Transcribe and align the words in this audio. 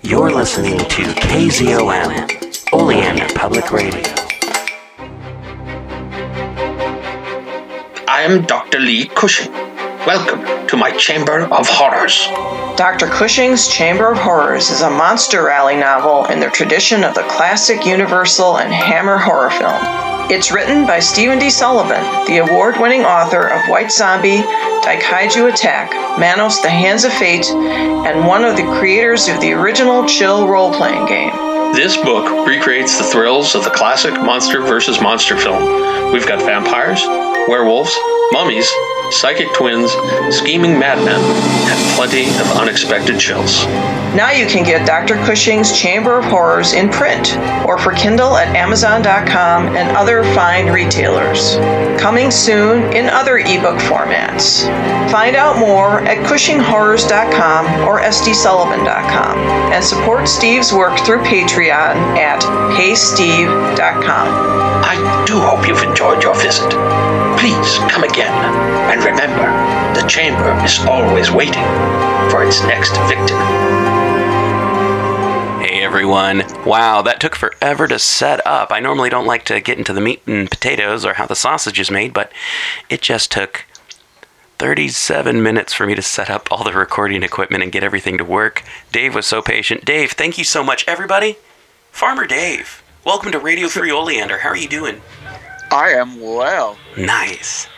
You're 0.00 0.30
listening 0.30 0.78
to 0.78 1.02
KZOM, 1.02 2.72
Oleander 2.72 3.26
Public 3.34 3.72
Radio. 3.72 4.00
I 8.06 8.20
am 8.22 8.46
Dr. 8.46 8.78
Lee 8.78 9.06
Cushing. 9.06 9.52
Welcome 10.06 10.68
to 10.68 10.76
my 10.76 10.92
Chamber 10.92 11.40
of 11.52 11.66
Horrors. 11.68 12.28
Dr. 12.76 13.08
Cushing's 13.08 13.66
Chamber 13.66 14.12
of 14.12 14.18
Horrors 14.18 14.70
is 14.70 14.82
a 14.82 14.90
monster 14.90 15.42
rally 15.42 15.74
novel 15.74 16.26
in 16.26 16.38
the 16.38 16.50
tradition 16.50 17.02
of 17.02 17.14
the 17.14 17.22
classic 17.22 17.84
Universal 17.84 18.58
and 18.58 18.72
Hammer 18.72 19.18
horror 19.18 19.50
film. 19.50 20.07
It's 20.30 20.52
written 20.52 20.86
by 20.86 21.00
Stephen 21.00 21.38
D. 21.38 21.48
Sullivan, 21.48 22.04
the 22.26 22.44
award 22.44 22.76
winning 22.78 23.00
author 23.00 23.48
of 23.48 23.66
White 23.70 23.90
Zombie, 23.90 24.42
Daikaiju 24.84 25.50
Attack, 25.50 25.90
Manos 26.20 26.60
the 26.60 26.68
Hands 26.68 27.02
of 27.02 27.14
Fate, 27.14 27.46
and 27.48 28.26
one 28.26 28.44
of 28.44 28.54
the 28.54 28.76
creators 28.78 29.26
of 29.28 29.40
the 29.40 29.52
original 29.52 30.04
Chill 30.06 30.46
role 30.46 30.70
playing 30.70 31.06
game. 31.06 31.32
This 31.72 31.96
book 31.96 32.46
recreates 32.46 32.98
the 32.98 33.04
thrills 33.04 33.54
of 33.54 33.64
the 33.64 33.70
classic 33.70 34.12
monster 34.12 34.60
versus 34.60 35.00
monster 35.00 35.34
film. 35.38 36.12
We've 36.12 36.26
got 36.26 36.42
vampires, 36.42 37.02
werewolves, 37.48 37.96
mummies, 38.30 38.70
psychic 39.10 39.52
twins, 39.54 39.90
scheming 40.30 40.78
madmen, 40.78 41.20
and 41.20 41.96
plenty 41.96 42.28
of 42.40 42.50
unexpected 42.56 43.18
chills. 43.18 43.64
Now 44.14 44.30
you 44.30 44.46
can 44.46 44.64
get 44.64 44.86
Dr. 44.86 45.16
Cushing's 45.24 45.78
Chamber 45.78 46.18
of 46.18 46.24
Horrors 46.24 46.72
in 46.72 46.88
print 46.88 47.36
or 47.66 47.78
for 47.78 47.92
Kindle 47.92 48.36
at 48.36 48.54
Amazon.com 48.56 49.76
and 49.76 49.96
other 49.96 50.24
fine 50.34 50.68
retailers. 50.72 51.56
Coming 52.00 52.30
soon 52.30 52.82
in 52.94 53.08
other 53.08 53.38
ebook 53.38 53.78
formats. 53.78 54.62
Find 55.10 55.36
out 55.36 55.58
more 55.58 56.00
at 56.00 56.24
CushingHorrors.com 56.26 57.88
or 57.88 58.00
SDSullivan.com 58.00 59.38
and 59.72 59.84
support 59.84 60.28
Steve's 60.28 60.72
work 60.72 60.98
through 61.00 61.20
Patreon 61.20 61.96
at 62.16 62.40
PaySteve.com. 62.78 64.28
I 64.84 65.24
do 65.26 65.38
hope 65.40 65.66
you've 65.68 65.82
enjoyed 65.82 66.22
your 66.22 66.34
visit. 66.34 66.72
Please 67.38 67.78
come 67.88 68.02
again, 68.02 68.32
and 68.90 69.04
remember, 69.04 69.46
the 69.94 70.04
chamber 70.08 70.50
is 70.64 70.80
always 70.80 71.30
waiting 71.30 71.62
for 72.28 72.42
its 72.42 72.62
next 72.64 72.96
victim. 73.06 73.38
Hey 75.60 75.84
everyone. 75.84 76.42
Wow, 76.66 77.00
that 77.02 77.20
took 77.20 77.36
forever 77.36 77.86
to 77.86 78.00
set 78.00 78.44
up. 78.44 78.72
I 78.72 78.80
normally 78.80 79.08
don't 79.08 79.24
like 79.24 79.44
to 79.44 79.60
get 79.60 79.78
into 79.78 79.92
the 79.92 80.00
meat 80.00 80.20
and 80.26 80.50
potatoes 80.50 81.04
or 81.04 81.14
how 81.14 81.26
the 81.26 81.36
sausage 81.36 81.78
is 81.78 81.92
made, 81.92 82.12
but 82.12 82.32
it 82.90 83.02
just 83.02 83.30
took 83.30 83.66
37 84.58 85.40
minutes 85.40 85.72
for 85.72 85.86
me 85.86 85.94
to 85.94 86.02
set 86.02 86.28
up 86.28 86.50
all 86.50 86.64
the 86.64 86.72
recording 86.72 87.22
equipment 87.22 87.62
and 87.62 87.70
get 87.70 87.84
everything 87.84 88.18
to 88.18 88.24
work. 88.24 88.64
Dave 88.90 89.14
was 89.14 89.26
so 89.26 89.42
patient. 89.42 89.84
Dave, 89.84 90.10
thank 90.10 90.38
you 90.38 90.44
so 90.44 90.64
much. 90.64 90.84
Everybody, 90.88 91.36
Farmer 91.92 92.26
Dave, 92.26 92.82
welcome 93.04 93.30
to 93.30 93.38
Radio 93.38 93.68
Free 93.68 93.92
Oleander. 93.92 94.38
How 94.38 94.48
are 94.48 94.56
you 94.56 94.68
doing? 94.68 95.00
I 95.70 95.90
am 95.90 96.20
well. 96.20 96.78
Nice. 96.96 97.68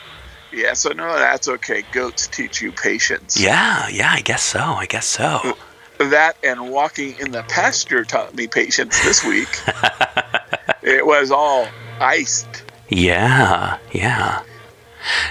Yeah, 0.53 0.75
so 0.75 0.91
no, 0.91 1.17
that's 1.19 1.49
okay. 1.49 1.83
Goats 1.93 2.27
teach 2.27 2.61
you 2.61 2.73
patience. 2.73 3.41
Yeah, 3.41 3.89
yeah, 3.89 4.11
I 4.13 4.21
guess 4.21 4.43
so. 4.43 4.61
I 4.61 4.87
guess 4.87 5.07
so. 5.07 5.57
That 5.99 6.37
and 6.43 6.71
walking 6.71 7.17
in 7.19 7.31
the 7.31 7.43
pasture 7.45 8.05
taught 8.05 8.35
me 8.35 8.47
patience 8.47 9.03
this 9.05 9.25
week. 9.25 9.49
it 10.83 11.07
was 11.07 11.31
all 11.31 11.69
iced. 12.01 12.65
Yeah, 12.89 13.79
yeah. 13.93 14.43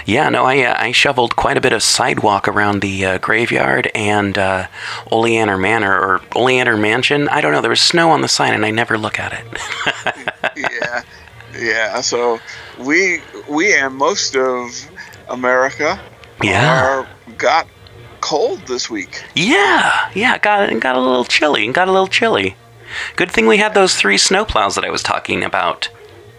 Yeah, 0.04 0.28
no, 0.28 0.44
I 0.44 0.62
uh, 0.62 0.74
I 0.78 0.92
shoveled 0.92 1.36
quite 1.36 1.56
a 1.56 1.60
bit 1.60 1.72
of 1.72 1.82
sidewalk 1.82 2.48
around 2.48 2.80
the 2.80 3.04
uh, 3.04 3.18
graveyard 3.18 3.90
and 3.94 4.36
uh, 4.36 4.66
Oleander 5.10 5.56
Manor 5.56 5.96
or 5.96 6.20
Oleander 6.34 6.76
Mansion. 6.76 7.28
I 7.28 7.40
don't 7.40 7.52
know. 7.52 7.60
There 7.60 7.70
was 7.70 7.80
snow 7.80 8.10
on 8.10 8.20
the 8.20 8.28
sign, 8.28 8.52
and 8.52 8.66
I 8.66 8.70
never 8.70 8.98
look 8.98 9.18
at 9.20 9.32
it. 9.32 10.56
yeah, 10.56 11.02
yeah. 11.58 12.00
So 12.00 12.38
we 12.78 13.20
we 13.48 13.74
and 13.76 13.94
most 13.94 14.36
of 14.36 14.70
America 15.28 15.98
Yeah. 16.42 16.84
are 16.84 17.08
got 17.38 17.66
cold 18.20 18.60
this 18.66 18.90
week. 18.90 19.22
yeah, 19.34 20.10
yeah. 20.14 20.38
Got 20.38 20.78
got 20.80 20.96
a 20.96 21.00
little 21.00 21.24
chilly. 21.24 21.64
and 21.64 21.74
Got 21.74 21.88
a 21.88 21.92
little 21.92 22.08
chilly. 22.08 22.56
Good 23.16 23.30
thing 23.30 23.46
we 23.46 23.56
had 23.58 23.72
those 23.74 23.94
three 23.94 24.16
snowplows 24.16 24.74
that 24.74 24.84
I 24.84 24.90
was 24.90 25.02
talking 25.02 25.44
about 25.44 25.88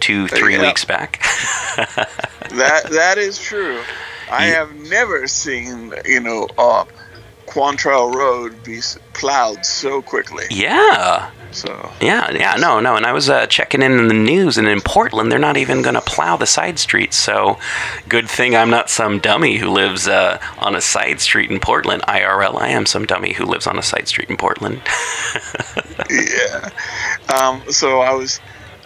two, 0.02 0.28
three 0.28 0.56
Yeah. 0.56 0.62
weeks 0.62 0.86
back. 0.86 1.24
That 2.52 2.90
that 2.91 3.18
is 3.18 3.40
true. 3.40 3.80
I 4.30 4.47
Yeah. 4.50 4.56
have 4.56 4.75
never 4.75 5.28
seen 5.28 5.94
you 6.06 6.19
know 6.19 6.47
uh, 6.57 6.84
Quantrell 7.47 8.13
Road 8.13 8.62
be 8.63 8.81
plowed 9.13 9.66
so 9.66 10.02
quickly. 10.02 10.46
yeah, 10.50 11.30
So 11.51 11.91
Yeah, 12.01 12.31
yeah, 12.31 12.56
no, 12.57 12.79
no. 12.79 12.95
And 12.95 13.06
I 13.06 13.12
was 13.13 13.29
uh, 13.29 13.45
checking 13.47 13.81
in, 13.81 14.00
in 14.00 14.07
the 14.07 14.13
news, 14.13 14.57
and 14.57 14.67
in 14.67 14.81
Portland, 14.81 15.31
they're 15.31 15.39
not 15.39 15.57
even 15.57 15.81
going 15.81 15.95
to 15.95 16.01
plow 16.01 16.38
the 16.38 16.45
side 16.47 16.79
streets. 16.79 17.17
So, 17.17 17.59
good 18.07 18.29
thing 18.29 18.56
I'm 18.56 18.69
not 18.69 18.89
some 18.89 19.19
dummy 19.19 19.57
who 19.57 19.69
lives 19.69 20.07
uh, 20.07 20.39
on 20.57 20.75
a 20.75 20.81
side 20.81 21.19
street 21.22 21.51
in 21.51 21.59
Portland. 21.59 22.03
IRL, 22.07 22.57
I 22.59 22.69
am 22.69 22.85
some 22.85 23.06
dummy 23.06 23.34
who 23.34 23.45
lives 23.45 23.67
on 23.67 23.78
a 23.78 23.84
side 23.84 24.07
street 24.07 24.29
in 24.29 24.38
Portland. 24.38 24.88
yeah. 26.09 26.69
Um, 27.28 27.63
so 27.69 28.01
I 28.01 28.13
was, 28.13 28.41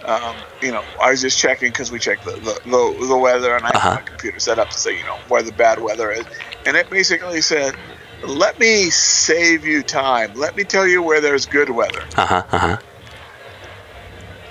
um, 0.06 0.46
you 0.62 0.72
know, 0.72 0.86
I 1.02 1.12
was 1.12 1.22
just 1.22 1.40
checking 1.40 1.70
because 1.70 1.92
we 1.92 2.00
check 2.00 2.22
the, 2.24 2.32
the, 2.32 2.60
the, 2.70 3.08
the 3.08 3.18
weather, 3.18 3.56
and 3.56 3.66
I 3.66 3.72
Uh-huh. 3.74 3.90
have 3.90 3.94
my 3.94 4.02
computer 4.02 4.40
set 4.40 4.60
up 4.60 4.70
to 4.72 4.78
say, 4.80 4.98
you 4.98 5.04
know, 5.06 5.22
where 5.28 5.44
the 5.44 5.54
bad 5.54 5.80
weather 5.80 6.12
is. 6.12 6.28
And 6.66 6.76
it 6.78 6.90
basically 6.90 7.42
said, 7.42 7.76
let 8.24 8.60
me 8.60 8.90
save 8.90 9.66
you 9.66 9.84
time. 9.84 10.34
Let 10.34 10.56
me 10.56 10.64
tell 10.64 10.88
you 10.88 11.02
where 11.04 11.22
there's 11.22 11.46
good 11.46 11.70
weather. 11.70 12.02
Uh 12.18 12.26
huh, 12.26 12.44
uh 12.52 12.58
huh. 12.58 12.78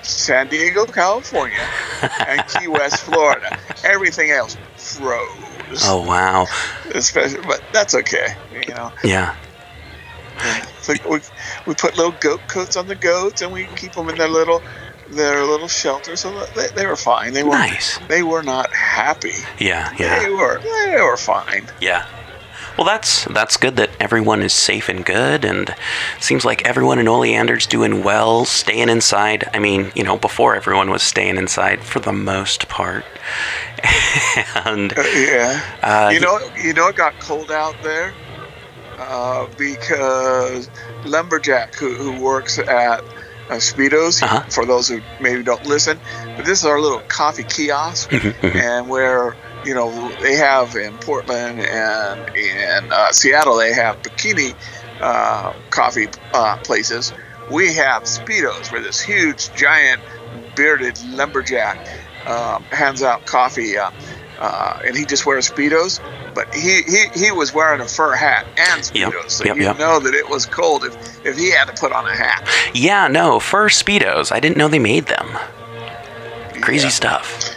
San 0.01 0.47
Diego, 0.47 0.85
California, 0.85 1.67
and 2.27 2.45
Key 2.47 2.67
West, 2.67 2.99
Florida. 2.99 3.57
Everything 3.83 4.29
else 4.29 4.55
froze. 4.77 5.81
Oh, 5.83 6.03
wow. 6.07 6.45
Especially, 6.93 7.41
but 7.41 7.61
that's 7.71 7.95
okay. 7.95 8.27
You 8.51 8.73
know, 8.73 8.91
Yeah. 9.03 9.35
Like 10.87 11.03
we, 11.05 11.19
we 11.65 11.73
put 11.75 11.95
little 11.97 12.11
goat 12.11 12.41
coats 12.47 12.75
on 12.75 12.87
the 12.87 12.95
goats, 12.95 13.41
and 13.41 13.51
we 13.51 13.65
keep 13.77 13.93
them 13.93 14.09
in 14.09 14.17
their 14.17 14.27
little 14.27 14.63
their 15.09 15.43
little 15.43 15.67
shelter, 15.67 16.15
so 16.15 16.45
they, 16.55 16.67
they 16.75 16.85
were 16.85 16.95
fine. 16.97 17.33
They 17.33 17.43
were 17.43 17.51
Nice. 17.51 17.97
they 18.09 18.21
were 18.21 18.43
not 18.43 18.71
happy. 18.75 19.33
Yeah, 19.59 19.91
yeah. 19.97 20.19
They 20.19 20.29
were 20.29 20.61
they 20.61 21.01
were 21.01 21.17
fine. 21.17 21.67
yeah. 21.81 22.03
Well, 22.77 22.85
that's 22.85 23.25
that's 23.25 23.55
good 23.57 23.77
that 23.77 23.89
everyone 23.99 24.41
is 24.41 24.51
safe 24.53 24.89
and 24.89 25.05
good, 25.05 25.45
and 25.45 25.73
seems 26.19 26.43
like 26.43 26.65
everyone 26.65 26.99
in 26.99 27.07
Oleander's 27.07 27.65
doing 27.65 28.03
well, 28.03 28.43
staying 28.43 28.89
inside. 28.89 29.49
I 29.53 29.59
mean, 29.59 29.91
you 29.95 30.03
know, 30.03 30.17
before 30.17 30.55
everyone 30.55 30.89
was 30.89 31.01
staying 31.01 31.37
inside 31.37 31.83
for 31.83 31.99
the 31.99 32.11
most 32.11 32.67
part, 32.67 33.05
and 34.65 34.91
Uh, 34.97 35.03
yeah. 35.15 35.61
Uh, 35.81 36.09
you 36.13 36.19
know 36.19 36.39
you 36.61 36.73
know 36.73 36.89
it 36.89 36.95
got 36.95 37.17
cold 37.19 37.49
out 37.51 37.75
there 37.81 38.13
uh, 38.97 39.47
because 39.57 40.69
lumberjack 41.05 41.75
who, 41.75 41.93
who 41.93 42.21
works 42.21 42.57
at 42.59 42.99
uh, 43.49 43.55
Speedos. 43.57 44.21
Uh-huh. 44.21 44.41
For 44.49 44.65
those 44.65 44.89
who 44.89 45.01
maybe 45.21 45.43
don't 45.43 45.65
listen, 45.65 45.99
but 46.35 46.45
this 46.45 46.59
is 46.59 46.65
our 46.65 46.79
little 46.81 47.01
coffee 47.07 47.43
kiosk. 47.43 48.11
and 48.43 48.89
where 48.89 49.35
you 49.65 49.73
know 49.73 49.89
they 50.21 50.35
have 50.35 50.75
in 50.75 50.97
Portland 50.99 51.59
and 51.59 52.35
in 52.35 52.91
uh, 52.91 53.11
Seattle 53.11 53.57
they 53.57 53.73
have 53.73 54.01
bikini 54.01 54.55
uh, 55.01 55.53
coffee 55.71 56.07
uh, 56.33 56.57
places. 56.57 57.11
We 57.51 57.73
have 57.75 58.03
Speedos, 58.03 58.71
where 58.71 58.81
this 58.81 58.99
huge, 58.99 59.53
giant, 59.53 60.01
bearded 60.55 60.99
lumberjack 61.09 61.77
um, 62.27 62.63
hands 62.63 63.03
out 63.03 63.27
coffee, 63.27 63.77
uh, 63.77 63.91
uh, 64.39 64.79
and 64.83 64.97
he 64.97 65.05
just 65.05 65.27
wears 65.27 65.47
Speedos. 65.49 65.99
But 66.33 66.53
he, 66.53 66.81
he, 66.87 67.05
he 67.13 67.31
was 67.31 67.53
wearing 67.53 67.81
a 67.81 67.87
fur 67.87 68.15
hat 68.15 68.45
and 68.57 68.91
Yep, 68.95 69.13
Speedos, 69.13 69.29
so 69.29 69.45
yep, 69.45 69.57
you 69.57 69.63
yep. 69.63 69.77
know 69.77 69.99
that 69.99 70.13
it 70.15 70.27
was 70.27 70.45
cold 70.47 70.83
if, 70.85 71.25
if 71.25 71.37
he 71.37 71.51
had 71.51 71.65
to 71.65 71.73
put 71.73 71.91
on 71.91 72.05
a 72.07 72.15
hat. 72.15 72.49
Yeah, 72.73 73.07
no, 73.07 73.39
fur 73.39 73.69
speedos. 73.69 74.31
I 74.31 74.39
didn't 74.39 74.57
know 74.57 74.67
they 74.67 74.79
made 74.79 75.05
them. 75.05 75.27
Crazy 76.61 76.85
Yeah. 76.87 76.89
stuff. 76.89 77.54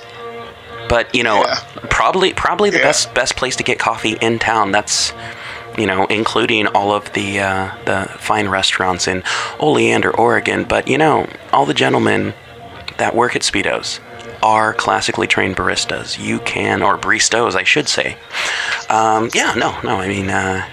But 0.89 1.15
you 1.15 1.23
know, 1.23 1.45
Yeah. 1.45 1.59
probably 1.91 2.33
probably 2.33 2.71
the 2.71 2.79
Yeah. 2.79 2.85
best 2.85 3.15
best 3.15 3.37
place 3.37 3.57
to 3.57 3.63
get 3.63 3.79
coffee 3.79 4.17
in 4.21 4.39
town. 4.39 4.73
That's 4.73 5.13
you 5.77 5.87
know, 5.87 6.07
including 6.07 6.67
all 6.69 6.93
of 6.93 7.13
the 7.13 7.41
uh, 7.41 7.69
the 7.85 8.09
fine 8.19 8.49
restaurants 8.49 9.07
in 9.07 9.23
Oleander, 9.61 10.11
Oregon. 10.11 10.65
But 10.65 10.89
you 10.89 10.99
know, 10.99 11.29
all 11.53 11.67
the 11.67 11.75
gentlemen 11.75 12.35
that 12.97 13.15
work 13.15 13.37
at 13.37 13.43
Speedos 13.43 14.01
are 14.43 14.73
classically 14.75 15.27
trained 15.29 15.57
baristas. 15.57 16.19
You 16.19 16.39
can, 16.41 16.83
or 16.83 16.99
baristas, 16.99 17.55
I 17.55 17.63
should 17.65 17.89
say. 17.89 18.17
Um, 18.89 19.31
yeah, 19.35 19.53
no, 19.55 19.77
no. 19.85 20.01
I 20.01 20.09
mean, 20.09 20.31
uh, 20.31 20.65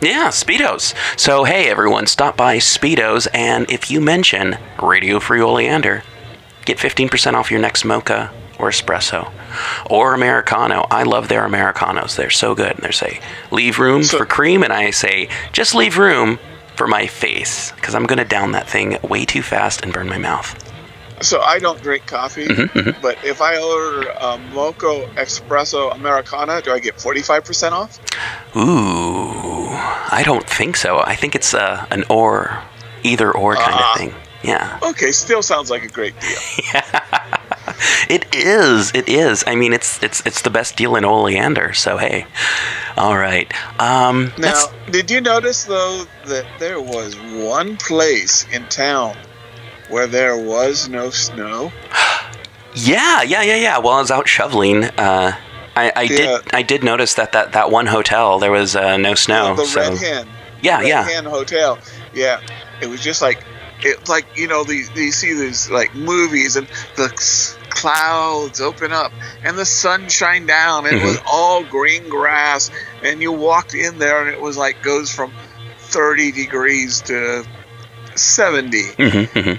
yeah, 0.00 0.28
Speedos. 0.28 0.94
So, 1.16 1.44
hey, 1.44 1.68
everyone, 1.68 2.06
stop 2.06 2.36
by 2.36 2.58
Speedos, 2.58 3.26
and 3.34 3.70
if 3.70 3.90
you 3.90 4.00
mention 4.00 4.58
Radio 4.82 5.18
Free 5.20 5.40
Oleander, 5.40 6.02
get 6.64 6.78
15% 6.78 7.34
off 7.34 7.50
your 7.50 7.60
next 7.60 7.84
mocha 7.84 8.30
or 8.58 8.70
espresso 8.70 9.30
or 9.90 10.14
Americano. 10.14 10.86
I 10.90 11.02
love 11.02 11.28
their 11.28 11.44
Americanos. 11.44 12.16
They're 12.16 12.30
so 12.30 12.54
good. 12.54 12.72
And 12.72 12.82
they 12.82 12.90
say, 12.92 13.20
leave 13.50 13.78
room 13.78 14.02
So- 14.04 14.18
for 14.18 14.26
cream, 14.26 14.62
and 14.62 14.72
I 14.72 14.90
say, 14.90 15.28
just 15.52 15.74
leave 15.74 15.98
room 15.98 16.38
for 16.76 16.86
my 16.86 17.06
face 17.06 17.72
because 17.72 17.94
I'm 17.94 18.06
gonna 18.06 18.24
down 18.24 18.52
that 18.52 18.68
thing 18.68 18.98
way 19.02 19.24
too 19.24 19.42
fast 19.42 19.82
and 19.82 19.92
burn 19.92 20.08
my 20.08 20.18
mouth. 20.18 20.54
So 21.20 21.40
I 21.40 21.60
don't 21.60 21.80
drink 21.80 22.06
coffee, 22.06 22.46
Mhm, 22.48 23.00
but 23.00 23.16
if 23.24 23.40
I 23.40 23.56
order 23.56 24.08
a 24.20 24.36
mocha 24.52 25.08
espresso 25.14 25.94
americana, 25.94 26.60
do 26.60 26.72
I 26.72 26.80
get 26.80 26.96
45% 26.98 27.72
off? 27.72 28.00
Ooh, 28.56 29.68
I 29.70 30.22
don't 30.24 30.48
think 30.48 30.76
so. 30.76 30.98
I 30.98 31.14
think 31.14 31.34
it's 31.36 31.54
uh, 31.54 31.86
an 31.90 32.04
or, 32.10 32.60
either 33.04 33.30
or 33.30 33.54
kind 33.54 33.74
Ah. 33.74 33.92
of 33.92 33.98
thing. 33.98 34.14
Yeah. 34.44 34.78
Okay, 34.82 35.10
still 35.12 35.42
sounds 35.42 35.70
like 35.70 35.82
a 35.84 35.88
great 35.88 36.18
deal. 36.20 36.38
yeah. 36.74 37.40
It 38.08 38.34
is. 38.34 38.92
It 38.94 39.08
is. 39.08 39.42
I 39.46 39.54
mean, 39.54 39.72
it's 39.72 40.02
it's 40.02 40.24
it's 40.26 40.42
the 40.42 40.50
best 40.50 40.76
deal 40.76 40.96
in 40.96 41.04
Oleander. 41.04 41.72
So 41.72 41.96
hey, 41.96 42.26
all 42.96 43.16
right. 43.16 43.50
Um, 43.80 44.32
Now, 44.38 44.66
did 44.90 45.10
you 45.10 45.20
notice 45.20 45.64
though 45.64 46.04
that 46.26 46.46
there 46.58 46.80
was 46.80 47.16
one 47.18 47.76
place 47.78 48.46
in 48.52 48.64
town 48.68 49.16
where 49.88 50.06
there 50.06 50.36
was 50.36 50.88
no 50.88 51.10
snow? 51.10 51.72
yeah, 52.74 53.22
yeah, 53.22 53.42
yeah, 53.42 53.56
yeah. 53.56 53.78
While 53.78 53.94
I 53.96 54.00
was 54.00 54.10
out 54.10 54.28
shoveling, 54.28 54.84
uh, 54.84 55.32
I, 55.76 55.92
I 55.96 56.02
Yeah. 56.02 56.16
did 56.16 56.54
I 56.54 56.62
did 56.62 56.84
notice 56.84 57.14
that 57.14 57.32
that, 57.32 57.52
that 57.52 57.70
one 57.70 57.86
hotel 57.86 58.38
there 58.38 58.52
was 58.52 58.76
uh, 58.76 58.96
no 58.98 59.14
snow. 59.14 59.54
the 59.56 59.64
so 59.64 59.80
Red 59.80 59.98
Hen. 59.98 60.28
yeah, 60.62 60.78
Red 60.80 60.88
yeah. 60.88 61.04
Hen 61.08 61.24
Hotel. 61.24 61.78
Yeah, 62.12 62.40
it 62.82 62.86
was 62.88 63.00
just 63.02 63.22
like 63.22 63.42
it 63.84 64.08
like 64.08 64.26
you 64.34 64.48
know 64.48 64.64
the 64.64 64.74
you 64.94 65.12
see 65.12 65.34
these 65.34 65.70
like 65.70 65.94
movies 65.94 66.56
and 66.56 66.68
the 66.96 67.10
clouds 67.68 68.60
open 68.60 68.92
up 68.92 69.12
and 69.42 69.58
the 69.58 69.66
sun 69.66 70.08
shine 70.08 70.46
down 70.46 70.86
and 70.86 70.96
it 70.96 71.04
was 71.04 71.16
Mm-hmm. 71.16 71.26
all 71.30 71.64
green 71.64 72.08
grass 72.08 72.70
and 73.02 73.20
you 73.20 73.32
walked 73.32 73.74
in 73.74 73.98
there 73.98 74.20
and 74.24 74.30
it 74.32 74.40
was 74.40 74.56
like 74.56 74.80
goes 74.82 75.10
from 75.10 75.34
30 75.78 76.32
degrees 76.32 77.02
to 77.02 77.44
70. 78.16 78.94
hmm 78.98 79.24
hmm 79.24 79.52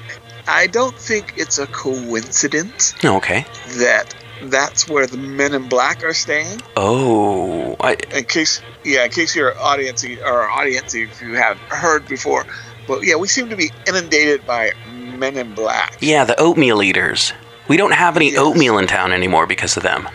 I 0.48 0.68
don't 0.68 0.95
think 0.98 1.33
it's 1.36 1.57
a 1.57 1.68
coincidence 1.68 2.94
Okay. 3.04 3.45
that 3.80 4.13
that's 4.42 4.88
where 4.88 5.07
the 5.07 5.18
men 5.18 5.54
in 5.54 5.68
black 5.69 6.04
are 6.04 6.13
staying. 6.13 6.62
Oh, 6.75 7.75
I, 7.80 7.98
in 8.16 8.25
case 8.25 8.62
yeah 8.83 9.06
in 9.06 9.12
case 9.12 9.36
your 9.36 9.60
audience 9.60 10.06
or 10.24 10.50
audience 10.50 10.94
if 10.94 11.19
you 11.22 11.33
haven't 11.36 11.63
heard 11.72 12.07
before 12.07 12.45
but 12.88 13.00
yeah 13.04 13.16
we 13.16 13.28
seem 13.28 13.50
to 13.50 13.56
be 13.56 13.72
inundated 13.88 14.46
by 14.46 14.72
men 15.20 15.36
in 15.38 15.54
black 15.54 15.98
yeah, 16.02 16.24
the 16.24 16.40
oatmeal 16.40 16.82
eaters. 16.84 17.34
We 17.68 17.78
don't 17.78 17.94
have 17.94 18.16
any 18.16 18.30
Yes. 18.32 18.38
oatmeal 18.40 18.78
in 18.78 18.88
town 18.88 19.12
anymore 19.12 19.48
because 19.48 19.76
of 19.78 19.84
them. 19.84 20.08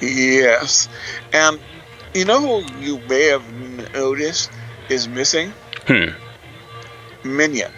yes 0.00 0.88
and 1.32 1.58
you 2.14 2.24
know 2.24 2.40
who 2.62 2.80
you 2.80 2.98
may 3.08 3.24
have 3.26 3.44
noticed 3.94 4.50
is 4.88 5.08
missing 5.08 5.52
Hmm. 5.86 6.10
minion 7.24 7.72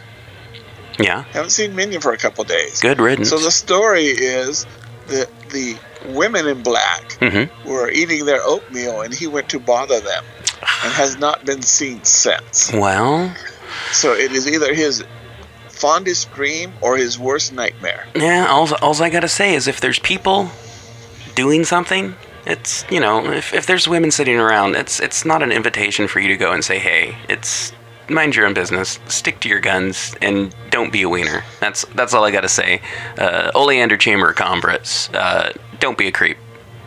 Yeah. 0.98 1.24
haven't 1.32 1.50
seen 1.50 1.74
minion 1.74 2.00
for 2.00 2.12
a 2.12 2.18
couple 2.18 2.44
days 2.44 2.80
Good 2.80 3.00
riddance. 3.00 3.30
so 3.30 3.38
the 3.38 3.50
story 3.50 4.04
is 4.06 4.66
that 5.08 5.28
the 5.50 5.76
women 6.06 6.46
in 6.46 6.62
black 6.62 7.16
hmm 7.20 7.44
were 7.68 7.90
eating 7.90 8.24
their 8.26 8.40
oatmeal 8.44 9.00
and 9.02 9.12
he 9.14 9.26
went 9.26 9.48
to 9.50 9.58
bother 9.58 10.00
them 10.00 10.24
and 10.84 10.92
has 10.92 11.16
not 11.18 11.44
been 11.44 11.62
seen 11.62 12.02
since 12.04 12.72
Well, 12.72 13.34
So 13.92 14.12
it 14.12 14.32
is 14.32 14.46
either 14.46 14.74
his 14.74 15.04
fondest 15.68 16.32
dream 16.34 16.72
or 16.80 16.96
his 16.96 17.18
worst 17.18 17.52
nightmare. 17.52 18.06
yeah. 18.14 18.46
All 18.48 18.68
all 18.82 19.02
I 19.02 19.10
gotta 19.10 19.28
say 19.28 19.54
is 19.54 19.66
if 19.66 19.80
there's 19.80 19.98
people 19.98 20.50
doing 21.34 21.64
something, 21.64 22.14
it's 22.46 22.84
you 22.90 23.00
know 23.00 23.24
if, 23.32 23.54
if 23.54 23.66
there's 23.66 23.88
women 23.88 24.10
sitting 24.10 24.38
around, 24.38 24.76
it's 24.76 25.00
it's 25.00 25.24
not 25.24 25.42
an 25.42 25.52
invitation 25.52 26.06
for 26.08 26.20
you 26.20 26.28
to 26.28 26.36
go 26.36 26.52
and 26.52 26.64
say, 26.64 26.78
hey, 26.78 27.16
it's 27.28 27.72
mind 28.08 28.34
your 28.34 28.44
own 28.46 28.54
business, 28.54 28.98
stick 29.06 29.40
to 29.40 29.48
your 29.48 29.60
guns, 29.60 30.14
and 30.20 30.54
don't 30.70 30.92
be 30.92 31.02
a 31.02 31.08
wiener. 31.08 31.44
That's 31.60 31.84
that's 31.94 32.12
all 32.12 32.24
I 32.24 32.30
gotta 32.30 32.48
say. 32.48 32.82
Uh, 33.18 33.50
Oleander 33.54 33.96
Chamber 33.96 34.30
of 34.30 34.36
Commerce, 34.36 35.08
uh, 35.14 35.52
don't 35.78 35.96
be 35.96 36.08
a 36.08 36.12
creep, 36.12 36.36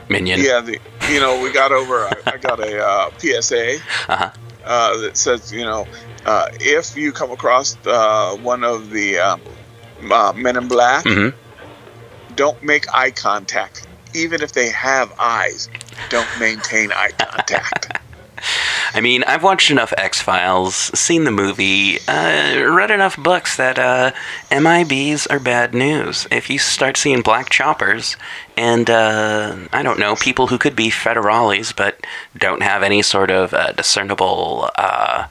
minion. 0.09 0.39
Yeah, 0.41 0.59
the, 0.61 0.77
you 1.09 1.19
know, 1.19 1.41
we 1.41 1.51
got 1.51 1.71
over. 1.71 2.05
I, 2.05 2.13
I 2.27 2.37
got 2.37 2.59
a 2.59 2.85
uh, 2.85 3.09
PSA 3.17 3.77
Uh-huh. 4.09 4.31
Uh, 4.65 4.97
that 4.97 5.17
says, 5.17 5.51
you 5.51 5.65
know, 5.65 5.87
uh, 6.25 6.47
if 6.59 6.95
you 6.95 7.11
come 7.11 7.31
across 7.31 7.77
uh, 7.85 8.35
one 8.37 8.63
of 8.63 8.89
the 8.89 9.19
um, 9.19 9.41
uh, 10.11 10.33
men 10.35 10.55
in 10.57 10.67
black, 10.67 11.05
hmm 11.05 11.29
don't 12.35 12.61
make 12.63 12.85
eye 12.93 13.11
contact. 13.11 13.85
Even 14.15 14.41
if 14.41 14.53
they 14.53 14.69
have 14.69 15.11
eyes, 15.19 15.69
don't 16.09 16.35
maintain 16.35 16.91
eye 16.91 17.11
contact. 17.19 17.87
I 18.95 19.01
mean, 19.01 19.23
I've 19.23 19.41
watched 19.41 19.71
enough 19.71 19.91
X 19.97 20.21
Files, 20.21 20.75
seen 20.75 21.23
the 21.23 21.31
movie, 21.31 21.97
uh, 22.07 22.63
read 22.69 22.91
enough 22.91 23.17
books 23.17 23.57
that 23.57 23.79
uh, 23.79 24.11
MIBs 24.51 25.25
are 25.31 25.39
bad 25.39 25.73
news. 25.73 26.27
If 26.29 26.47
you 26.47 26.59
start 26.59 26.95
seeing 26.97 27.23
black 27.23 27.49
choppers 27.49 28.17
and, 28.55 28.91
uh, 28.91 29.57
I 29.73 29.81
don't 29.81 29.97
know, 29.99 30.15
people 30.15 30.45
who 30.45 30.59
could 30.59 30.75
be 30.75 30.91
federales 30.91 31.75
but 31.75 32.05
don't 32.37 32.61
have 32.61 32.83
any 32.83 33.01
sort 33.01 33.31
of 33.31 33.51
uh, 33.55 33.71
discernible 33.71 34.69
uh, 34.75 35.27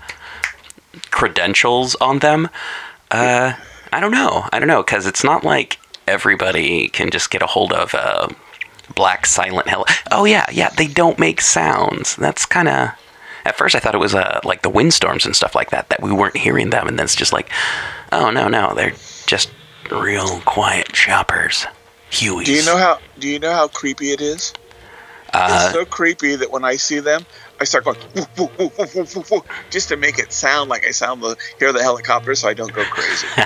credentials 1.12 1.94
on 1.96 2.18
them, 2.18 2.48
uh, 3.12 3.52
I 3.92 4.00
don't 4.00 4.10
know. 4.10 4.48
I 4.52 4.58
don't 4.58 4.68
know, 4.68 4.82
because 4.82 5.06
it's 5.06 5.22
not 5.22 5.44
like 5.44 5.78
everybody 6.08 6.88
can 6.88 7.10
just 7.10 7.30
get 7.30 7.42
a 7.42 7.46
hold 7.46 7.72
of 7.72 7.94
black 8.96 9.24
silent 9.24 9.68
hell. 9.68 9.84
Oh, 10.10 10.24
yeah, 10.24 10.46
yeah, 10.50 10.70
they 10.70 10.88
don't 10.88 11.20
make 11.20 11.40
sounds. 11.40 12.16
That's 12.16 12.44
kind 12.44 12.68
of. 12.68 12.90
At 13.44 13.56
first, 13.56 13.74
I 13.74 13.80
thought 13.80 13.94
it 13.94 13.98
was 13.98 14.14
uh, 14.14 14.40
like 14.44 14.62
the 14.62 14.70
windstorms 14.70 15.26
and 15.26 15.34
stuff 15.34 15.54
like 15.54 15.70
that 15.70 15.88
that 15.88 16.02
we 16.02 16.12
weren't 16.12 16.36
hearing 16.36 16.70
them, 16.70 16.86
and 16.86 16.98
then 16.98 17.04
it's 17.04 17.16
just 17.16 17.32
like, 17.32 17.50
oh 18.12 18.30
no, 18.30 18.48
no, 18.48 18.74
they're 18.74 18.94
just 19.26 19.50
real 19.90 20.40
quiet 20.40 20.92
choppers. 20.92 21.66
Hueys. 22.10 22.44
do 22.44 22.52
you 22.52 22.64
know 22.64 22.76
how? 22.76 22.98
Do 23.18 23.28
you 23.28 23.38
know 23.38 23.52
how 23.52 23.68
creepy 23.68 24.10
it 24.10 24.20
is? 24.20 24.52
Uh, 25.32 25.62
it's 25.64 25.72
so 25.72 25.84
creepy 25.86 26.36
that 26.36 26.50
when 26.50 26.62
I 26.64 26.76
see 26.76 27.00
them, 27.00 27.24
I 27.58 27.64
start 27.64 27.84
going 27.84 27.96
"Woo, 28.14 28.26
woo, 28.36 28.50
woo, 28.58 28.70
woo, 28.76 28.86
woo, 28.94 29.06
woo, 29.16 29.24
woo," 29.30 29.44
just 29.70 29.88
to 29.88 29.96
make 29.96 30.18
it 30.18 30.32
sound 30.32 30.68
like 30.68 30.86
I 30.86 30.90
sound 30.90 31.22
the 31.22 31.36
hear 31.58 31.72
the 31.72 31.82
helicopter, 31.82 32.34
so 32.34 32.48
I 32.48 32.54
don't 32.54 32.72
go 32.72 32.84
crazy. 32.84 33.26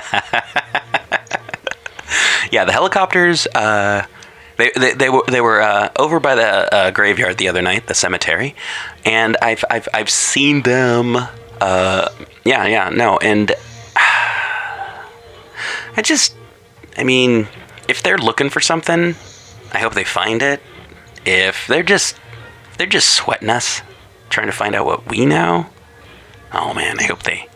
yeah, 2.51 2.65
the 2.65 2.73
helicopters. 2.73 3.47
Uh, 3.47 4.05
they, 4.57 4.93
they, 4.93 5.09
were 5.09 5.23
they 5.27 5.41
were 5.41 5.61
uh, 5.61 5.89
over 5.97 6.19
by 6.19 6.35
the 6.35 6.73
uh, 6.73 6.91
graveyard 6.91 7.37
the 7.37 7.47
other 7.47 7.61
night, 7.61 7.87
the 7.87 7.93
cemetery, 7.93 8.55
and 9.05 9.37
I've 9.41 9.63
I've 9.69 9.87
I've 9.93 10.09
seen 10.09 10.63
them. 10.63 11.15
Uh, 11.61 12.09
yeah, 12.43 12.65
yeah, 12.65 12.89
no, 12.89 13.17
and 13.17 13.51
I 13.95 16.01
just, 16.03 16.35
I 16.97 17.03
mean, 17.03 17.47
if 17.87 18.01
they're 18.01 18.17
looking 18.17 18.49
for 18.49 18.59
something, 18.59 19.15
I 19.71 19.79
hope 19.79 19.93
they 19.93 20.03
find 20.03 20.41
it. 20.41 20.61
If 21.25 21.67
they're 21.67 21.83
just 21.83 22.15
they're 22.77 22.87
just 22.87 23.11
sweating 23.11 23.49
us, 23.49 23.81
trying 24.29 24.47
to 24.47 24.53
find 24.53 24.75
out 24.75 24.85
what 24.85 25.09
we 25.09 25.25
know. 25.25 25.67
Oh 26.51 26.73
man, 26.73 26.99
I 26.99 27.03
hope 27.03 27.23
they 27.23 27.47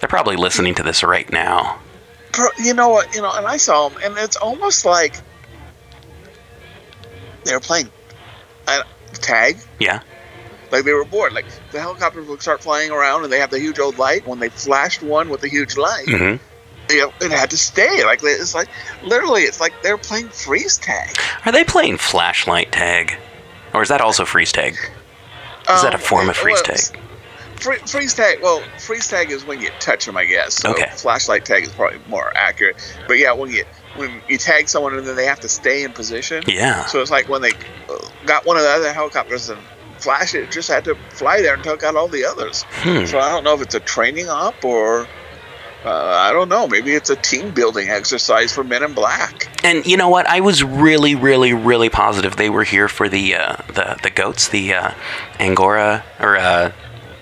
they're 0.00 0.08
probably 0.08 0.36
listening 0.36 0.74
to 0.76 0.82
this 0.82 1.04
right 1.04 1.30
now. 1.30 1.78
You 2.58 2.74
know 2.74 2.88
what? 2.88 3.14
You 3.14 3.22
know, 3.22 3.32
and 3.32 3.46
I 3.46 3.58
saw 3.58 3.88
them, 3.88 4.00
and 4.02 4.18
it's 4.18 4.36
almost 4.36 4.84
like 4.84 5.14
they 7.44 7.52
were 7.54 7.60
playing 7.60 7.90
uh, 8.66 8.82
tag. 9.14 9.58
Yeah. 9.78 10.00
Like 10.70 10.84
they 10.84 10.92
were 10.92 11.04
bored. 11.04 11.32
Like 11.32 11.46
the 11.72 11.80
helicopters 11.80 12.26
would 12.28 12.42
start 12.42 12.62
flying 12.62 12.90
around, 12.90 13.24
and 13.24 13.32
they 13.32 13.38
have 13.38 13.50
the 13.50 13.58
huge 13.58 13.78
old 13.78 13.98
light. 13.98 14.26
When 14.26 14.38
they 14.38 14.50
flashed 14.50 15.02
one 15.02 15.28
with 15.30 15.40
the 15.40 15.48
huge 15.48 15.76
light, 15.76 16.06
hmm 16.08 16.36
you 16.90 17.00
know, 17.02 17.12
it 17.20 17.30
had 17.30 17.50
to 17.50 17.58
stay. 17.58 18.02
Like 18.04 18.20
it's 18.22 18.54
like 18.54 18.68
literally, 19.02 19.42
it's 19.42 19.60
like 19.60 19.74
they're 19.82 19.98
playing 19.98 20.28
freeze 20.28 20.78
tag. 20.78 21.14
Are 21.44 21.52
they 21.52 21.64
playing 21.64 21.98
flashlight 21.98 22.72
tag? 22.72 23.14
Or 23.74 23.82
is 23.82 23.90
that 23.90 24.00
also 24.00 24.24
freeze 24.24 24.52
tag? 24.52 24.74
Is 24.74 25.82
that 25.82 25.92
a 25.92 25.98
Um, 25.98 26.02
form 26.02 26.28
of 26.30 26.36
freeze 26.36 26.62
tag? 26.62 26.98
Free, 27.60 27.78
freeze 27.78 28.14
tag. 28.14 28.40
Well, 28.42 28.62
freeze 28.78 29.08
tag 29.08 29.30
is 29.30 29.44
when 29.44 29.60
you 29.60 29.70
touch 29.80 30.06
them, 30.06 30.16
I 30.16 30.24
guess. 30.24 30.54
So 30.56 30.70
Okay. 30.70 30.90
Flashlight 30.94 31.44
tag 31.44 31.64
is 31.64 31.72
probably 31.72 32.00
more 32.08 32.32
accurate. 32.36 32.76
But 33.06 33.18
yeah, 33.18 33.32
when 33.32 33.50
you 33.50 33.64
when 33.96 34.22
you 34.28 34.38
tag 34.38 34.68
someone 34.68 34.96
and 34.96 35.06
then 35.06 35.16
they 35.16 35.26
have 35.26 35.40
to 35.40 35.48
stay 35.48 35.82
in 35.82 35.92
position. 35.92 36.44
Yeah. 36.46 36.84
So 36.86 37.00
it's 37.00 37.10
like 37.10 37.28
when 37.28 37.42
they 37.42 37.52
uh, 37.88 38.08
got 38.26 38.46
one 38.46 38.56
of 38.56 38.62
the 38.62 38.68
other 38.68 38.92
helicopters 38.92 39.48
and 39.48 39.60
flashed 39.98 40.34
it, 40.34 40.44
it 40.44 40.50
just 40.52 40.68
had 40.68 40.84
to 40.84 40.94
fly 41.10 41.42
there 41.42 41.54
and 41.54 41.64
took 41.64 41.82
out 41.82 41.96
all 41.96 42.06
the 42.08 42.24
others. 42.24 42.62
Hmm. 42.68 43.06
So 43.06 43.18
I 43.18 43.30
don't 43.30 43.42
know 43.42 43.54
if 43.54 43.62
it's 43.62 43.74
a 43.74 43.80
training 43.80 44.28
op 44.28 44.64
or 44.64 45.08
uh, 45.84 45.90
I 45.90 46.32
don't 46.32 46.48
know. 46.48 46.66
Maybe 46.66 46.92
it's 46.92 47.10
a 47.10 47.16
team 47.16 47.52
building 47.52 47.88
exercise 47.88 48.52
for 48.52 48.64
Men 48.64 48.82
in 48.82 48.94
Black. 48.94 49.48
And 49.64 49.86
you 49.86 49.96
know 49.96 50.08
what? 50.08 50.26
I 50.26 50.40
was 50.40 50.62
really, 50.62 51.14
really, 51.14 51.52
really 51.52 51.88
positive 51.88 52.36
they 52.36 52.50
were 52.50 52.64
here 52.64 52.88
for 52.88 53.08
the 53.08 53.34
uh, 53.36 53.56
the 53.68 53.98
the 54.02 54.10
goats, 54.10 54.48
the 54.48 54.74
uh, 54.74 54.90
Angora 55.38 56.04
or 56.20 56.36
uh, 56.36 56.72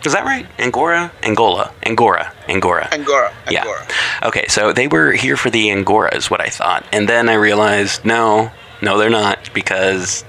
is 0.07 0.13
that 0.13 0.25
right? 0.25 0.47
Angora, 0.59 1.13
Angola, 1.23 1.73
Angora, 1.85 2.33
Angora. 2.49 2.89
Angora. 2.93 3.33
Yeah. 3.51 3.61
Angora. 3.63 3.87
Okay, 4.23 4.47
so 4.49 4.73
they 4.73 4.89
were 4.89 5.13
here 5.13 5.37
for 5.37 5.51
the 5.51 5.71
Angora, 5.71 6.15
is 6.17 6.31
what 6.31 6.41
I 6.41 6.49
thought, 6.49 6.85
and 6.93 7.09
then 7.09 7.29
I 7.29 7.35
realized 7.35 8.05
no, 8.05 8.51
no, 8.83 8.97
they're 8.99 9.11
not 9.11 9.51
because 9.53 10.25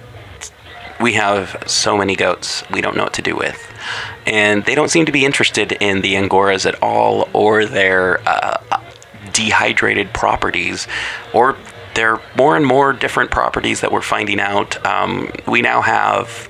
we 1.00 1.14
have 1.14 1.64
so 1.68 1.96
many 1.98 2.16
goats 2.16 2.64
we 2.72 2.82
don't 2.82 2.98
know 2.98 3.04
what 3.04 3.14
to 3.14 3.22
do 3.22 3.36
with. 3.36 3.62
and 4.26 4.66
they 4.66 4.76
don't 4.76 4.90
seem 4.90 5.06
to 5.06 5.12
be 5.12 5.24
interested 5.26 5.72
in 5.74 6.02
the 6.02 6.16
angoras 6.16 6.66
at 6.66 6.82
all 6.84 7.30
or 7.34 7.66
their 7.66 8.20
uh, 8.28 8.58
dehydrated 9.32 10.12
properties 10.14 10.88
or 11.34 11.56
their 11.94 12.20
more 12.36 12.56
and 12.58 12.66
more 12.66 12.94
different 12.94 13.32
properties 13.32 13.82
that 13.82 13.92
we're 13.92 14.02
finding 14.02 14.40
out. 14.40 14.84
Um, 14.86 15.32
we 15.48 15.62
now 15.62 15.82
have 15.82 16.50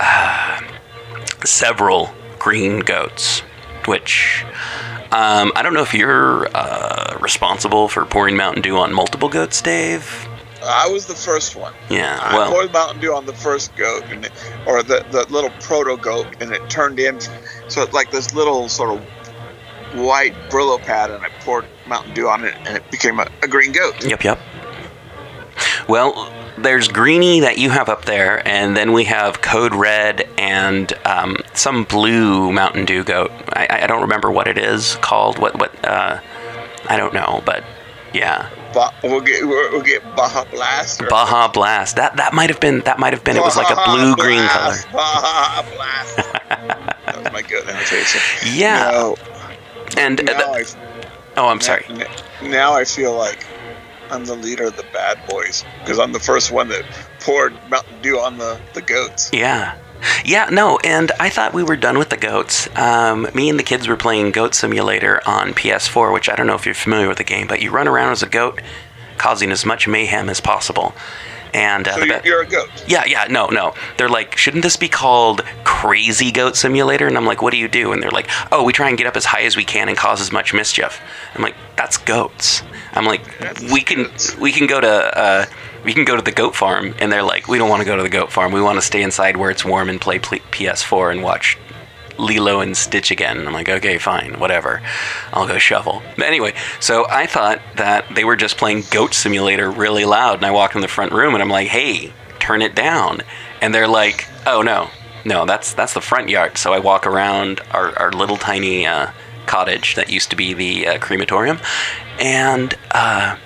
uh, 0.00 0.60
several 1.44 2.10
green 2.40 2.80
goats, 2.80 3.40
which 3.86 4.44
um, 5.12 5.52
I 5.54 5.62
don't 5.62 5.74
know 5.74 5.82
if 5.82 5.94
you're 5.94 6.48
uh, 6.56 7.16
responsible 7.20 7.86
for 7.86 8.04
pouring 8.04 8.36
Mountain 8.36 8.62
Dew 8.62 8.76
on 8.76 8.92
multiple 8.92 9.28
goats, 9.28 9.62
Dave. 9.62 10.26
I 10.62 10.88
was 10.88 11.06
the 11.06 11.14
first 11.14 11.56
one. 11.56 11.72
Yeah, 11.88 12.18
I 12.20 12.50
poured 12.50 12.72
Mountain 12.72 13.00
Dew 13.00 13.14
on 13.14 13.26
the 13.26 13.32
first 13.32 13.74
goat, 13.76 14.02
and 14.08 14.26
it, 14.26 14.32
or 14.66 14.82
the, 14.82 15.06
the 15.10 15.24
little 15.32 15.50
proto 15.60 15.96
goat, 15.96 16.26
and 16.40 16.52
it 16.52 16.68
turned 16.68 16.98
into 16.98 17.30
so 17.68 17.82
it's 17.82 17.92
like 17.92 18.10
this 18.10 18.34
little 18.34 18.68
sort 18.68 18.90
of 18.90 19.04
white 20.04 20.34
Brillo 20.50 20.80
pad, 20.80 21.10
and 21.10 21.24
I 21.24 21.28
poured 21.40 21.64
Mountain 21.86 22.14
Dew 22.14 22.28
on 22.28 22.44
it, 22.44 22.54
and 22.66 22.76
it 22.76 22.90
became 22.90 23.20
a, 23.20 23.28
a 23.42 23.48
green 23.48 23.72
goat. 23.72 24.04
Yep, 24.04 24.24
yep. 24.24 24.38
Well, 25.88 26.32
there's 26.62 26.88
greeny 26.88 27.40
that 27.40 27.58
you 27.58 27.70
have 27.70 27.88
up 27.88 28.04
there, 28.04 28.46
and 28.46 28.76
then 28.76 28.92
we 28.92 29.04
have 29.04 29.40
Code 29.42 29.74
Red 29.74 30.28
and 30.38 30.92
um, 31.06 31.36
some 31.54 31.84
blue 31.84 32.52
Mountain 32.52 32.84
Dew 32.84 33.04
goat. 33.04 33.30
I, 33.52 33.82
I 33.82 33.86
don't 33.86 34.02
remember 34.02 34.30
what 34.30 34.46
it 34.48 34.58
is 34.58 34.96
called. 34.96 35.38
What 35.38 35.58
what? 35.58 35.84
Uh, 35.84 36.20
I 36.88 36.96
don't 36.96 37.14
know, 37.14 37.42
but 37.44 37.62
yeah, 38.12 38.48
Ba- 38.72 38.92
we'll 39.02 39.20
get 39.20 39.46
we'll, 39.46 39.82
get 39.82 40.02
Baja 40.16 40.44
Blast. 40.50 41.02
Baja 41.08 41.48
Blast. 41.48 41.96
That 41.96 42.16
that 42.16 42.34
might 42.34 42.50
have 42.50 42.60
been 42.60 42.80
that 42.80 42.98
might 42.98 43.12
have 43.12 43.22
been. 43.24 43.36
It 43.36 43.42
was 43.42 43.56
like 43.56 43.70
a 43.70 43.82
blue 43.90 44.16
green 44.16 44.46
color. 44.48 44.76
Baja 44.92 45.62
Blast. 45.74 46.16
that 46.16 47.16
was 47.22 47.32
my 47.32 47.42
goat 47.42 47.68
imitation. 47.68 48.20
Yeah, 48.54 48.90
No, 48.90 49.16
and 49.96 50.20
uh, 50.20 50.24
now 50.24 50.38
the- 50.38 50.46
I 50.48 50.64
oh, 51.36 51.48
I'm 51.48 51.60
sorry. 51.60 51.84
N- 51.88 52.02
n- 52.02 52.50
Now 52.50 52.74
I 52.74 52.84
feel 52.84 53.14
like 53.16 53.46
I'm 54.10 54.24
the 54.24 54.34
leader 54.34 54.64
of 54.64 54.76
the 54.76 54.86
bad 54.92 55.18
boys 55.28 55.64
because 55.80 55.98
I'm 55.98 56.12
the 56.12 56.20
first 56.20 56.50
one 56.50 56.68
that 56.68 56.84
poured 57.20 57.52
Mountain 57.70 58.02
Dew 58.02 58.18
on 58.18 58.38
the, 58.38 58.60
the 58.74 58.82
goats. 58.82 59.30
Yeah. 59.32 59.76
Yeah, 60.24 60.48
no, 60.50 60.78
and 60.78 61.12
I 61.20 61.28
thought 61.28 61.52
we 61.52 61.62
were 61.62 61.76
done 61.76 61.98
with 61.98 62.08
the 62.08 62.16
goats. 62.16 62.68
Um, 62.76 63.28
me 63.34 63.50
and 63.50 63.58
the 63.58 63.62
kids 63.62 63.86
were 63.86 63.96
playing 63.96 64.32
Goat 64.32 64.54
Simulator 64.54 65.20
on 65.26 65.52
PS4, 65.52 66.12
which 66.12 66.30
I 66.30 66.36
don't 66.36 66.46
know 66.46 66.54
if 66.54 66.64
you're 66.64 66.74
familiar 66.74 67.06
with 67.06 67.18
the 67.18 67.24
game, 67.24 67.46
but 67.46 67.60
you 67.60 67.70
run 67.70 67.86
around 67.86 68.12
as 68.12 68.22
a 68.22 68.28
goat, 68.28 68.62
causing 69.18 69.52
as 69.52 69.66
much 69.66 69.86
mayhem 69.86 70.30
as 70.30 70.40
possible. 70.40 70.94
And 71.54 71.88
uh, 71.88 71.94
So 71.96 72.04
you're, 72.04 72.20
be- 72.20 72.28
you're 72.28 72.42
a 72.42 72.46
goat. 72.46 72.68
yeah, 72.86 73.04
yeah, 73.06 73.26
no, 73.28 73.46
no. 73.46 73.74
They're 73.96 74.08
like, 74.08 74.36
shouldn't 74.36 74.62
this 74.62 74.76
be 74.76 74.88
called 74.88 75.42
Crazy 75.64 76.30
Goat 76.30 76.56
Simulator? 76.56 77.06
And 77.06 77.16
I'm 77.16 77.26
like, 77.26 77.42
what 77.42 77.50
do 77.52 77.56
you 77.58 77.68
do? 77.68 77.92
And 77.92 78.02
they're 78.02 78.10
like, 78.10 78.28
oh, 78.52 78.62
we 78.64 78.72
try 78.72 78.88
and 78.88 78.96
get 78.98 79.06
up 79.06 79.16
as 79.16 79.24
high 79.24 79.42
as 79.42 79.56
we 79.56 79.64
can 79.64 79.88
and 79.88 79.96
cause 79.96 80.20
as 80.20 80.30
much 80.32 80.54
mischief. 80.54 81.00
I'm 81.34 81.42
like, 81.42 81.56
that's 81.76 81.96
goats. 81.96 82.62
I'm 82.92 83.04
like, 83.06 83.22
That's 83.38 83.60
we 83.72 83.80
can 83.82 84.04
goats. 84.04 84.36
we 84.36 84.52
can 84.52 84.66
go 84.66 84.80
to 84.80 84.88
uh, 85.18 85.46
we 85.84 85.94
can 85.94 86.04
go 86.04 86.16
to 86.16 86.22
the 86.22 86.32
goat 86.32 86.54
farm, 86.54 86.94
and 86.98 87.10
they're 87.10 87.22
like, 87.22 87.48
we 87.48 87.56
don't 87.56 87.70
want 87.70 87.80
to 87.80 87.86
go 87.86 87.96
to 87.96 88.02
the 88.02 88.08
goat 88.10 88.30
farm. 88.32 88.52
We 88.52 88.60
want 88.60 88.76
to 88.78 88.82
stay 88.82 89.02
inside 89.02 89.36
where 89.36 89.50
it's 89.50 89.64
warm 89.64 89.88
and 89.88 90.00
play 90.00 90.18
PS4 90.18 91.12
and 91.12 91.22
watch 91.22 91.56
Lilo 92.20 92.60
and 92.60 92.76
Stitch 92.76 93.10
again. 93.10 93.46
I'm 93.46 93.52
like, 93.52 93.68
okay, 93.68 93.98
fine, 93.98 94.38
whatever. 94.38 94.82
I'll 95.32 95.46
go 95.46 95.58
shovel. 95.58 96.02
But 96.16 96.26
anyway, 96.26 96.54
so 96.80 97.06
I 97.08 97.26
thought 97.26 97.60
that 97.76 98.14
they 98.14 98.24
were 98.24 98.36
just 98.36 98.56
playing 98.56 98.84
Goat 98.90 99.14
Simulator 99.14 99.70
really 99.70 100.04
loud, 100.04 100.36
and 100.36 100.46
I 100.46 100.50
walk 100.50 100.74
in 100.74 100.80
the 100.80 100.88
front 100.88 101.12
room 101.12 101.34
and 101.34 101.42
I'm 101.42 101.48
like, 101.48 101.68
hey, 101.68 102.12
turn 102.38 102.62
it 102.62 102.74
down. 102.74 103.20
And 103.60 103.74
they're 103.74 103.88
like, 103.88 104.26
oh 104.46 104.62
no, 104.62 104.90
no, 105.24 105.46
that's 105.46 105.74
that's 105.74 105.94
the 105.94 106.00
front 106.00 106.28
yard. 106.28 106.58
So 106.58 106.72
I 106.72 106.78
walk 106.78 107.06
around 107.06 107.60
our, 107.70 107.96
our 107.98 108.12
little 108.12 108.36
tiny 108.36 108.86
uh, 108.86 109.10
cottage 109.46 109.94
that 109.96 110.10
used 110.10 110.30
to 110.30 110.36
be 110.36 110.54
the 110.54 110.86
uh, 110.86 110.98
crematorium, 110.98 111.58
and 112.18 112.74
uh, 112.90 113.36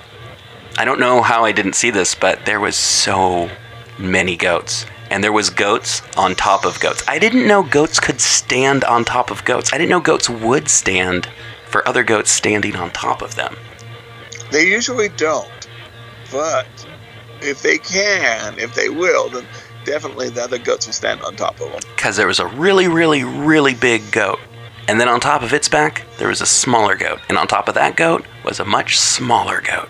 I 0.77 0.85
don't 0.85 1.01
know 1.01 1.23
how 1.23 1.45
I 1.45 1.53
didn't 1.53 1.75
see 1.75 1.91
this, 1.91 2.15
but 2.15 2.47
there 2.47 2.61
was 2.61 2.77
so 2.77 3.51
many 3.99 4.37
goats. 4.37 4.87
And 5.11 5.23
there 5.23 5.33
was 5.33 5.51
goats 5.51 6.03
on 6.17 6.35
top 6.35 6.65
of 6.65 6.81
goats. 6.81 7.03
I 7.07 7.19
didn't 7.19 7.47
know 7.47 7.63
goats 7.63 8.01
could 8.01 8.21
stand 8.21 8.85
on 8.85 9.05
top 9.05 9.31
of 9.31 9.45
goats. 9.45 9.73
I 9.73 9.79
didn't 9.79 9.91
know 9.91 10.01
goats 10.01 10.29
would 10.31 10.69
stand 10.69 11.29
for 11.67 11.87
other 11.87 12.03
goats 12.03 12.31
standing 12.31 12.77
on 12.77 12.91
top 12.91 13.23
of 13.23 13.35
them. 13.35 13.57
They 14.51 14.67
usually 14.67 15.09
don't, 15.09 15.69
but 16.31 16.67
if 17.41 17.63
they 17.63 17.79
can, 17.79 18.59
if 18.59 18.75
they 18.75 18.89
will, 18.89 19.29
then 19.29 19.47
definitely 19.85 20.31
the 20.31 20.43
other 20.43 20.59
goats 20.59 20.87
will 20.87 20.93
stand 20.93 21.21
on 21.23 21.37
top 21.37 21.61
of 21.61 21.71
them. 21.71 21.81
Because 21.95 22.17
there 22.17 22.27
was 22.27 22.39
a 22.39 22.47
really, 22.47 22.89
really, 22.89 23.25
really 23.25 23.75
big 23.75 24.11
goat. 24.13 24.39
And 24.87 25.01
then 25.01 25.09
on 25.09 25.21
top 25.21 25.43
of 25.43 25.53
its 25.53 25.69
back, 25.69 26.07
there 26.19 26.29
was 26.29 26.41
a 26.41 26.47
smaller 26.47 26.95
goat. 26.95 27.21
And 27.29 27.39
on 27.39 27.47
top 27.47 27.69
of 27.69 27.75
that 27.75 27.97
goat 27.97 28.25
was 28.45 28.61
a 28.61 28.65
much 28.65 28.99
smaller 28.99 29.61
goat. 29.61 29.89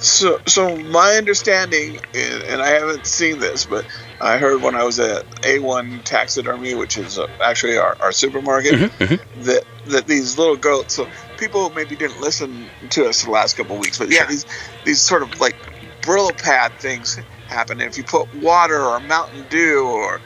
So, 0.00 0.38
so 0.46 0.76
my 0.76 1.16
understanding, 1.16 1.98
and 2.14 2.42
and 2.44 2.62
I 2.62 2.68
haven't 2.70 3.06
seen 3.06 3.38
this, 3.38 3.66
but 3.66 3.84
I 4.20 4.38
heard 4.38 4.62
when 4.62 4.74
I 4.74 4.84
was 4.84 4.98
at 4.98 5.24
A1 5.42 6.04
Taxidermy, 6.04 6.74
which 6.74 6.96
is 6.96 7.18
uh, 7.18 7.26
actually 7.42 7.76
our, 7.76 7.96
our 8.00 8.12
supermarket, 8.12 8.74
Mm-hmm, 8.74 9.42
that 9.42 9.64
that 9.86 10.06
these 10.06 10.38
little 10.38 10.56
goats. 10.56 10.94
So 10.94 11.08
people 11.36 11.70
maybe 11.70 11.96
didn't 11.96 12.20
listen 12.20 12.70
to 12.90 13.06
us 13.06 13.22
the 13.22 13.30
last 13.30 13.56
couple 13.56 13.76
of 13.76 13.80
weeks, 13.80 13.98
but 13.98 14.10
yeah, 14.10 14.26
these 14.26 14.46
these 14.84 15.00
sort 15.00 15.22
of 15.22 15.38
like 15.40 15.56
Brillo 16.02 16.36
pad 16.42 16.72
things 16.78 17.18
happen. 17.48 17.80
And 17.80 17.90
if 17.90 17.98
you 17.98 18.04
put 18.04 18.32
water 18.34 18.80
or 18.80 19.00
Mountain 19.00 19.46
Dew, 19.48 19.86
or 19.86 20.20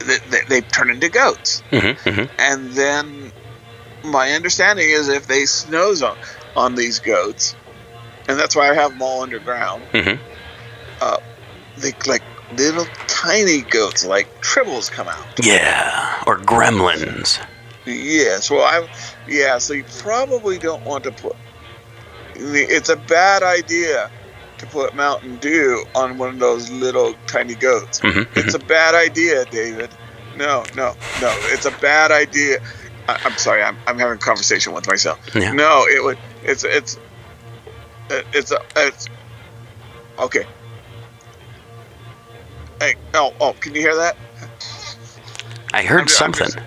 they, 0.00 0.18
they, 0.30 0.40
they 0.48 0.60
turn 0.62 0.90
into 0.90 1.08
goats. 1.08 1.62
Mm-hmm, 1.70 2.08
mm-hmm. 2.08 2.24
And 2.38 2.72
then 2.72 3.32
my 4.04 4.32
understanding 4.32 4.88
is 4.88 5.08
if 5.08 5.26
they 5.26 5.46
snows 5.46 6.02
on 6.02 6.16
on 6.54 6.74
these 6.74 7.00
goats, 7.00 7.54
and 8.28 8.38
that's 8.38 8.54
why 8.56 8.70
I 8.70 8.74
have 8.74 8.92
them 8.92 9.02
all 9.02 9.22
underground. 9.22 9.82
Mhm. 9.92 10.18
Uh, 11.00 11.16
they 11.78 11.92
like 12.06 12.22
little 12.56 12.86
tiny 13.06 13.62
goats, 13.62 14.04
like 14.04 14.28
tribbles, 14.40 14.90
come 14.90 15.08
out. 15.08 15.24
Yeah, 15.42 16.22
or 16.26 16.38
gremlins. 16.38 17.38
Yes, 17.84 18.50
well, 18.50 18.62
I, 18.62 18.88
yeah. 19.28 19.58
So 19.58 19.72
you 19.74 19.84
probably 19.98 20.58
don't 20.58 20.84
want 20.84 21.04
to 21.04 21.12
put. 21.12 21.36
It's 22.34 22.88
a 22.88 22.96
bad 22.96 23.42
idea 23.42 24.10
to 24.58 24.66
put 24.66 24.94
Mountain 24.94 25.36
Dew 25.36 25.84
on 25.94 26.18
one 26.18 26.30
of 26.30 26.38
those 26.38 26.70
little 26.70 27.14
tiny 27.26 27.54
goats. 27.54 28.00
Mhm, 28.00 28.26
It's 28.36 28.54
a 28.54 28.58
bad 28.58 28.94
idea, 28.94 29.44
David. 29.46 29.90
No, 30.36 30.64
no, 30.74 30.94
no. 31.20 31.34
It's 31.52 31.64
a 31.66 31.70
bad 31.70 32.10
idea. 32.10 32.58
I, 33.08 33.18
I'm 33.24 33.36
sorry. 33.36 33.62
I'm, 33.62 33.76
I'm 33.86 33.98
having 33.98 34.16
a 34.16 34.20
conversation 34.20 34.72
with 34.74 34.86
myself. 34.86 35.18
Yeah. 35.34 35.52
No, 35.52 35.86
it 35.88 36.02
would. 36.02 36.18
It's 36.42 36.64
it's 36.64 36.94
it- 36.94 37.00
it's 38.10 38.52
a 38.52 38.58
it's 38.76 39.08
okay. 40.18 40.44
Hey, 42.80 42.94
oh, 43.14 43.32
oh, 43.40 43.52
can 43.54 43.74
you 43.74 43.80
hear 43.80 43.96
that? 43.96 44.16
I 45.72 45.82
heard 45.82 46.00
I'm 46.00 46.06
ju- 46.06 46.14
I'm 46.20 46.32
something. 46.34 46.46
just- 46.46 46.58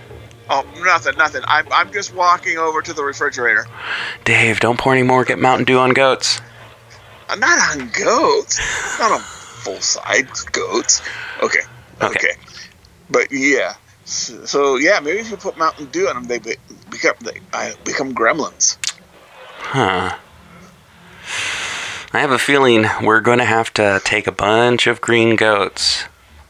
Oh, 0.51 0.65
nothing, 0.83 1.15
nothing. 1.15 1.43
I'm, 1.47 1.67
I'm 1.71 1.91
just 1.93 2.15
walking 2.15 2.57
over 2.57 2.81
to 2.81 2.91
the 2.91 3.03
refrigerator. 3.03 3.67
Dave, 4.25 4.59
don't 4.59 4.79
pour 4.79 4.93
any 4.93 5.03
more. 5.03 5.23
Get 5.23 5.37
Mountain 5.37 5.65
Dew 5.65 5.77
on 5.77 5.91
goats. 5.91 6.41
I'm 7.29 7.39
not 7.39 7.59
on 7.77 7.87
goats. 7.89 8.99
Not 8.99 9.11
on 9.11 9.19
full 9.19 9.79
size 9.79 10.41
goats. 10.51 11.03
Okay. 11.43 11.59
Okay. 12.01 12.15
Okay. 12.17 12.33
But 13.11 13.31
yeah. 13.31 13.75
So, 14.05 14.45
so, 14.45 14.75
yeah, 14.77 14.99
maybe 15.01 15.19
if 15.19 15.29
you 15.29 15.37
put 15.37 15.55
Mountain 15.55 15.85
Dew 15.87 16.07
on 16.09 16.15
them, 16.15 16.23
they 16.23 16.39
be, 16.39 16.55
become 16.89 17.13
they 17.21 17.39
I 17.53 17.75
become 17.83 18.15
gremlins. 18.15 18.77
Huh. 19.59 20.17
I 22.11 22.19
have 22.21 22.31
a 22.31 22.39
feeling 22.39 22.85
we're 23.03 23.19
going 23.21 23.37
to 23.37 23.45
have 23.45 23.71
to 23.75 24.01
take 24.03 24.25
a 24.27 24.31
bunch 24.31 24.87
of 24.87 24.99
green 24.99 25.35
goats 25.35 26.05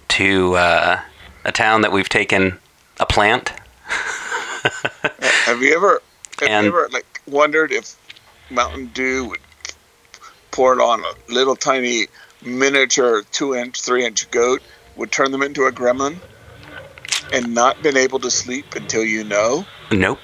to 0.09 0.55
uh, 0.55 1.01
a 1.43 1.51
town 1.51 1.81
that 1.81 1.91
we've 1.91 2.07
taken 2.07 2.57
a 2.99 3.05
plant. 3.05 3.49
Have 5.45 5.61
you 5.61 5.75
ever 5.75 6.01
have 6.39 6.49
And- 6.49 6.65
you 6.65 6.71
ever 6.71 6.89
like 6.91 7.21
wondered 7.27 7.71
if 7.71 7.95
Mountain 8.49 8.87
Dew 8.93 9.25
would 9.29 9.39
pour 10.51 10.73
it 10.73 10.81
on 10.81 11.01
a 11.03 11.13
little 11.31 11.55
tiny 11.55 12.07
miniature 12.43 13.23
two 13.31 13.53
inch, 13.53 13.81
three 13.81 14.05
inch 14.05 14.29
goat 14.31 14.61
would 14.95 15.11
turn 15.11 15.31
them 15.31 15.41
into 15.41 15.65
a 15.65 15.71
gremlin 15.71 16.17
and 17.33 17.53
not 17.53 17.81
been 17.83 17.97
able 17.97 18.19
to 18.19 18.31
sleep 18.31 18.75
until 18.75 19.03
you 19.03 19.23
know? 19.23 19.65
Nope. 19.91 20.19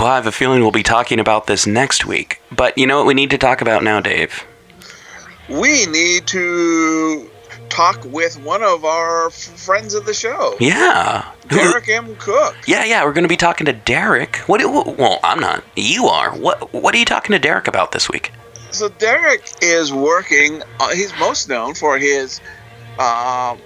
Well, 0.00 0.06
I 0.12 0.16
have 0.16 0.26
a 0.26 0.32
feeling 0.32 0.60
we'll 0.62 0.70
be 0.70 0.82
talking 0.82 1.18
about 1.20 1.46
this 1.46 1.66
next 1.66 2.06
week. 2.06 2.40
But 2.50 2.76
you 2.78 2.86
know 2.86 2.98
what 2.98 3.06
we 3.06 3.14
need 3.14 3.30
to 3.30 3.38
talk 3.38 3.60
about 3.60 3.82
now, 3.82 4.00
Dave? 4.00 4.44
We 5.48 5.86
need 5.86 6.26
to 6.28 7.28
talk 7.68 8.04
with 8.04 8.38
one 8.42 8.62
of 8.62 8.84
our 8.84 9.26
f- 9.26 9.32
friends 9.34 9.94
of 9.94 10.04
the 10.06 10.12
show, 10.14 10.56
Yeah. 10.60 11.26
Derek 11.48 11.88
M. 11.88 12.14
Cook. 12.16 12.54
Yeah, 12.66 12.84
yeah, 12.84 13.04
we're 13.04 13.12
going 13.12 13.24
to 13.24 13.28
be 13.28 13.36
talking 13.36 13.64
to 13.64 13.72
Derek. 13.72 14.36
What? 14.46 14.60
do- 14.60 14.70
Well, 14.70 15.18
I'm 15.24 15.40
not. 15.40 15.64
You 15.76 16.06
are. 16.06 16.30
What? 16.36 16.72
What 16.72 16.94
are 16.94 16.98
you 16.98 17.04
talking 17.04 17.32
to 17.32 17.38
Derek 17.38 17.66
about 17.68 17.92
this 17.92 18.08
week? 18.08 18.30
So 18.70 18.88
Derek 18.88 19.42
is 19.62 19.92
working. 19.92 20.62
Uh, 20.80 20.94
he's 20.94 21.12
most 21.18 21.48
known 21.48 21.74
for 21.74 21.98
his 21.98 22.40
um, 22.98 23.58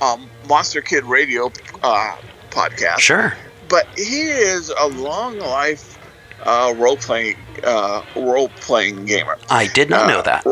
um, 0.00 0.28
Monster 0.48 0.80
Kid 0.80 1.04
Radio 1.04 1.52
uh, 1.82 2.16
podcast. 2.50 2.98
Sure. 3.00 3.34
But 3.68 3.86
he 3.96 4.22
is 4.22 4.72
a 4.78 4.86
long 4.88 5.38
life 5.38 5.98
uh, 6.42 6.72
role 6.76 6.98
playing 6.98 7.46
uh, 7.64 8.02
role 8.14 8.50
playing 8.60 9.04
gamer. 9.06 9.36
I 9.48 9.66
did 9.66 9.90
not 9.90 10.08
know 10.08 10.18
Uh, 10.20 10.22
that. 10.22 10.44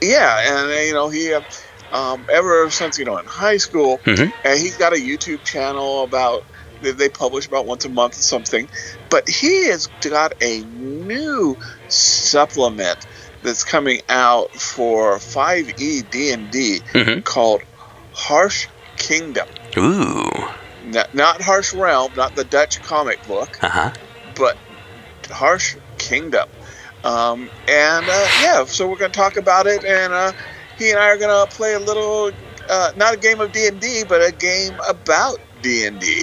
Yeah, 0.00 0.62
and 0.62 0.70
uh, 0.70 0.74
you 0.80 0.92
know 0.92 1.08
he, 1.10 1.32
uh, 1.32 1.42
um, 1.90 2.26
ever 2.32 2.70
since 2.70 2.98
you 2.98 3.04
know 3.04 3.18
in 3.18 3.26
high 3.26 3.58
school, 3.58 4.00
Mhm. 4.06 4.32
and 4.44 4.58
he's 4.58 4.76
got 4.76 4.92
a 4.92 4.96
YouTube 4.96 5.44
channel 5.44 6.02
about 6.04 6.42
they 6.80 7.08
publish 7.08 7.46
about 7.46 7.66
once 7.66 7.84
a 7.84 7.88
month 7.88 8.18
or 8.18 8.22
something. 8.22 8.68
But 9.08 9.28
he 9.28 9.68
has 9.68 9.86
got 10.00 10.32
a 10.40 10.64
new 10.64 11.56
supplement 11.86 13.06
that's 13.42 13.62
coming 13.62 14.00
out 14.08 14.48
for 14.60 15.18
5e 15.18 16.02
D&D 16.02 16.82
Mhm. 16.92 17.24
called 17.24 17.62
Harsch 18.10 18.66
Kingdom. 18.96 19.46
Ooh. 19.78 20.48
Not, 20.84 21.14
not 21.14 21.40
Harsh 21.40 21.72
Realm, 21.72 22.12
not 22.16 22.34
the 22.36 22.44
Dutch 22.44 22.82
comic 22.82 23.24
book, 23.26 23.62
Uh 23.62 23.68
huh. 23.68 23.92
but 24.34 24.56
Harsch 25.24 25.76
Kingdom. 25.98 26.48
Um, 27.04 27.50
and 27.68 28.06
uh, 28.08 28.28
yeah, 28.42 28.64
so 28.64 28.88
we're 28.88 28.96
going 28.96 29.10
to 29.12 29.18
talk 29.18 29.36
about 29.36 29.66
it, 29.66 29.84
and 29.84 30.12
uh, 30.12 30.32
he 30.78 30.90
and 30.90 30.98
I 30.98 31.08
are 31.08 31.16
going 31.18 31.48
to 31.48 31.52
play 31.54 31.74
a 31.74 31.80
little, 31.80 32.30
uh, 32.68 32.92
not 32.96 33.14
a 33.14 33.16
game 33.16 33.40
of 33.40 33.52
D 33.52 33.66
and 33.66 33.80
D, 33.80 34.04
but 34.06 34.20
a 34.20 34.32
game 34.32 34.74
about 34.88 35.38
D 35.62 35.84
and 35.86 35.98
D. 36.00 36.22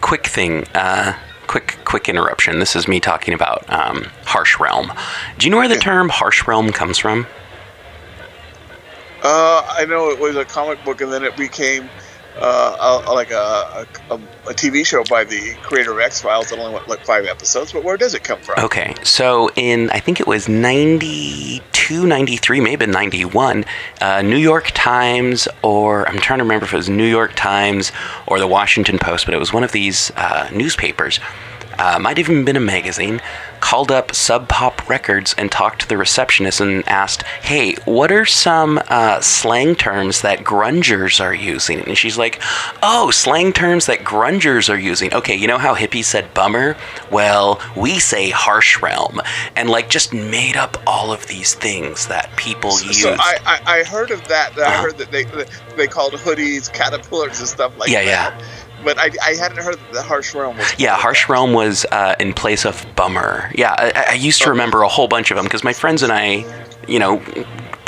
Quick 0.00 0.26
thing. 0.26 0.64
Uh, 0.74 1.16
quick, 1.46 1.78
quick 1.84 2.08
interruption. 2.08 2.58
This 2.58 2.74
is 2.76 2.88
me 2.88 2.98
talking 3.00 3.34
about 3.34 3.64
um, 3.72 4.04
harsh 4.24 4.58
realm. 4.58 4.92
Do 5.38 5.46
you 5.46 5.50
know 5.50 5.56
where 5.58 5.68
the 5.68 5.76
term 5.76 6.08
harsh 6.08 6.46
realm 6.46 6.70
comes 6.72 6.98
from? 6.98 7.26
Uh, 9.22 9.66
I 9.68 9.84
know 9.86 10.10
it 10.10 10.18
was 10.20 10.36
a 10.36 10.44
comic 10.44 10.82
book, 10.84 11.00
and 11.00 11.12
then 11.12 11.24
it 11.24 11.36
became 11.36 11.88
uh, 12.40 13.02
a, 13.06 13.12
like 13.12 13.30
a, 13.30 13.86
a, 14.10 14.14
a 14.14 14.54
TV 14.54 14.84
show 14.84 15.04
by 15.04 15.24
the 15.24 15.54
creator 15.62 15.92
of 15.92 15.98
X 15.98 16.22
Files 16.22 16.50
that 16.50 16.58
only 16.58 16.72
went 16.72 16.88
like 16.88 17.04
five 17.04 17.26
episodes. 17.26 17.72
But 17.72 17.84
where 17.84 17.96
does 17.96 18.14
it 18.14 18.24
come 18.24 18.40
from? 18.40 18.64
Okay, 18.64 18.94
so 19.02 19.50
in 19.56 19.90
I 19.90 20.00
think 20.00 20.20
it 20.20 20.26
was 20.26 20.48
92, 20.48 22.06
93, 22.06 22.60
maybe 22.60 22.86
91, 22.86 23.64
uh, 24.00 24.22
New 24.22 24.36
York 24.36 24.70
Times, 24.74 25.48
or 25.62 26.08
I'm 26.08 26.18
trying 26.18 26.38
to 26.38 26.44
remember 26.44 26.66
if 26.66 26.72
it 26.72 26.76
was 26.76 26.88
New 26.88 27.06
York 27.06 27.32
Times 27.34 27.92
or 28.26 28.38
the 28.38 28.48
Washington 28.48 28.98
Post, 28.98 29.24
but 29.24 29.34
it 29.34 29.38
was 29.38 29.52
one 29.52 29.64
of 29.64 29.72
these 29.72 30.10
uh, 30.16 30.48
newspapers. 30.52 31.20
Uh, 31.78 31.96
might 32.00 32.18
have 32.18 32.28
even 32.28 32.44
been 32.44 32.56
a 32.56 32.60
magazine. 32.60 33.20
Called 33.60 33.90
up 33.90 34.14
Sub 34.14 34.48
Pop 34.48 34.88
Records 34.88 35.34
and 35.36 35.50
talked 35.52 35.80
to 35.82 35.88
the 35.88 35.96
receptionist 35.98 36.60
and 36.60 36.88
asked, 36.88 37.22
"Hey, 37.42 37.74
what 37.84 38.10
are 38.12 38.24
some 38.24 38.80
uh, 38.88 39.20
slang 39.20 39.74
terms 39.74 40.22
that 40.22 40.38
grungers 40.40 41.22
are 41.22 41.34
using?" 41.34 41.80
And 41.80 41.98
she's 41.98 42.16
like, 42.16 42.40
"Oh, 42.82 43.10
slang 43.10 43.52
terms 43.52 43.86
that 43.86 44.00
grungers 44.04 44.72
are 44.72 44.78
using. 44.78 45.12
Okay, 45.12 45.34
you 45.34 45.46
know 45.48 45.58
how 45.58 45.74
hippies 45.74 46.04
said 46.04 46.32
bummer? 46.34 46.76
Well, 47.10 47.60
we 47.76 47.98
say 47.98 48.30
harsh 48.30 48.80
realm, 48.80 49.20
and 49.56 49.68
like 49.68 49.90
just 49.90 50.12
made 50.14 50.56
up 50.56 50.76
all 50.86 51.12
of 51.12 51.26
these 51.26 51.54
things 51.54 52.06
that 52.06 52.34
people 52.36 52.70
use. 52.80 53.02
So 53.02 53.16
I, 53.18 53.38
I, 53.44 53.80
I 53.80 53.84
heard 53.84 54.10
of 54.10 54.26
that. 54.28 54.56
I 54.58 54.62
Uh-huh. 54.62 54.82
heard 54.82 54.98
that 54.98 55.10
they 55.10 55.24
they 55.76 55.86
called 55.88 56.12
hoodies 56.14 56.72
caterpillars 56.72 57.38
and 57.40 57.48
stuff 57.48 57.76
like 57.78 57.90
Yeah, 57.90 58.04
that. 58.04 58.40
yeah. 58.40 58.46
But 58.84 58.98
I, 58.98 59.10
I 59.24 59.34
hadn't 59.34 59.58
heard 59.58 59.78
that 59.78 59.92
the 59.92 60.02
harsh 60.02 60.34
realm 60.34 60.56
was. 60.56 60.74
Yeah, 60.78 60.96
Harsh 60.96 61.28
Realm 61.28 61.52
was 61.52 61.84
uh, 61.90 62.14
in 62.20 62.32
place 62.32 62.64
of 62.64 62.84
Bummer. 62.94 63.50
Yeah, 63.54 63.74
I, 63.76 64.06
I 64.10 64.14
used 64.14 64.42
to 64.42 64.50
remember 64.50 64.82
a 64.82 64.88
whole 64.88 65.08
bunch 65.08 65.30
of 65.30 65.36
them 65.36 65.44
because 65.44 65.64
my 65.64 65.72
friends 65.72 66.02
and 66.02 66.12
I, 66.12 66.44
you 66.86 66.98
know, 66.98 67.22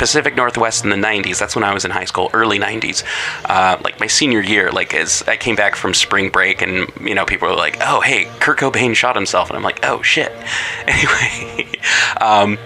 Pacific 0.01 0.35
Northwest 0.35 0.83
in 0.83 0.89
the 0.89 0.95
90s, 0.95 1.37
that's 1.37 1.55
when 1.55 1.63
I 1.63 1.75
was 1.75 1.85
in 1.85 1.91
high 1.91 2.05
school, 2.05 2.31
early 2.33 2.57
90s, 2.57 3.03
uh, 3.45 3.77
like 3.83 3.99
my 3.99 4.07
senior 4.07 4.41
year, 4.41 4.71
like 4.71 4.95
as 4.95 5.23
I 5.27 5.37
came 5.37 5.55
back 5.55 5.75
from 5.75 5.93
spring 5.93 6.31
break 6.31 6.63
and, 6.63 6.91
you 6.99 7.13
know, 7.13 7.23
people 7.23 7.47
were 7.47 7.55
like, 7.55 7.77
oh, 7.81 8.01
hey, 8.01 8.25
Kurt 8.39 8.57
Cobain 8.57 8.95
shot 8.95 9.15
himself. 9.15 9.49
And 9.49 9.57
I'm 9.57 9.63
like, 9.63 9.85
oh, 9.85 10.01
shit. 10.01 10.31
Anyway, 10.87 11.69
um, 12.21 12.57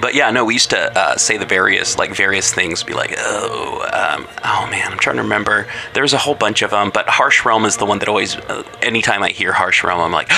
but 0.00 0.14
yeah, 0.14 0.30
no, 0.30 0.44
we 0.44 0.54
used 0.54 0.70
to 0.70 0.98
uh, 0.98 1.16
say 1.16 1.36
the 1.36 1.46
various 1.46 1.98
like 1.98 2.14
various 2.14 2.52
things. 2.52 2.82
Be 2.82 2.94
like, 2.94 3.14
oh, 3.18 3.88
um, 3.92 4.26
oh 4.44 4.68
man, 4.70 4.92
I'm 4.92 4.98
trying 4.98 5.16
to 5.16 5.22
remember. 5.22 5.66
There's 5.94 6.12
a 6.12 6.18
whole 6.18 6.34
bunch 6.34 6.62
of 6.62 6.70
them, 6.70 6.90
but 6.92 7.08
Harsh 7.08 7.44
Realm 7.44 7.64
is 7.64 7.76
the 7.76 7.86
one 7.86 7.98
that 8.00 8.08
always. 8.08 8.36
Uh, 8.36 8.62
anytime 8.82 9.22
I 9.22 9.30
hear 9.30 9.52
Harsh 9.52 9.84
Realm, 9.84 10.00
I'm 10.00 10.12
like, 10.12 10.28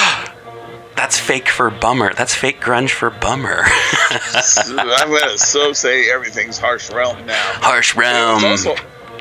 that's 1.00 1.18
fake 1.18 1.48
for 1.48 1.70
bummer. 1.70 2.12
That's 2.12 2.34
fake 2.34 2.60
grunge 2.60 2.90
for 2.90 3.10
bummer. 3.10 3.62
I'm 4.68 5.08
gonna 5.08 5.38
so 5.38 5.72
say 5.72 6.10
everything's 6.10 6.58
harsh 6.58 6.90
realm 6.90 7.24
now. 7.24 7.34
Harsh 7.54 7.94
was 7.94 8.66
Realm. 8.66 8.76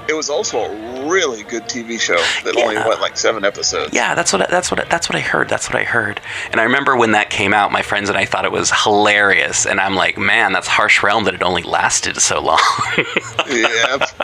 It 0.09 0.15
was 0.15 0.29
also 0.29 0.59
a 0.59 1.07
really 1.07 1.43
good 1.43 1.63
TV 1.63 1.99
show 1.99 2.17
that 2.43 2.57
only 2.57 2.75
went 2.75 2.99
like 2.99 3.15
seven 3.15 3.45
episodes. 3.45 3.93
Yeah, 3.93 4.15
that's 4.15 4.33
what 4.33 4.41
I, 4.41 4.47
that's 4.49 4.71
what 4.71 4.79
I- 4.79 4.85
that's 4.85 5.07
what 5.07 5.15
I 5.15 5.21
heard. 5.21 5.47
That's 5.47 5.69
what 5.69 5.75
I 5.77 5.83
heard. 5.83 6.19
And 6.51 6.59
I 6.59 6.63
remember 6.63 6.97
when 6.97 7.11
that 7.11 7.29
came 7.29 7.53
out, 7.53 7.71
my 7.71 7.81
friends 7.83 8.09
and 8.09 8.17
I 8.17 8.25
thought 8.25 8.43
it 8.45 8.51
was 8.51 8.71
hilarious. 8.83 9.65
And 9.65 9.79
I'm 9.79 9.95
like, 9.95 10.17
man, 10.17 10.51
that's 10.51 10.67
Harsh 10.67 11.03
Realm 11.03 11.23
that 11.25 11.33
it 11.35 11.43
only 11.43 11.63
lasted 11.63 12.17
so 12.17 12.41
long. 12.41 12.59
yeah. 13.49 14.05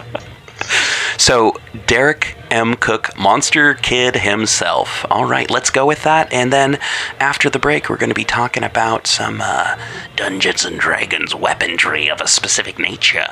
So, 1.18 1.56
Derek 1.88 2.36
M. 2.52 2.76
Cook, 2.76 3.18
Monster 3.18 3.74
Kid 3.76 4.16
himself. 4.18 5.06
All 5.10 5.26
right, 5.26 5.50
let's 5.50 5.70
go 5.70 5.86
with 5.86 6.04
that. 6.04 6.32
And 6.34 6.52
then 6.52 6.78
after 7.20 7.50
the 7.50 7.60
break, 7.60 7.90
we're 7.90 7.98
going 7.98 8.10
to 8.10 8.16
be 8.16 8.26
talking 8.26 8.64
about 8.64 9.08
some 9.08 9.40
uh, 9.42 9.78
Dungeons 10.18 10.66
and 10.66 10.78
Dragons 10.80 11.34
weaponry 11.34 12.10
of 12.10 12.20
a 12.20 12.28
specific 12.28 12.80
nature. 12.80 13.28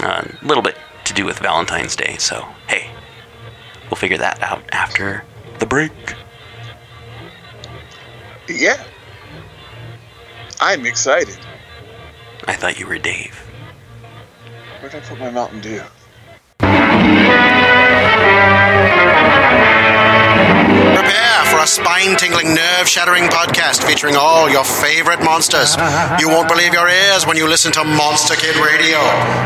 A 0.00 0.26
little 0.42 0.62
bit 0.62 0.76
to 1.14 1.22
do 1.22 1.26
with 1.26 1.38
Valentine's 1.38 1.96
Day, 1.96 2.16
so 2.18 2.46
hey, 2.68 2.90
we'll 3.84 3.96
figure 3.96 4.18
that 4.18 4.42
out 4.42 4.62
after 4.72 5.24
the 5.58 5.66
break. 5.66 5.92
Yeah. 8.48 8.82
I'm 10.60 10.86
excited. 10.86 11.38
I 12.46 12.54
thought 12.54 12.78
you 12.78 12.86
were 12.86 12.98
Dave. 12.98 13.34
Where'd 14.80 14.94
I 14.94 15.00
put 15.00 15.18
my 15.18 15.30
Mountain 15.30 15.60
Dew? 15.60 15.82
Prepare 20.94 21.44
for 21.46 21.58
a 21.60 21.66
spine 21.66 22.16
tingling, 22.16 22.54
nerve 22.54 22.88
shattering 22.88 23.24
podcast 23.24 23.84
featuring 23.84 24.14
all 24.16 24.48
your 24.50 24.64
favorite 24.64 25.22
monsters. 25.24 25.76
You 26.20 26.28
won't 26.28 26.48
believe 26.48 26.72
your 26.72 26.88
ears 26.88 27.26
when 27.26 27.36
you 27.36 27.48
listen 27.48 27.72
to 27.72 27.84
Monster 27.84 28.34
Kid 28.34 28.56
Radio. 28.56 28.98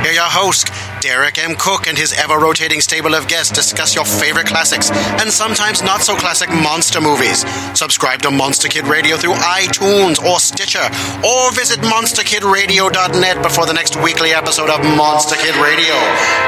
Hear 0.03 0.13
your 0.13 0.31
host, 0.31 0.69
Derek 1.01 1.39
M. 1.39 1.55
Cook, 1.59 1.87
and 1.87 1.97
his 1.97 2.13
ever 2.13 2.39
rotating 2.39 2.81
stable 2.81 3.15
of 3.15 3.29
guests 3.29 3.53
discuss 3.53 3.95
your 3.95 4.05
favorite 4.05 4.47
classics 4.47 4.91
and 5.21 5.31
sometimes 5.31 5.83
not 5.83 6.03
so 6.03 6.15
classic 6.17 6.49
monster 6.51 7.01
movies. 7.01 7.47
Subscribe 7.79 8.21
to 8.23 8.31
Monster 8.31 8.69
Kid 8.69 8.87
Radio 8.87 9.17
through 9.17 9.35
iTunes 9.35 10.19
or 10.23 10.41
Stitcher, 10.41 10.83
or 11.25 11.53
visit 11.53 11.81
monsterkidradio.net 11.81 13.43
before 13.43 13.67
the 13.67 13.73
next 13.73 13.97
weekly 14.03 14.31
episode 14.31 14.71
of 14.71 14.81
Monster 14.97 15.37
Kid 15.37 15.55
Radio. 15.57 15.95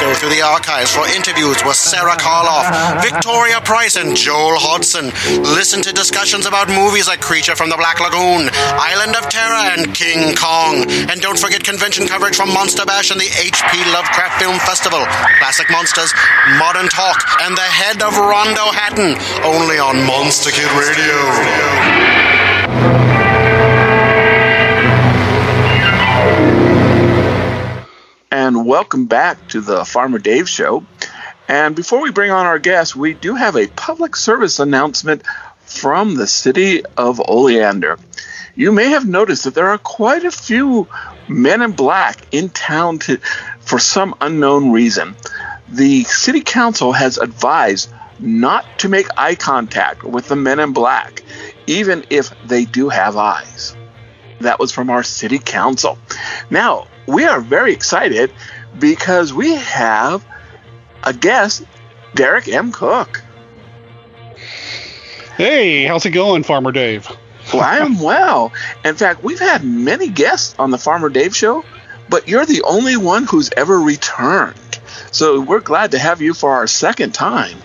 Go 0.01 0.15
through 0.15 0.31
the 0.31 0.43
archives 0.43 0.91
for 0.95 1.07
interviews 1.15 1.63
with 1.65 1.77
Sarah 1.77 2.17
Karloff, 2.17 3.03
Victoria 3.03 3.61
Price, 3.61 3.97
and 3.97 4.17
Joel 4.17 4.59
Hodgson. 4.59 5.07
Listen 5.43 5.83
to 5.83 5.93
discussions 5.93 6.47
about 6.47 6.69
movies 6.69 7.07
like 7.07 7.21
Creature 7.21 7.57
from 7.57 7.71
the 7.71 7.77
Black 7.77 8.01
Lagoon, 8.01 8.51
Island 8.75 9.15
of 9.17 9.29
Terror, 9.29 9.79
and 9.79 9.95
King 9.95 10.35
Kong. 10.35 10.85
And 11.11 11.21
don't 11.21 11.39
forget 11.39 11.63
convention 11.63 12.07
coverage 12.07 12.37
from 12.37 12.53
Monster 12.53 12.85
Bash 12.85 13.11
and 13.11 13.21
the 13.21 13.31
H.P. 13.39 13.79
Lovecraft 13.93 14.40
Film 14.41 14.59
Festival, 14.61 15.05
Classic 15.39 15.71
Monsters, 15.71 16.15
Modern 16.57 16.89
Talk, 16.89 17.23
and 17.43 17.55
the 17.55 17.61
head 17.61 18.03
of 18.03 18.17
Rondo 18.17 18.73
Hatton, 18.73 19.15
only 19.45 19.79
on 19.79 20.03
Monster 20.07 20.51
Kid 20.51 20.65
Radio. 20.81 21.15
And 28.31 28.67
welcome 28.67 29.05
back 29.05 29.47
to 29.49 29.61
the 29.61 29.85
Farmer 29.85 30.19
Dave 30.19 30.49
Show. 30.49 30.87
And 31.47 31.77
before 31.77 32.01
we 32.01 32.11
bring 32.11 32.31
on 32.31 32.47
our 32.47 32.59
guest, 32.59 32.97
we 32.97 33.13
do 33.13 33.35
have 33.35 33.57
a 33.57 33.67
public 33.67 34.17
service 34.17 34.59
announcement 34.59 35.23
from 35.59 36.15
the 36.15 36.27
city 36.27 36.83
of 36.97 37.21
Oleander. 37.29 37.99
You 38.55 38.73
may 38.73 38.89
have 38.89 39.07
noticed 39.07 39.45
that 39.45 39.55
there 39.55 39.69
are 39.69 39.79
quite 39.79 40.25
a 40.25 40.31
few 40.31 40.89
men 41.31 41.63
in 41.63 41.73
black 41.73 42.27
in 42.33 42.51
town 42.51 42.99
to, 42.99 43.17
for 43.61 43.79
some 43.79 44.15
unknown 44.21 44.73
reason. 44.73 45.17
The 45.69 46.05
city 46.05 46.41
council 46.41 46.93
has 46.93 47.17
advised 47.17 47.91
not 48.19 48.67
to 48.81 48.89
make 48.89 49.07
eye 49.17 49.37
contact 49.37 50.03
with 50.03 50.29
the 50.29 50.37
men 50.37 50.59
in 50.59 50.73
black, 50.73 51.23
even 51.67 52.05
if 52.11 52.31
they 52.45 52.65
do 52.65 52.89
have 52.89 53.17
eyes. 53.17 53.77
That 54.41 54.59
was 54.59 54.73
from 54.73 54.91
our 54.91 55.03
city 55.03 55.39
council. 55.39 55.99
Now, 56.51 56.89
we 57.07 57.25
are 57.25 57.41
very 57.41 57.73
excited 57.73 58.33
because 58.79 59.33
we 59.33 59.55
have 59.55 60.27
a 61.05 61.13
guest, 61.13 61.65
Derek 62.15 62.49
M. 62.49 62.73
Cook. 62.73 63.23
Hey, 65.37 65.85
how's 65.85 66.05
it 66.05 66.11
going, 66.11 66.43
Farmer 66.43 66.73
Dave? 66.73 67.09
Well, 67.53 67.63
I 67.63 67.79
am 67.79 68.01
well. 68.01 68.53
In 68.85 68.95
fact, 68.95 69.23
we've 69.23 69.41
had 69.41 69.65
many 69.65 70.09
guests 70.09 70.55
on 70.59 70.71
the 70.71 70.79
Farmer 70.79 71.09
Dave 71.09 71.35
show, 71.35 71.65
but 72.09 72.29
you're 72.29 72.47
the 72.47 72.63
only 72.63 72.97
one 72.97 73.25
who's 73.25 73.51
ever 73.57 73.79
returned. 73.79 74.79
So 75.13 75.41
we're 75.41 75.61
glad 75.61 75.93
to 75.93 75.99
have 75.99 76.21
you 76.21 76.35
for 76.35 76.53
our 76.53 76.67
second 76.67 77.13
time. 77.15 77.59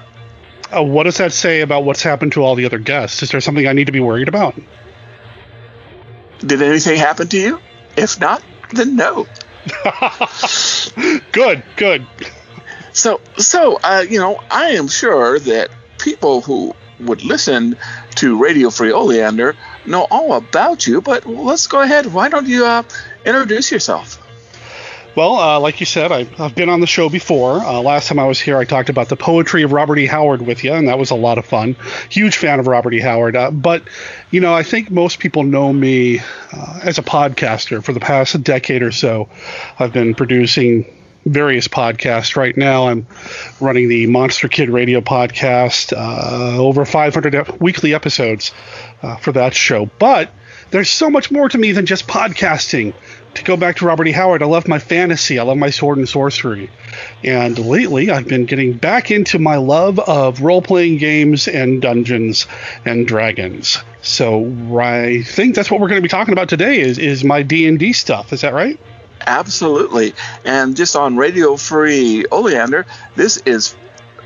Uh, 0.76 0.84
what 0.84 1.04
does 1.04 1.18
that 1.18 1.32
say 1.32 1.62
about 1.62 1.84
what's 1.84 2.02
happened 2.02 2.34
to 2.34 2.44
all 2.44 2.56
the 2.56 2.66
other 2.66 2.80
guests? 2.80 3.22
Is 3.22 3.30
there 3.30 3.42
something 3.42 3.68
I 3.68 3.74
need 3.74 3.86
to 3.86 3.92
be 3.92 4.00
worried 4.00 4.28
about? 4.28 4.56
Did 6.40 6.62
anything 6.62 6.98
happen 6.98 7.28
to 7.30 7.40
you? 7.40 7.60
If 7.96 8.20
not, 8.20 8.44
then 8.74 8.96
no. 8.96 9.28
good, 11.32 11.64
good. 11.76 12.08
So, 12.94 13.22
so 13.38 13.80
uh, 13.84 14.06
you 14.08 14.20
know, 14.20 14.40
I 14.50 14.72
am 14.72 14.88
sure 14.88 15.40
that 15.40 15.70
people 16.00 16.42
who 16.42 16.76
would 17.00 17.24
listen 17.24 17.78
to 18.16 18.42
Radio 18.42 18.70
Free 18.70 18.92
Oleander 18.92 19.56
know 19.88 20.08
all 20.10 20.34
about 20.34 20.88
you. 20.88 21.02
But 21.02 21.26
let's 21.26 21.68
go 21.68 21.82
ahead. 21.82 22.08
Why 22.08 22.30
don't 22.30 22.48
you 22.48 22.66
uh, 22.66 22.84
introduce 23.26 23.72
yourself? 23.72 24.22
Well, 25.16 25.36
uh, 25.36 25.60
like 25.62 25.80
you 25.80 25.86
said, 25.86 26.12
I, 26.12 26.26
have 26.26 26.56
been 26.56 26.68
on 26.68 26.82
the 26.82 26.88
show 26.88 27.08
before. 27.08 27.60
Uh, 27.60 27.80
last 27.80 28.10
time 28.10 28.20
I 28.20 28.26
was 28.26 28.40
here, 28.40 28.58
I 28.58 28.66
talked 28.66 28.90
about 28.90 29.08
the 29.08 29.16
poetry 29.16 29.64
of 29.64 29.72
Robert 29.72 29.98
E. 29.98 30.06
Howard 30.08 30.42
with 30.42 30.66
you, 30.66 30.74
and 30.74 30.90
that 30.90 31.00
was 31.00 31.10
a 31.10 31.16
lot 31.16 31.38
of 31.38 31.46
fun. 31.46 31.78
Huge 32.10 32.36
fan 32.36 32.60
of 32.60 32.68
Robert 32.68 32.94
E. 32.94 33.00
Howard. 33.00 33.38
Uh, 33.38 33.50
but, 33.50 33.84
you 34.30 34.42
know, 34.42 34.54
I 34.54 34.64
think 34.64 34.92
most 34.92 35.20
people 35.20 35.44
know 35.44 35.72
me 35.72 36.20
uh, 36.20 36.80
as 36.84 36.98
a 36.98 37.02
podcaster 37.02 37.82
for 37.82 37.94
the 37.94 38.02
past 38.02 38.44
decade 38.44 38.84
or 38.84 38.92
so. 38.92 39.30
I've 39.80 39.94
been 39.94 40.16
producing 40.16 40.86
various 41.26 41.68
podcasts. 41.68 42.36
Right 42.36 42.56
now, 42.56 42.88
I'm 42.88 43.08
running 43.60 43.90
the 43.90 44.08
Monster 44.08 44.48
Kid 44.48 44.70
Radio 44.70 45.02
podcast, 45.02 45.94
uh, 45.94 46.58
over 46.58 46.86
500 46.86 47.60
weekly 47.60 47.94
episodes 47.94 48.54
uh, 49.02 49.18
for 49.18 49.32
that 49.34 49.54
show. 49.54 49.88
But 50.00 50.32
there's 50.72 50.90
so 50.90 51.10
much 51.10 51.32
more 51.32 51.50
to 51.50 51.58
me 51.58 51.72
than 51.72 51.86
just 51.86 52.08
podcasting 52.08 52.94
to 53.36 53.44
go 53.44 53.58
back 53.58 53.78
to 53.78 53.86
Robert 53.86 54.08
E. 54.08 54.12
Howard, 54.12 54.42
I 54.42 54.46
love 54.46 54.68
my 54.68 54.80
fantasy. 54.80 55.40
I 55.40 55.44
love 55.44 55.58
my 55.58 55.70
sword 55.70 55.98
and 55.98 56.08
sorcery. 56.08 56.70
And 57.24 57.58
lately, 57.60 58.10
I've 58.10 58.28
been 58.28 58.46
getting 58.46 58.78
back 58.78 59.12
into 59.12 59.40
my 59.40 59.58
love 59.58 60.00
of 60.00 60.42
role 60.42 60.62
playing 60.62 60.98
games 60.98 61.48
and 61.48 61.82
Dungeons 61.82 62.48
and 62.86 63.06
Dragons. 63.08 63.78
So 64.02 64.80
I 64.80 65.24
think 65.24 65.56
that's 65.56 65.70
what 65.70 65.82
we're 65.82 65.90
going 65.90 66.02
to 66.02 66.06
be 66.06 66.10
talking 66.10 66.34
about 66.34 66.50
today 66.50 66.80
is, 66.80 66.98
is 66.98 67.24
my 67.24 67.42
D&D 67.42 67.94
stuff. 67.94 68.32
Is 68.32 68.42
that 68.42 68.54
right? 68.54 68.80
Absolutely. 69.26 70.14
And 70.44 70.76
just 70.76 70.96
on 70.96 71.18
Radio 71.18 71.56
Free 71.56 72.26
Oleander, 72.32 72.86
this 73.16 73.38
is 73.38 73.76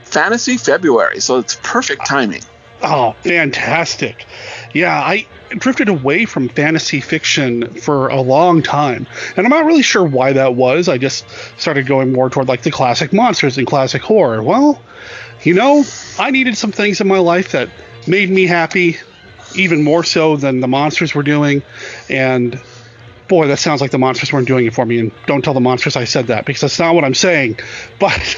Fantasy 0.04 0.58
February. 0.58 1.20
So 1.20 1.38
it's 1.38 1.60
perfect 1.62 2.06
timing. 2.06 2.42
Oh, 2.82 3.16
fantastic. 3.24 4.26
Yeah, 4.74 4.98
I 4.98 5.28
drifted 5.50 5.90
away 5.90 6.26
from 6.26 6.48
fantasy 6.48 7.02
fiction 7.02 7.74
for 7.74 8.08
a 8.08 8.22
long 8.22 8.62
time. 8.62 9.08
And 9.36 9.46
I'm 9.46 9.50
not 9.50 9.66
really 9.66 9.82
sure 9.82 10.06
why 10.06 10.34
that 10.34 10.56
was. 10.56 10.88
I 10.88 10.98
just 10.98 11.30
started 11.58 11.88
going 11.88 12.14
more 12.14 12.30
toward 12.30 12.48
like 12.48 12.62
the 12.62 12.72
classic 12.72 13.12
monsters 13.12 13.58
and 13.58 13.68
classic 13.68 14.02
horror. 14.02 14.42
Well, 14.42 14.82
you 15.44 15.54
know, 15.54 15.84
I 16.18 16.32
needed 16.32 16.58
some 16.58 16.72
things 16.72 17.02
in 17.02 17.08
my 17.08 17.20
life 17.20 17.52
that 17.52 17.70
made 18.08 18.30
me 18.30 18.46
happy, 18.46 18.98
even 19.56 19.84
more 19.84 20.04
so 20.04 20.38
than 20.38 20.60
the 20.60 20.68
monsters 20.68 21.14
were 21.14 21.24
doing. 21.24 21.64
And 22.10 22.62
boy, 23.30 23.48
that 23.48 23.60
sounds 23.60 23.80
like 23.80 23.92
the 23.92 23.98
monsters 23.98 24.34
weren't 24.34 24.48
doing 24.48 24.66
it 24.66 24.74
for 24.74 24.86
me. 24.86 25.00
And 25.00 25.14
don't 25.28 25.44
tell 25.44 25.54
the 25.54 25.62
monsters 25.62 25.96
I 25.96 26.04
said 26.04 26.28
that 26.28 26.46
because 26.46 26.62
that's 26.62 26.80
not 26.80 26.96
what 26.96 27.06
I'm 27.06 27.14
saying. 27.14 27.60
But, 28.00 28.38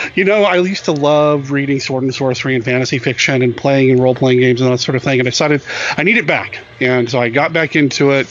you 0.16 0.24
know, 0.24 0.42
I 0.42 0.56
used 0.56 0.86
to 0.86 0.92
love 0.92 1.52
reading 1.52 1.78
sword 1.78 2.02
and 2.02 2.14
sorcery 2.14 2.56
and 2.56 2.64
fantasy 2.64 2.98
fiction 2.98 3.42
and 3.42 3.56
playing 3.56 3.92
and 3.92 4.00
role 4.00 4.14
playing 4.16 4.40
games 4.40 4.60
and 4.60 4.72
that 4.72 4.78
sort 4.78 4.96
of 4.96 5.02
thing. 5.02 5.20
And 5.20 5.28
I 5.28 5.30
decided 5.30 5.62
I 5.96 6.02
need 6.02 6.16
it 6.16 6.26
back. 6.26 6.58
And 6.80 7.08
so 7.08 7.20
I 7.20 7.28
got 7.28 7.52
back 7.52 7.76
into 7.76 8.10
it. 8.10 8.26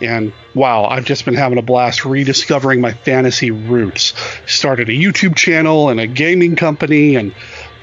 And 0.00 0.32
wow, 0.54 0.84
I've 0.84 1.04
just 1.04 1.24
been 1.24 1.34
having 1.34 1.58
a 1.58 1.62
blast 1.62 2.04
rediscovering 2.04 2.80
my 2.80 2.92
fantasy 2.92 3.50
roots. 3.50 4.14
Started 4.46 4.88
a 4.88 4.92
YouTube 4.92 5.36
channel 5.36 5.90
and 5.90 6.00
a 6.00 6.08
gaming 6.08 6.56
company, 6.56 7.14
and 7.14 7.32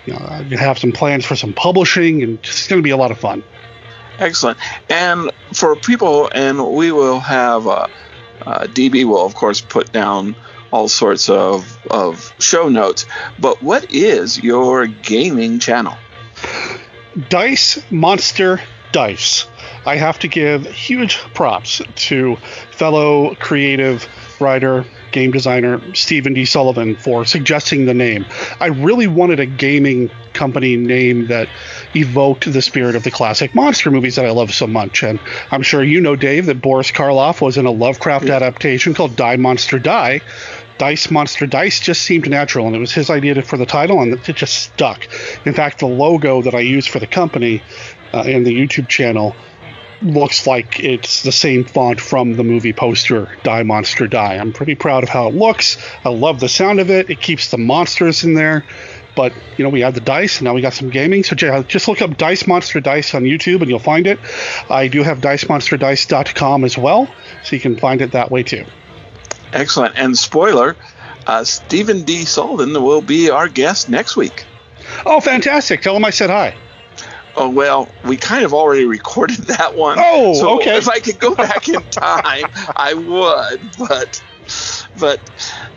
you 0.05 0.13
know, 0.13 0.19
I 0.19 0.43
have 0.57 0.77
some 0.77 0.91
plans 0.91 1.25
for 1.25 1.37
some 1.37 1.53
publishing, 1.53 2.21
and 2.21 2.39
it's 2.39 2.67
going 2.67 2.79
to 2.79 2.83
be 2.83 2.89
a 2.89 2.97
lot 2.97 3.11
of 3.11 3.19
fun. 3.19 3.41
Excellent. 4.19 4.59
And 4.89 5.31
for 5.53 5.75
people, 5.75 6.29
and 6.33 6.73
we 6.73 6.91
will 6.91 7.19
have 7.19 7.65
uh, 7.67 7.87
uh, 8.41 8.67
DB 8.67 9.05
will 9.05 9.25
of 9.25 9.35
course 9.35 9.61
put 9.61 9.91
down 9.91 10.35
all 10.71 10.87
sorts 10.87 11.29
of 11.29 11.79
of 11.89 12.33
show 12.39 12.69
notes. 12.69 13.05
But 13.39 13.63
what 13.63 13.91
is 13.91 14.41
your 14.41 14.87
gaming 14.87 15.59
channel? 15.59 15.95
Dice 17.29 17.79
Monster 17.91 18.61
Dice. 18.91 19.47
I 19.85 19.95
have 19.95 20.19
to 20.19 20.27
give 20.27 20.65
huge 20.65 21.17
props 21.33 21.81
to 22.07 22.35
fellow 22.71 23.35
creative 23.35 24.07
writer, 24.39 24.85
game 25.11 25.31
designer 25.31 25.81
Stephen 25.93 26.33
D. 26.33 26.45
Sullivan 26.45 26.95
for 26.95 27.25
suggesting 27.25 27.85
the 27.85 27.93
name. 27.93 28.25
I 28.59 28.67
really 28.67 29.07
wanted 29.07 29.39
a 29.39 29.45
gaming 29.45 30.09
company 30.33 30.77
name 30.77 31.27
that 31.27 31.49
evoked 31.95 32.51
the 32.51 32.61
spirit 32.61 32.95
of 32.95 33.03
the 33.03 33.11
classic 33.11 33.53
monster 33.53 33.91
movies 33.91 34.15
that 34.15 34.25
I 34.25 34.31
love 34.31 34.53
so 34.53 34.67
much. 34.67 35.03
And 35.03 35.19
I'm 35.51 35.63
sure 35.63 35.83
you 35.83 35.99
know, 35.99 36.15
Dave, 36.15 36.45
that 36.45 36.61
Boris 36.61 36.91
Karloff 36.91 37.41
was 37.41 37.57
in 37.57 37.65
a 37.65 37.71
Lovecraft 37.71 38.25
yeah. 38.25 38.35
adaptation 38.35 38.93
called 38.93 39.15
Die 39.15 39.35
Monster 39.35 39.79
Die. 39.79 40.21
Dice 40.77 41.11
Monster 41.11 41.45
Dice 41.45 41.81
just 41.81 42.03
seemed 42.03 42.29
natural, 42.29 42.65
and 42.65 42.75
it 42.75 42.79
was 42.79 42.93
his 42.93 43.09
idea 43.09 43.41
for 43.41 43.57
the 43.57 43.65
title, 43.65 44.01
and 44.01 44.13
it 44.13 44.35
just 44.35 44.63
stuck. 44.63 45.03
In 45.45 45.53
fact, 45.53 45.79
the 45.79 45.87
logo 45.87 46.41
that 46.41 46.55
I 46.55 46.61
use 46.61 46.87
for 46.87 46.99
the 46.99 47.07
company 47.07 47.61
uh, 48.13 48.23
and 48.25 48.45
the 48.45 48.55
YouTube 48.55 48.87
channel 48.87 49.35
looks 50.01 50.47
like 50.47 50.79
it's 50.79 51.23
the 51.23 51.31
same 51.31 51.65
font 51.65 51.99
from 51.99 52.33
the 52.33 52.43
movie 52.43 52.73
poster 52.73 53.37
Die 53.43 53.63
Monster 53.63 54.07
Die. 54.07 54.37
I'm 54.37 54.53
pretty 54.53 54.75
proud 54.75 55.03
of 55.03 55.09
how 55.09 55.27
it 55.27 55.35
looks. 55.35 55.77
I 56.03 56.09
love 56.09 56.39
the 56.39 56.49
sound 56.49 56.79
of 56.79 56.89
it. 56.89 57.09
It 57.09 57.19
keeps 57.19 57.51
the 57.51 57.57
monsters 57.57 58.23
in 58.23 58.33
there. 58.33 58.65
But 59.15 59.33
you 59.57 59.63
know, 59.63 59.69
we 59.69 59.81
have 59.81 59.95
the 59.95 60.01
dice, 60.01 60.37
and 60.37 60.45
now 60.45 60.53
we 60.53 60.61
got 60.61 60.73
some 60.73 60.89
gaming. 60.89 61.23
So 61.23 61.35
just 61.35 61.87
look 61.87 62.01
up 62.01 62.15
Dice 62.15 62.47
Monster 62.47 62.79
Dice 62.79 63.13
on 63.13 63.23
YouTube, 63.23 63.61
and 63.61 63.69
you'll 63.69 63.79
find 63.79 64.07
it. 64.07 64.19
I 64.69 64.87
do 64.87 65.03
have 65.03 65.19
DiceMonsterDice.com 65.19 66.63
as 66.63 66.77
well, 66.77 67.13
so 67.43 67.55
you 67.55 67.61
can 67.61 67.75
find 67.75 68.01
it 68.01 68.13
that 68.13 68.31
way 68.31 68.43
too. 68.43 68.65
Excellent. 69.51 69.97
And 69.97 70.17
spoiler, 70.17 70.77
uh, 71.27 71.43
Stephen 71.43 72.03
D. 72.03 72.23
Sullivan 72.23 72.71
will 72.81 73.01
be 73.01 73.29
our 73.29 73.49
guest 73.49 73.89
next 73.89 74.15
week. 74.15 74.45
Oh, 75.05 75.19
fantastic! 75.19 75.81
Tell 75.81 75.95
him 75.95 76.05
I 76.05 76.11
said 76.11 76.29
hi. 76.29 76.55
Oh 77.39 77.49
well, 77.49 77.89
we 78.03 78.17
kind 78.17 78.43
of 78.43 78.53
already 78.53 78.85
recorded 78.85 79.37
that 79.47 79.75
one. 79.75 79.97
Oh, 79.99 80.33
so 80.33 80.57
okay. 80.57 80.77
If 80.77 80.89
I 80.89 80.99
could 80.99 81.19
go 81.19 81.35
back 81.35 81.69
in 81.69 81.81
time, 81.89 82.45
I 82.75 82.93
would. 82.93 83.61
But 83.77 84.23
but 84.99 85.21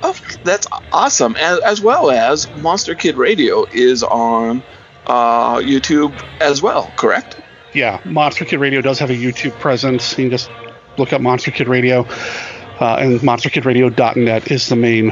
oh, 0.03 0.19
that's 0.45 0.67
awesome. 0.93 1.37
As, 1.37 1.61
as, 1.61 1.81
well 1.81 2.11
as 2.11 2.51
Monster 2.57 2.95
Kid 2.95 3.17
Radio 3.17 3.65
is 3.67 4.03
on 4.03 4.63
uh, 5.07 5.57
YouTube 5.59 6.13
as 6.41 6.63
well, 6.63 6.93
correct? 6.97 7.41
Yeah, 7.75 8.01
Monster 8.05 8.45
Kid 8.45 8.59
Radio 8.59 8.81
does 8.81 8.99
have 8.99 9.11
a 9.11 9.15
YouTube 9.15 9.53
presence. 9.61 10.19
You 10.19 10.25
can 10.25 10.31
just 10.31 10.51
look 10.99 11.13
up 11.13 11.21
Monster 11.21 11.51
Kid 11.51 11.69
Radio, 11.69 12.01
uh, 12.81 12.97
and 12.99 13.21
MonsterKidRadio.net 13.21 14.51
is 14.51 14.69
the 14.69 14.77
main 14.77 15.11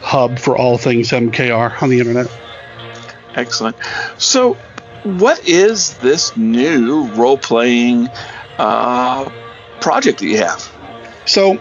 hub 0.00 0.38
for 0.38 0.56
all 0.56 0.78
things 0.78 1.10
MKR 1.10 1.82
on 1.82 1.90
the 1.90 1.98
internet. 1.98 2.28
Excellent. 3.34 3.76
So, 4.18 4.56
what 5.04 5.46
is 5.48 5.96
this 5.98 6.36
new 6.36 7.06
role 7.08 7.38
playing 7.38 8.08
uh, 8.58 9.30
project 9.80 10.20
that 10.20 10.26
you 10.26 10.38
have? 10.38 10.70
So, 11.26 11.54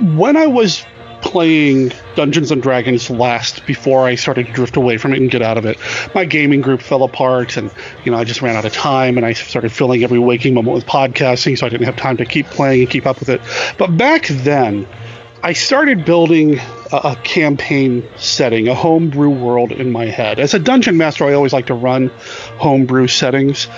when 0.00 0.36
I 0.36 0.46
was 0.46 0.84
playing 1.24 1.90
Dungeons 2.16 2.50
and 2.50 2.62
Dragons 2.62 3.08
last 3.08 3.64
before 3.66 4.06
I 4.06 4.14
started 4.14 4.46
to 4.46 4.52
drift 4.52 4.76
away 4.76 4.98
from 4.98 5.14
it 5.14 5.20
and 5.20 5.30
get 5.30 5.40
out 5.40 5.56
of 5.56 5.64
it. 5.64 5.78
My 6.14 6.26
gaming 6.26 6.60
group 6.60 6.82
fell 6.82 7.02
apart 7.02 7.56
and 7.56 7.72
you 8.04 8.12
know 8.12 8.18
I 8.18 8.24
just 8.24 8.42
ran 8.42 8.56
out 8.56 8.66
of 8.66 8.74
time 8.74 9.16
and 9.16 9.24
I 9.24 9.32
started 9.32 9.72
filling 9.72 10.04
every 10.04 10.18
waking 10.18 10.52
moment 10.52 10.74
with 10.74 10.86
podcasting 10.86 11.58
so 11.58 11.66
I 11.66 11.70
didn't 11.70 11.86
have 11.86 11.96
time 11.96 12.18
to 12.18 12.26
keep 12.26 12.46
playing 12.46 12.82
and 12.82 12.90
keep 12.90 13.06
up 13.06 13.20
with 13.20 13.30
it. 13.30 13.40
But 13.78 13.96
back 13.96 14.26
then 14.26 14.86
I 15.42 15.54
started 15.54 16.04
building 16.04 16.58
a, 17.02 17.16
campaign 17.16 18.08
setting, 18.16 18.68
a 18.68 18.74
homebrew 18.74 19.30
world 19.30 19.72
in 19.72 19.90
my 19.90 20.06
head. 20.06 20.38
As 20.38 20.54
a 20.54 20.58
dungeon 20.58 20.96
master 20.96 21.24
I 21.24 21.34
always 21.34 21.52
like 21.52 21.66
to 21.66 21.74
run 21.74 22.08
homebrew 22.58 23.08
settings. 23.08 23.68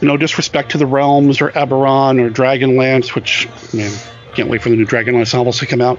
No 0.00 0.16
disrespect 0.16 0.72
to 0.72 0.78
the 0.78 0.86
realms 0.86 1.40
or 1.40 1.50
Eberron 1.50 2.20
or 2.20 2.30
Dragonlance, 2.30 3.14
which 3.14 3.48
man, 3.72 3.92
can't 4.34 4.48
wait 4.48 4.62
for 4.62 4.68
the 4.68 4.76
new 4.76 4.86
Dragonlance 4.86 5.34
novels 5.34 5.58
to 5.60 5.66
come 5.66 5.80
out. 5.80 5.98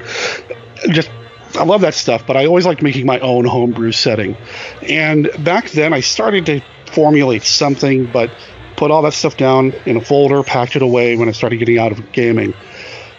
Just 0.90 1.10
I 1.56 1.64
love 1.64 1.82
that 1.82 1.94
stuff, 1.94 2.26
but 2.26 2.36
I 2.36 2.46
always 2.46 2.66
liked 2.66 2.82
making 2.82 3.06
my 3.06 3.20
own 3.20 3.46
homebrew 3.46 3.92
setting. 3.92 4.36
And 4.82 5.30
back 5.40 5.70
then, 5.70 5.94
I 5.94 6.00
started 6.00 6.48
to 6.48 6.62
formulate 6.88 7.44
something, 7.44 8.08
but 8.12 8.32
put 8.76 8.92
all 8.92 9.04
that 9.04 9.14
stuff 9.14 9.38
down 9.38 9.74
in 9.86 9.98
a 9.98 10.02
folder, 10.02 10.44
packed 10.44 10.76
it 10.76 10.82
away 10.82 11.16
when 11.16 11.30
I 11.30 11.32
started 11.32 11.58
getting 11.58 11.78
out 11.78 11.92
of 11.92 12.12
gaming. 12.12 12.54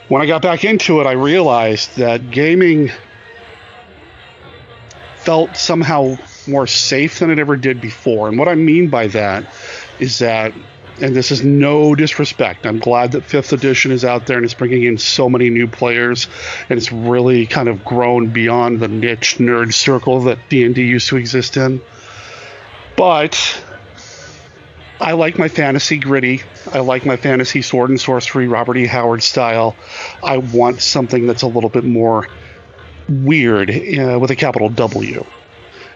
When 0.08 0.20
I 0.20 0.26
got 0.26 0.42
back 0.42 0.64
into 0.64 1.00
it, 1.00 1.06
I 1.06 1.12
realized 1.12 1.96
that 1.96 2.30
gaming 2.30 2.90
felt 5.24 5.56
somehow 5.56 6.16
more 6.46 6.66
safe 6.66 7.18
than 7.18 7.30
it 7.30 7.38
ever 7.38 7.56
did 7.56 7.80
before. 7.80 8.28
And 8.28 8.38
what 8.38 8.48
I 8.48 8.54
mean 8.54 8.90
by 8.90 9.08
that 9.08 9.52
is 9.98 10.18
that 10.18 10.54
and 11.00 11.14
this 11.14 11.30
is 11.32 11.44
no 11.44 11.94
disrespect. 11.94 12.66
I'm 12.66 12.78
glad 12.78 13.12
that 13.12 13.24
fifth 13.24 13.52
edition 13.52 13.90
is 13.90 14.04
out 14.04 14.26
there 14.26 14.37
and 14.37 14.44
it's 14.44 14.54
bringing 14.54 14.84
in 14.84 14.98
so 14.98 15.28
many 15.28 15.50
new 15.50 15.66
players, 15.66 16.28
and 16.68 16.78
it's 16.78 16.92
really 16.92 17.46
kind 17.46 17.68
of 17.68 17.84
grown 17.84 18.32
beyond 18.32 18.80
the 18.80 18.88
niche 18.88 19.38
nerd 19.38 19.74
circle 19.74 20.20
that 20.22 20.38
D&D 20.48 20.80
used 20.82 21.08
to 21.08 21.16
exist 21.16 21.56
in. 21.56 21.82
But 22.96 23.64
I 25.00 25.12
like 25.12 25.37
my 25.37 25.48
fantasy 25.48 25.98
gritty. 25.98 26.42
I 26.72 26.78
like 26.78 27.04
my 27.04 27.16
fantasy 27.16 27.62
sword 27.62 27.90
and 27.90 28.00
sorcery, 28.00 28.46
Robert 28.46 28.76
E. 28.76 28.87
Howard 28.87 29.22
style. 29.22 29.76
I 30.22 30.38
want 30.38 30.80
something 30.80 31.26
that's 31.26 31.42
a 31.42 31.48
little 31.48 31.70
bit 31.70 31.84
more 31.84 32.28
weird 33.08 33.70
uh, 33.70 34.18
with 34.20 34.30
a 34.30 34.36
capital 34.36 34.68
W. 34.68 35.24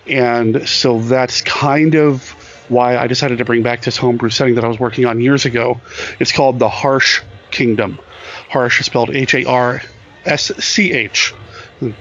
And 0.07 0.69
so 0.69 1.01
that's 1.01 1.43
kind 1.43 1.95
of 1.95 2.31
why 2.69 2.97
I 2.97 3.07
decided 3.07 3.39
to 3.39 3.45
bring 3.45 3.63
back 3.63 3.83
this 3.83 3.97
homebrew 3.97 4.31
setting 4.31 4.55
that 4.57 4.65
I 4.65 4.69
was 4.69 4.79
working 4.79 5.07
on 5.07 5.21
years 5.21 5.45
ago. 5.45 5.81
It's 6.19 6.33
called 6.33 6.59
the 6.59 6.69
Harsch 6.69 7.23
Kingdom. 7.51 7.99
Harsch 8.51 8.81
is 8.81 8.87
spelled 8.87 9.11
H 9.11 9.35
A 9.35 9.45
R 9.45 9.83
S 10.25 10.47
C 10.65 10.93
H 10.93 11.35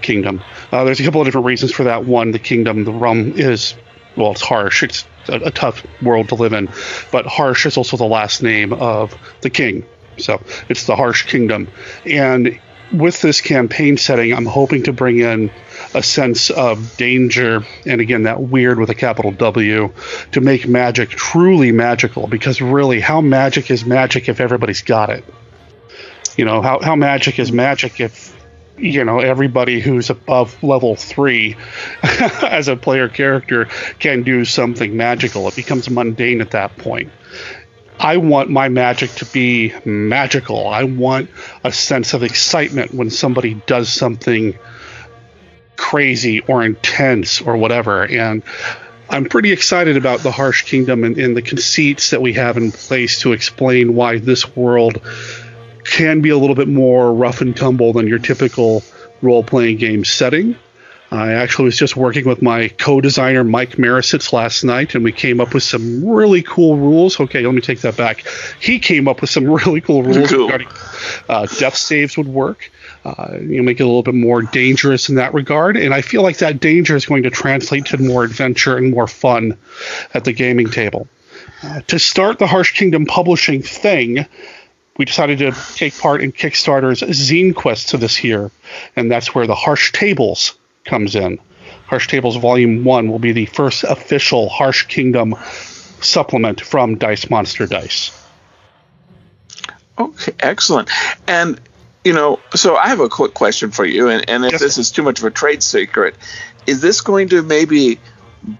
Kingdom. 0.01 0.41
Uh, 0.71 0.83
there's 0.83 0.99
a 0.99 1.03
couple 1.03 1.21
of 1.21 1.27
different 1.27 1.47
reasons 1.47 1.71
for 1.71 1.83
that. 1.85 2.05
One, 2.05 2.31
the 2.31 2.39
kingdom, 2.39 2.83
the 2.83 2.91
rum 2.91 3.33
is, 3.35 3.75
well, 4.15 4.31
it's 4.31 4.41
harsh. 4.41 4.83
It's 4.83 5.05
a, 5.27 5.35
a 5.35 5.51
tough 5.51 5.85
world 6.01 6.29
to 6.29 6.35
live 6.35 6.53
in. 6.53 6.69
But 7.11 7.25
Harsch 7.25 7.65
is 7.65 7.77
also 7.77 7.95
the 7.95 8.05
last 8.05 8.41
name 8.41 8.73
of 8.73 9.15
the 9.41 9.49
king. 9.49 9.85
So 10.17 10.41
it's 10.67 10.87
the 10.87 10.95
Harsch 10.95 11.27
Kingdom. 11.27 11.67
And 12.05 12.59
with 12.91 13.21
this 13.21 13.41
campaign 13.41 13.97
setting, 13.97 14.33
I'm 14.33 14.45
hoping 14.45 14.83
to 14.83 14.93
bring 14.93 15.19
in 15.19 15.51
a 15.93 16.01
sense 16.01 16.49
of 16.49 16.97
danger 16.97 17.65
and 17.85 18.01
again 18.01 18.23
that 18.23 18.41
weird 18.41 18.79
with 18.79 18.89
a 18.89 18.95
capital 18.95 19.31
W 19.31 19.93
to 20.31 20.41
make 20.41 20.67
magic 20.67 21.09
truly 21.09 21.71
magical 21.71 22.27
because 22.27 22.61
really 22.61 22.99
how 22.99 23.21
magic 23.21 23.69
is 23.71 23.85
magic 23.85 24.29
if 24.29 24.39
everybody's 24.39 24.81
got 24.81 25.09
it? 25.09 25.25
You 26.37 26.45
know 26.45 26.61
how, 26.61 26.79
how 26.79 26.95
magic 26.95 27.39
is 27.39 27.51
magic 27.51 27.99
if 27.99 28.35
you 28.77 29.03
know 29.03 29.19
everybody 29.19 29.79
who's 29.79 30.09
above 30.09 30.61
level 30.63 30.95
three 30.95 31.57
as 32.03 32.67
a 32.67 32.75
player 32.75 33.09
character 33.09 33.65
can 33.99 34.23
do 34.23 34.45
something 34.45 34.95
magical. 34.95 35.47
It 35.47 35.55
becomes 35.55 35.89
mundane 35.89 36.41
at 36.41 36.51
that 36.51 36.77
point 36.77 37.11
I 37.99 38.17
want 38.17 38.49
my 38.49 38.69
magic 38.69 39.11
to 39.15 39.25
be 39.25 39.73
magical. 39.85 40.67
I 40.67 40.83
want 40.83 41.29
a 41.63 41.71
sense 41.71 42.13
of 42.13 42.23
excitement 42.23 42.93
when 42.93 43.09
somebody 43.09 43.55
does 43.65 43.89
something 43.89 44.57
crazy 45.75 46.41
or 46.41 46.63
intense 46.63 47.41
or 47.41 47.57
whatever. 47.57 48.03
And 48.03 48.43
I'm 49.09 49.25
pretty 49.25 49.51
excited 49.51 49.97
about 49.97 50.19
the 50.19 50.31
Harsch 50.31 50.65
Kingdom 50.65 51.03
and, 51.03 51.17
and, 51.17 51.35
the 51.35 51.41
conceits 51.41 52.09
that 52.09 52.21
we 52.21 52.33
have 52.33 52.57
in 52.57 52.71
place 52.71 53.21
to 53.21 53.31
explain 53.31 53.95
why 53.95 54.19
this 54.19 54.55
world 54.55 55.01
can 55.83 56.21
be 56.21 56.29
a 56.29 56.37
little 56.37 56.55
bit 56.55 56.67
more 56.67 57.13
rough 57.13 57.41
and 57.41 57.55
tumble 57.55 57.93
than 57.93 58.07
your 58.07 58.19
typical 58.19 58.83
role 59.21 59.43
playing 59.43 59.77
game 59.77 60.03
setting. 60.03 60.57
I 61.09 61.33
actually 61.33 61.65
was 61.65 61.77
just 61.77 61.95
working 61.95 62.25
with 62.25 62.41
my 62.41 62.67
co-designer 62.67 63.43
Mike 63.43 63.77
Marisitz 63.77 64.33
last 64.33 64.63
night, 64.63 64.93
and 64.93 65.03
we 65.03 65.13
came 65.13 65.39
up 65.39 65.53
with 65.53 65.63
some 65.63 66.03
really 66.03 66.43
cool 66.43 66.77
rules. 66.77 67.19
Okay, 67.19 67.45
let 67.45 67.55
me 67.55 67.61
take 67.61 67.81
that 67.81 67.95
back. 67.95 68.25
He 68.59 68.79
came 68.79 69.07
up 69.07 69.21
with 69.21 69.29
some 69.29 69.45
really 69.65 69.79
cool 69.79 70.03
rules 70.03 70.29
cool. 70.29 70.45
regarding 70.45 70.67
uh, 71.29 71.45
death 71.45 71.77
saves 71.77 72.17
would 72.17 72.27
work. 72.27 72.69
Uh, 73.05 73.37
you 73.39 73.57
know, 73.57 73.63
make 73.63 73.79
it 73.79 73.83
a 73.83 73.85
little 73.85 74.03
bit 74.03 74.15
more 74.15 74.41
dangerous 74.41 75.07
in 75.07 75.15
that 75.15 75.33
regard. 75.33 75.77
And 75.77 75.93
I 75.93 76.01
feel 76.01 76.23
like 76.23 76.39
that 76.39 76.59
danger 76.59 76.95
is 76.95 77.05
going 77.05 77.23
to 77.23 77.29
translate 77.29 77.85
to 77.85 77.97
more 77.97 78.25
adventure 78.25 78.75
and 78.75 78.91
more 78.91 79.07
fun 79.07 79.57
at 80.13 80.25
the 80.25 80.33
gaming 80.33 80.69
table. 80.69 81.07
Uh, 81.63 81.79
to 81.81 81.99
start 81.99 82.37
the 82.37 82.47
Harsch 82.47 82.73
Kingdom 82.73 83.05
publishing 83.05 83.61
thing, 83.61 84.25
we 84.97 85.05
decided 85.05 85.39
to 85.39 85.53
take 85.75 85.97
part 85.97 86.21
in 86.21 86.33
Kickstarter's 86.33 87.01
Zine 87.01 87.55
Quest 87.55 87.89
to 87.89 87.97
this 87.97 88.25
year, 88.25 88.51
and 88.95 89.09
that's 89.09 89.33
where 89.33 89.47
the 89.47 89.55
Harsch 89.55 89.93
Tables 89.93 90.57
comes 90.87 91.15
in. 91.15 91.39
Harsch 91.87 92.07
Tables 92.07 92.35
Volume 92.37 92.83
1 92.83 93.09
will 93.09 93.19
be 93.19 93.31
the 93.31 93.45
first 93.45 93.83
official 93.83 94.49
Harsch 94.49 94.87
Kingdom 94.87 95.35
supplement 96.01 96.61
from 96.61 96.97
Dice 96.97 97.29
Monster 97.29 97.67
Dice. 97.67 98.11
Okay, 99.97 100.33
excellent. 100.39 100.89
And 101.27 101.59
you 102.03 102.13
know, 102.13 102.39
so 102.55 102.77
I 102.77 102.87
have 102.87 103.01
a 103.01 103.09
quick 103.09 103.33
question 103.33 103.71
for 103.71 103.83
you, 103.83 104.07
and, 104.07 104.29
and 104.29 104.45
if 104.45 104.53
yes. 104.53 104.61
this 104.61 104.77
is 104.77 104.91
too 104.91 105.03
much 105.03 105.19
of 105.19 105.25
a 105.25 105.31
trade 105.31 105.61
secret, 105.61 106.15
is 106.65 106.81
this 106.81 107.01
going 107.01 107.29
to 107.29 107.41
maybe 107.41 107.99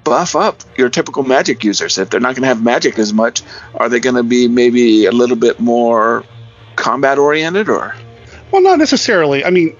buff 0.03 0.35
up 0.35 0.63
your 0.77 0.89
typical 0.89 1.23
magic 1.23 1.63
users? 1.63 1.97
If 1.97 2.09
they're 2.09 2.19
not 2.19 2.35
going 2.35 2.41
to 2.41 2.49
have 2.49 2.61
magic 2.61 2.99
as 2.99 3.13
much, 3.13 3.41
are 3.73 3.87
they 3.87 4.01
going 4.01 4.17
to 4.17 4.23
be 4.23 4.49
maybe 4.49 5.05
a 5.05 5.13
little 5.13 5.37
bit 5.37 5.61
more 5.61 6.25
combat 6.75 7.19
oriented, 7.19 7.69
or? 7.69 7.95
Well, 8.51 8.61
not 8.61 8.79
necessarily. 8.79 9.45
I 9.45 9.49
mean, 9.49 9.77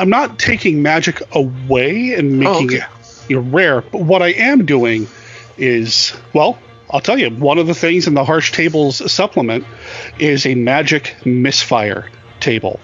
I'm 0.00 0.10
not 0.10 0.38
taking 0.38 0.82
magic 0.82 1.22
away 1.32 2.14
and 2.14 2.32
oh, 2.32 2.36
making 2.36 2.70
oh, 2.72 2.76
okay. 2.76 2.76
it 2.76 3.00
you 3.30 3.36
know, 3.36 3.48
rare, 3.48 3.80
but 3.80 4.02
what 4.02 4.22
I 4.22 4.32
am 4.32 4.66
doing 4.66 5.06
is, 5.56 6.12
well, 6.34 6.58
I'll 6.90 7.00
tell 7.00 7.16
you, 7.16 7.30
one 7.30 7.58
of 7.58 7.68
the 7.68 7.74
things 7.74 8.08
in 8.08 8.14
the 8.14 8.24
Harsch 8.24 8.52
Tables 8.52 9.10
supplement 9.10 9.64
is 10.18 10.44
a 10.44 10.56
magic 10.56 11.24
misfire 11.24 12.10
table. 12.40 12.80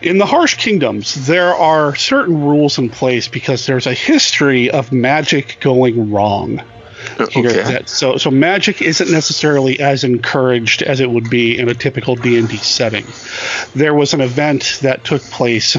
In 0.00 0.18
the 0.18 0.24
Harsch 0.24 0.56
Kingdoms, 0.56 1.26
there 1.26 1.52
are 1.52 1.96
certain 1.96 2.44
rules 2.44 2.78
in 2.78 2.90
place 2.90 3.26
because 3.26 3.66
there's 3.66 3.88
a 3.88 3.94
history 3.94 4.70
of 4.70 4.92
magic 4.92 5.58
going 5.60 6.12
wrong. 6.12 6.60
Uh, 7.18 7.26
Here, 7.26 7.50
okay. 7.50 7.62
that, 7.62 7.88
so, 7.88 8.16
so 8.18 8.30
magic 8.30 8.82
isn't 8.82 9.10
necessarily 9.10 9.80
as 9.80 10.04
encouraged 10.04 10.82
as 10.82 11.00
it 11.00 11.10
would 11.10 11.28
be 11.28 11.58
in 11.58 11.68
a 11.68 11.74
typical 11.74 12.14
D 12.14 12.38
and 12.38 12.48
D 12.48 12.56
setting. 12.56 13.04
There 13.74 13.94
was 13.94 14.14
an 14.14 14.20
event 14.20 14.78
that 14.82 15.04
took 15.04 15.22
place 15.22 15.76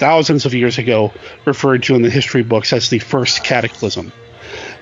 thousands 0.00 0.46
of 0.46 0.54
years 0.54 0.78
ago, 0.78 1.12
referred 1.44 1.84
to 1.84 1.94
in 1.94 2.02
the 2.02 2.10
history 2.10 2.42
books 2.42 2.72
as 2.72 2.90
the 2.90 2.98
first 2.98 3.44
cataclysm 3.44 4.12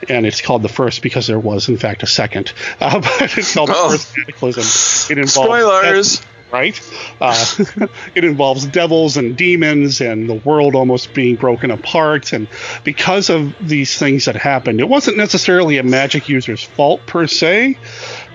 and 0.08 0.24
it's 0.24 0.40
called 0.40 0.62
the 0.62 0.68
first 0.68 1.02
because 1.02 1.26
there 1.26 1.38
was 1.38 1.68
in 1.68 1.76
fact 1.76 2.02
a 2.02 2.06
second. 2.06 2.52
Uh, 2.80 3.00
but 3.00 3.36
it's 3.36 3.52
called 3.52 3.70
oh. 3.72 3.90
the 3.90 3.98
first 3.98 4.14
cataclysm. 4.14 5.10
It 5.12 5.18
involves 5.18 5.32
spoilers 5.32 6.22
right? 6.50 6.80
Uh, 7.20 7.46
it 8.14 8.24
involves 8.24 8.66
devils 8.66 9.16
and 9.16 9.36
demons 9.36 10.00
and 10.00 10.28
the 10.28 10.34
world 10.34 10.74
almost 10.74 11.14
being 11.14 11.36
broken 11.36 11.70
apart. 11.70 12.32
And 12.32 12.48
because 12.84 13.30
of 13.30 13.54
these 13.60 13.98
things 13.98 14.26
that 14.26 14.36
happened, 14.36 14.80
it 14.80 14.88
wasn't 14.88 15.16
necessarily 15.16 15.78
a 15.78 15.82
magic 15.82 16.28
user's 16.28 16.62
fault 16.62 17.06
per 17.06 17.26
se, 17.26 17.78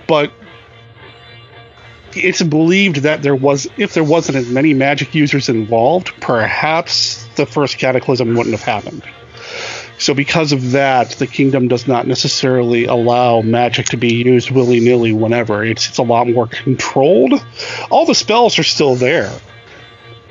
but 0.07 0.31
it's 2.15 2.41
believed 2.41 2.97
that 2.97 3.21
there 3.21 3.35
was, 3.35 3.67
if 3.77 3.93
there 3.93 4.03
wasn't 4.03 4.37
as 4.37 4.49
many 4.49 4.73
magic 4.73 5.15
users 5.15 5.49
involved, 5.49 6.13
perhaps 6.21 7.25
the 7.35 7.45
first 7.45 7.77
cataclysm 7.77 8.35
wouldn't 8.35 8.57
have 8.57 8.63
happened. 8.63 9.03
So, 9.99 10.13
because 10.13 10.51
of 10.51 10.71
that, 10.71 11.11
the 11.11 11.27
kingdom 11.27 11.67
does 11.67 11.87
not 11.87 12.07
necessarily 12.07 12.85
allow 12.85 13.41
magic 13.41 13.87
to 13.87 13.97
be 13.97 14.15
used 14.15 14.51
willy 14.51 14.79
nilly 14.79 15.13
whenever. 15.13 15.63
It's, 15.63 15.89
it's 15.89 15.97
a 15.97 16.03
lot 16.03 16.27
more 16.27 16.47
controlled. 16.47 17.33
All 17.89 18.05
the 18.05 18.15
spells 18.15 18.57
are 18.59 18.63
still 18.63 18.95
there, 18.95 19.31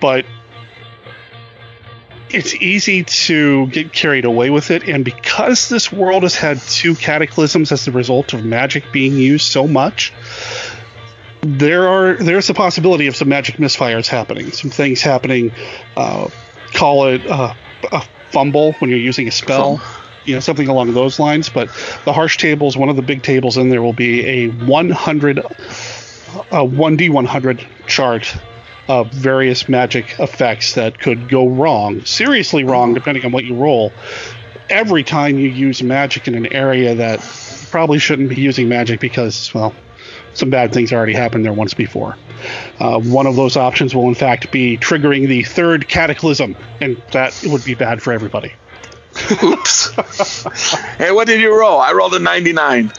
but 0.01 0.27
it's 2.33 2.55
easy 2.55 3.05
to 3.05 3.67
get 3.69 3.93
carried 3.93 4.25
away 4.25 4.51
with 4.51 4.71
it. 4.71 4.89
And 4.89 5.05
because 5.05 5.69
this 5.69 5.93
world 5.93 6.23
has 6.23 6.35
had 6.35 6.61
two 6.61 6.95
cataclysms 6.95 7.73
as 7.73 7.85
the 7.85 7.93
result 7.93 8.33
of 8.33 8.45
magic 8.45 8.91
being 8.93 9.17
used 9.17 9.47
so 9.47 9.67
much, 9.67 10.13
there 11.43 11.89
are 11.89 12.15
there's 12.15 12.49
a 12.51 12.55
possibility 12.55 13.09
of 13.09 13.17
some 13.17 13.29
magic 13.29 13.57
misfires 13.57 14.07
happening, 14.07 14.53
some 14.53 14.71
things 14.71 15.03
happening. 15.03 15.53
Uh, 15.97 16.29
call 16.73 17.09
it 17.09 17.27
uh, 17.27 17.55
a 17.91 18.01
fumble 18.31 18.73
when 18.75 18.91
you're 18.91 18.99
using 18.99 19.27
a 19.27 19.31
spell, 19.31 19.83
you 20.25 20.35
know, 20.35 20.41
something 20.41 20.69
along 20.69 20.95
those 20.95 21.19
lines. 21.19 21.49
But 21.49 21.69
the 22.05 22.13
Harsch 22.13 22.39
tables, 22.39 22.77
one 22.77 22.89
of 22.89 22.97
the 22.97 23.03
big 23.03 23.23
tables 23.23 23.57
in 23.57 23.71
there 23.71 23.83
will 23.83 23.93
be 23.93 24.27
a 24.27 24.49
100, 24.49 25.39
a 25.39 25.43
1d100 25.43 27.87
chart 27.87 28.37
of 28.89 29.13
various 29.13 29.69
magic 29.69 30.19
effects 30.21 30.75
that 30.75 30.99
could 30.99 31.29
go 31.29 31.49
wrong, 31.49 32.05
seriously 32.05 32.65
wrong, 32.65 32.95
depending 32.95 33.25
on 33.25 33.33
what 33.33 33.45
you 33.45 33.57
roll. 33.57 33.93
Every 34.69 35.03
time 35.03 35.39
you 35.39 35.49
use 35.49 35.83
magic 35.83 36.29
in 36.29 36.35
an 36.35 36.53
area 36.53 36.95
that 36.95 37.21
probably 37.71 37.99
shouldn't 37.99 38.29
be 38.29 38.37
using 38.37 38.69
magic 38.69 39.01
because, 39.01 39.53
well, 39.53 39.75
some 40.35 40.51
bad 40.51 40.73
things 40.73 40.93
already 40.93 41.13
happened 41.13 41.45
there 41.45 41.53
once 41.53 41.75
before. 41.75 42.17
Uh, 42.79 43.01
one 43.01 43.27
of 43.27 43.37
those 43.37 43.57
options 43.57 43.95
will, 43.95 44.09
in 44.09 44.15
fact, 44.15 44.51
be 44.51 44.77
triggering 44.77 45.29
the 45.29 45.43
third 45.45 45.89
cataclysm, 45.89 46.57
and 46.81 47.03
that 47.13 47.39
would 47.47 47.65
be 47.65 47.75
bad 47.75 48.03
for 48.03 48.13
everybody. 48.13 48.53
Oops. 49.43 50.39
hey, 50.97 51.13
what 51.13 51.27
did 51.27 51.41
you 51.41 51.57
roll? 51.57 51.79
I 51.79 51.93
rolled 51.93 52.15
a 52.15 52.19
99. 52.19 52.93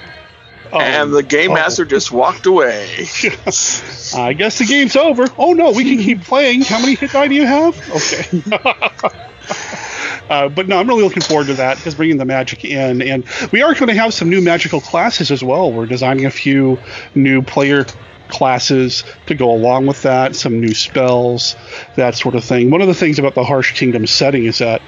Oh, 0.71 0.79
and 0.79 1.13
the 1.13 1.21
game 1.21 1.51
oh. 1.51 1.55
master 1.55 1.85
just 1.85 2.11
walked 2.11 2.45
away. 2.47 3.05
I 4.15 4.33
guess 4.33 4.57
the 4.57 4.65
game's 4.67 4.95
over. 4.95 5.27
Oh 5.37 5.53
no, 5.53 5.71
we 5.71 5.83
can 5.83 6.03
keep 6.03 6.23
playing. 6.23 6.61
How 6.61 6.79
many 6.79 6.95
hit 6.95 7.11
die 7.11 7.27
do 7.27 7.35
you 7.35 7.45
have? 7.45 7.77
Okay. 7.89 9.79
Uh, 10.29 10.49
but 10.49 10.67
no, 10.67 10.79
I'm 10.79 10.87
really 10.87 11.03
looking 11.03 11.21
forward 11.21 11.47
to 11.47 11.53
that 11.55 11.77
because 11.77 11.95
bringing 11.95 12.17
the 12.17 12.25
magic 12.25 12.63
in, 12.65 13.01
and 13.01 13.25
we 13.51 13.61
are 13.61 13.73
going 13.73 13.87
to 13.87 13.95
have 13.95 14.13
some 14.13 14.29
new 14.29 14.41
magical 14.41 14.81
classes 14.81 15.31
as 15.31 15.43
well. 15.43 15.71
We're 15.71 15.85
designing 15.85 16.25
a 16.25 16.31
few 16.31 16.79
new 17.13 17.41
player 17.41 17.85
classes 18.29 19.03
to 19.27 19.35
go 19.35 19.51
along 19.51 19.85
with 19.85 20.01
that, 20.03 20.35
some 20.35 20.59
new 20.59 20.73
spells, 20.73 21.55
that 21.95 22.15
sort 22.15 22.35
of 22.35 22.43
thing. 22.43 22.71
One 22.71 22.81
of 22.81 22.87
the 22.87 22.93
things 22.93 23.19
about 23.19 23.35
the 23.35 23.43
Harsch 23.43 23.75
Kingdom 23.75 24.07
setting 24.07 24.45
is 24.45 24.57
that, 24.59 24.81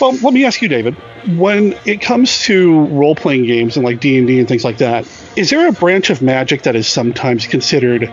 well, 0.00 0.12
let 0.22 0.32
me 0.32 0.44
ask 0.44 0.62
you, 0.62 0.68
David, 0.68 0.94
when 1.36 1.74
it 1.84 2.00
comes 2.00 2.40
to 2.44 2.80
role-playing 2.86 3.44
games 3.44 3.76
and 3.76 3.84
like 3.84 4.00
D&D 4.00 4.38
and 4.38 4.48
things 4.48 4.64
like 4.64 4.78
that, 4.78 5.06
is 5.36 5.50
there 5.50 5.68
a 5.68 5.72
branch 5.72 6.10
of 6.10 6.22
magic 6.22 6.62
that 6.62 6.76
is 6.76 6.88
sometimes 6.88 7.46
considered 7.46 8.12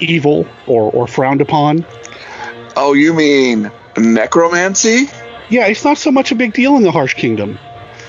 evil 0.00 0.46
or, 0.66 0.90
or 0.92 1.06
frowned 1.06 1.40
upon? 1.40 1.84
Oh, 2.76 2.92
you 2.92 3.14
mean 3.14 3.70
necromancy? 3.96 5.08
Yeah, 5.48 5.66
it's 5.66 5.84
not 5.84 5.98
so 5.98 6.10
much 6.10 6.32
a 6.32 6.34
big 6.34 6.52
deal 6.52 6.76
in 6.76 6.82
the 6.82 6.90
Harsch 6.90 7.14
Kingdom. 7.14 7.58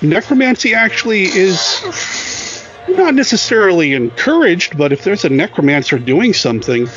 Necromancy 0.02 0.74
actually 0.74 1.24
is 1.24 2.68
not 2.88 3.14
necessarily 3.14 3.94
encouraged, 3.94 4.78
but 4.78 4.92
if 4.92 5.04
there's 5.04 5.26
a 5.26 5.30
necromancer 5.30 6.00
doing 6.00 6.34
something, 6.34 6.88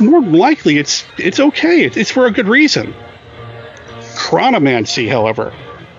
more 0.00 0.22
likely 0.22 0.78
it's 0.78 1.04
it's 1.18 1.40
okay. 1.40 1.84
It's, 1.84 2.10
for 2.10 2.26
a 2.26 2.30
good 2.30 2.48
reason. 2.48 2.94
Chronomancy, 4.16 5.08
however, 5.08 5.52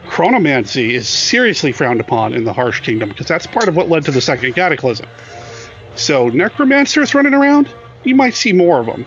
chronomancy 0.05 0.91
is 0.91 1.07
seriously 1.07 1.71
frowned 1.71 2.01
upon 2.01 2.33
in 2.33 2.43
the 2.43 2.53
Harsch 2.53 2.81
Kingdom 2.81 3.09
because 3.09 3.27
that's 3.27 3.47
part 3.47 3.67
of 3.67 3.75
what 3.75 3.89
led 3.89 4.05
to 4.05 4.11
the 4.11 4.21
Second 4.21 4.53
Cataclysm. 4.53 5.07
So 5.95 6.29
necromancers 6.29 7.13
running 7.13 7.33
around, 7.33 7.73
you 8.03 8.15
might 8.15 8.33
see 8.33 8.53
more 8.53 8.79
of 8.79 8.85
them. 8.85 9.05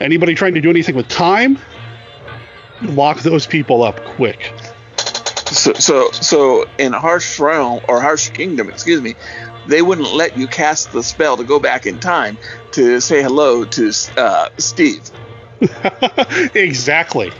Anybody 0.00 0.34
trying 0.34 0.54
to 0.54 0.60
do 0.60 0.70
anything 0.70 0.94
with 0.94 1.08
time, 1.08 1.58
lock 2.82 3.20
those 3.20 3.46
people 3.46 3.82
up 3.82 4.04
quick. 4.04 4.52
So, 5.52 5.74
so, 5.74 6.10
so 6.10 6.68
in 6.78 6.92
Harsh 6.92 7.38
Realm 7.38 7.80
or 7.88 8.00
Harsch 8.00 8.32
Kingdom, 8.34 8.68
excuse 8.68 9.00
me, 9.00 9.14
they 9.66 9.82
wouldn't 9.82 10.12
let 10.12 10.36
you 10.36 10.48
cast 10.48 10.92
the 10.92 11.02
spell 11.02 11.36
to 11.36 11.44
go 11.44 11.58
back 11.58 11.86
in 11.86 11.98
time 11.98 12.38
to 12.72 13.00
say 13.00 13.22
hello 13.22 13.64
to 13.64 13.92
uh, 14.16 14.48
Steve. 14.58 15.08
exactly. 16.54 17.32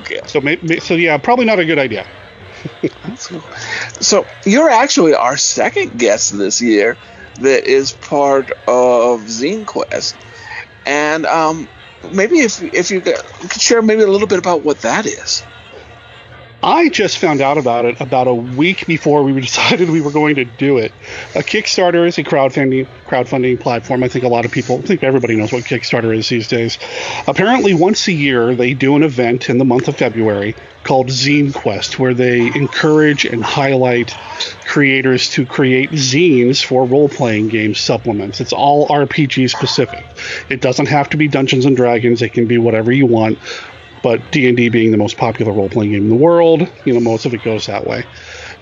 Okay. 0.00 0.20
So, 0.26 0.40
so 0.80 0.94
yeah, 0.94 1.18
probably 1.18 1.44
not 1.44 1.58
a 1.58 1.64
good 1.64 1.78
idea. 1.78 2.06
so 4.00 4.26
you're 4.44 4.70
actually 4.70 5.14
our 5.14 5.36
second 5.36 5.98
guest 5.98 6.36
this 6.36 6.60
year 6.60 6.96
that 7.40 7.64
is 7.64 7.92
part 7.92 8.50
of 8.66 9.20
Zine 9.22 9.66
Quest, 9.66 10.16
and 10.84 11.26
um, 11.26 11.68
maybe 12.12 12.40
if 12.40 12.62
if 12.62 12.90
you 12.90 13.00
could 13.02 13.16
share 13.60 13.82
maybe 13.82 14.02
a 14.02 14.06
little 14.08 14.28
bit 14.28 14.38
about 14.38 14.62
what 14.64 14.82
that 14.82 15.06
is. 15.06 15.46
I 16.62 16.88
just 16.88 17.18
found 17.18 17.40
out 17.40 17.58
about 17.58 17.84
it 17.84 18.00
about 18.00 18.26
a 18.26 18.34
week 18.34 18.86
before 18.86 19.22
we 19.22 19.38
decided 19.40 19.90
we 19.90 20.00
were 20.00 20.10
going 20.10 20.36
to 20.36 20.44
do 20.44 20.78
it. 20.78 20.92
A 21.34 21.40
Kickstarter 21.40 22.06
is 22.06 22.18
a 22.18 22.24
crowdfunding 22.24 22.88
crowdfunding 23.06 23.60
platform. 23.60 24.02
I 24.02 24.08
think 24.08 24.24
a 24.24 24.28
lot 24.28 24.44
of 24.44 24.52
people, 24.52 24.78
I 24.78 24.82
think 24.82 25.02
everybody 25.02 25.36
knows 25.36 25.52
what 25.52 25.64
Kickstarter 25.64 26.16
is 26.16 26.28
these 26.28 26.48
days. 26.48 26.78
Apparently, 27.26 27.74
once 27.74 28.08
a 28.08 28.12
year 28.12 28.54
they 28.54 28.74
do 28.74 28.96
an 28.96 29.02
event 29.02 29.50
in 29.50 29.58
the 29.58 29.64
month 29.64 29.88
of 29.88 29.96
February 29.96 30.56
called 30.82 31.08
Zine 31.08 31.52
Quest, 31.52 31.98
where 31.98 32.14
they 32.14 32.46
encourage 32.46 33.24
and 33.24 33.44
highlight 33.44 34.14
creators 34.64 35.30
to 35.30 35.44
create 35.44 35.90
zines 35.90 36.64
for 36.64 36.84
role-playing 36.84 37.48
game 37.48 37.74
supplements. 37.74 38.40
It's 38.40 38.52
all 38.52 38.86
RPG 38.88 39.50
specific. 39.50 40.04
It 40.48 40.60
doesn't 40.60 40.86
have 40.86 41.10
to 41.10 41.16
be 41.16 41.26
Dungeons 41.26 41.64
and 41.64 41.76
Dragons. 41.76 42.22
It 42.22 42.32
can 42.32 42.46
be 42.46 42.58
whatever 42.58 42.92
you 42.92 43.06
want 43.06 43.38
but 44.06 44.30
D&D 44.30 44.68
being 44.68 44.92
the 44.92 44.96
most 44.96 45.16
popular 45.16 45.50
role-playing 45.50 45.90
game 45.90 46.04
in 46.04 46.08
the 46.08 46.14
world, 46.14 46.60
you 46.84 46.94
know, 46.94 47.00
most 47.00 47.26
of 47.26 47.34
it 47.34 47.42
goes 47.42 47.66
that 47.66 47.88
way. 47.88 48.04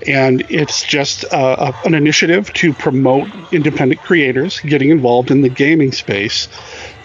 And 0.07 0.41
it's 0.49 0.83
just 0.83 1.23
uh, 1.31 1.71
an 1.85 1.93
initiative 1.93 2.51
to 2.53 2.73
promote 2.73 3.29
independent 3.51 4.01
creators 4.01 4.59
getting 4.61 4.89
involved 4.89 5.29
in 5.29 5.41
the 5.41 5.49
gaming 5.49 5.91
space. 5.91 6.47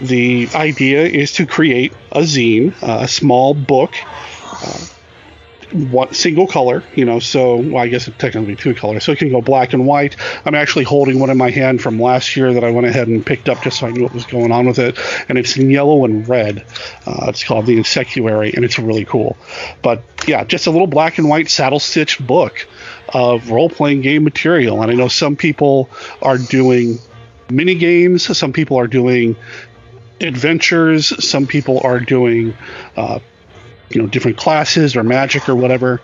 The 0.01 0.49
idea 0.55 1.05
is 1.05 1.35
to 1.35 1.45
create 1.45 1.93
a 2.13 2.21
zine, 2.21 2.73
uh, 2.83 3.01
a 3.03 3.09
small 3.09 3.53
book, 3.53 3.95
uh, 4.65 4.87
one 5.73 6.13
single 6.15 6.47
color, 6.47 6.83
you 6.95 7.05
know, 7.05 7.19
so 7.19 7.57
well, 7.57 7.79
I 7.79 7.89
guess 7.89 8.09
it 8.09 8.19
technically 8.19 8.57
two 8.57 8.75
colors, 8.75 9.05
so 9.05 9.13
it 9.13 9.19
can 9.19 9.31
go 9.31 9.41
black 9.41 9.73
and 9.73 9.87
white. 9.87 10.17
I'm 10.45 10.55
actually 10.55 10.85
holding 10.85 11.19
one 11.19 11.31
in 11.31 11.37
my 11.37 11.51
hand 11.51 11.81
from 11.81 12.01
last 12.01 12.37
year 12.37 12.53
that 12.55 12.65
I 12.65 12.71
went 12.71 12.87
ahead 12.87 13.09
and 13.09 13.25
picked 13.25 13.49
up 13.49 13.63
just 13.63 13.81
so 13.81 13.87
I 13.87 13.91
knew 13.91 14.03
what 14.03 14.13
was 14.13 14.27
going 14.27 14.53
on 14.53 14.67
with 14.67 14.79
it, 14.79 14.99
and 15.29 15.39
it's 15.39 15.57
in 15.57 15.71
yellow 15.71 16.05
and 16.05 16.29
red. 16.29 16.67
Uh, 17.07 17.27
it's 17.29 17.45
called 17.45 17.67
the 17.67 17.77
Insecuary, 17.77 18.55
and 18.55 18.65
it's 18.65 18.79
really 18.79 19.05
cool. 19.05 19.37
But 19.83 20.03
yeah, 20.27 20.45
just 20.45 20.67
a 20.67 20.71
little 20.71 20.87
black 20.87 21.19
and 21.19 21.29
white 21.29 21.51
saddle 21.51 21.81
stitched 21.81 22.25
book 22.27 22.69
of 23.13 23.51
role 23.51 23.71
playing 23.71 24.03
game 24.03 24.25
material, 24.25 24.83
and 24.83 24.91
I 24.91 24.95
know 24.95 25.09
some 25.09 25.37
people 25.37 25.91
are 26.23 26.39
doing 26.39 26.99
mini 27.51 27.75
games, 27.75 28.37
some 28.37 28.53
people 28.53 28.79
are 28.79 28.87
doing 28.87 29.37
adventures, 30.21 31.25
some 31.25 31.47
people 31.47 31.81
are 31.81 32.01
doing 32.01 32.55
uh, 32.97 33.21
you 33.91 34.01
know 34.01 34.09
different 34.09 34.37
classes 34.37 34.97
or 34.97 35.03
magic 35.03 35.49
or 35.49 35.57
whatever. 35.57 36.01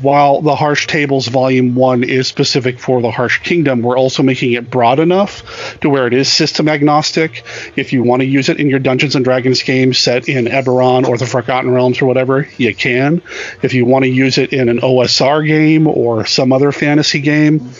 While 0.00 0.40
the 0.40 0.54
Harsch 0.54 0.86
tables 0.86 1.28
volume 1.28 1.74
1 1.74 2.04
is 2.04 2.26
specific 2.26 2.78
for 2.78 3.02
the 3.02 3.10
Harsch 3.10 3.42
kingdom 3.42 3.82
we're 3.82 3.98
also 3.98 4.22
making 4.22 4.52
it 4.52 4.70
broad 4.70 4.98
enough 4.98 5.78
to 5.80 5.90
where 5.90 6.06
it 6.06 6.14
is 6.14 6.32
system 6.32 6.68
agnostic. 6.68 7.44
If 7.76 7.92
you 7.92 8.02
want 8.02 8.20
to 8.20 8.26
use 8.26 8.48
it 8.48 8.60
in 8.60 8.70
your 8.70 8.78
dungeons 8.78 9.14
and 9.14 9.24
dragons 9.24 9.62
game 9.62 9.92
set 9.92 10.26
in 10.26 10.46
eberron 10.46 11.06
or 11.06 11.18
the 11.18 11.26
forgotten 11.26 11.70
realms 11.70 12.00
or 12.00 12.06
whatever 12.06 12.48
you 12.56 12.74
can. 12.74 13.20
If 13.60 13.74
you 13.74 13.84
want 13.84 14.06
to 14.06 14.10
use 14.10 14.38
it 14.38 14.54
in 14.54 14.70
an 14.70 14.78
osr 14.78 15.46
game 15.46 15.86
or 15.86 16.24
some 16.24 16.52
other 16.54 16.72
fantasy 16.72 17.20
game 17.20 17.70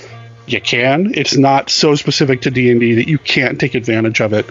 you 0.46 0.60
can. 0.60 1.12
It's 1.14 1.38
not 1.38 1.70
so 1.70 1.94
specific 1.94 2.42
to 2.42 2.50
d&d 2.50 2.96
that 2.96 3.08
you 3.08 3.16
can't 3.16 3.58
take 3.58 3.74
advantage 3.74 4.20
of 4.20 4.34
it 4.34 4.46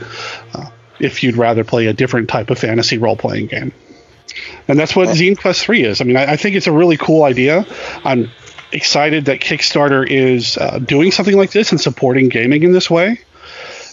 uh, 0.56 0.70
if 1.00 1.22
you'd 1.22 1.38
rather 1.38 1.64
play 1.64 1.86
a 1.86 1.94
different 1.94 2.30
type 2.30 2.50
of 2.50 2.58
fantasy 2.58 2.98
role-playing 2.98 3.46
game 3.46 3.74
and 4.68 4.80
that's 4.80 4.96
what 4.96 5.10
Zine 5.10 5.38
Quest 5.38 5.62
3 5.62 5.84
is. 5.84 6.02
I 6.02 6.04
mean, 6.04 6.18
I, 6.18 6.34
I, 6.34 6.38
think 6.38 6.56
it's 6.56 6.68
a 6.68 6.72
really 6.72 6.98
cool 6.98 7.24
idea. 7.24 7.66
I'm 8.04 8.30
excited 8.72 9.26
that 9.26 9.40
Kickstarter 9.40 10.08
is 10.08 10.58
uh, 10.58 10.80
doing 10.80 11.12
something 11.12 11.38
like 11.38 11.52
this 11.52 11.72
and 11.72 11.80
supporting 11.80 12.30
gaming 12.30 12.64
in 12.64 12.72
this 12.72 12.90
way. 12.90 13.20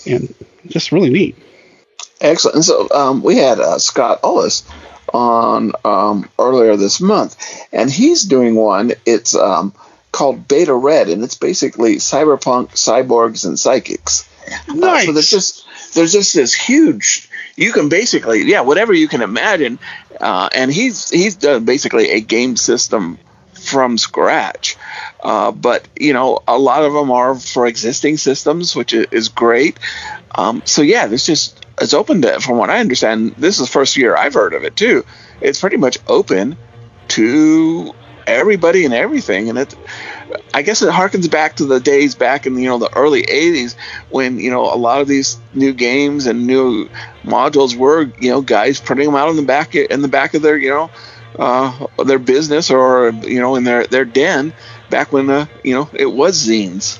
And 0.06 0.34
just 0.66 0.92
really 0.92 1.10
neat. 1.10 1.36
Excellent. 2.20 2.56
And 2.56 2.64
so 2.64 2.88
um, 2.90 3.22
we 3.22 3.36
had 3.36 3.60
uh, 3.60 3.78
Scott 3.78 4.22
Ullis 4.22 4.62
on 5.12 5.72
um, 5.84 6.28
earlier 6.38 6.76
this 6.76 7.00
month, 7.00 7.36
and 7.72 7.90
he's 7.90 8.24
doing 8.24 8.54
one. 8.54 8.92
It's 9.06 9.34
um, 9.34 9.74
called 10.12 10.46
Beta 10.46 10.74
Red, 10.74 11.08
and 11.08 11.24
it's 11.24 11.36
basically 11.36 11.96
cyberpunk, 11.96 12.72
cyborgs, 12.72 13.46
and 13.46 13.58
psychics. 13.58 14.28
Nice. 14.68 15.04
Uh, 15.04 15.06
so 15.06 15.12
there's 15.12 15.30
just 15.30 15.66
there's 15.94 16.12
just 16.12 16.34
this 16.34 16.54
huge 16.54 17.29
you 17.60 17.72
can 17.72 17.88
basically 17.88 18.42
yeah 18.42 18.62
whatever 18.62 18.92
you 18.92 19.06
can 19.06 19.20
imagine 19.20 19.78
uh, 20.20 20.48
and 20.52 20.72
he's 20.72 21.10
he's 21.10 21.36
done 21.36 21.64
basically 21.64 22.10
a 22.10 22.20
game 22.20 22.56
system 22.56 23.18
from 23.52 23.98
scratch. 23.98 24.76
Uh, 25.22 25.52
but 25.52 25.86
you 25.98 26.12
know 26.12 26.40
a 26.48 26.58
lot 26.58 26.82
of 26.82 26.92
them 26.92 27.10
are 27.10 27.34
for 27.34 27.66
existing 27.66 28.16
systems 28.16 28.74
which 28.74 28.92
is 28.94 29.28
great. 29.28 29.78
Um, 30.34 30.62
so 30.64 30.82
yeah 30.82 31.06
this 31.06 31.26
just 31.26 31.66
it's 31.80 31.94
open 31.94 32.22
to 32.22 32.40
from 32.40 32.58
what 32.58 32.68
i 32.68 32.78
understand 32.78 33.34
this 33.38 33.58
is 33.58 33.66
the 33.66 33.72
first 33.72 33.96
year 33.96 34.14
i've 34.16 34.34
heard 34.34 34.54
of 34.54 34.64
it 34.64 34.76
too. 34.76 35.04
It's 35.40 35.60
pretty 35.60 35.76
much 35.76 35.98
open 36.06 36.56
to 37.08 37.94
everybody 38.26 38.84
and 38.84 38.94
everything 38.94 39.48
and 39.48 39.58
it 39.58 39.74
I 40.52 40.62
guess 40.62 40.82
it 40.82 40.90
harkens 40.90 41.30
back 41.30 41.56
to 41.56 41.64
the 41.64 41.80
days 41.80 42.14
back 42.14 42.46
in 42.46 42.56
you 42.58 42.68
know 42.68 42.78
the 42.78 42.94
early 42.96 43.22
'80s 43.22 43.76
when 44.10 44.38
you 44.38 44.50
know 44.50 44.72
a 44.72 44.76
lot 44.76 45.00
of 45.00 45.08
these 45.08 45.38
new 45.54 45.72
games 45.72 46.26
and 46.26 46.46
new 46.46 46.88
modules 47.24 47.76
were 47.76 48.10
you 48.20 48.30
know 48.30 48.40
guys 48.40 48.80
putting 48.80 49.06
them 49.06 49.14
out 49.14 49.30
in 49.30 49.36
the 49.36 49.42
back 49.42 49.74
in 49.74 50.02
the 50.02 50.08
back 50.08 50.34
of 50.34 50.42
their 50.42 50.56
you 50.56 50.70
know 50.70 50.90
uh, 51.38 51.86
their 52.04 52.18
business 52.18 52.70
or 52.70 53.10
you 53.10 53.40
know 53.40 53.54
in 53.56 53.64
their 53.64 53.86
their 53.86 54.04
den 54.04 54.52
back 54.90 55.12
when 55.12 55.30
uh, 55.30 55.46
you 55.64 55.74
know 55.74 55.88
it 55.92 56.06
was 56.06 56.46
zines. 56.46 56.98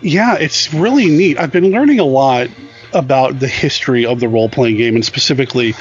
Yeah, 0.00 0.36
it's 0.36 0.72
really 0.72 1.06
neat. 1.06 1.38
I've 1.38 1.52
been 1.52 1.70
learning 1.70 1.98
a 1.98 2.04
lot 2.04 2.48
about 2.92 3.38
the 3.38 3.48
history 3.48 4.06
of 4.06 4.20
the 4.20 4.28
role 4.28 4.48
playing 4.48 4.76
game 4.76 4.94
and 4.94 5.04
specifically 5.04 5.74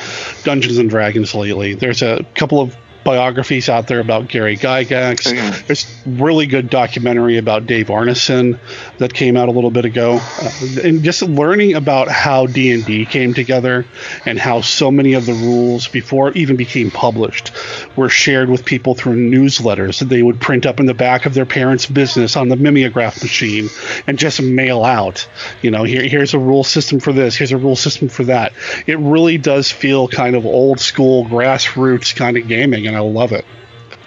Dungeons 0.44 0.78
and 0.78 0.90
Dragons 0.90 1.34
lately. 1.34 1.76
There's 1.76 2.02
a 2.02 2.26
couple 2.36 2.60
of 2.60 2.76
biographies 3.08 3.70
out 3.70 3.88
there 3.88 4.02
about 4.02 4.28
Gary 4.28 4.58
Gygax. 4.58 5.28
Okay. 5.28 5.62
There's 5.66 6.04
really 6.06 6.46
good 6.46 6.70
documentary 6.70 7.38
about 7.38 7.66
Dave 7.66 7.88
Arneson 7.88 8.60
that 8.98 9.14
came 9.14 9.38
out 9.38 9.48
a 9.48 9.52
little 9.54 9.72
bit 9.72 9.86
ago, 9.86 10.20
uh, 10.20 10.52
and 10.84 11.04
just 11.04 11.22
learning 11.22 11.76
about 11.76 12.10
how 12.10 12.48
D 12.48 12.74
and 12.74 12.86
D 12.86 13.06
came 13.06 13.34
together 13.34 13.86
and 14.26 14.38
how 14.38 14.60
so 14.60 14.92
many 14.92 15.14
of 15.14 15.26
the 15.26 15.32
rules 15.32 15.88
before 15.88 16.28
it 16.28 16.36
even 16.36 16.58
became 16.58 16.92
published 16.92 17.54
were 17.96 18.10
shared 18.10 18.50
with 18.50 18.66
people 18.66 18.94
through 18.94 19.16
newsletters 19.16 20.00
that 20.00 20.10
they 20.10 20.22
would 20.22 20.42
print 20.42 20.66
up 20.66 20.82
in 20.82 20.86
the 20.86 20.94
back 20.94 21.26
of 21.26 21.34
their 21.34 21.46
parents' 21.46 21.86
business 21.86 22.36
on 22.36 22.50
the 22.50 22.58
mimeograph 22.58 23.24
machine 23.24 23.70
and 24.06 24.20
just 24.20 24.42
mail 24.42 24.84
out. 24.84 25.30
You 25.62 25.72
know, 25.72 25.86
here 25.86 26.06
here's 26.06 26.34
a 26.34 26.40
rule 26.40 26.66
system 26.66 27.00
for 27.00 27.14
this, 27.14 27.38
here's 27.38 27.54
a 27.54 27.58
rule 27.58 27.78
system 27.78 28.10
for 28.10 28.26
that. 28.26 28.52
It 28.86 29.00
really 29.00 29.38
does 29.38 29.72
feel 29.72 30.10
kind 30.10 30.36
of 30.36 30.46
old 30.46 30.82
school 30.82 31.24
grassroots 31.24 32.14
kind 32.14 32.36
of 32.36 32.50
gaming, 32.50 32.86
and 32.86 32.97
I 32.98 33.02
love 33.02 33.32
it. 33.32 33.46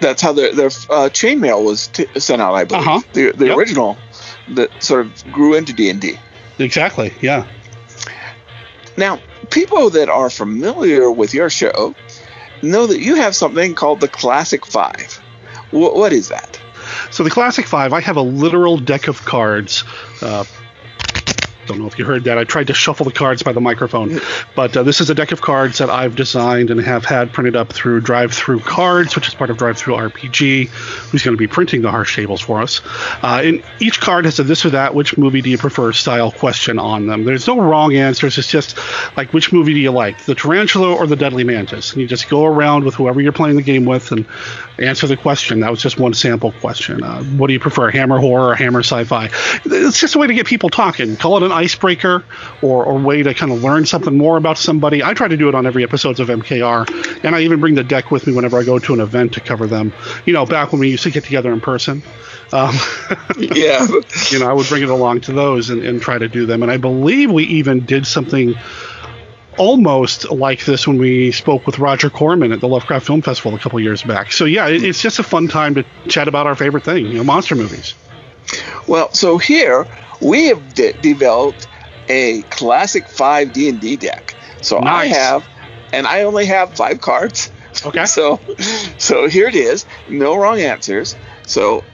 That's 0.01 0.20
how 0.20 0.32
their 0.32 0.55
their 0.55 0.66
uh, 0.66 1.09
chainmail 1.11 1.64
was 1.64 1.86
t- 1.88 2.07
sent 2.18 2.43
out. 2.43 2.55
I 2.55 2.64
believe 2.64 2.86
Uh-huh. 2.86 3.01
the 3.12 3.32
the 3.32 3.47
Yep. 3.47 3.57
original 3.59 3.97
that 4.49 4.82
sort 4.82 5.07
of 5.07 5.24
grew 5.32 5.55
into 5.55 5.72
D 5.72 5.88
and 5.91 6.01
D. 6.01 6.18
Exactly. 6.59 7.14
Yeah. 7.22 7.47
Now, 8.97 9.20
people 9.51 9.91
that 9.91 10.09
are 10.09 10.30
familiar 10.30 11.11
with 11.11 11.32
your 11.34 11.49
show 11.51 11.95
know 12.62 12.86
that 12.86 13.01
you 13.01 13.14
have 13.16 13.34
something 13.34 13.74
called 13.74 14.01
the 14.01 14.09
Classic 14.09 14.66
Five. 14.66 15.14
Wh- 15.70 15.95
what 15.95 16.12
is 16.12 16.28
that? 16.28 16.61
So 17.11 17.22
the 17.22 17.30
Classic 17.30 17.66
Five, 17.66 17.93
I 17.93 18.01
have 18.01 18.16
a 18.16 18.22
literal 18.22 18.76
deck 18.78 19.09
of 19.09 19.24
cards. 19.24 19.84
Uh, 20.20 20.45
don't 21.71 21.81
know 21.81 21.87
if 21.87 21.99
you 21.99 22.05
heard 22.05 22.25
that. 22.25 22.39
I 22.39 22.45
tried 22.45 22.66
to 22.66 22.75
shuffle 22.75 23.05
the 23.05 23.12
cards 23.12 23.43
by 23.43 23.53
the 23.53 23.61
microphone, 23.61 24.21
but 24.55 24.77
uh, 24.77 24.83
this 24.83 25.01
is 25.01 25.09
a 25.11 25.14
deck 25.14 25.33
of 25.33 25.41
cards 25.41 25.79
that 25.79 25.89
I've 25.89 26.16
designed 26.16 26.71
and 26.71 26.81
have 26.81 27.05
had 27.05 27.33
printed 27.33 27.57
up 27.57 27.73
through 27.73 28.01
Drive 28.01 28.33
Through 28.33 28.61
Cards, 28.61 29.14
which 29.14 29.29
is 29.29 29.35
part 29.35 29.51
of 29.51 29.57
Drive 29.57 29.79
Through 29.79 29.95
RPG, 29.95 30.68
who's 30.68 31.23
going 31.23 31.37
to 31.37 31.39
be 31.39 31.47
printing 31.47 31.83
the 31.83 31.91
Harsch 31.91 32.16
Tables 32.16 32.41
for 32.41 32.61
us. 32.61 32.81
Uh, 33.23 33.43
and 33.45 33.64
each 33.79 34.01
card 34.01 34.25
has 34.25 34.39
a 34.41 34.43
this 34.43 34.64
or 34.64 34.71
that, 34.71 34.95
which 34.95 35.16
movie 35.16 35.43
do 35.43 35.51
you 35.51 35.59
prefer 35.59 35.93
style 35.93 36.33
question 36.33 36.79
on 36.79 37.07
them. 37.07 37.25
There's 37.25 37.47
no 37.47 37.61
wrong 37.61 37.95
answers. 37.95 38.37
It's 38.37 38.49
just 38.49 38.77
like 39.16 39.33
which 39.33 39.53
movie 39.53 39.75
do 39.75 39.81
you 39.81 39.93
like, 39.93 40.25
the 40.25 40.35
Tarantula 40.35 40.95
or 40.95 41.07
the 41.07 41.16
Deadly 41.16 41.45
Mantis? 41.45 41.93
And 41.93 42.03
you 42.03 42.09
just 42.09 42.29
go 42.29 42.45
around 42.45 42.85
with 42.85 42.95
whoever 42.95 43.21
you're 43.21 43.33
playing 43.33 43.57
the 43.57 43.62
game 43.62 43.85
with 43.85 44.12
and 44.12 44.27
answer 44.81 45.07
the 45.07 45.16
question. 45.16 45.61
That 45.61 45.70
was 45.70 45.81
just 45.83 45.99
one 45.99 46.14
sample 46.14 46.53
question. 46.53 47.03
Uh, 47.03 47.22
what 47.24 47.47
do 47.49 47.53
you 47.53 47.61
prefer, 47.61 47.91
hammer 47.91 48.18
horror 48.18 48.49
or 48.51 48.55
hammer 48.55 48.81
sci-fi? 48.81 49.28
It's 49.64 49.99
just 50.01 50.14
a 50.14 50.18
way 50.18 50.26
to 50.26 50.35
get 50.35 50.47
people 50.47 50.70
talking. 50.70 51.16
Call 51.16 51.37
it 51.37 51.43
an 51.43 51.53
icebreaker 51.53 52.24
or, 52.62 52.85
or 52.85 52.99
way 52.99 53.22
to 53.22 53.35
kind 53.35 53.53
of 53.53 53.62
learn 53.62 53.87
something 53.87 54.16
more 54.16 54.37
about 54.37 54.59
somebody. 54.59 55.03
I 55.03 55.14
try 55.14 55.28
to 55.28 55.37
do 55.37 55.49
it 55.49 55.55
on 55.55 55.66
every 55.66 55.83
episodes 55.85 56.20
of 56.20 56.28
MKR, 56.28 57.24
and 57.24 57.35
I 57.37 57.41
even 57.43 57.61
bring 57.61 57.74
the 57.74 57.85
deck 57.85 58.11
with 58.11 58.26
me 58.26 58.33
whenever 58.35 58.59
I 58.59 58.64
go 58.64 58.78
to 58.78 58.95
an 58.95 59.01
event 59.01 59.35
to 59.35 59.41
cover 59.41 59.66
them. 59.66 59.93
You 60.24 60.33
know, 60.33 60.47
back 60.47 60.72
when 60.72 60.81
we 60.81 60.91
used 60.91 61.03
to 61.05 61.11
get 61.11 61.24
together 61.24 61.53
in 61.53 61.61
person. 61.61 62.03
Um, 62.53 62.74
Yeah. 63.39 63.87
you 64.31 64.39
know, 64.39 64.49
I 64.49 64.53
would 64.53 64.66
bring 64.68 64.83
it 64.83 64.91
along 64.91 65.22
to 65.22 65.33
those 65.33 65.70
and, 65.70 65.83
and 65.85 66.01
try 66.03 66.18
to 66.18 66.28
do 66.28 66.47
them. 66.47 66.62
And 66.62 66.70
I 66.70 66.76
believe 66.76 67.31
we 67.31 67.45
even 67.45 67.85
did 67.87 68.07
something 68.07 68.55
almost 69.61 70.31
like 70.31 70.65
this 70.65 70.89
when 70.89 70.97
we 70.97 71.31
spoke 71.33 71.67
with 71.67 71.79
Roger 71.79 72.09
Corman 72.09 72.51
at 72.51 72.61
the 72.61 72.67
Lovecraft 72.67 73.07
Film 73.07 73.21
Festival 73.21 73.55
a 73.55 73.59
couple 73.59 73.79
years 73.79 74.03
back. 74.03 74.33
So 74.33 74.47
yeah, 74.47 74.69
it, 74.69 74.83
it's 74.83 75.03
just 75.03 75.19
a 75.19 75.23
fun 75.23 75.49
time 75.49 75.75
to 75.75 75.85
chat 76.09 76.29
about 76.29 76.47
our 76.47 76.57
favorite 76.57 76.83
thing, 76.83 77.07
you 77.07 77.15
know, 77.15 77.25
monster 77.25 77.55
movies. 77.55 77.95
Well, 78.89 79.13
so 79.13 79.37
here 79.37 79.87
we 80.23 80.47
have 80.47 80.73
de- 80.73 80.95
developed 80.95 81.69
a 82.09 82.41
classic 82.45 83.07
five 83.07 83.53
D 83.53 83.69
and 83.69 83.79
D 83.83 83.97
deck. 83.97 84.35
So 84.63 84.81
I 84.81 85.07
have, 85.07 85.47
and 85.93 86.07
I 86.07 86.23
only 86.23 86.47
have 86.47 86.75
five 86.75 87.01
cards. 87.01 87.53
Okay. 87.85 88.05
So, 88.07 88.41
so 88.99 89.29
here 89.29 89.47
it 89.47 89.55
is. 89.55 89.87
No 90.09 90.37
wrong 90.37 90.59
answers. 90.59 91.15
So, 91.47 91.85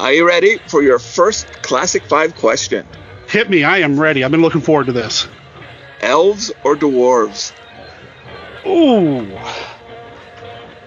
are 0.00 0.12
you 0.12 0.26
ready 0.26 0.58
for 0.58 0.82
your 0.82 0.98
first 0.98 1.62
classic 1.62 2.04
five 2.04 2.34
question? 2.36 2.86
Hit 3.28 3.50
me, 3.50 3.62
I 3.64 3.78
am 3.78 4.00
ready. 4.00 4.24
I've 4.24 4.30
been 4.30 4.42
looking 4.42 4.62
forward 4.62 4.86
to 4.86 4.92
this. 4.92 5.28
Elves 6.06 6.52
or 6.62 6.76
dwarves? 6.76 7.52
Ooh, 8.64 9.36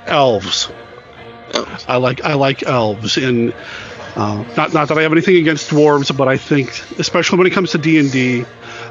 elves. 0.08 0.72
Elves. 1.54 1.86
I 1.88 1.98
like 1.98 2.24
I 2.24 2.36
like 2.36 2.64
elves, 2.64 3.18
and 3.18 3.54
uh, 4.16 4.46
not 4.56 4.74
not 4.74 4.88
that 4.88 4.98
I 4.98 5.02
have 5.02 5.12
anything 5.12 5.36
against 5.36 5.70
dwarves, 5.70 6.16
but 6.16 6.30
I 6.30 6.38
think, 6.38 6.70
especially 7.00 7.38
when 7.38 7.48
it 7.48 7.52
comes 7.52 7.72
to 7.72 7.78
D 7.78 8.00
and 8.00 8.10
D, 8.10 8.46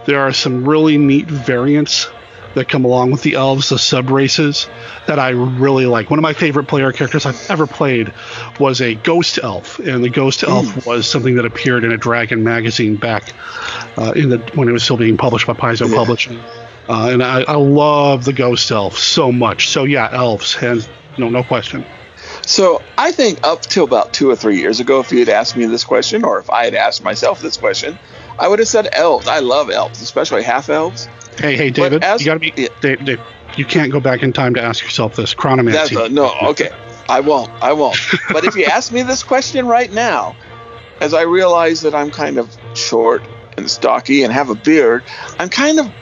there 0.04 0.20
are 0.20 0.34
some 0.34 0.68
really 0.68 0.98
neat 0.98 1.26
variants 1.26 2.08
that 2.54 2.68
come 2.68 2.84
along 2.84 3.10
with 3.10 3.22
the 3.22 3.34
elves, 3.34 3.68
the 3.68 3.78
sub 3.78 4.10
races 4.10 4.68
that 5.06 5.18
I 5.18 5.30
really 5.30 5.86
like. 5.86 6.10
One 6.10 6.18
of 6.18 6.22
my 6.22 6.32
favorite 6.32 6.64
player 6.64 6.92
characters 6.92 7.26
I've 7.26 7.50
ever 7.50 7.66
played 7.66 8.12
was 8.58 8.80
a 8.80 8.94
ghost 8.94 9.38
elf, 9.42 9.78
and 9.78 10.02
the 10.02 10.10
ghost 10.10 10.42
elf 10.42 10.86
was 10.86 11.08
something 11.08 11.36
that 11.36 11.44
appeared 11.44 11.84
in 11.84 11.92
a 11.92 11.96
Dragon 11.96 12.42
magazine 12.44 12.96
back 12.96 13.32
uh, 13.96 14.12
in 14.16 14.30
the 14.30 14.38
when 14.54 14.68
it 14.68 14.72
was 14.72 14.82
still 14.82 14.96
being 14.96 15.16
published 15.16 15.46
by 15.46 15.54
Paizo 15.54 15.94
Publishing. 15.94 16.38
Uh, 16.88 17.10
and 17.10 17.22
I, 17.22 17.42
I 17.42 17.56
love 17.56 18.24
the 18.24 18.32
ghost 18.32 18.70
elf 18.70 18.96
so 18.96 19.30
much. 19.30 19.68
So 19.68 19.84
yeah, 19.84 20.08
elves, 20.10 20.54
hands 20.54 20.88
no 21.18 21.28
no 21.28 21.42
question. 21.42 21.84
So 22.46 22.82
I 22.96 23.12
think 23.12 23.46
up 23.46 23.62
till 23.62 23.84
about 23.84 24.12
two 24.12 24.30
or 24.30 24.36
three 24.36 24.58
years 24.58 24.80
ago, 24.80 25.00
if 25.00 25.12
you 25.12 25.18
had 25.18 25.28
asked 25.28 25.56
me 25.56 25.66
this 25.66 25.84
question, 25.84 26.24
or 26.24 26.38
if 26.38 26.50
I 26.50 26.64
had 26.64 26.74
asked 26.74 27.02
myself 27.02 27.40
this 27.40 27.56
question, 27.56 27.98
I 28.38 28.48
would 28.48 28.58
have 28.58 28.68
said 28.68 28.88
elves. 28.92 29.28
I 29.28 29.40
love 29.40 29.70
elves, 29.70 30.00
especially 30.00 30.42
half 30.42 30.68
elves. 30.68 31.08
Hey, 31.38 31.56
hey, 31.56 31.70
David, 31.70 32.02
as- 32.04 32.20
you 32.20 32.26
gotta 32.26 32.40
be. 32.40 32.52
yeah. 32.56 32.68
Dave, 32.80 33.04
Dave, 33.04 33.20
you 33.56 33.64
can't 33.64 33.92
go 33.92 34.00
back 34.00 34.22
in 34.22 34.32
time 34.32 34.54
to 34.54 34.62
ask 34.62 34.82
yourself 34.82 35.16
this. 35.16 35.34
Chronomancy. 35.34 36.06
A, 36.06 36.08
no, 36.08 36.32
okay. 36.50 36.70
I 37.08 37.20
won't. 37.20 37.50
I 37.62 37.72
won't. 37.72 37.98
But 38.32 38.44
if 38.44 38.54
you 38.54 38.64
ask 38.70 38.92
me 38.92 39.02
this 39.02 39.22
question 39.22 39.66
right 39.66 39.90
now, 39.90 40.36
as 41.00 41.14
I 41.14 41.22
realize 41.22 41.80
that 41.82 41.94
I'm 41.94 42.10
kind 42.10 42.38
of 42.38 42.56
short 42.76 43.26
and 43.56 43.70
stocky 43.70 44.22
and 44.24 44.32
have 44.32 44.50
a 44.50 44.54
beard, 44.54 45.04
I'm 45.38 45.48
kind 45.48 45.78
of 45.78 45.92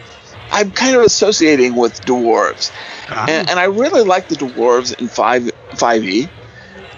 I'm 0.51 0.71
kind 0.71 0.97
of 0.97 1.03
associating 1.03 1.77
with 1.77 2.01
dwarves. 2.03 2.71
Ah. 3.09 3.27
And, 3.29 3.51
and 3.51 3.59
I 3.59 3.65
really 3.65 4.03
like 4.03 4.29
the 4.29 4.37
dwarves 4.37 4.99
in 4.99 5.09
5 5.09 5.51
5e. 5.73 6.31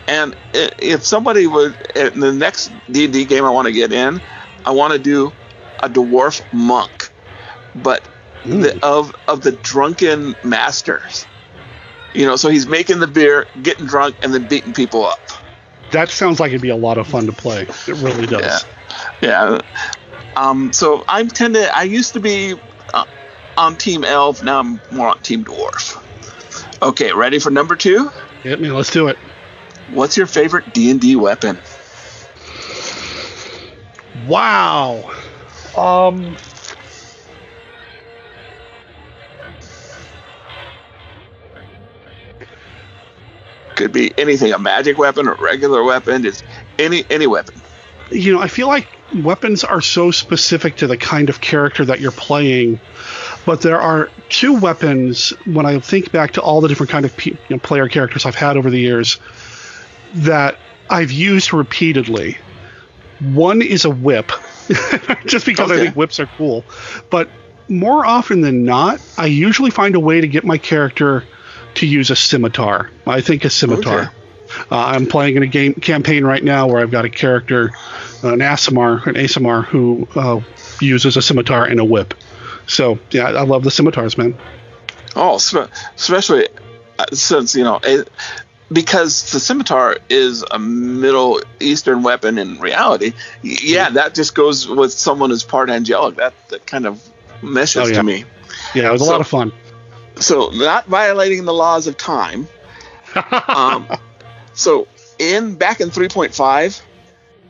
And 0.06 0.34
if 0.52 1.04
somebody 1.04 1.46
would 1.46 1.76
in 1.94 2.20
the 2.20 2.32
next 2.32 2.70
D&D 2.90 3.26
game 3.26 3.44
I 3.44 3.50
want 3.50 3.66
to 3.66 3.72
get 3.72 3.92
in, 3.92 4.20
I 4.64 4.70
want 4.70 4.94
to 4.94 4.98
do 4.98 5.32
a 5.82 5.88
dwarf 5.88 6.42
monk. 6.52 7.10
But 7.74 8.08
the, 8.44 8.78
of 8.82 9.14
of 9.26 9.42
the 9.42 9.52
drunken 9.52 10.34
masters. 10.42 11.26
You 12.14 12.26
know, 12.26 12.36
so 12.36 12.48
he's 12.48 12.66
making 12.66 13.00
the 13.00 13.06
beer, 13.06 13.46
getting 13.62 13.86
drunk, 13.86 14.16
and 14.22 14.32
then 14.32 14.46
beating 14.46 14.72
people 14.72 15.04
up. 15.04 15.20
that 15.92 16.08
sounds 16.08 16.40
like 16.40 16.50
it'd 16.50 16.62
be 16.62 16.70
a 16.70 16.76
lot 16.76 16.98
of 16.98 17.06
fun 17.06 17.26
to 17.26 17.32
play. 17.32 17.62
It 17.62 17.88
really 17.88 18.26
does. 18.26 18.64
Yeah. 19.20 19.58
Um. 20.36 20.72
So 20.72 21.04
I'm 21.06 21.28
tend 21.28 21.54
to. 21.54 21.76
I 21.76 21.82
used 21.82 22.14
to 22.14 22.20
be 22.20 22.54
uh, 22.94 23.04
on 23.56 23.76
Team 23.76 24.04
Elf. 24.04 24.42
Now 24.42 24.60
I'm 24.60 24.80
more 24.90 25.08
on 25.08 25.18
Team 25.20 25.44
Dwarf. 25.44 26.02
Okay, 26.82 27.12
ready 27.12 27.38
for 27.38 27.50
number 27.50 27.76
two? 27.76 28.10
Hit 28.42 28.60
me. 28.60 28.70
Let's 28.70 28.90
do 28.90 29.08
it. 29.08 29.18
What's 29.90 30.16
your 30.16 30.26
favorite 30.26 30.72
D 30.72 30.90
and 30.90 31.00
D 31.00 31.16
weapon? 31.16 31.58
Wow. 34.26 35.12
Um. 35.76 36.36
Could 43.78 43.92
be 43.92 44.12
anything, 44.18 44.52
a 44.52 44.58
magic 44.58 44.98
weapon, 44.98 45.28
a 45.28 45.34
regular 45.34 45.84
weapon, 45.84 46.26
it's 46.26 46.42
any 46.80 47.04
any 47.08 47.28
weapon. 47.28 47.54
You 48.10 48.32
know, 48.32 48.40
I 48.40 48.48
feel 48.48 48.66
like 48.66 48.88
weapons 49.14 49.62
are 49.62 49.80
so 49.80 50.10
specific 50.10 50.78
to 50.78 50.88
the 50.88 50.96
kind 50.96 51.28
of 51.28 51.40
character 51.40 51.84
that 51.84 52.00
you're 52.00 52.10
playing, 52.10 52.80
but 53.46 53.62
there 53.62 53.80
are 53.80 54.10
two 54.30 54.58
weapons 54.58 55.30
when 55.46 55.64
I 55.64 55.78
think 55.78 56.10
back 56.10 56.32
to 56.32 56.42
all 56.42 56.60
the 56.60 56.66
different 56.66 56.90
kind 56.90 57.04
of 57.04 57.16
pe- 57.16 57.30
you 57.30 57.38
know, 57.50 57.58
player 57.58 57.88
characters 57.88 58.26
I've 58.26 58.34
had 58.34 58.56
over 58.56 58.68
the 58.68 58.80
years 58.80 59.20
that 60.14 60.58
I've 60.90 61.12
used 61.12 61.52
repeatedly. 61.52 62.36
One 63.20 63.62
is 63.62 63.84
a 63.84 63.90
whip, 63.90 64.32
just 65.24 65.46
because 65.46 65.70
I 65.70 65.76
think 65.76 65.94
whips 65.94 66.18
are 66.18 66.26
cool. 66.36 66.64
But 67.10 67.30
more 67.68 68.04
often 68.04 68.40
than 68.40 68.64
not, 68.64 69.00
I 69.16 69.26
usually 69.26 69.70
find 69.70 69.94
a 69.94 70.00
way 70.00 70.20
to 70.20 70.26
get 70.26 70.44
my 70.44 70.58
character 70.58 71.24
to 71.78 71.86
use 71.86 72.10
a 72.10 72.16
scimitar. 72.16 72.90
I 73.06 73.20
think 73.20 73.44
a 73.44 73.50
scimitar. 73.50 74.00
Okay. 74.00 74.10
Uh, 74.70 74.76
I'm 74.78 75.06
playing 75.06 75.36
in 75.36 75.42
a 75.42 75.46
game 75.46 75.74
campaign 75.74 76.24
right 76.24 76.42
now 76.42 76.66
where 76.68 76.80
I've 76.80 76.90
got 76.90 77.04
a 77.04 77.10
character, 77.10 77.66
an 78.22 78.38
Aasimar, 78.40 79.06
an 79.06 79.14
Aasimar, 79.14 79.64
who 79.64 80.08
uh, 80.14 80.40
uses 80.80 81.16
a 81.18 81.22
scimitar 81.22 81.66
and 81.66 81.78
a 81.80 81.84
whip. 81.84 82.14
So 82.66 82.98
yeah, 83.10 83.24
I 83.26 83.42
love 83.42 83.62
the 83.64 83.70
scimitars, 83.70 84.16
man. 84.16 84.36
Oh, 85.16 85.36
spe- 85.38 85.70
especially 85.96 86.48
uh, 86.98 87.04
since 87.12 87.54
you 87.54 87.64
know 87.64 87.78
it, 87.82 88.08
because 88.72 89.32
the 89.32 89.40
scimitar 89.40 89.98
is 90.08 90.44
a 90.50 90.58
Middle 90.58 91.40
Eastern 91.60 92.02
weapon 92.02 92.38
in 92.38 92.58
reality. 92.58 93.12
Yeah, 93.42 93.90
that 93.90 94.14
just 94.14 94.34
goes 94.34 94.66
with 94.66 94.92
someone 94.92 95.28
who's 95.30 95.44
part 95.44 95.68
angelic. 95.68 96.16
That 96.16 96.32
that 96.48 96.66
kind 96.66 96.86
of 96.86 97.06
meshes 97.42 97.82
Oh, 97.82 97.86
yeah. 97.86 97.96
to 97.98 98.02
me. 98.02 98.24
Yeah, 98.74 98.88
it 98.88 98.92
was 98.92 99.02
a 99.02 99.10
lot 99.10 99.20
of 99.20 99.28
fun. 99.28 99.52
So 100.20 100.50
not 100.50 100.86
violating 100.86 101.44
the 101.44 101.54
laws 101.54 101.86
of 101.86 101.96
time. 101.96 102.48
um, 103.48 103.88
so 104.52 104.86
in 105.18 105.54
back 105.56 105.80
in 105.80 105.90
3.5, 105.90 106.82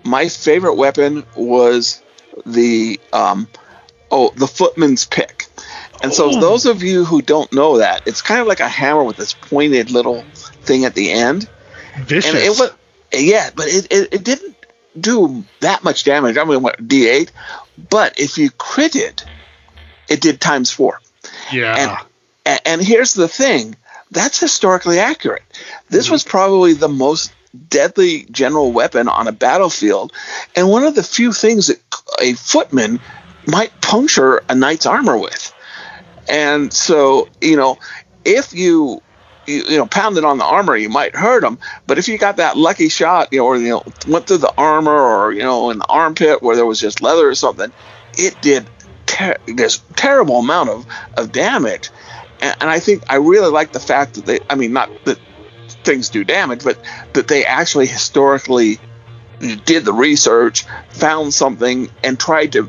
my 0.04 0.28
favorite 0.28 0.74
weapon 0.74 1.24
was 1.36 2.02
the 2.46 2.98
um, 3.12 3.48
oh 4.10 4.30
the 4.36 4.46
footman's 4.46 5.04
pick. 5.04 5.46
And 6.02 6.12
so 6.12 6.30
Oh. 6.30 6.40
those 6.40 6.66
of 6.66 6.82
you 6.82 7.04
who 7.04 7.22
don't 7.22 7.52
know 7.52 7.78
that, 7.78 8.02
it's 8.06 8.22
kind 8.22 8.40
of 8.40 8.46
like 8.46 8.60
a 8.60 8.68
hammer 8.68 9.02
with 9.02 9.16
this 9.16 9.32
pointed 9.34 9.90
little 9.90 10.22
thing 10.62 10.84
at 10.84 10.94
the 10.94 11.10
end. 11.10 11.48
Vicious. 11.96 12.30
And 12.32 12.38
it 12.38 12.50
was 12.50 12.70
yeah, 13.12 13.50
but 13.54 13.66
it, 13.68 13.86
it, 13.90 14.14
it 14.14 14.24
didn't 14.24 14.54
do 14.98 15.44
that 15.60 15.82
much 15.82 16.04
damage. 16.04 16.36
I 16.36 16.44
mean, 16.44 16.62
what 16.62 16.76
D8, 16.78 17.30
but 17.90 18.18
if 18.20 18.38
you 18.38 18.50
critted, 18.50 19.24
it 19.24 19.26
it 20.08 20.20
did 20.20 20.40
times 20.40 20.70
four. 20.70 21.00
yeah. 21.50 21.74
And, 21.98 22.07
and 22.64 22.82
here's 22.82 23.14
the 23.14 23.28
thing 23.28 23.76
that's 24.10 24.40
historically 24.40 24.98
accurate. 24.98 25.42
This 25.90 26.06
mm-hmm. 26.06 26.14
was 26.14 26.24
probably 26.24 26.72
the 26.72 26.88
most 26.88 27.32
deadly 27.68 28.26
general 28.30 28.72
weapon 28.72 29.08
on 29.08 29.28
a 29.28 29.32
battlefield, 29.32 30.12
and 30.56 30.68
one 30.68 30.84
of 30.84 30.94
the 30.94 31.02
few 31.02 31.32
things 31.32 31.68
that 31.68 31.80
a 32.20 32.34
footman 32.34 33.00
might 33.46 33.78
puncture 33.80 34.42
a 34.48 34.54
knight's 34.54 34.86
armor 34.86 35.18
with. 35.18 35.54
And 36.28 36.72
so, 36.72 37.28
you 37.40 37.56
know, 37.56 37.78
if 38.24 38.52
you 38.52 39.02
you, 39.46 39.64
you 39.68 39.78
know 39.78 39.86
pounded 39.86 40.24
on 40.24 40.38
the 40.38 40.44
armor, 40.44 40.76
you 40.76 40.88
might 40.88 41.16
hurt 41.16 41.40
them. 41.40 41.58
But 41.86 41.98
if 41.98 42.08
you 42.08 42.18
got 42.18 42.36
that 42.36 42.56
lucky 42.56 42.88
shot, 42.88 43.28
you 43.32 43.38
know, 43.38 43.46
or 43.46 43.56
you 43.56 43.70
know 43.70 43.84
went 44.06 44.26
through 44.26 44.38
the 44.38 44.54
armor, 44.56 44.92
or 44.92 45.32
you 45.32 45.42
know 45.42 45.70
in 45.70 45.78
the 45.78 45.86
armpit 45.86 46.42
where 46.42 46.56
there 46.56 46.66
was 46.66 46.80
just 46.80 47.02
leather 47.02 47.28
or 47.28 47.34
something, 47.34 47.72
it 48.18 48.40
did 48.42 48.68
ter- 49.06 49.38
this 49.46 49.80
terrible 49.96 50.38
amount 50.38 50.68
of 50.68 50.86
of 51.16 51.32
damage. 51.32 51.90
And, 52.40 52.70
I 52.70 52.78
think 52.78 53.02
I 53.08 53.16
really 53.16 53.50
like 53.50 53.72
the 53.72 53.80
fact 53.80 54.14
that 54.14 54.26
they, 54.26 54.38
I 54.48 54.54
mean, 54.54 54.72
not 54.72 54.90
that 55.04 55.18
things 55.84 56.08
do 56.08 56.24
damage, 56.24 56.64
but 56.64 56.78
that 57.14 57.28
they 57.28 57.44
actually 57.44 57.86
historically 57.86 58.78
did 59.64 59.84
the 59.84 59.92
research, 59.92 60.64
found 60.90 61.34
something, 61.34 61.90
and 62.02 62.18
tried 62.18 62.52
to 62.52 62.68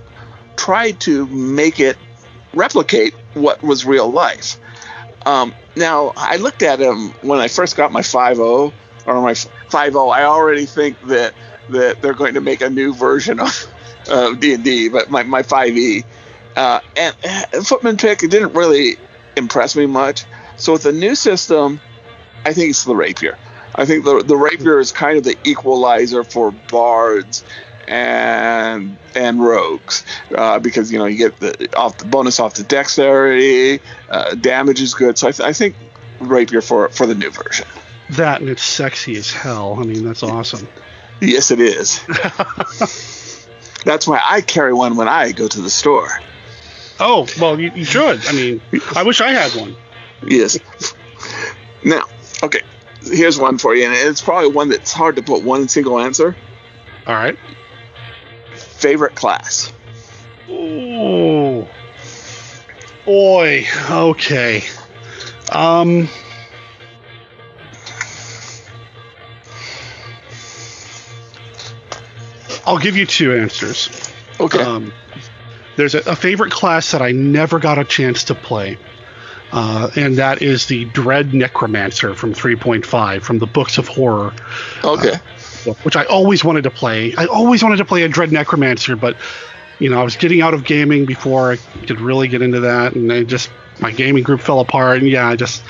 tried 0.55 0.99
to 1.01 1.25
make 1.27 1.79
it 1.79 1.97
replicate 2.53 3.13
what 3.33 3.61
was 3.63 3.85
real 3.85 4.11
life. 4.11 4.59
Um, 5.25 5.53
now, 5.75 6.13
I 6.15 6.37
looked 6.37 6.63
at 6.63 6.79
him 6.79 7.11
when 7.21 7.39
I 7.39 7.47
first 7.47 7.75
got 7.75 7.91
my 7.91 8.01
5.0 8.01 8.73
or 9.05 9.21
my 9.21 9.33
5.0. 9.33 10.13
I 10.13 10.23
already 10.23 10.65
think 10.65 10.99
that 11.03 11.33
that 11.69 12.01
they're 12.01 12.13
going 12.13 12.33
to 12.33 12.41
make 12.41 12.61
a 12.61 12.69
new 12.69 12.93
version 12.93 13.39
of 13.39 14.39
D&D, 14.39 14.89
but 14.89 15.11
my, 15.11 15.23
my 15.23 15.43
5e. 15.43 16.03
Uh, 16.55 16.79
and 16.97 17.15
Footman 17.65 17.97
Pick 17.97 18.19
didn't 18.19 18.53
really 18.53 18.97
impress 19.35 19.75
me 19.75 19.85
much. 19.85 20.25
So 20.57 20.73
with 20.73 20.83
the 20.83 20.91
new 20.91 21.15
system, 21.15 21.81
I 22.45 22.53
think 22.53 22.71
it's 22.71 22.83
the 22.83 22.95
rapier. 22.95 23.37
I 23.75 23.85
think 23.85 24.03
the 24.03 24.23
the 24.23 24.35
rapier 24.37 24.79
is 24.79 24.91
kind 24.91 25.17
of 25.17 25.23
the 25.23 25.37
equalizer 25.43 26.23
for 26.23 26.51
bards 26.51 27.43
and 27.87 28.97
and 29.15 29.41
rogues 29.41 30.05
uh, 30.35 30.59
because 30.59 30.91
you 30.91 30.99
know 30.99 31.05
you 31.05 31.17
get 31.17 31.37
the 31.37 31.75
off 31.77 31.97
the 31.97 32.05
bonus 32.05 32.39
off 32.39 32.55
the 32.55 32.63
dexterity, 32.63 33.81
uh, 34.09 34.35
damage 34.35 34.81
is 34.81 34.93
good. 34.93 35.17
So 35.17 35.27
I, 35.27 35.31
th- 35.31 35.47
I 35.47 35.53
think 35.53 35.75
rapier 36.19 36.61
for 36.61 36.89
for 36.89 37.05
the 37.05 37.15
new 37.15 37.31
version. 37.31 37.67
That 38.11 38.41
and 38.41 38.49
it's 38.49 38.63
sexy 38.63 39.15
as 39.17 39.31
hell. 39.31 39.77
I 39.79 39.83
mean 39.83 40.03
that's 40.03 40.23
awesome. 40.23 40.67
yes, 41.21 41.51
it 41.51 41.59
is. 41.59 41.99
that's 43.85 44.07
why 44.07 44.21
I 44.25 44.41
carry 44.41 44.73
one 44.73 44.95
when 44.95 45.07
I 45.07 45.31
go 45.31 45.47
to 45.47 45.61
the 45.61 45.69
store. 45.69 46.09
Oh 46.99 47.27
well, 47.39 47.59
you, 47.59 47.71
you 47.71 47.85
should. 47.85 48.25
I 48.25 48.33
mean, 48.33 48.61
I 48.95 49.03
wish 49.03 49.21
I 49.21 49.31
had 49.31 49.59
one. 49.59 49.75
Yes. 50.23 50.59
Now, 51.83 52.03
okay, 52.43 52.61
here's 53.01 53.39
one 53.39 53.57
for 53.57 53.73
you, 53.73 53.85
and 53.85 53.93
it's 53.93 54.21
probably 54.21 54.49
one 54.51 54.69
that's 54.69 54.91
hard 54.91 55.15
to 55.15 55.23
put 55.23 55.43
one 55.43 55.69
single 55.69 55.99
answer. 55.99 56.35
All 57.07 57.15
right 57.15 57.37
favorite 58.79 59.15
class? 59.15 59.71
Ooh. 60.49 61.67
Boy. 63.05 63.65
Okay. 63.89 64.63
Um. 65.51 66.07
I'll 72.65 72.77
give 72.77 72.95
you 72.95 73.05
two 73.05 73.33
answers. 73.33 73.89
Okay. 74.39 74.61
Um, 74.61 74.93
there's 75.79 75.95
a, 75.95 75.99
a, 75.99 76.15
favorite 76.15 76.51
class 76.51 76.91
that 76.91 77.01
I 77.01 77.11
never 77.13 77.57
got 77.57 77.79
a 77.79 77.85
chance 77.85 78.25
to 78.25 78.35
play, 78.35 78.77
uh, 79.51 79.89
and 79.95 80.17
that 80.17 80.41
is 80.41 80.65
the 80.65 80.85
Dread 80.85 81.33
Necromancer 81.33 82.13
from 82.15 82.33
3.5 82.33 83.21
from 83.21 83.39
the 83.39 83.47
Books 83.47 83.77
of 83.77 83.87
Horror. 83.87 84.33
Okay. 84.83 85.13
Uh, 85.65 85.73
which 85.83 85.95
I 85.95 86.03
always 86.05 86.43
wanted 86.43 86.63
to 86.63 86.71
play. 86.71 87.15
I 87.15 87.25
always 87.25 87.63
wanted 87.63 87.77
to 87.77 87.85
play 87.85 88.03
a 88.03 88.09
Dread 88.09 88.31
Necromancer, 88.31 88.95
but 88.95 89.17
you 89.79 89.89
know, 89.89 89.99
I 89.99 90.03
was 90.03 90.17
getting 90.17 90.41
out 90.41 90.53
of 90.53 90.65
gaming 90.65 91.05
before 91.05 91.53
I 91.53 91.55
could 91.55 92.01
really 92.01 92.27
get 92.27 92.41
into 92.41 92.59
that, 92.61 92.95
and 92.95 93.11
I 93.11 93.23
just 93.23 93.49
my 93.79 93.91
gaming 93.91 94.23
group 94.23 94.41
fell 94.41 94.59
apart. 94.59 94.97
And 94.97 95.07
yeah, 95.07 95.29
I 95.29 95.37
just 95.37 95.63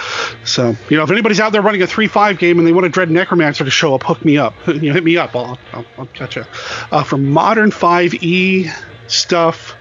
so 0.43 0.75
you 0.89 0.97
know, 0.97 1.03
if 1.03 1.11
anybody's 1.11 1.39
out 1.39 1.51
there 1.51 1.61
running 1.61 1.83
a 1.83 1.87
three 1.87 2.07
five 2.07 2.39
game 2.39 2.57
and 2.57 2.67
they 2.67 2.73
want 2.73 2.87
a 2.87 2.89
Dread 2.89 3.11
Necromancer 3.11 3.63
to 3.63 3.71
show 3.71 3.93
up, 3.93 4.03
hook 4.03 4.25
me 4.25 4.37
up. 4.37 4.55
you 4.67 4.81
know, 4.81 4.93
hit 4.93 5.03
me 5.03 5.17
up. 5.17 5.35
I'll 5.35 5.59
I'll, 5.71 5.85
I'll 5.99 6.07
catch 6.07 6.35
you. 6.35 6.45
Uh, 6.91 7.03
from 7.03 7.29
modern 7.29 7.69
five 7.69 8.15
E 8.15 8.69
stuff. 9.07 9.75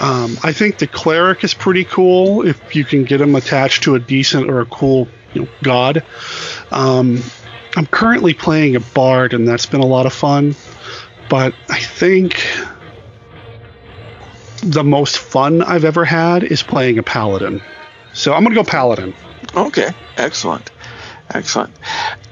Um, 0.00 0.36
I 0.42 0.52
think 0.52 0.78
the 0.78 0.86
cleric 0.86 1.42
is 1.42 1.54
pretty 1.54 1.84
cool 1.84 2.46
if 2.46 2.76
you 2.76 2.84
can 2.84 3.04
get 3.04 3.20
him 3.20 3.34
attached 3.34 3.82
to 3.84 3.94
a 3.96 3.98
decent 3.98 4.48
or 4.48 4.60
a 4.60 4.66
cool 4.66 5.08
you 5.34 5.42
know, 5.42 5.48
god. 5.62 6.04
Um, 6.70 7.20
I'm 7.76 7.86
currently 7.86 8.34
playing 8.34 8.76
a 8.76 8.80
bard, 8.80 9.34
and 9.34 9.46
that's 9.46 9.66
been 9.66 9.80
a 9.80 9.86
lot 9.86 10.06
of 10.06 10.12
fun. 10.12 10.54
But 11.28 11.54
I 11.68 11.78
think 11.78 12.42
the 14.62 14.82
most 14.82 15.18
fun 15.18 15.62
I've 15.62 15.84
ever 15.84 16.04
had 16.04 16.42
is 16.42 16.62
playing 16.62 16.98
a 16.98 17.02
paladin. 17.02 17.62
So 18.14 18.32
I'm 18.34 18.42
going 18.42 18.54
to 18.54 18.62
go 18.62 18.68
paladin. 18.68 19.14
Okay, 19.54 19.90
excellent, 20.16 20.70
excellent. 21.30 21.74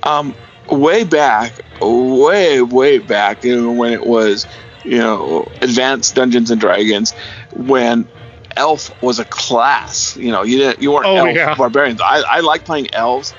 Um, 0.02 0.34
way 0.70 1.04
back, 1.04 1.60
way 1.80 2.62
way 2.62 2.98
back, 2.98 3.44
you 3.44 3.60
know, 3.60 3.72
when 3.72 3.92
it 3.92 4.06
was, 4.06 4.46
you 4.84 4.98
know, 4.98 5.50
advanced 5.60 6.14
Dungeons 6.14 6.50
and 6.50 6.60
Dragons, 6.60 7.14
when 7.56 8.08
elf 8.56 8.90
was 9.02 9.18
a 9.18 9.24
class. 9.24 10.16
You 10.16 10.32
know, 10.32 10.42
you 10.42 10.58
didn't, 10.58 10.82
you 10.82 10.92
weren't 10.92 11.06
oh, 11.06 11.16
elf 11.16 11.34
yeah. 11.34 11.54
barbarians. 11.54 12.00
I, 12.00 12.22
I 12.22 12.40
like 12.40 12.64
playing 12.64 12.94
elves 12.94 13.34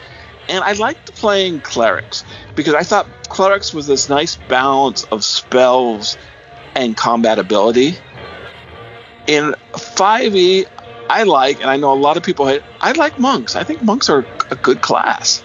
and 0.50 0.64
I 0.64 0.74
liked 0.74 1.14
playing 1.16 1.62
clerics 1.62 2.24
because 2.56 2.74
I 2.74 2.84
thought 2.84 3.08
clerics 3.30 3.74
was 3.74 3.88
this 3.88 4.10
nice 4.10 4.38
balance 4.48 5.04
of 5.06 5.24
spells 5.24 6.18
and 6.76 6.96
combat 6.96 7.40
ability. 7.40 7.96
In 9.28 9.56
5e, 9.74 10.66
I 11.10 11.24
like, 11.24 11.60
and 11.62 11.70
I 11.70 11.78
know 11.78 11.94
a 11.94 11.96
lot 11.96 12.18
of 12.18 12.24
people 12.24 12.48
hate, 12.48 12.62
I 12.80 12.94
like 12.94 13.20
monks. 13.20 13.56
I 13.56 13.64
think 13.64 13.82
monks 13.84 14.10
are 14.10 14.26
a 14.50 14.56
good 14.56 14.82
class. 14.82 15.44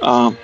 Um, 0.00 0.36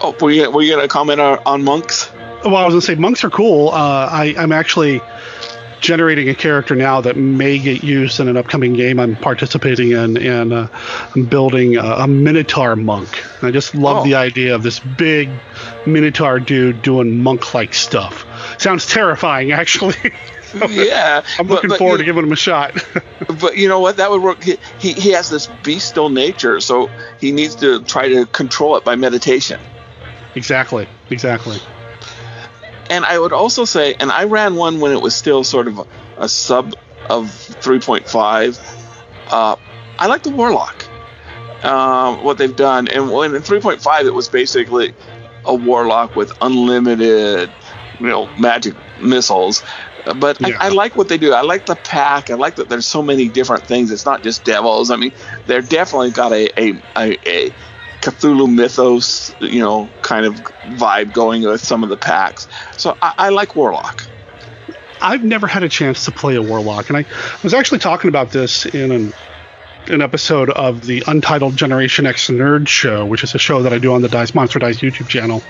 oh, 0.00 0.16
were 0.20 0.30
you, 0.30 0.50
were 0.50 0.62
you 0.62 0.72
going 0.72 0.82
to 0.82 0.88
comment 0.88 1.20
on, 1.20 1.38
on 1.44 1.64
monks? 1.64 2.10
Well, 2.44 2.56
I 2.56 2.64
was 2.64 2.72
going 2.72 2.80
to 2.80 2.86
say 2.86 2.94
monks 2.94 3.24
are 3.24 3.30
cool. 3.30 3.70
Uh, 3.70 4.08
I, 4.10 4.34
I'm 4.38 4.52
actually 4.52 5.00
generating 5.80 6.28
a 6.28 6.34
character 6.34 6.74
now 6.74 7.00
that 7.00 7.16
may 7.16 7.58
get 7.58 7.84
used 7.84 8.20
in 8.20 8.28
an 8.28 8.36
upcoming 8.36 8.72
game 8.72 8.98
I'm 8.98 9.16
participating 9.16 9.92
in, 9.92 10.16
and 10.16 10.52
uh, 10.52 10.68
I'm 11.14 11.26
building 11.26 11.76
a, 11.76 11.82
a, 11.82 12.08
Minotaur 12.08 12.76
monk. 12.76 13.24
I 13.42 13.50
just 13.50 13.74
love 13.74 13.98
oh. 13.98 14.04
the 14.04 14.14
idea 14.14 14.54
of 14.54 14.62
this 14.62 14.78
big 14.78 15.30
Minotaur 15.86 16.40
dude 16.40 16.82
doing 16.82 17.22
monk-like 17.22 17.74
stuff. 17.74 18.26
Sounds 18.60 18.86
terrifying, 18.86 19.52
actually. 19.52 19.94
yeah, 20.68 21.22
I'm 21.38 21.46
looking 21.46 21.68
but, 21.68 21.74
but 21.74 21.78
forward 21.78 21.98
to 21.98 22.04
giving 22.04 22.24
him 22.24 22.32
a 22.32 22.36
shot. 22.36 22.84
but 23.40 23.56
you 23.56 23.68
know 23.68 23.80
what? 23.80 23.98
That 23.98 24.10
would 24.10 24.22
work. 24.22 24.42
He, 24.42 24.56
he 24.78 24.92
he 24.92 25.10
has 25.12 25.30
this 25.30 25.48
bestial 25.62 26.08
nature, 26.08 26.60
so 26.60 26.90
he 27.20 27.32
needs 27.32 27.56
to 27.56 27.82
try 27.82 28.08
to 28.08 28.26
control 28.26 28.76
it 28.76 28.84
by 28.84 28.96
meditation. 28.96 29.60
Exactly. 30.34 30.88
Exactly 31.10 31.58
and 32.90 33.04
I 33.04 33.18
would 33.18 33.32
also 33.32 33.64
say, 33.64 33.94
and 33.94 34.10
I 34.10 34.24
ran 34.24 34.54
one 34.54 34.80
when 34.80 34.92
it 34.92 35.00
was 35.00 35.14
still 35.14 35.44
sort 35.44 35.68
of 35.68 35.78
a, 35.78 35.86
a 36.18 36.28
sub 36.28 36.74
of 37.08 37.26
3.5. 37.26 38.58
Uh, 39.28 39.56
I 39.98 40.06
like 40.06 40.22
the 40.22 40.30
Warlock, 40.30 40.84
um, 41.64 42.22
what 42.22 42.38
they've 42.38 42.54
done. 42.54 42.88
And 42.88 43.10
when 43.10 43.34
in 43.34 43.42
3.5, 43.42 44.04
it 44.04 44.10
was 44.10 44.28
basically 44.28 44.94
a 45.44 45.54
Warlock 45.54 46.16
with 46.16 46.32
unlimited, 46.40 47.50
you 48.00 48.06
know, 48.06 48.26
magic 48.36 48.74
missiles. 49.00 49.62
But 50.04 50.40
yeah. 50.40 50.56
I, 50.60 50.66
I, 50.66 50.68
like 50.68 50.94
what 50.94 51.08
they 51.08 51.18
do. 51.18 51.32
I 51.32 51.42
like 51.42 51.66
the 51.66 51.74
pack. 51.74 52.30
I 52.30 52.34
like 52.34 52.56
that 52.56 52.68
there's 52.68 52.86
so 52.86 53.02
many 53.02 53.28
different 53.28 53.66
things. 53.66 53.90
It's 53.90 54.04
not 54.04 54.22
just 54.22 54.44
devils. 54.44 54.90
I 54.90 54.96
mean, 54.96 55.12
they're 55.46 55.62
definitely 55.62 56.12
got 56.12 56.32
a, 56.32 56.48
a, 56.60 56.82
a, 56.96 57.28
a 57.28 57.54
Cthulhu 58.06 58.52
mythos, 58.52 59.34
you 59.40 59.58
know, 59.58 59.90
kind 60.02 60.26
of 60.26 60.34
vibe 60.78 61.12
going 61.12 61.42
with 61.42 61.60
some 61.60 61.82
of 61.82 61.88
the 61.88 61.96
packs. 61.96 62.46
So 62.76 62.96
I, 63.02 63.14
I 63.18 63.28
like 63.30 63.56
Warlock. 63.56 64.06
I've 65.02 65.24
never 65.24 65.46
had 65.46 65.64
a 65.64 65.68
chance 65.68 66.04
to 66.04 66.12
play 66.12 66.36
a 66.36 66.42
Warlock, 66.42 66.88
and 66.88 66.96
I 66.96 67.04
was 67.42 67.52
actually 67.52 67.80
talking 67.80 68.08
about 68.08 68.30
this 68.30 68.64
in 68.64 68.92
an 68.92 69.12
an 69.88 70.02
episode 70.02 70.50
of 70.50 70.84
the 70.84 71.04
Untitled 71.06 71.56
Generation 71.56 72.06
X 72.06 72.28
Nerd 72.28 72.66
Show, 72.66 73.06
which 73.06 73.22
is 73.22 73.36
a 73.36 73.38
show 73.38 73.62
that 73.62 73.72
I 73.72 73.78
do 73.78 73.92
on 73.92 74.02
the 74.02 74.08
Dice 74.08 74.34
Monster 74.34 74.58
Dice 74.58 74.78
YouTube 74.78 75.06
channel. 75.06 75.42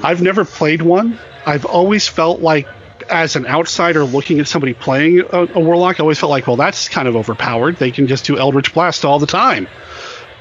I've 0.00 0.22
never 0.22 0.44
played 0.44 0.80
one. 0.80 1.18
I've 1.44 1.64
always 1.64 2.06
felt 2.06 2.40
like, 2.40 2.68
as 3.10 3.34
an 3.34 3.46
outsider 3.46 4.04
looking 4.04 4.38
at 4.38 4.46
somebody 4.46 4.74
playing 4.74 5.20
a, 5.20 5.46
a 5.54 5.60
Warlock, 5.60 5.98
I 5.98 6.02
always 6.02 6.20
felt 6.20 6.30
like, 6.30 6.46
well, 6.46 6.54
that's 6.54 6.88
kind 6.88 7.08
of 7.08 7.16
overpowered. 7.16 7.76
They 7.76 7.90
can 7.90 8.06
just 8.06 8.26
do 8.26 8.38
Eldritch 8.38 8.72
Blast 8.72 9.04
all 9.04 9.18
the 9.18 9.26
time. 9.26 9.66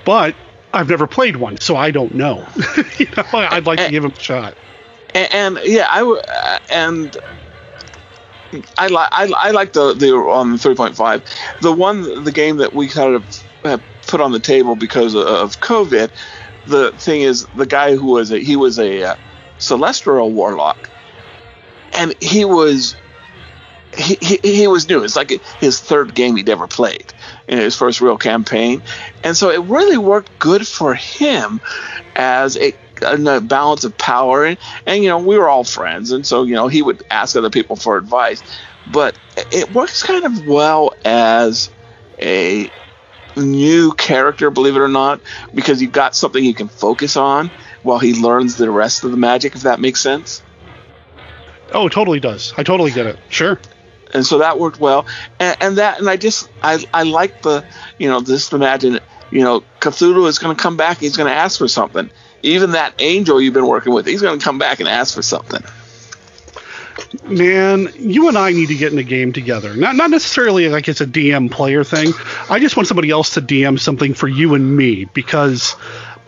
But 0.06 0.36
I've 0.74 0.89
never 0.89 1.05
played 1.05 1.36
one, 1.36 1.57
so 1.57 1.76
I 1.76 1.91
don't 1.91 2.15
know. 2.15 2.47
you 2.97 3.05
know 3.15 3.24
I'd 3.34 3.65
like 3.65 3.80
and, 3.80 3.88
to 3.88 3.91
give 3.91 4.03
him 4.03 4.11
a 4.11 4.19
shot. 4.19 4.57
And, 5.13 5.34
and 5.34 5.59
yeah, 5.65 5.88
I 5.89 6.01
uh, 6.03 6.59
and 6.69 7.15
I 8.78 8.88
like 8.88 9.09
I, 9.11 9.32
I 9.38 9.51
like 9.51 9.74
the 9.74 9.93
the 9.93 10.13
on 10.13 10.51
um, 10.51 10.57
three 10.57 10.76
point 10.76 10.95
five. 10.95 11.24
The 11.61 11.71
one 11.71 12.24
the 12.24 12.32
game 12.32 12.57
that 12.57 12.74
we 12.74 12.88
kind 12.88 13.15
of 13.15 13.82
put 14.07 14.19
on 14.19 14.32
the 14.32 14.39
table 14.39 14.76
because 14.76 15.13
of, 15.13 15.28
of 15.28 15.59
COVID. 15.59 16.11
The 16.65 16.91
thing 16.93 17.21
is, 17.21 17.45
the 17.57 17.65
guy 17.65 17.95
who 17.95 18.07
was 18.07 18.32
a, 18.32 18.39
he 18.39 18.55
was 18.55 18.80
a 18.80 19.03
uh, 19.03 19.15
celestial 19.57 20.32
warlock, 20.32 20.89
and 21.93 22.15
he 22.21 22.45
was 22.45 22.95
he, 23.97 24.17
he, 24.21 24.39
he 24.43 24.67
was 24.67 24.88
new. 24.88 25.03
It's 25.03 25.15
like 25.15 25.30
his 25.59 25.80
third 25.80 26.15
game 26.15 26.36
he'd 26.36 26.49
ever 26.49 26.67
played 26.67 27.13
in 27.48 27.58
his 27.58 27.76
first 27.76 28.02
real 28.02 28.18
campaign, 28.18 28.82
and 29.24 29.36
so 29.36 29.50
it 29.50 29.62
really 29.62 29.98
worked 29.98 30.39
good 30.39 30.68
for 30.68 30.94
him 30.94 31.62
as 32.16 32.58
a, 32.58 32.74
balance 33.41 33.84
of 33.84 33.98
power. 33.98 34.46
And, 34.46 34.58
and 34.86 35.04
you 35.04 35.10
know 35.10 35.20
we 35.20 35.38
were 35.38 35.50
all 35.50 35.64
friends, 35.64 36.12
and 36.12 36.26
so 36.26 36.44
you 36.44 36.56
know 36.56 36.68
he 36.68 36.82
would 36.82 37.04
ask 37.10 37.36
other 37.36 37.50
people 37.50 37.76
for 37.76 37.98
advice, 37.98 38.41
but 38.91 39.18
it 39.52 39.74
works 39.74 40.04
kind 40.04 40.26
of 40.26 40.48
well 40.48 40.94
as 41.04 41.70
a 42.20 42.72
new 43.36 43.94
character, 43.94 44.50
believe 44.50 44.76
it 44.76 44.80
or 44.80 44.88
not, 44.88 45.20
because 45.54 45.82
you've 45.82 45.91
got 45.91 46.16
something 46.16 46.44
you 46.44 46.54
can 46.54 46.68
focus 46.68 47.18
on 47.18 47.52
while 47.82 48.00
he 48.00 48.14
learns 48.14 48.56
the 48.56 48.70
rest 48.70 49.04
of 49.04 49.12
the 49.12 49.18
magic. 49.18 49.56
If 49.56 49.64
that 49.64 49.80
makes 49.80 50.00
sense. 50.00 50.41
Oh, 51.74 51.89
totally 51.89 52.20
does. 52.20 52.54
I 52.56 52.64
totally 52.64 52.91
get 52.91 53.08
it. 53.08 53.20
Sure 53.30 53.60
and 54.14 54.26
so 54.26 54.39
that 54.39 54.59
worked 54.59 54.80
well. 54.80 55.05
And, 55.39 55.57
and 55.59 55.78
that, 55.78 55.99
and 55.99 56.09
I 56.09 56.18
just, 56.18 56.49
I, 56.61 56.84
I 56.93 57.03
like 57.03 57.41
the, 57.41 57.66
you 57.97 58.09
know, 58.09 58.22
just 58.22 58.53
imagine, 58.53 58.99
you 59.32 59.43
know, 59.43 59.64
Cthulhu 59.80 60.28
is 60.28 60.39
going 60.39 60.55
to 60.55 60.61
come 60.61 60.78
back. 60.78 60.99
He's 60.99 61.18
going 61.18 61.30
to 61.30 61.36
ask 61.36 61.57
for 61.57 61.68
something. 61.68 62.09
Even 62.43 62.72
that 62.72 62.95
angel 62.99 63.41
you've 63.41 63.53
been 63.53 63.68
working 63.68 63.93
with, 63.93 64.05
he's 64.05 64.22
going 64.22 64.38
to 64.38 64.43
come 64.43 64.59
back 64.59 64.80
and 64.80 64.88
ask 64.88 65.16
for 65.16 65.22
something. 65.22 65.61
Man, 67.24 67.88
you 67.95 68.28
and 68.28 68.38
I 68.38 68.51
need 68.51 68.68
to 68.68 68.76
get 68.76 68.91
in 68.91 68.99
a 68.99 69.03
game 69.03 69.34
together. 69.34 69.76
Not 69.76 69.95
not 69.95 70.09
necessarily 70.09 70.68
like 70.70 70.88
it's 70.88 71.01
a 71.01 71.07
DM 71.07 71.49
player 71.49 71.84
thing. 71.84 72.11
I 72.49 72.59
just 72.59 72.76
want 72.76 72.88
somebody 72.88 73.09
else 73.09 73.34
to 73.36 73.41
DM 73.41 73.80
something 73.80 74.14
for 74.14 74.28
you 74.28 74.53
and 74.53 74.76
me 74.76 75.05
because, 75.05 75.76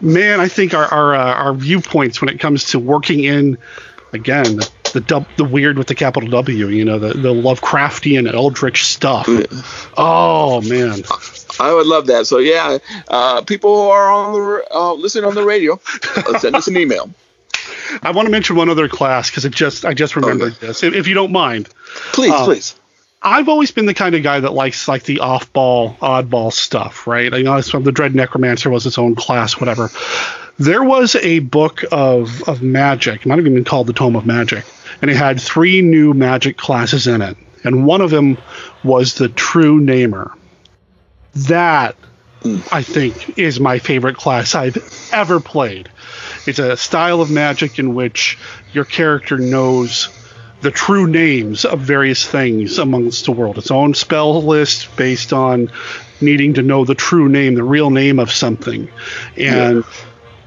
man, 0.02 0.40
I 0.40 0.48
think 0.48 0.74
our 0.74 0.86
our, 0.86 1.16
uh, 1.16 1.34
our 1.34 1.54
viewpoints 1.54 2.22
when 2.22 2.30
it 2.30 2.40
comes 2.40 2.66
to 2.72 2.80
working 2.80 3.24
in 3.24 3.58
again 4.14 4.60
the 4.96 5.02
dub, 5.02 5.28
the 5.36 5.44
weird 5.44 5.78
with 5.78 5.88
the 5.88 5.94
capital 5.94 6.30
W, 6.30 6.68
you 6.70 6.86
know, 6.86 6.98
the, 6.98 7.10
the 7.10 7.34
Lovecraftian 7.34 8.34
eldritch 8.34 8.86
stuff. 8.86 9.28
Oh 9.98 10.62
man. 10.62 11.04
I 11.60 11.74
would 11.74 11.86
love 11.86 12.08
that. 12.08 12.26
So 12.26 12.40
yeah, 12.40 12.80
uh, 13.08 13.44
people 13.44 13.76
who 13.76 13.90
are 13.90 14.12
on 14.12 14.34
the 14.34 14.66
uh, 14.72 14.94
listening 14.94 15.26
on 15.26 15.36
the 15.36 15.46
radio, 15.46 15.80
uh, 16.16 16.40
send 16.40 16.56
us 16.56 16.68
an 16.68 16.78
email. 16.78 17.12
I 18.02 18.12
want 18.12 18.26
to 18.26 18.32
mention 18.32 18.56
one 18.56 18.70
other 18.70 18.88
class 18.88 19.30
because 19.30 19.46
it 19.46 19.54
just 19.54 19.86
I 19.86 19.94
just 19.94 20.16
remembered 20.16 20.54
okay. 20.54 20.68
this. 20.68 20.84
If, 20.84 20.94
if, 20.94 21.08
you 21.08 21.14
don't 21.14 21.32
mind, 21.32 21.70
please, 22.14 22.32
uh, 22.32 22.46
please. 22.46 22.76
I've 23.22 23.50
always 23.50 23.72
been 23.72 23.86
the 23.86 23.94
kind 23.94 24.16
of 24.16 24.24
guy 24.24 24.40
that 24.40 24.54
likes 24.54 24.88
like 24.88 25.04
the 25.04 25.20
off-ball, 25.20 25.96
oddball 25.96 26.54
stuff, 26.54 27.08
right? 27.08 27.34
I 27.34 27.42
know 27.42 27.60
the 27.60 27.92
Dread 27.92 28.14
Necromancer 28.14 28.70
was 28.70 28.86
its 28.86 28.98
own 28.98 29.16
class, 29.16 29.60
whatever. 29.60 29.90
There 30.60 30.84
was 30.84 31.16
a 31.16 31.40
book 31.40 31.84
of 31.92 32.48
of 32.48 32.62
magic, 32.62 33.26
might 33.26 33.36
have 33.36 33.46
even 33.46 33.56
been 33.56 33.66
called 33.66 33.88
the 33.88 33.94
Tome 33.94 34.16
of 34.16 34.26
Magic, 34.26 34.64
and 35.02 35.12
it 35.12 35.18
had 35.18 35.40
three 35.40 35.82
new 35.82 36.14
magic 36.14 36.58
classes 36.58 37.08
in 37.08 37.22
it, 37.22 37.38
and 37.64 37.86
one 37.86 38.02
of 38.02 38.12
them 38.12 38.38
was 38.84 39.16
the 39.16 39.30
True 39.30 39.80
Namer. 39.80 40.32
That 41.34 41.96
I 42.72 42.84
think 42.84 43.38
is 43.38 43.60
my 43.60 43.80
favorite 43.80 44.18
class 44.18 44.54
I've 44.56 44.78
ever 45.12 45.40
played. 45.40 45.90
It's 46.46 46.60
a 46.60 46.78
style 46.78 47.22
of 47.22 47.32
magic 47.32 47.80
in 47.80 47.96
which 47.96 48.38
your 48.72 48.86
character 48.86 49.38
knows 49.38 50.10
the 50.62 50.72
true 50.72 51.08
names 51.08 51.66
of 51.66 51.80
various 51.80 52.26
things 52.26 52.78
amongst 52.78 53.26
the 53.26 53.32
world. 53.32 53.58
Its 53.58 53.72
own 53.72 53.94
spell 53.94 54.42
list 54.42 54.96
based 54.96 55.34
on 55.34 55.72
needing 56.22 56.54
to 56.56 56.62
know 56.62 56.86
the 56.86 56.96
true 56.96 57.30
name, 57.30 57.56
the 57.56 57.64
real 57.64 57.90
name 57.90 58.20
of 58.20 58.32
something. 58.32 58.90
And 59.38 59.78
yeah. 59.78 59.82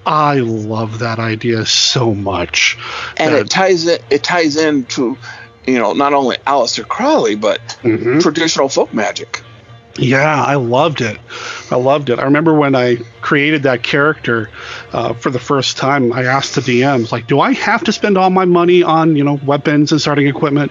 I 0.09 0.37
love 0.37 1.01
that 1.01 1.19
idea 1.19 1.67
so 1.67 2.15
much. 2.15 2.79
And 3.19 3.35
it 3.35 3.51
ties 3.51 3.87
it 3.87 4.03
it 4.09 4.25
ties 4.25 4.57
into 4.57 5.19
you 5.67 5.79
know 5.79 5.93
not 5.93 6.15
only 6.15 6.37
Aleister 6.39 6.89
Crowley 6.89 7.37
but 7.37 7.61
mm-hmm. 7.83 8.19
traditional 8.19 8.71
folk 8.71 8.95
magic. 8.95 9.43
Yeah, 9.99 10.43
I 10.43 10.55
loved 10.55 11.01
it. 11.01 11.19
I 11.71 11.77
loved 11.77 12.09
it. 12.09 12.21
I 12.21 12.23
remember 12.23 12.55
when 12.55 12.75
I 12.77 12.97
created 13.21 13.65
that 13.65 13.83
character 13.83 14.49
uh, 14.93 15.13
for 15.13 15.31
the 15.31 15.41
first 15.41 15.77
time, 15.77 16.13
I 16.13 16.25
asked 16.25 16.55
the 16.55 16.61
DMs, 16.61 17.11
like, 17.11 17.27
do 17.27 17.41
I 17.41 17.53
have 17.53 17.83
to 17.85 17.93
spend 17.93 18.17
all 18.17 18.31
my 18.31 18.45
money 18.45 18.85
on, 18.85 19.17
you 19.17 19.25
know, 19.25 19.41
weapons 19.45 19.91
and 19.91 20.01
starting 20.01 20.29
equipment? 20.29 20.71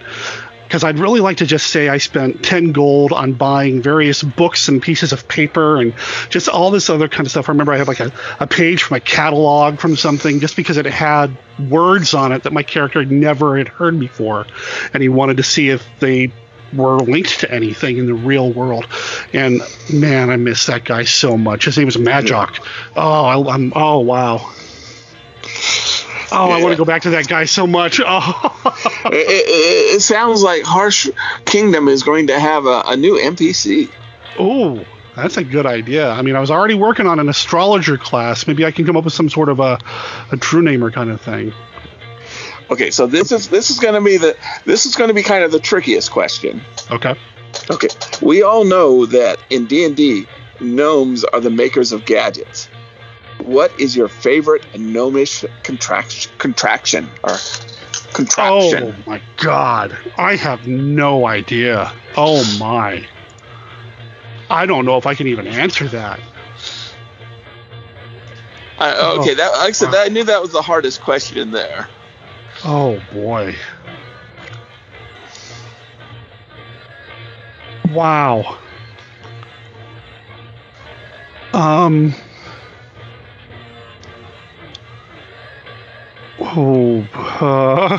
Because 0.67 0.83
I'd 0.83 0.99
really 0.99 1.21
like 1.21 1.37
to 1.37 1.45
just 1.45 1.67
say 1.67 1.87
I 1.87 1.97
spent 1.97 2.43
10 2.43 2.73
gold 2.73 3.13
on 3.13 3.33
buying 3.33 3.81
various 3.81 4.21
books 4.21 4.67
and 4.67 4.81
pieces 4.81 5.13
of 5.13 5.25
paper 5.25 5.79
and 5.79 5.93
just 6.29 6.49
all 6.49 6.71
this 6.71 6.89
other 6.89 7.07
kind 7.07 7.25
of 7.25 7.31
stuff. 7.31 7.47
I 7.47 7.53
remember 7.53 7.71
I 7.71 7.77
had 7.77 7.87
like 7.87 8.01
a, 8.01 8.11
a 8.41 8.47
page 8.47 8.83
from 8.83 8.97
a 8.97 8.99
catalog 8.99 9.79
from 9.79 9.95
something 9.95 10.41
just 10.41 10.57
because 10.57 10.75
it 10.75 10.85
had 10.85 11.37
words 11.57 12.13
on 12.13 12.33
it 12.33 12.43
that 12.43 12.51
my 12.51 12.63
character 12.63 13.05
never 13.05 13.57
had 13.57 13.69
heard 13.69 13.97
before. 13.97 14.45
And 14.93 15.01
he 15.01 15.07
wanted 15.07 15.37
to 15.37 15.43
see 15.43 15.69
if 15.69 15.87
they 15.99 16.33
were 16.73 16.97
linked 16.97 17.39
to 17.39 17.51
anything 17.51 17.97
in 17.97 18.05
the 18.05 18.13
real 18.13 18.51
world. 18.51 18.87
And 19.31 19.61
man, 19.93 20.29
I 20.29 20.35
miss 20.35 20.65
that 20.65 20.83
guy 20.83 21.05
so 21.05 21.37
much. 21.37 21.63
His 21.63 21.77
name 21.77 21.85
was 21.85 21.95
Majok. 21.95 22.59
Oh, 22.93 23.47
I, 23.47 23.55
am 23.55 23.71
oh 23.73 23.99
wow. 23.99 24.53
Oh, 26.31 26.49
yeah. 26.49 26.55
I 26.55 26.61
want 26.61 26.73
to 26.73 26.77
go 26.77 26.85
back 26.85 27.03
to 27.03 27.11
that 27.11 27.27
guy 27.27 27.45
so 27.45 27.67
much. 27.67 28.01
Oh. 28.09 28.71
it, 29.05 29.13
it, 29.13 29.95
it, 29.95 30.01
sounds 30.01 30.41
like 30.41 30.63
Harsch 30.63 31.09
Kingdom 31.45 31.87
is 31.87 32.03
going 32.03 32.27
to 32.27 32.39
have 32.39 32.65
a, 32.65 32.83
a 32.85 32.97
new 32.97 33.15
NPC. 33.15 33.91
Oh, 34.39 34.85
that's 35.15 35.37
a 35.37 35.43
good 35.43 35.65
idea. 35.65 36.09
I 36.09 36.21
mean, 36.21 36.35
I 36.35 36.39
was 36.39 36.51
already 36.51 36.75
working 36.75 37.05
on 37.05 37.19
an 37.19 37.27
astrologer 37.27 37.97
class. 37.97 38.47
Maybe 38.47 38.65
I 38.65 38.71
can 38.71 38.85
come 38.85 38.95
up 38.95 39.03
with 39.03 39.13
some 39.13 39.29
sort 39.29 39.49
of 39.49 39.59
a, 39.59 39.79
a 40.31 40.37
true 40.37 40.61
namer 40.61 40.91
kind 40.91 41.09
of 41.09 41.21
thing. 41.21 41.53
Okay, 42.69 42.91
so 42.91 43.07
this 43.07 43.31
is 43.31 43.49
this 43.49 43.69
is 43.69 43.79
going 43.79 43.93
to 43.93 44.01
be 44.01 44.17
the 44.17 44.37
this 44.65 44.85
is 44.85 44.95
going 44.95 45.09
to 45.09 45.13
be 45.13 45.23
kind 45.23 45.43
of 45.43 45.51
the 45.51 45.59
trickiest 45.59 46.11
question. 46.11 46.61
Okay. 46.91 47.15
Okay. 47.69 47.87
We 48.21 48.43
all 48.43 48.63
know 48.63 49.05
that 49.07 49.41
in 49.49 49.65
D 49.65 49.85
and 49.85 49.95
D, 49.95 50.27
gnomes 50.59 51.23
are 51.23 51.39
the 51.39 51.49
makers 51.49 51.91
of 51.91 52.05
gadgets 52.05 52.69
what 53.47 53.79
is 53.79 53.95
your 53.95 54.09
favorite 54.09 54.77
gnomish 54.77 55.45
contraction 55.63 56.31
contraction 56.37 57.09
or 57.23 57.37
contraction? 58.13 58.83
Oh 58.83 58.95
my 59.05 59.21
god, 59.37 59.97
I 60.17 60.35
have 60.35 60.67
no 60.67 61.25
idea. 61.25 61.93
Oh 62.15 62.43
my. 62.59 63.07
I 64.49 64.65
don't 64.65 64.85
know 64.85 64.97
if 64.97 65.05
I 65.05 65.15
can 65.15 65.27
even 65.27 65.47
answer 65.47 65.87
that. 65.87 66.19
Uh, 68.77 69.17
okay, 69.19 69.33
that 69.33 69.49
like 69.53 69.69
I 69.69 69.71
said, 69.71 69.91
that, 69.91 70.05
I 70.05 70.09
knew 70.09 70.23
that 70.25 70.41
was 70.41 70.51
the 70.51 70.61
hardest 70.61 71.01
question 71.01 71.51
there. 71.51 71.87
Oh 72.63 73.01
boy. 73.11 73.55
Wow. 77.89 78.59
Um 81.53 82.13
Oh, 86.39 87.01
uh, 87.13 87.97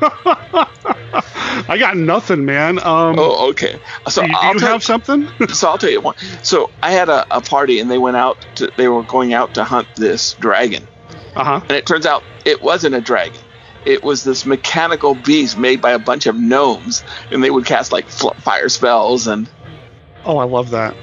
I 1.68 1.76
got 1.78 1.96
nothing, 1.96 2.44
man. 2.44 2.78
Um, 2.78 3.16
oh, 3.18 3.50
okay. 3.50 3.80
So 4.08 4.22
do 4.22 4.28
you, 4.28 4.52
do 4.52 4.58
you 4.60 4.66
have 4.66 4.82
something? 4.82 5.28
so 5.48 5.68
I'll 5.68 5.78
tell 5.78 5.90
you 5.90 6.00
one. 6.00 6.16
So 6.42 6.70
I 6.82 6.92
had 6.92 7.08
a, 7.08 7.26
a, 7.36 7.40
party, 7.40 7.80
and 7.80 7.90
they 7.90 7.98
went 7.98 8.16
out. 8.16 8.46
To, 8.56 8.70
they 8.76 8.88
were 8.88 9.02
going 9.02 9.32
out 9.32 9.54
to 9.54 9.64
hunt 9.64 9.88
this 9.96 10.34
dragon. 10.34 10.86
Uh 11.34 11.44
huh. 11.44 11.60
And 11.62 11.72
it 11.72 11.86
turns 11.86 12.06
out 12.06 12.22
it 12.44 12.62
wasn't 12.62 12.94
a 12.94 13.00
dragon. 13.00 13.40
It 13.84 14.02
was 14.02 14.24
this 14.24 14.44
mechanical 14.44 15.14
beast 15.14 15.56
made 15.56 15.80
by 15.80 15.92
a 15.92 15.98
bunch 15.98 16.26
of 16.26 16.36
gnomes, 16.36 17.02
and 17.30 17.42
they 17.42 17.50
would 17.50 17.64
cast 17.64 17.92
like 17.92 18.08
fire 18.08 18.68
spells 18.68 19.26
and. 19.26 19.48
Oh, 20.24 20.38
I 20.38 20.44
love 20.44 20.70
that. 20.70 20.94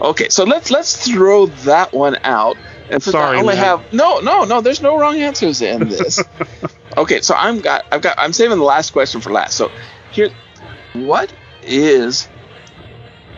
Okay, 0.00 0.28
so 0.28 0.44
let's 0.44 0.70
let's 0.70 1.08
throw 1.10 1.46
that 1.46 1.92
one 1.92 2.16
out 2.22 2.56
and 2.90 3.02
since 3.02 3.12
Sorry, 3.12 3.36
I 3.36 3.40
only 3.40 3.54
man. 3.54 3.64
have 3.64 3.92
no, 3.92 4.20
no, 4.20 4.44
no. 4.44 4.60
There's 4.60 4.80
no 4.82 4.98
wrong 4.98 5.18
answers 5.18 5.60
in 5.60 5.88
this. 5.88 6.22
okay, 6.96 7.20
so 7.20 7.34
I'm 7.36 7.60
got 7.60 7.84
I've 7.92 8.00
got 8.02 8.14
I'm 8.18 8.32
saving 8.32 8.58
the 8.58 8.64
last 8.64 8.90
question 8.90 9.20
for 9.20 9.30
last. 9.30 9.56
So 9.56 9.72
here, 10.10 10.30
what 10.92 11.32
is 11.62 12.28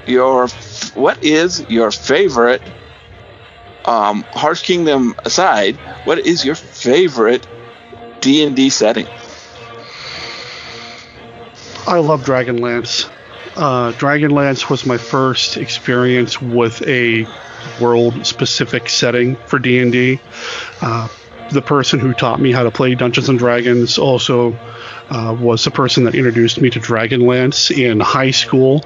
your 0.06 0.48
what 0.94 1.22
is 1.22 1.68
your 1.68 1.90
favorite 1.90 2.62
um, 3.84 4.24
Harsch 4.32 4.62
Kingdom 4.62 5.14
aside? 5.24 5.76
What 6.04 6.18
is 6.18 6.44
your 6.44 6.54
favorite 6.54 7.46
D 8.20 8.44
and 8.44 8.54
D 8.56 8.70
setting? 8.70 9.08
I 11.86 11.98
love 11.98 12.22
Dragonlance. 12.22 13.10
Uh, 13.60 13.92
Dragonlance 13.92 14.70
was 14.70 14.86
my 14.86 14.96
first 14.96 15.58
experience 15.58 16.40
with 16.40 16.80
a 16.88 17.26
world 17.78 18.26
specific 18.26 18.88
setting 18.88 19.36
for 19.36 19.58
D&D. 19.58 20.18
Uh, 20.80 21.08
the 21.50 21.60
person 21.60 22.00
who 22.00 22.14
taught 22.14 22.40
me 22.40 22.52
how 22.52 22.62
to 22.62 22.70
play 22.70 22.94
Dungeons 22.94 23.28
and 23.28 23.38
Dragons 23.38 23.98
also 23.98 24.54
uh, 25.10 25.36
was 25.38 25.62
the 25.62 25.70
person 25.70 26.04
that 26.04 26.14
introduced 26.14 26.58
me 26.58 26.70
to 26.70 26.80
Dragonlance 26.80 27.70
in 27.70 28.00
high 28.00 28.30
school. 28.30 28.82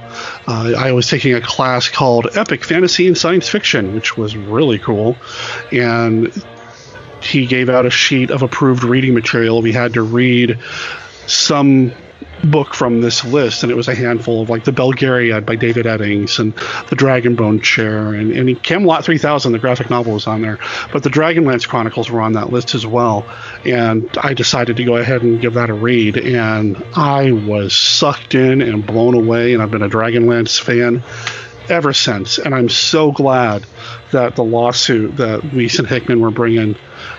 Uh, 0.48 0.72
I 0.76 0.90
was 0.90 1.06
taking 1.06 1.34
a 1.34 1.40
class 1.40 1.88
called 1.88 2.36
Epic 2.36 2.64
Fantasy 2.64 3.06
and 3.06 3.16
Science 3.16 3.48
Fiction, 3.48 3.94
which 3.94 4.16
was 4.16 4.36
really 4.36 4.80
cool. 4.80 5.16
And 5.70 6.32
he 7.22 7.46
gave 7.46 7.68
out 7.68 7.86
a 7.86 7.90
sheet 7.90 8.32
of 8.32 8.42
approved 8.42 8.82
reading 8.82 9.14
material. 9.14 9.62
We 9.62 9.70
had 9.70 9.94
to 9.94 10.02
read 10.02 10.58
some 11.28 11.92
book 12.44 12.74
from 12.74 13.00
this 13.00 13.24
list, 13.24 13.62
and 13.62 13.72
it 13.72 13.74
was 13.74 13.88
a 13.88 13.94
handful 13.94 14.42
of 14.42 14.50
like 14.50 14.64
the 14.64 14.72
Belgariad 14.72 15.44
by 15.46 15.56
David 15.56 15.86
Eddings 15.86 16.38
and 16.38 16.54
the 16.88 16.96
Dragonbone 16.96 17.62
Chair 17.62 18.14
and, 18.14 18.32
and 18.32 18.62
Camelot 18.62 19.04
3000, 19.04 19.52
the 19.52 19.58
graphic 19.58 19.90
novel 19.90 20.14
was 20.14 20.26
on 20.26 20.42
there, 20.42 20.58
but 20.92 21.02
the 21.02 21.10
Dragonlance 21.10 21.66
Chronicles 21.66 22.10
were 22.10 22.20
on 22.20 22.34
that 22.34 22.50
list 22.50 22.74
as 22.74 22.86
well. 22.86 23.26
And 23.64 24.08
I 24.18 24.34
decided 24.34 24.76
to 24.76 24.84
go 24.84 24.96
ahead 24.96 25.22
and 25.22 25.40
give 25.40 25.54
that 25.54 25.70
a 25.70 25.74
read, 25.74 26.16
and 26.16 26.76
I 26.94 27.32
was 27.32 27.74
sucked 27.74 28.34
in 28.34 28.62
and 28.62 28.86
blown 28.86 29.14
away, 29.14 29.54
and 29.54 29.62
I've 29.62 29.70
been 29.70 29.82
a 29.82 29.88
Dragonlance 29.88 30.60
fan 30.60 31.02
ever 31.70 31.92
since. 31.92 32.38
And 32.38 32.54
I'm 32.54 32.68
so 32.68 33.12
glad 33.12 33.64
that 34.12 34.36
the 34.36 34.44
lawsuit 34.44 35.16
that 35.16 35.52
Weiss 35.52 35.78
and 35.78 35.88
Hickman 35.88 36.20
were 36.20 36.30
bringing 36.30 36.76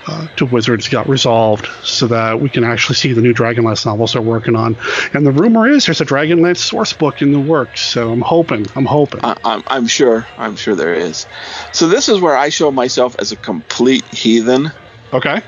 uh, 0.07 0.27
to 0.35 0.45
Wizards 0.45 0.89
got 0.89 1.07
resolved 1.07 1.67
so 1.83 2.07
that 2.07 2.39
we 2.39 2.49
can 2.49 2.63
actually 2.63 2.95
see 2.95 3.13
the 3.13 3.21
new 3.21 3.33
Dragonlance 3.33 3.85
novels 3.85 4.13
they're 4.13 4.21
working 4.21 4.55
on. 4.55 4.77
And 5.13 5.25
the 5.25 5.31
rumor 5.31 5.67
is 5.67 5.85
there's 5.85 6.01
a 6.01 6.05
Dragonlance 6.05 6.57
source 6.57 6.93
book 6.93 7.21
in 7.21 7.31
the 7.31 7.39
works. 7.39 7.81
So 7.81 8.11
I'm 8.11 8.21
hoping, 8.21 8.65
I'm 8.75 8.85
hoping. 8.85 9.21
I, 9.23 9.37
I'm, 9.43 9.63
I'm 9.67 9.87
sure, 9.87 10.27
I'm 10.37 10.55
sure 10.55 10.75
there 10.75 10.93
is. 10.93 11.25
So 11.73 11.87
this 11.87 12.09
is 12.09 12.19
where 12.19 12.37
I 12.37 12.49
show 12.49 12.71
myself 12.71 13.15
as 13.19 13.31
a 13.31 13.35
complete 13.35 14.05
heathen. 14.05 14.71
Okay. 15.13 15.41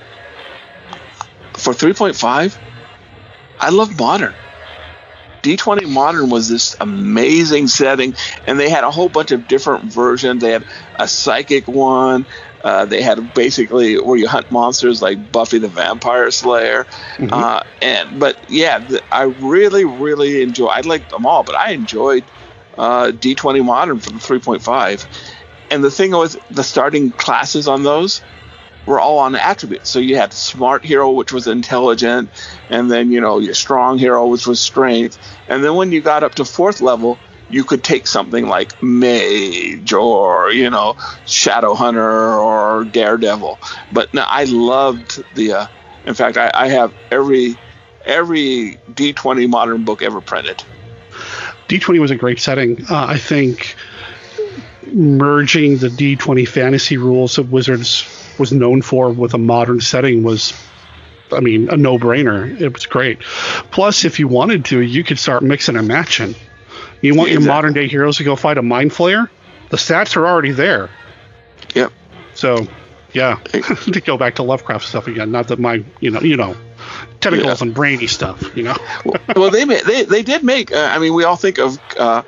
For 1.53 1.73
3.5, 1.73 2.57
I 3.59 3.69
love 3.69 3.97
modern. 3.97 4.35
D20 5.55 5.87
Modern 5.89 6.29
was 6.29 6.49
this 6.49 6.75
amazing 6.79 7.67
setting, 7.67 8.15
and 8.45 8.59
they 8.59 8.69
had 8.69 8.83
a 8.83 8.91
whole 8.91 9.09
bunch 9.09 9.31
of 9.31 9.47
different 9.47 9.85
versions. 9.85 10.41
They 10.41 10.51
had 10.51 10.65
a 10.95 11.07
psychic 11.07 11.67
one. 11.67 12.25
Uh, 12.63 12.85
they 12.85 13.01
had 13.01 13.33
basically 13.33 13.99
where 13.99 14.17
you 14.17 14.27
hunt 14.27 14.51
monsters 14.51 15.01
like 15.01 15.31
Buffy 15.31 15.59
the 15.59 15.67
Vampire 15.67 16.31
Slayer, 16.31 16.83
mm-hmm. 16.83 17.31
uh, 17.31 17.61
and 17.81 18.19
but 18.19 18.49
yeah, 18.49 18.79
the, 18.79 19.03
I 19.11 19.23
really 19.23 19.85
really 19.85 20.41
enjoy. 20.41 20.67
I 20.67 20.81
liked 20.81 21.11
them 21.11 21.25
all, 21.25 21.43
but 21.43 21.55
I 21.55 21.71
enjoyed 21.71 22.25
uh, 22.77 23.11
D20 23.11 23.63
Modern 23.63 23.99
from 23.99 24.19
3.5. 24.19 25.07
And 25.69 25.83
the 25.83 25.91
thing 25.91 26.11
was, 26.11 26.37
the 26.49 26.63
starting 26.63 27.11
classes 27.11 27.67
on 27.67 27.83
those 27.83 28.21
were 28.87 28.99
all 28.99 29.19
on 29.19 29.35
attributes. 29.35 29.89
So 29.89 29.99
you 29.99 30.15
had 30.15 30.33
smart 30.33 30.83
hero, 30.83 31.11
which 31.11 31.31
was 31.31 31.45
intelligent, 31.45 32.31
and 32.69 32.89
then 32.89 33.11
you 33.11 33.21
know 33.21 33.37
your 33.37 33.53
strong 33.53 33.99
hero, 33.99 34.25
which 34.25 34.47
was 34.47 34.59
strength, 34.59 35.19
and 35.47 35.63
then 35.63 35.75
when 35.75 35.91
you 35.91 36.01
got 36.01 36.23
up 36.23 36.35
to 36.35 36.45
fourth 36.45 36.81
level, 36.81 37.19
you 37.49 37.63
could 37.63 37.83
take 37.83 38.07
something 38.07 38.47
like 38.47 38.81
mage 38.81 39.93
or 39.93 40.51
you 40.51 40.69
know 40.69 40.95
shadow 41.25 41.75
hunter 41.75 42.33
or 42.33 42.85
daredevil. 42.85 43.59
But 43.91 44.13
no, 44.13 44.23
I 44.25 44.45
loved 44.45 45.23
the. 45.35 45.53
Uh, 45.53 45.67
in 46.05 46.13
fact, 46.13 46.37
I, 46.37 46.49
I 46.53 46.69
have 46.69 46.93
every 47.11 47.57
every 48.05 48.79
D20 48.91 49.49
modern 49.49 49.83
book 49.83 50.01
ever 50.01 50.21
printed. 50.21 50.63
D20 51.67 51.99
was 51.99 52.11
a 52.11 52.15
great 52.15 52.39
setting. 52.39 52.85
Uh, 52.89 53.05
I 53.09 53.17
think 53.17 53.75
merging 54.93 55.77
the 55.77 55.89
D20 55.89 56.47
fantasy 56.47 56.95
rules 56.95 57.37
of 57.37 57.51
Wizards 57.51 58.26
was 58.39 58.51
known 58.51 58.81
for 58.81 59.11
with 59.11 59.33
a 59.33 59.37
modern 59.37 59.81
setting 59.81 60.23
was 60.23 60.53
I 61.31 61.39
mean, 61.39 61.69
a 61.69 61.77
no-brainer. 61.77 62.59
It 62.59 62.73
was 62.73 62.85
great. 62.85 63.21
Plus, 63.21 64.05
if 64.05 64.19
you 64.19 64.27
wanted 64.27 64.65
to, 64.65 64.79
you 64.79 65.03
could 65.03 65.19
start 65.19 65.43
mixing 65.43 65.75
and 65.75 65.87
matching. 65.87 66.35
You 67.01 67.15
want 67.15 67.29
yeah, 67.29 67.39
your 67.39 67.47
modern 67.47 67.73
day 67.73 67.87
heroes 67.87 68.17
to 68.17 68.23
go 68.23 68.35
fight 68.35 68.57
a 68.57 68.61
mind 68.61 68.91
flayer? 68.91 69.29
The 69.69 69.77
stats 69.77 70.15
are 70.15 70.25
already 70.25 70.51
there. 70.51 70.89
Yep. 71.75 71.91
So, 72.33 72.67
yeah, 73.13 73.35
to 73.91 74.01
go 74.01 74.17
back 74.17 74.35
to 74.35 74.43
Lovecraft 74.43 74.85
stuff 74.85 75.07
again. 75.07 75.31
Not 75.31 75.49
that 75.49 75.59
my, 75.59 75.83
you 75.99 76.11
know, 76.11 76.21
you 76.21 76.37
know, 76.37 76.55
tentacles 77.19 77.61
yeah. 77.61 77.67
and 77.67 77.75
brainy 77.75 78.07
stuff. 78.07 78.55
You 78.55 78.63
know. 78.63 78.75
well, 79.35 79.51
they 79.51 79.65
they 79.65 80.03
they 80.03 80.23
did 80.23 80.43
make. 80.43 80.71
Uh, 80.71 80.89
I 80.91 80.99
mean, 80.99 81.13
we 81.13 81.23
all 81.23 81.35
think 81.35 81.59
of 81.59 81.77
uh, 81.99 82.23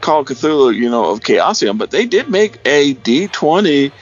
Call 0.00 0.20
of 0.20 0.26
Cthulhu, 0.26 0.74
you 0.74 0.90
know, 0.90 1.10
of 1.10 1.20
Chaosium, 1.20 1.78
but 1.78 1.90
they 1.90 2.06
did 2.06 2.28
make 2.28 2.58
a 2.64 2.92
D 2.94 3.28
twenty. 3.28 3.92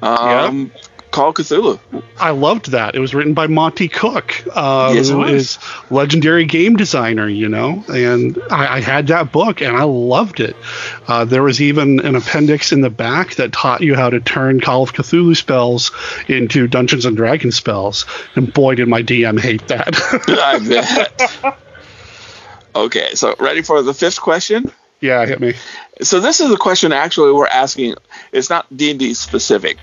Um, 0.00 0.72
yep 0.74 0.91
Call 1.12 1.34
Cthulhu. 1.34 1.78
I 2.18 2.30
loved 2.30 2.70
that. 2.70 2.94
It 2.94 2.98
was 2.98 3.14
written 3.14 3.34
by 3.34 3.46
Monte 3.46 3.88
Cook, 3.88 4.44
uh, 4.50 4.92
yes, 4.94 5.10
who 5.10 5.22
is 5.24 5.58
legendary 5.90 6.46
game 6.46 6.76
designer, 6.76 7.28
you 7.28 7.50
know. 7.50 7.84
And 7.88 8.38
I, 8.50 8.76
I 8.76 8.80
had 8.80 9.08
that 9.08 9.30
book 9.30 9.60
and 9.60 9.76
I 9.76 9.84
loved 9.84 10.40
it. 10.40 10.56
Uh, 11.06 11.26
there 11.26 11.42
was 11.42 11.60
even 11.60 12.00
an 12.00 12.16
appendix 12.16 12.72
in 12.72 12.80
the 12.80 12.88
back 12.88 13.34
that 13.34 13.52
taught 13.52 13.82
you 13.82 13.94
how 13.94 14.08
to 14.08 14.20
turn 14.20 14.60
Call 14.62 14.84
of 14.84 14.94
Cthulhu 14.94 15.36
spells 15.36 15.92
into 16.28 16.66
Dungeons 16.66 17.04
and 17.04 17.14
Dragons 17.14 17.56
spells. 17.56 18.06
And 18.34 18.52
boy, 18.52 18.76
did 18.76 18.88
my 18.88 19.02
DM 19.02 19.38
hate 19.38 19.68
that. 19.68 19.94
I 20.28 20.58
bet. 21.44 21.58
Okay, 22.74 23.14
so 23.14 23.36
ready 23.38 23.60
for 23.60 23.82
the 23.82 23.92
fifth 23.92 24.18
question? 24.18 24.72
Yeah, 25.02 25.26
hit 25.26 25.40
me. 25.40 25.54
So 26.00 26.20
this 26.20 26.40
is 26.40 26.50
a 26.50 26.56
question 26.56 26.92
actually 26.92 27.32
we're 27.32 27.46
asking. 27.46 27.96
It's 28.32 28.48
not 28.48 28.74
D 28.74 28.90
and 28.90 28.98
D 28.98 29.12
specific 29.12 29.76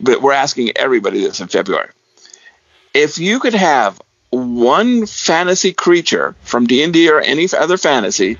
but 0.00 0.22
we're 0.22 0.32
asking 0.32 0.72
everybody 0.76 1.20
this 1.20 1.40
in 1.40 1.48
February. 1.48 1.90
If 2.94 3.18
you 3.18 3.40
could 3.40 3.54
have 3.54 4.00
one 4.30 5.06
fantasy 5.06 5.72
creature 5.72 6.34
from 6.42 6.66
D&D 6.66 7.10
or 7.10 7.20
any 7.20 7.48
other 7.56 7.76
fantasy 7.76 8.38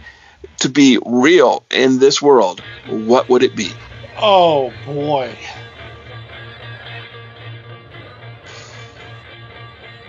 to 0.61 0.69
be 0.69 0.99
real 1.05 1.65
in 1.71 1.99
this 1.99 2.21
world, 2.21 2.61
what 2.89 3.29
would 3.29 3.43
it 3.43 3.55
be? 3.55 3.71
Oh 4.17 4.73
boy. 4.87 5.37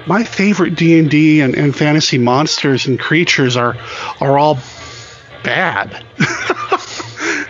My 0.06 0.24
favorite 0.26 0.76
D&D 0.76 1.42
and, 1.42 1.56
and 1.56 1.76
fantasy 1.76 2.18
monsters 2.18 2.88
and 2.88 3.00
creatures 3.00 3.56
are 3.56 3.78
are 4.20 4.38
all 4.38 4.60
bad. 5.44 6.06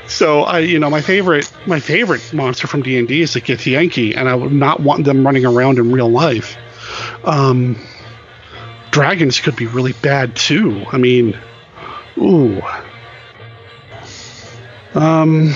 So 0.07 0.41
I, 0.43 0.59
you 0.59 0.79
know, 0.79 0.89
my 0.89 1.01
favorite 1.01 1.51
my 1.65 1.79
favorite 1.79 2.33
monster 2.33 2.67
from 2.67 2.83
D 2.83 2.97
and 2.97 3.07
D 3.07 3.21
is 3.21 3.33
the 3.33 3.41
Githyanki, 3.41 4.15
and 4.15 4.29
I 4.29 4.35
would 4.35 4.51
not 4.51 4.79
want 4.79 5.05
them 5.05 5.25
running 5.25 5.45
around 5.45 5.79
in 5.79 5.91
real 5.91 6.09
life. 6.09 6.57
Um, 7.23 7.77
dragons 8.91 9.39
could 9.39 9.55
be 9.55 9.67
really 9.67 9.93
bad 9.93 10.35
too. 10.35 10.85
I 10.91 10.97
mean, 10.97 11.39
ooh. 12.17 12.61
Um. 14.93 15.53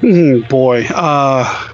Hmm, 0.00 0.40
boy. 0.42 0.84
Uh. 0.90 1.71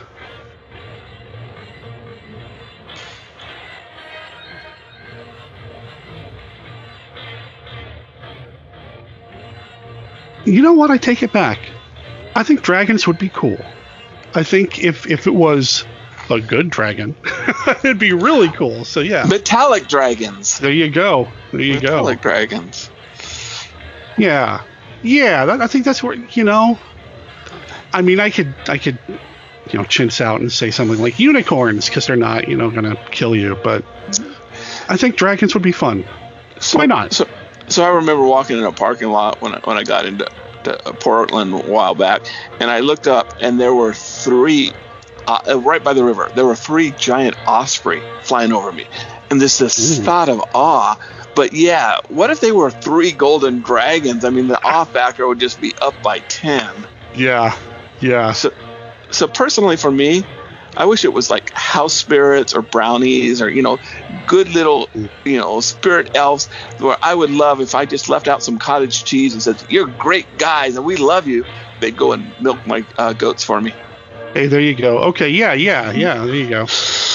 You 10.48 10.62
know 10.62 10.72
what? 10.72 10.90
I 10.90 10.96
take 10.96 11.22
it 11.22 11.32
back. 11.32 11.58
I 12.34 12.42
think 12.42 12.62
dragons 12.62 13.06
would 13.06 13.18
be 13.18 13.28
cool. 13.28 13.58
I 14.34 14.42
think 14.42 14.82
if 14.82 15.06
if 15.06 15.26
it 15.26 15.34
was 15.34 15.84
a 16.30 16.40
good 16.40 16.70
dragon, 16.70 17.16
it'd 17.84 17.98
be 17.98 18.12
really 18.12 18.48
cool. 18.48 18.84
So 18.84 19.00
yeah, 19.00 19.24
metallic 19.24 19.88
dragons. 19.88 20.58
There 20.58 20.72
you 20.72 20.90
go. 20.90 21.28
There 21.52 21.60
you 21.60 21.74
metallic 21.74 21.82
go. 21.82 21.96
Metallic 21.96 22.20
dragons. 22.20 22.90
Yeah, 24.16 24.64
yeah. 25.02 25.46
That, 25.46 25.60
I 25.60 25.66
think 25.66 25.84
that's 25.84 26.02
where 26.02 26.14
you 26.14 26.44
know. 26.44 26.78
I 27.92 28.02
mean, 28.02 28.20
I 28.20 28.30
could 28.30 28.54
I 28.68 28.78
could 28.78 28.98
you 29.08 29.78
know 29.78 29.84
chintz 29.84 30.20
out 30.20 30.40
and 30.40 30.52
say 30.52 30.70
something 30.70 30.98
like 30.98 31.18
unicorns 31.18 31.88
because 31.88 32.06
they're 32.06 32.16
not 32.16 32.48
you 32.48 32.56
know 32.56 32.70
going 32.70 32.84
to 32.84 32.96
kill 33.10 33.34
you, 33.34 33.56
but 33.62 33.84
I 34.88 34.96
think 34.96 35.16
dragons 35.16 35.54
would 35.54 35.62
be 35.62 35.72
fun. 35.72 36.04
So, 36.60 36.78
Why 36.78 36.86
not? 36.86 37.12
So, 37.12 37.28
so 37.68 37.84
I 37.84 37.88
remember 37.88 38.24
walking 38.24 38.58
in 38.58 38.64
a 38.64 38.72
parking 38.72 39.08
lot 39.08 39.40
when 39.40 39.54
I, 39.54 39.60
when 39.64 39.76
I 39.76 39.84
got 39.84 40.06
into 40.06 40.26
Portland 41.00 41.52
a 41.52 41.58
while 41.58 41.94
back, 41.94 42.22
and 42.60 42.70
I 42.70 42.80
looked 42.80 43.06
up, 43.06 43.34
and 43.40 43.58
there 43.60 43.74
were 43.74 43.94
three, 43.94 44.72
uh, 45.26 45.40
uh, 45.48 45.58
right 45.60 45.82
by 45.82 45.92
the 45.92 46.04
river, 46.04 46.30
there 46.34 46.44
were 46.44 46.56
three 46.56 46.92
giant 46.92 47.36
osprey 47.46 48.02
flying 48.22 48.52
over 48.52 48.72
me, 48.72 48.86
and 49.30 49.40
this 49.40 49.58
this 49.58 49.98
thought 50.00 50.28
of 50.28 50.42
awe. 50.54 50.98
But 51.34 51.52
yeah, 51.52 51.98
what 52.08 52.30
if 52.30 52.40
they 52.40 52.52
were 52.52 52.70
three 52.70 53.12
golden 53.12 53.60
dragons? 53.60 54.24
I 54.24 54.30
mean, 54.30 54.48
the 54.48 54.62
awe 54.64 54.84
factor 54.92 55.26
would 55.26 55.40
just 55.40 55.60
be 55.60 55.72
up 55.80 56.02
by 56.02 56.20
ten. 56.20 56.86
Yeah, 57.14 57.56
yeah. 58.00 58.32
So, 58.32 58.52
so 59.10 59.28
personally, 59.28 59.76
for 59.76 59.90
me, 59.90 60.24
I 60.78 60.86
wish 60.86 61.04
it 61.04 61.12
was 61.12 61.28
like 61.28 61.50
house 61.54 61.92
spirits 61.94 62.54
or 62.54 62.62
brownies 62.62 63.42
or 63.42 63.50
you 63.50 63.62
know, 63.62 63.80
good 64.24 64.48
little 64.48 64.88
you 65.24 65.38
know 65.38 65.60
spirit 65.60 66.08
elves. 66.14 66.48
Where 66.78 66.96
I 67.02 67.14
would 67.14 67.30
love 67.30 67.60
if 67.60 67.74
I 67.74 67.84
just 67.84 68.08
left 68.08 68.28
out 68.28 68.42
some 68.42 68.58
cottage 68.58 69.04
cheese 69.04 69.34
and 69.34 69.42
said, 69.42 69.56
"You're 69.68 69.88
great 69.88 70.34
guys 70.36 70.76
and 70.76 70.84
we 70.86 70.96
love 70.96 71.26
you." 71.26 71.46
They'd 71.80 71.96
go 71.96 72.12
and 72.12 72.32
milk 72.38 72.64
my 72.64 72.86
uh, 72.96 73.12
goats 73.12 73.42
for 73.44 73.60
me. 73.60 73.74
Hey, 74.34 74.46
there 74.46 74.60
you 74.60 74.76
go. 74.76 74.98
Okay, 75.04 75.30
yeah, 75.30 75.52
yeah, 75.54 75.90
yeah. 75.90 76.24
There 76.24 76.34
you 76.34 76.48
go. 76.48 76.66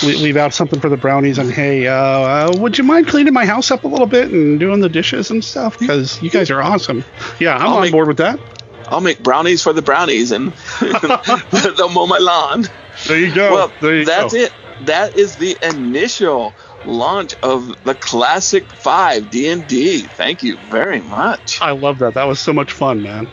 Le- 0.03 0.17
leave 0.21 0.35
out 0.35 0.53
something 0.53 0.81
for 0.81 0.89
the 0.89 0.97
brownies, 0.97 1.37
and 1.37 1.49
hey, 1.49 1.87
uh, 1.87 1.93
uh, 1.93 2.51
would 2.57 2.77
you 2.77 2.83
mind 2.83 3.07
cleaning 3.07 3.33
my 3.33 3.45
house 3.45 3.71
up 3.71 3.83
a 3.85 3.87
little 3.87 4.07
bit 4.07 4.31
and 4.31 4.59
doing 4.59 4.81
the 4.81 4.89
dishes 4.89 5.31
and 5.31 5.43
stuff? 5.43 5.79
Because 5.79 6.21
you 6.21 6.29
guys 6.29 6.49
are 6.51 6.61
awesome. 6.61 7.05
Yeah, 7.39 7.55
I'm 7.55 7.61
I'll 7.67 7.75
on 7.75 7.81
make- 7.83 7.91
board 7.93 8.07
with 8.09 8.17
that. 8.17 8.39
I'll 8.87 9.01
make 9.01 9.19
brownies 9.19 9.61
for 9.61 9.73
the 9.73 9.81
brownies 9.81 10.31
and 10.31 10.53
they'll 10.81 11.89
mow 11.89 12.07
my 12.07 12.17
lawn. 12.19 12.65
There 13.07 13.17
you 13.17 13.33
go. 13.33 13.51
well, 13.53 13.73
there 13.79 13.95
you 13.97 14.05
that's 14.05 14.33
go. 14.33 14.39
it. 14.39 14.53
That 14.81 15.15
is 15.15 15.37
the 15.37 15.57
initial 15.61 16.57
launch 16.83 17.33
of 17.41 17.83
the 17.83 17.95
Classic 17.95 18.73
Five 18.75 19.29
D 19.29 19.47
and 19.47 19.67
D. 19.67 20.07
Thank 20.07 20.43
you 20.43 20.57
very 20.57 21.01
much. 21.01 21.59
I 21.61 21.71
love 21.71 21.99
that. 21.99 22.15
That 22.15 22.25
was 22.25 22.39
so 22.39 22.53
much 22.53 22.71
fun, 22.71 23.01
man. 23.01 23.31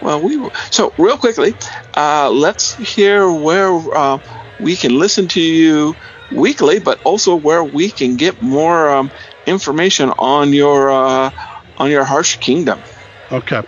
Well, 0.00 0.22
we 0.22 0.36
were, 0.36 0.50
so 0.70 0.92
real 0.98 1.16
quickly, 1.16 1.54
uh, 1.96 2.30
let's 2.30 2.74
hear 2.74 3.32
where 3.32 3.74
uh, 3.96 4.18
we 4.58 4.76
can 4.76 4.98
listen 4.98 5.28
to 5.28 5.40
you 5.40 5.96
weekly, 6.30 6.78
but 6.78 7.00
also 7.04 7.36
where 7.36 7.64
we 7.64 7.90
can 7.90 8.16
get 8.16 8.40
more 8.42 8.90
um, 8.90 9.10
information 9.46 10.10
on 10.18 10.52
your 10.52 10.90
uh, 10.90 11.30
on 11.78 11.90
your 11.90 12.04
Harsch 12.04 12.38
Kingdom. 12.38 12.84
Okay. 13.30 13.62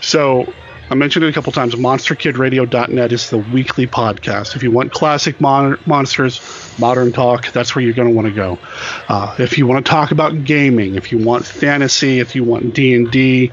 So 0.00 0.54
I 0.90 0.96
mentioned 0.96 1.24
it 1.24 1.28
a 1.28 1.32
couple 1.32 1.52
times. 1.52 1.76
MonsterKidRadio.net 1.76 3.12
is 3.12 3.30
the 3.30 3.38
weekly 3.38 3.86
podcast. 3.86 4.56
If 4.56 4.64
you 4.64 4.72
want 4.72 4.92
classic 4.92 5.40
mon- 5.40 5.78
monsters, 5.86 6.40
modern 6.80 7.12
talk, 7.12 7.52
that's 7.52 7.76
where 7.76 7.84
you're 7.84 7.94
going 7.94 8.08
to 8.08 8.14
want 8.14 8.26
to 8.26 8.34
go. 8.34 8.58
Uh, 9.08 9.36
if 9.38 9.56
you 9.56 9.68
want 9.68 9.86
to 9.86 9.88
talk 9.88 10.10
about 10.10 10.42
gaming, 10.42 10.96
if 10.96 11.12
you 11.12 11.18
want 11.18 11.46
fantasy, 11.46 12.18
if 12.18 12.34
you 12.34 12.42
want 12.42 12.74
D 12.74 12.92
and 12.94 13.08
D, 13.08 13.52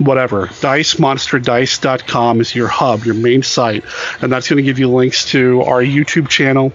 whatever, 0.00 0.46
DiceMonsterDice.com 0.46 2.40
is 2.40 2.54
your 2.54 2.68
hub, 2.68 3.04
your 3.04 3.14
main 3.14 3.42
site, 3.42 3.84
and 4.20 4.32
that's 4.32 4.48
going 4.48 4.56
to 4.56 4.62
give 4.62 4.78
you 4.78 4.88
links 4.88 5.26
to 5.26 5.60
our 5.62 5.82
YouTube 5.82 6.28
channel, 6.28 6.70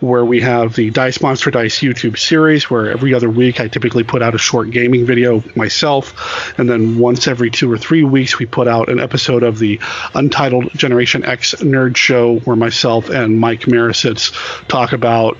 where 0.00 0.24
we 0.24 0.40
have 0.40 0.74
the 0.74 0.90
Dice 0.90 1.20
Monster 1.20 1.50
Dice 1.50 1.80
YouTube 1.80 2.18
series, 2.18 2.70
where 2.70 2.90
every 2.90 3.14
other 3.14 3.28
week 3.28 3.60
I 3.60 3.68
typically 3.68 4.02
put 4.02 4.22
out 4.22 4.34
a 4.34 4.38
short 4.38 4.70
gaming 4.70 5.04
video 5.04 5.44
myself, 5.54 6.58
and 6.58 6.68
then 6.68 6.98
once 6.98 7.28
every 7.28 7.50
two 7.50 7.70
or 7.70 7.78
three 7.78 8.02
weeks 8.02 8.38
we 8.38 8.46
put 8.46 8.66
out 8.66 8.88
an 8.88 8.98
episode 8.98 9.42
of 9.42 9.58
the 9.58 9.78
Untitled 10.14 10.70
Generation 10.72 11.24
X 11.24 11.54
Nerd 11.56 11.96
Show, 11.96 12.38
where 12.40 12.56
myself 12.56 13.10
and 13.10 13.38
Mike 13.38 13.62
Marisitz 13.62 14.32
talk 14.68 14.92
about 14.92 15.36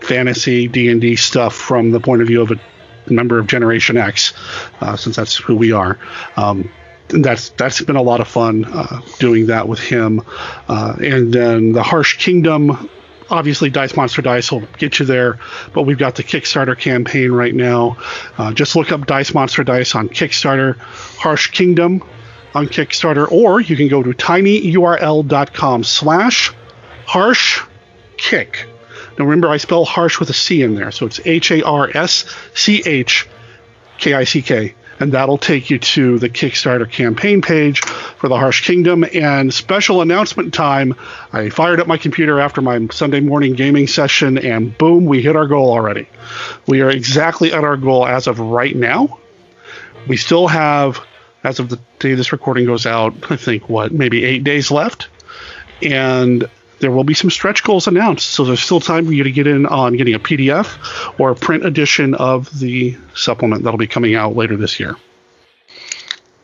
fantasy 0.00 0.68
D&D 0.68 1.16
stuff 1.16 1.54
from 1.54 1.90
the 1.90 2.00
point 2.00 2.22
of 2.22 2.28
view 2.28 2.42
of 2.42 2.50
a 2.50 2.60
member 3.10 3.38
of 3.38 3.46
Generation 3.46 3.96
X, 3.96 4.32
uh, 4.80 4.96
since 4.96 5.16
that's 5.16 5.36
who 5.36 5.56
we 5.56 5.72
are. 5.72 5.98
Um, 6.36 6.70
that's 7.08 7.50
that's 7.50 7.80
been 7.82 7.96
a 7.96 8.02
lot 8.02 8.20
of 8.20 8.28
fun 8.28 8.64
uh, 8.66 9.00
doing 9.18 9.46
that 9.46 9.66
with 9.68 9.80
him. 9.80 10.22
Uh, 10.68 10.96
and 11.00 11.32
then 11.32 11.72
the 11.72 11.82
Harsch 11.82 12.18
Kingdom, 12.18 12.90
obviously 13.30 13.70
Dice 13.70 13.96
Monster 13.96 14.22
Dice 14.22 14.52
will 14.52 14.66
get 14.78 14.98
you 14.98 15.06
there, 15.06 15.38
but 15.72 15.82
we've 15.82 15.98
got 15.98 16.16
the 16.16 16.22
Kickstarter 16.22 16.78
campaign 16.78 17.32
right 17.32 17.54
now. 17.54 17.96
Uh, 18.36 18.52
just 18.52 18.76
look 18.76 18.92
up 18.92 19.06
Dice 19.06 19.32
Monster 19.32 19.64
Dice 19.64 19.94
on 19.94 20.08
Kickstarter, 20.08 20.76
Harsch 20.76 21.50
Kingdom 21.52 22.02
on 22.54 22.66
Kickstarter, 22.66 23.30
or 23.30 23.60
you 23.60 23.76
can 23.76 23.88
go 23.88 24.02
to 24.02 24.10
tinyurl.com 24.10 25.84
slash 25.84 26.52
harsch 27.06 27.66
kick. 28.16 28.68
Now 29.18 29.24
remember, 29.24 29.48
I 29.48 29.56
spell 29.56 29.84
harsh 29.84 30.20
with 30.20 30.30
a 30.30 30.34
C 30.34 30.62
in 30.62 30.76
there, 30.76 30.92
so 30.92 31.06
it's 31.06 31.20
H 31.24 31.50
A 31.50 31.64
R 31.64 31.90
S 31.92 32.24
C 32.54 32.82
H 32.86 33.28
K 33.98 34.14
I 34.14 34.22
C 34.24 34.42
K, 34.42 34.74
and 35.00 35.12
that'll 35.12 35.38
take 35.38 35.70
you 35.70 35.80
to 35.80 36.18
the 36.20 36.28
Kickstarter 36.28 36.88
campaign 36.88 37.42
page 37.42 37.80
for 37.80 38.28
the 38.28 38.36
Harsch 38.36 38.62
Kingdom. 38.62 39.04
And 39.12 39.52
special 39.52 40.02
announcement 40.02 40.54
time 40.54 40.94
I 41.32 41.50
fired 41.50 41.80
up 41.80 41.88
my 41.88 41.98
computer 41.98 42.38
after 42.38 42.60
my 42.60 42.86
Sunday 42.92 43.20
morning 43.20 43.54
gaming 43.54 43.88
session, 43.88 44.38
and 44.38 44.76
boom, 44.78 45.06
we 45.06 45.20
hit 45.20 45.34
our 45.34 45.48
goal 45.48 45.70
already. 45.70 46.08
We 46.68 46.82
are 46.82 46.90
exactly 46.90 47.52
at 47.52 47.64
our 47.64 47.76
goal 47.76 48.06
as 48.06 48.28
of 48.28 48.38
right 48.38 48.74
now. 48.74 49.18
We 50.06 50.16
still 50.16 50.46
have, 50.46 51.04
as 51.42 51.58
of 51.58 51.68
the 51.68 51.80
day 51.98 52.14
this 52.14 52.30
recording 52.30 52.66
goes 52.66 52.86
out, 52.86 53.32
I 53.32 53.36
think, 53.36 53.68
what, 53.68 53.92
maybe 53.92 54.24
eight 54.24 54.44
days 54.44 54.70
left. 54.70 55.08
And 55.82 56.48
there 56.80 56.90
will 56.90 57.04
be 57.04 57.14
some 57.14 57.30
stretch 57.30 57.62
goals 57.62 57.86
announced. 57.86 58.28
So 58.28 58.44
there's 58.44 58.60
still 58.60 58.80
time 58.80 59.06
for 59.06 59.12
you 59.12 59.24
to 59.24 59.32
get 59.32 59.46
in 59.46 59.66
on 59.66 59.96
getting 59.96 60.14
a 60.14 60.20
PDF 60.20 61.18
or 61.18 61.30
a 61.30 61.34
print 61.34 61.64
edition 61.64 62.14
of 62.14 62.58
the 62.58 62.96
supplement 63.14 63.64
that'll 63.64 63.78
be 63.78 63.86
coming 63.86 64.14
out 64.14 64.36
later 64.36 64.56
this 64.56 64.80
year. 64.80 64.96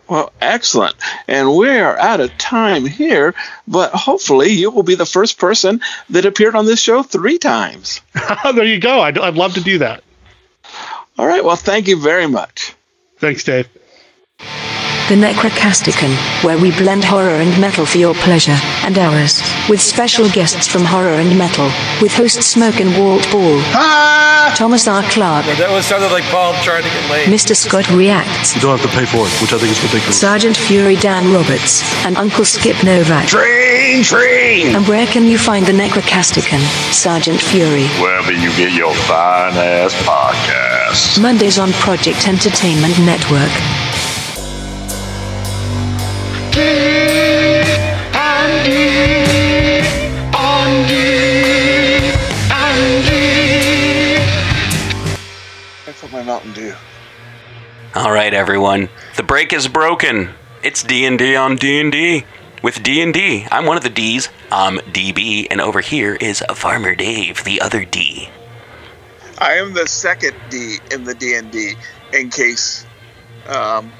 Well, 0.08 0.32
excellent. 0.40 0.96
And 1.28 1.56
we 1.56 1.70
are 1.70 1.96
out 1.96 2.20
of 2.20 2.36
time 2.36 2.84
here, 2.84 3.34
but 3.66 3.92
hopefully 3.92 4.50
you 4.50 4.70
will 4.70 4.82
be 4.82 4.96
the 4.96 5.06
first 5.06 5.38
person 5.38 5.80
that 6.10 6.26
appeared 6.26 6.54
on 6.54 6.66
this 6.66 6.80
show 6.80 7.02
three 7.02 7.38
times. 7.38 8.02
there 8.44 8.64
you 8.64 8.80
go. 8.80 9.00
I'd, 9.00 9.18
I'd 9.18 9.36
love 9.36 9.54
to 9.54 9.62
do 9.62 9.78
that. 9.78 10.04
All 11.16 11.26
right. 11.26 11.44
Well, 11.44 11.56
thank 11.56 11.88
you 11.88 12.00
very 12.00 12.26
much. 12.26 12.74
Thanks, 13.18 13.44
Dave. 13.44 13.68
The 15.08 15.16
Necrocasticon, 15.16 16.16
where 16.44 16.56
we 16.56 16.70
blend 16.70 17.04
horror 17.04 17.34
and 17.36 17.60
metal 17.60 17.84
for 17.84 17.98
your 17.98 18.14
pleasure 18.14 18.56
and 18.84 18.96
ours, 18.98 19.42
with 19.68 19.78
special 19.78 20.30
guests 20.30 20.66
from 20.66 20.82
horror 20.82 21.20
and 21.20 21.36
metal, 21.36 21.66
with 22.00 22.10
host 22.14 22.42
Smoke 22.42 22.80
and 22.80 22.88
Walt 22.98 23.20
Ball, 23.30 23.60
Thomas 24.56 24.88
R. 24.88 25.02
Clark, 25.12 25.44
That 25.60 25.68
was 25.68 25.84
sounded 25.84 26.08
like 26.10 26.24
Paul 26.32 26.54
trying 26.64 26.84
to 26.84 26.88
get 26.88 27.10
laid. 27.10 27.28
Mr. 27.28 27.54
Scott 27.54 27.84
Reacts, 27.90 28.54
You 28.56 28.62
don't 28.62 28.78
have 28.80 28.90
to 28.90 28.96
pay 28.96 29.04
for 29.04 29.28
it, 29.28 29.32
which 29.44 29.52
I 29.52 29.58
think 29.60 29.72
is 29.76 29.82
ridiculous. 29.84 30.18
Sergeant 30.18 30.56
Fury 30.56 30.96
Dan 30.96 31.28
Roberts, 31.36 31.84
and 32.06 32.16
Uncle 32.16 32.46
Skip 32.46 32.82
Novak. 32.82 33.28
Train, 33.28 34.02
train! 34.02 34.74
And 34.74 34.88
where 34.88 35.06
can 35.06 35.26
you 35.26 35.36
find 35.36 35.66
the 35.66 35.76
Necrocasticon, 35.76 36.64
Sergeant 36.96 37.42
Fury? 37.42 37.84
Wherever 38.00 38.32
you 38.32 38.48
get 38.56 38.72
your 38.72 38.94
fine 39.04 39.52
ass 39.52 39.92
podcasts. 40.08 41.20
Mondays 41.20 41.58
on 41.58 41.72
Project 41.76 42.26
Entertainment 42.26 42.96
Network. 43.04 43.52
All 57.96 58.12
right, 58.12 58.32
everyone. 58.32 58.88
The 59.16 59.24
break 59.24 59.52
is 59.52 59.66
broken. 59.66 60.30
It's 60.62 60.84
D&D 60.84 61.34
on 61.34 61.56
D&D. 61.56 62.24
With 62.62 62.82
D&D, 62.84 63.48
I'm 63.50 63.66
one 63.66 63.76
of 63.76 63.82
the 63.82 63.90
Ds. 63.90 64.28
I'm 64.52 64.78
DB, 64.78 65.48
and 65.50 65.60
over 65.60 65.80
here 65.80 66.14
is 66.14 66.42
Farmer 66.54 66.94
Dave, 66.94 67.42
the 67.42 67.60
other 67.60 67.84
D. 67.84 68.28
I 69.38 69.54
am 69.54 69.74
the 69.74 69.88
second 69.88 70.36
D 70.50 70.78
in 70.92 71.02
the 71.02 71.14
D 71.14 71.34
and 71.34 71.50
D, 71.50 71.74
in 72.12 72.30
case 72.30 72.86
um, 73.48 73.92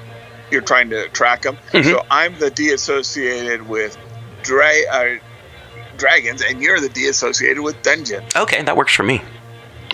you're 0.51 0.61
trying 0.61 0.89
to 0.91 1.07
track 1.09 1.41
them. 1.43 1.57
So 1.71 2.05
I'm 2.09 2.37
the 2.39 2.49
D 2.49 2.71
associated 2.71 3.67
with 3.67 3.97
dra- 4.43 4.87
uh, 4.91 5.15
dragons, 5.97 6.41
and 6.41 6.61
you're 6.61 6.79
the 6.79 6.89
D 6.89 7.07
associated 7.07 7.61
with 7.61 7.81
dungeon. 7.81 8.23
Okay, 8.35 8.61
that 8.63 8.75
works 8.77 8.93
for 8.93 9.03
me. 9.03 9.21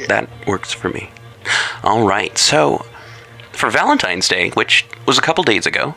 That 0.07 0.29
works 0.47 0.73
for 0.73 0.89
me. 0.89 1.11
All 1.83 2.07
right, 2.07 2.37
so 2.37 2.85
for 3.51 3.69
Valentine's 3.69 4.27
Day, 4.27 4.49
which 4.51 4.85
was 5.05 5.17
a 5.17 5.21
couple 5.21 5.43
days 5.43 5.65
ago, 5.65 5.95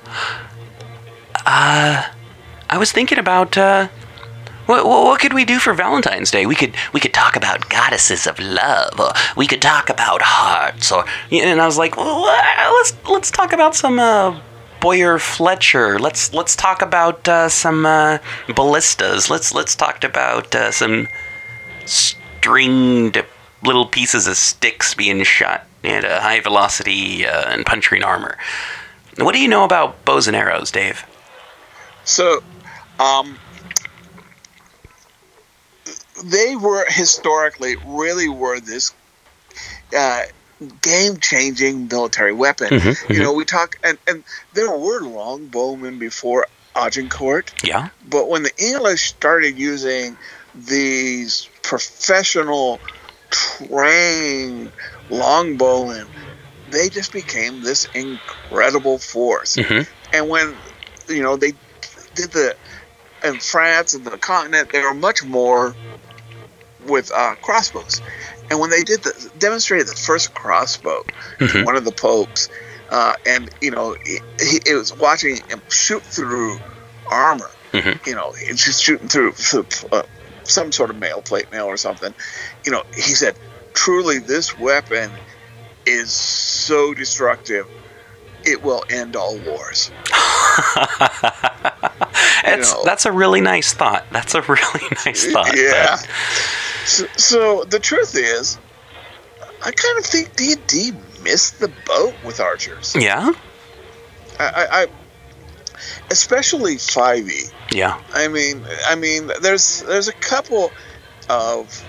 uh, 1.47 2.09
I 2.71 2.79
was 2.79 2.93
thinking 2.93 3.19
about 3.19 3.57
uh, 3.57 3.89
what, 4.67 4.85
what, 4.85 5.21
could 5.21 5.33
we 5.33 5.45
do 5.45 5.59
for 5.59 5.75
Valentine's 5.75 6.31
Day? 6.31 6.47
We 6.47 6.55
could 6.55 6.75
we 6.93 7.01
could 7.01 7.15
talk 7.15 7.37
about 7.37 7.69
goddesses 7.69 8.27
of 8.27 8.39
love, 8.39 8.99
or 8.99 9.13
we 9.37 9.47
could 9.47 9.63
talk 9.63 9.91
about 9.91 10.23
hearts, 10.23 10.91
or 10.91 11.05
and 11.31 11.61
I 11.61 11.67
was 11.67 11.79
like, 11.79 11.97
well, 11.97 12.23
let's 12.23 12.95
let's 13.09 13.31
talk 13.31 13.53
about 13.53 13.75
some 13.75 13.99
uh, 13.99 14.41
Bowyer 14.81 15.19
Fletcher. 15.19 15.99
Let's 15.99 16.33
let's 16.33 16.57
talk 16.57 16.83
about 16.83 17.27
uh, 17.29 17.49
some 17.49 17.87
uh, 17.87 18.19
ballistas. 18.55 19.31
Let's 19.31 19.55
let's 19.55 19.75
talk 19.75 20.05
about 20.05 20.55
uh, 20.55 20.71
some 20.73 21.09
stringed 21.87 23.25
little 23.63 23.87
pieces 23.87 24.27
of 24.27 24.37
sticks 24.37 24.95
being 24.95 25.23
shot 25.25 25.67
at 25.83 26.05
a 26.05 26.21
high 26.21 26.41
velocity 26.41 27.27
uh, 27.27 27.51
and 27.51 27.65
puncturing 27.65 28.03
armor. 28.03 28.37
What 29.19 29.33
do 29.33 29.41
you 29.41 29.49
know 29.49 29.65
about 29.65 30.05
bows 30.05 30.27
and 30.27 30.37
arrows, 30.37 30.71
Dave? 30.71 31.05
So, 32.05 32.43
um, 32.99 33.39
they 36.25 36.57
were 36.57 36.85
historically 36.89 37.77
really 37.85 38.29
were 38.29 38.61
this 38.61 38.93
uh, 39.97 40.23
game-changing 40.81 41.89
military 41.89 42.33
weapon. 42.33 42.69
Mhm, 42.71 43.11
You 43.11 43.23
know, 43.23 43.33
we 43.33 43.45
talk 43.45 43.77
and 43.83 43.99
and 44.07 44.25
there 44.53 44.71
were 44.71 45.01
longbowmen 45.03 45.99
before 45.99 46.47
Agincourt, 46.75 47.53
Yeah. 47.63 47.91
but 48.03 48.29
when 48.29 48.43
the 48.43 48.53
English 48.59 49.05
started 49.05 49.59
using 49.59 50.19
these 50.55 51.49
professional, 51.63 52.83
trained 53.31 54.73
longbowmen, 55.11 56.09
they 56.67 56.89
just 56.89 57.13
became 57.13 57.61
this 57.63 57.85
incredible 57.95 58.99
force. 58.99 59.57
Mhm. 59.57 59.87
And 60.13 60.29
when 60.29 60.61
you 61.09 61.23
know 61.23 61.37
they 61.37 61.53
did 62.15 62.33
the 62.33 62.57
in 63.25 63.39
France 63.41 63.95
and 63.95 64.05
the 64.05 64.19
continent, 64.19 64.71
they 64.73 64.81
were 64.83 64.95
much 64.95 65.23
more 65.25 65.77
with 66.87 67.11
uh, 67.13 67.35
crossbows. 67.37 68.01
And 68.51 68.61
when 68.61 68.71
they 68.71 68.83
did 68.83 69.03
the 69.03 69.31
demonstrated 69.39 69.89
the 69.89 69.95
first 69.97 70.35
crossbow, 70.35 71.03
to 71.39 71.45
Mhm. 71.47 71.65
one 71.65 71.77
of 71.77 71.85
the 71.85 71.93
popes, 71.93 72.49
uh, 72.91 73.15
and 73.27 73.51
you 73.61 73.71
know, 73.71 73.97
he, 74.05 74.19
he, 74.41 74.61
it 74.67 74.75
was 74.75 74.93
watching 74.97 75.37
him 75.49 75.61
shoot 75.71 76.03
through 76.03 76.59
armor. 77.11 77.51
Mhm. 77.73 78.07
You 78.07 78.15
know, 78.15 78.33
it's 78.37 78.65
just 78.65 78.83
shooting 78.83 79.09
through, 79.09 79.33
through 79.33 79.67
uh, 79.93 80.03
some 80.45 80.71
sort 80.73 80.91
of 80.91 80.97
mail, 80.97 81.23
plate 81.23 81.51
mail 81.51 81.65
or 81.67 81.77
something. 81.77 82.15
You 82.65 82.73
know, 82.73 82.83
he 82.95 83.01
said, 83.15 83.35
"Truly, 83.73 84.19
this 84.19 84.59
weapon 84.59 85.11
is 85.87 86.13
so 86.13 86.93
destructive." 86.95 87.67
It 88.47 88.63
will 88.63 88.85
end 88.91 89.17
all 89.17 89.39
wars. 89.39 89.91
It's, 92.47 92.73
know. 92.75 92.85
That's 92.85 93.07
a 93.07 93.13
really 93.13 93.41
nice 93.41 93.73
thought. 93.73 94.05
That's 94.13 94.35
a 94.35 94.43
really 94.43 94.87
nice 95.07 95.25
thought. 95.33 95.57
Yeah. 95.57 95.97
but- 95.97 96.09
So, 96.85 97.07
so 97.17 97.65
the 97.65 97.81
truth 97.81 98.15
is, 98.15 98.59
I 99.63 99.73
kind 99.73 99.99
of 99.99 100.05
think 100.05 100.37
D 100.37 100.53
and 100.53 100.67
D 100.67 100.93
missed 101.23 101.59
the 101.59 101.69
boat 101.69 102.19
with 102.23 102.41
archers. 102.41 102.95
yeah. 102.99 103.33
I, 104.39 104.45
I, 104.45 104.67
I 104.83 104.87
especially 106.11 106.79
five 106.79 107.29
E. 107.29 107.47
Yeah. 107.73 107.97
I 108.15 108.29
mean, 108.29 108.65
I 108.89 108.95
mean, 108.95 109.31
there's 109.41 109.83
there's 109.87 110.09
a 110.09 110.13
couple 110.15 110.75
of, 111.29 111.89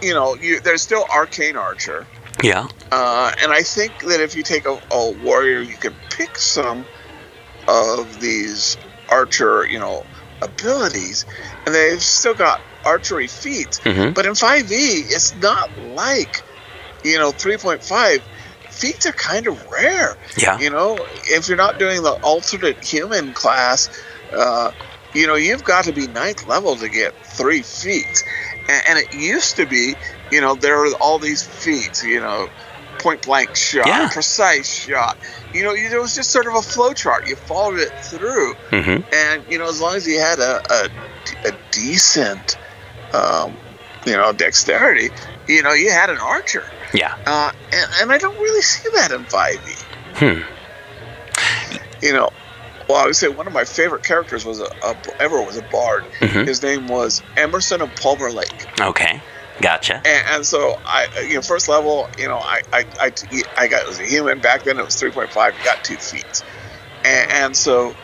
you 0.00 0.14
know, 0.14 0.36
you, 0.36 0.60
there's 0.60 0.82
still 0.82 1.06
arcane 1.14 1.56
archer, 1.56 2.08
Yeah. 2.42 2.66
uh, 2.92 3.32
and 3.42 3.52
I 3.52 3.62
think 3.62 4.00
that 4.00 4.20
if 4.20 4.34
you 4.34 4.42
take 4.42 4.66
a, 4.66 4.78
a 4.90 5.12
warrior, 5.12 5.60
you 5.60 5.76
can 5.76 5.96
pick 6.10 6.38
some 6.38 6.86
of 7.68 8.20
these 8.20 8.76
archer, 9.08 9.66
you 9.68 9.78
know, 9.78 10.04
abilities, 10.42 11.26
and 11.64 11.74
they've 11.74 12.02
still 12.02 12.34
got 12.34 12.60
archery 12.86 13.26
feats. 13.26 13.80
Mhm. 13.80 14.14
But 14.14 14.26
in 14.26 14.32
5e, 14.34 15.04
it's 15.10 15.34
not 15.34 15.76
like, 15.78 16.42
you 17.04 17.18
know, 17.18 17.32
3.5. 17.32 18.22
Feats 18.68 19.06
are 19.06 19.12
kind 19.12 19.46
of 19.46 19.58
rare. 19.72 20.16
Yeah. 20.36 20.58
You 20.58 20.70
know, 20.70 21.06
if 21.30 21.48
you're 21.48 21.56
not 21.56 21.78
doing 21.78 22.02
the 22.02 22.12
alternate 22.22 22.82
human 22.84 23.32
class, 23.32 23.88
uh, 24.32 24.70
you 25.14 25.26
know, 25.26 25.34
you've 25.34 25.64
got 25.64 25.84
to 25.84 25.92
be 25.92 26.06
ninth 26.08 26.46
level 26.46 26.76
to 26.76 26.88
get 26.88 27.14
three 27.24 27.62
feats. 27.62 28.22
And, 28.68 28.82
and 28.88 28.98
it 28.98 29.14
used 29.14 29.56
to 29.56 29.66
be, 29.66 29.94
you 30.30 30.40
know, 30.40 30.54
there 30.54 30.84
are 30.84 30.92
all 31.00 31.18
these 31.18 31.42
feats, 31.42 32.04
you 32.04 32.20
know, 32.20 32.48
point 32.98 33.22
blank 33.22 33.54
shot, 33.56 33.86
Yeah. 33.88 34.08
precise 34.12 34.68
shot. 34.68 35.16
You 35.54 35.64
know, 35.64 35.74
it 35.74 36.00
was 36.00 36.14
just 36.14 36.30
sort 36.30 36.46
of 36.46 36.54
a 36.54 36.62
flow 36.62 36.92
chart. 36.92 37.28
You 37.28 37.36
followed 37.36 37.78
it 37.78 37.92
through 38.10 38.54
hmm 38.70 38.96
and 39.12 39.44
you 39.48 39.58
know 39.58 39.68
as 39.68 39.80
long 39.80 39.94
as 39.94 40.06
you 40.06 40.18
had 40.18 40.38
a, 40.38 40.60
a, 40.70 40.88
a 41.48 41.52
decent 41.70 42.56
um, 43.12 43.56
you 44.06 44.16
know 44.16 44.32
dexterity 44.32 45.10
you 45.48 45.62
know 45.62 45.72
you 45.72 45.90
had 45.90 46.10
an 46.10 46.18
archer 46.18 46.64
Yeah. 46.94 47.14
uh, 47.26 47.50
and, 47.72 47.86
and 48.00 48.12
i 48.12 48.18
don't 48.18 48.38
really 48.38 48.62
see 48.62 48.88
that 48.94 49.10
in 49.12 49.24
5e 49.24 49.82
Hmm. 50.16 50.42
you 52.02 52.12
know 52.12 52.30
well 52.88 52.98
i 52.98 53.04
would 53.06 53.16
say 53.16 53.28
one 53.28 53.46
of 53.46 53.52
my 53.52 53.64
favorite 53.64 54.02
characters 54.04 54.44
was 54.44 54.60
a, 54.60 54.68
a 54.82 54.96
ever 55.20 55.42
was 55.42 55.56
a 55.56 55.62
bard 55.62 56.04
Mhm. 56.20 56.46
his 56.46 56.62
name 56.62 56.86
was 56.86 57.22
emerson 57.36 57.80
of 57.82 57.94
palmer 57.96 58.30
lake 58.30 58.66
Okay. 58.80 59.20
Gotcha. 59.58 60.02
and, 60.04 60.26
and 60.28 60.46
so 60.46 60.78
I, 60.84 61.06
you 61.26 61.36
know, 61.36 61.40
first 61.40 61.66
level, 61.66 62.10
you 62.18 62.28
know, 62.28 62.36
I, 62.36 62.60
I, 62.74 62.84
I, 63.00 63.12
I 63.56 63.68
got 63.68 63.80
it 63.80 63.88
was 63.88 63.98
a 63.98 64.04
human 64.04 64.38
back 64.38 64.64
then. 64.64 64.78
It 64.78 64.84
was 64.84 64.96
three 64.96 65.10
point 65.10 65.32
five. 65.32 65.62
Got 65.62 65.82
two 65.82 65.96
feet, 65.96 66.42
and, 67.06 67.30
and 67.32 67.56
so 67.56 67.94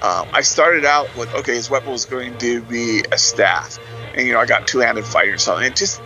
um, 0.00 0.24
I 0.32 0.40
started 0.40 0.86
out 0.86 1.14
with 1.14 1.30
okay, 1.34 1.52
his 1.56 1.68
weapon 1.68 1.92
was 1.92 2.06
going 2.06 2.38
to 2.38 2.62
be 2.62 3.04
a 3.12 3.18
staff, 3.18 3.78
and 4.14 4.26
you 4.26 4.32
know, 4.32 4.40
I 4.40 4.46
got 4.46 4.66
two 4.66 4.78
handed 4.78 5.06
fighting 5.06 5.34
or 5.34 5.38
something. 5.38 5.66
It 5.66 5.76
just, 5.76 6.00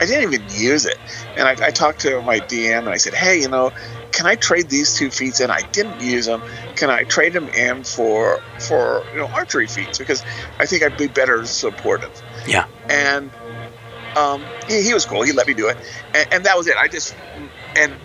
I 0.00 0.06
didn't 0.06 0.32
even 0.32 0.46
use 0.48 0.84
it, 0.84 0.98
and 1.36 1.46
I, 1.48 1.52
I 1.66 1.70
talked 1.70 2.00
to 2.02 2.20
my 2.22 2.40
DM 2.40 2.78
and 2.78 2.88
I 2.90 2.96
said, 2.96 3.14
hey, 3.14 3.40
you 3.40 3.48
know, 3.48 3.72
can 4.12 4.26
I 4.26 4.36
trade 4.36 4.68
these 4.68 4.94
two 4.94 5.10
feats? 5.10 5.40
And 5.40 5.50
I 5.50 5.62
didn't 5.72 6.00
use 6.00 6.26
them. 6.26 6.42
Can 6.76 6.90
I 6.90 7.04
trade 7.04 7.32
them 7.32 7.48
in 7.48 7.84
for 7.84 8.42
for 8.58 9.06
you 9.12 9.18
know 9.18 9.28
archery 9.34 9.66
feats 9.66 9.98
because 9.98 10.24
I 10.60 10.66
think 10.66 10.82
I'd 10.82 10.96
be 10.96 11.08
better 11.08 11.44
supportive 11.46 12.22
Yeah. 12.46 12.66
and 12.88 13.32
um, 14.14 14.50
he, 14.66 14.82
he 14.82 14.94
was 14.94 15.04
cool. 15.04 15.22
He 15.22 15.32
let 15.32 15.46
me 15.46 15.54
do 15.54 15.68
it, 15.68 15.78
and, 16.14 16.26
and 16.30 16.44
that 16.44 16.56
was 16.56 16.66
it. 16.66 16.76
I 16.76 16.88
just 16.88 17.14
and 17.74 17.98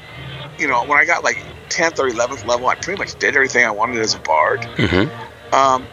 you 0.58 0.68
know 0.68 0.86
when 0.86 0.98
I 0.98 1.06
got 1.06 1.24
like 1.24 1.38
tenth 1.70 2.00
or 2.00 2.08
eleventh 2.08 2.44
level, 2.46 2.68
I 2.68 2.76
pretty 2.76 2.98
much 2.98 3.18
did 3.20 3.36
everything 3.36 3.66
I 3.66 3.72
wanted 3.72 4.02
as 4.02 4.14
a 4.14 4.20
bard. 4.20 4.66
hmm 4.78 5.06
Um, 5.52 5.90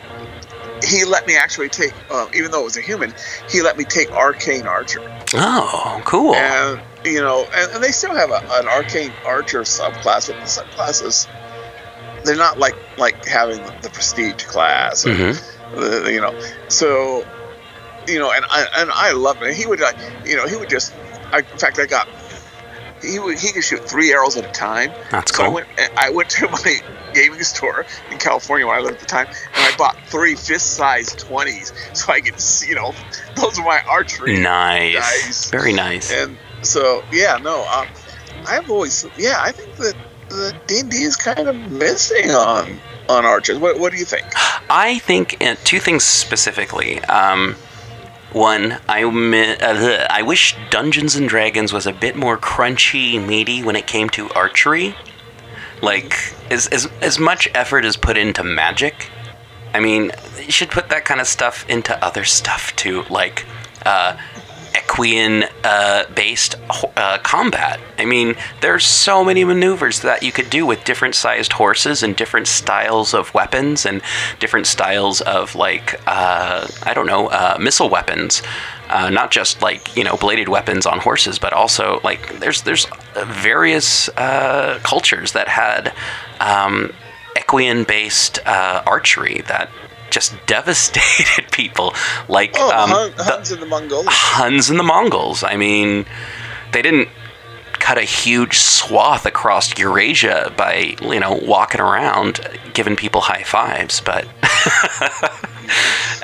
he 0.85 1.05
let 1.05 1.26
me 1.26 1.37
actually 1.37 1.70
take, 1.70 1.95
uh, 2.11 2.26
even 2.35 2.51
though 2.51 2.61
it 2.61 2.64
was 2.64 2.76
a 2.76 2.82
human, 2.82 3.12
he 3.49 3.62
let 3.62 3.76
me 3.76 3.85
take 3.85 4.11
arcane 4.12 4.66
archer, 4.66 5.03
Oh, 5.35 6.01
cool. 6.05 6.35
and 6.35 6.82
you 7.05 7.20
know, 7.20 7.47
and, 7.55 7.72
and 7.72 7.82
they 7.85 7.93
still 7.93 8.14
have 8.16 8.30
a, 8.30 8.41
an 8.53 8.68
arcane 8.68 9.14
archer 9.24 9.62
subclass, 9.62 10.26
but 10.28 10.41
the 10.41 10.47
subclasses 10.47 11.28
they're 12.24 12.37
not 12.37 12.59
like 12.59 12.76
like 12.97 13.18
having 13.26 13.68
the 13.82 13.91
prestige 13.91 14.45
class. 14.45 15.05
or 15.05 15.14
hmm 15.14 15.32
the- 15.72 16.11
you 16.12 16.20
know 16.20 16.32
so 16.68 17.24
you 18.07 18.18
know 18.18 18.30
and 18.32 18.45
i 18.51 18.64
and 18.76 18.91
i 18.95 19.12
love 19.12 19.43
it 19.43 19.55
he 19.55 19.66
would 19.66 19.80
like 19.80 19.97
you 20.22 20.37
know 20.37 20.47
he 20.47 20.57
would 20.57 20.68
just 20.70 20.95
I, 21.32 21.39
in 21.41 21.59
fact 21.59 21.78
i 21.80 21.87
got 21.87 22.07
he 23.05 23.18
would 23.18 23.38
he 23.38 23.52
could 23.52 23.62
shoot 23.64 23.88
three 23.88 24.12
arrows 24.12 24.36
at 24.36 24.44
a 24.44 24.52
time 24.52 24.90
That's 25.11 25.36
so 25.36 25.42
i 25.42 25.46
cool. 25.46 25.55
went 25.55 25.66
i 25.96 26.11
went 26.11 26.30
to 26.30 26.48
my 26.64 26.76
gaming 27.14 27.42
store 27.42 27.86
in 28.11 28.18
california 28.18 28.66
when 28.66 28.76
i 28.76 28.80
lived 28.80 28.94
at 28.94 29.00
the 29.00 29.07
time 29.07 29.26
and 29.28 29.36
i 29.57 29.76
bought 29.76 29.96
three 30.09 30.34
fist-sized 30.34 31.18
20s 31.20 31.72
so 31.96 32.12
i 32.12 32.20
could 32.20 32.40
see 32.40 32.68
you 32.68 32.74
know 32.74 32.94
those 33.36 33.59
are 33.59 33.64
my 33.64 33.80
archery 33.88 34.38
Nice. 34.38 35.50
Very 35.50 35.72
nice. 35.72 36.12
and 36.12 36.36
so 36.62 37.02
yeah 37.12 37.38
no 37.42 37.66
um, 37.68 37.86
i've 38.48 38.70
always 38.70 39.07
yeah 39.18 39.36
i 39.40 39.52
think 39.52 39.74
that 39.76 39.94
the 40.30 40.55
d&d 40.66 40.96
is 40.96 41.16
kind 41.16 41.46
of 41.48 41.55
missing 41.70 42.30
on 42.30 42.78
on 43.09 43.24
archers 43.26 43.59
what, 43.59 43.78
what 43.78 43.92
do 43.92 43.98
you 43.98 44.05
think 44.07 44.24
I 44.70 44.98
think 45.00 45.36
uh, 45.42 45.57
two 45.64 45.78
things 45.78 46.05
specifically. 46.05 46.98
Um, 47.05 47.55
one, 48.35 48.78
I 48.89 49.05
uh, 49.05 50.07
I 50.11 50.22
wish 50.22 50.57
Dungeons 50.70 51.16
and 51.16 51.28
Dragons 51.28 51.72
was 51.72 51.87
a 51.87 51.93
bit 51.93 52.16
more 52.16 52.37
crunchy, 52.37 53.24
meaty 53.24 53.62
when 53.62 53.76
it 53.76 53.87
came 53.87 54.09
to 54.11 54.28
archery. 54.30 54.95
Like, 55.82 56.16
as 56.51 56.66
as 56.68 56.87
as 57.01 57.18
much 57.18 57.49
effort 57.55 57.85
is 57.85 57.97
put 57.97 58.16
into 58.16 58.43
magic. 58.43 59.11
I 59.72 59.80
mean, 59.80 60.12
you 60.39 60.53
should 60.53 60.70
put 60.70 60.89
that 60.91 61.05
kind 61.05 61.20
of 61.20 61.26
stuff 61.26 61.68
into 61.68 62.03
other 62.05 62.24
stuff 62.24 62.74
too, 62.76 63.03
like 63.11 63.45
uh, 63.85 64.16
Equine 64.77 65.45
uh, 65.62 66.05
based 66.14 66.57
uh, 66.97 67.18
combat. 67.18 67.79
I 67.97 68.05
mean, 68.05 68.35
there's 68.61 68.85
so 68.85 69.25
many 69.25 69.45
maneuvers 69.45 70.01
that 70.01 70.22
you 70.25 70.33
could 70.33 70.51
do 70.51 70.66
with 70.66 70.85
different 70.85 71.14
sized 71.14 71.53
horses 71.53 72.03
and 72.03 72.16
different 72.16 72.49
styles 72.49 73.14
of 73.14 73.33
weapons 73.35 73.87
and 73.87 74.03
different 74.41 74.66
styles 74.66 75.20
of 75.20 75.55
like 75.55 76.01
uh, 76.09 76.66
I 76.83 76.93
don't 76.93 77.07
know 77.07 77.29
uh, 77.29 77.57
missile 77.61 77.89
weapons. 77.89 78.43
Uh, 78.89 79.11
not 79.11 79.31
just 79.31 79.62
like 79.62 79.97
you 79.97 80.03
know 80.03 80.16
bladed 80.16 80.49
weapons 80.49 80.87
on 80.87 80.99
horses, 80.99 81.39
but 81.39 81.53
also 81.53 82.01
like 82.03 82.41
there's 82.41 82.62
there's 82.62 82.87
various 83.14 84.09
uh, 84.11 84.81
cultures 84.83 85.33
that 85.33 85.49
had 85.49 85.93
um, 86.41 86.93
Equine 87.37 87.85
based 87.85 88.41
archery 88.47 89.43
that 89.49 89.70
just 90.11 90.34
devastated 90.46 91.48
people. 91.52 91.94
Like 92.28 92.52
oh 92.57 92.70
um, 92.70 92.90
Hun- 92.90 93.12
the- 93.16 93.24
huns 93.24 93.50
and 93.52 93.61
the 93.62 93.66
mongols 93.66 94.07
Huns 94.09 94.70
and 94.70 94.78
the 94.78 94.84
Mongols. 94.84 95.42
I 95.42 95.57
mean, 95.57 96.07
they 96.72 96.82
didn't 96.82 97.09
cut 97.74 97.98
a 97.98 98.02
huge 98.02 98.59
swath 98.59 99.26
across 99.26 99.76
Eurasia 99.78 100.50
by, 100.57 100.96
you 101.02 101.20
know, 101.20 101.34
walking 101.42 101.80
around 101.82 102.40
giving 102.72 102.96
people 102.96 103.20
high 103.20 103.42
fives, 103.42 104.00
but 104.00 104.26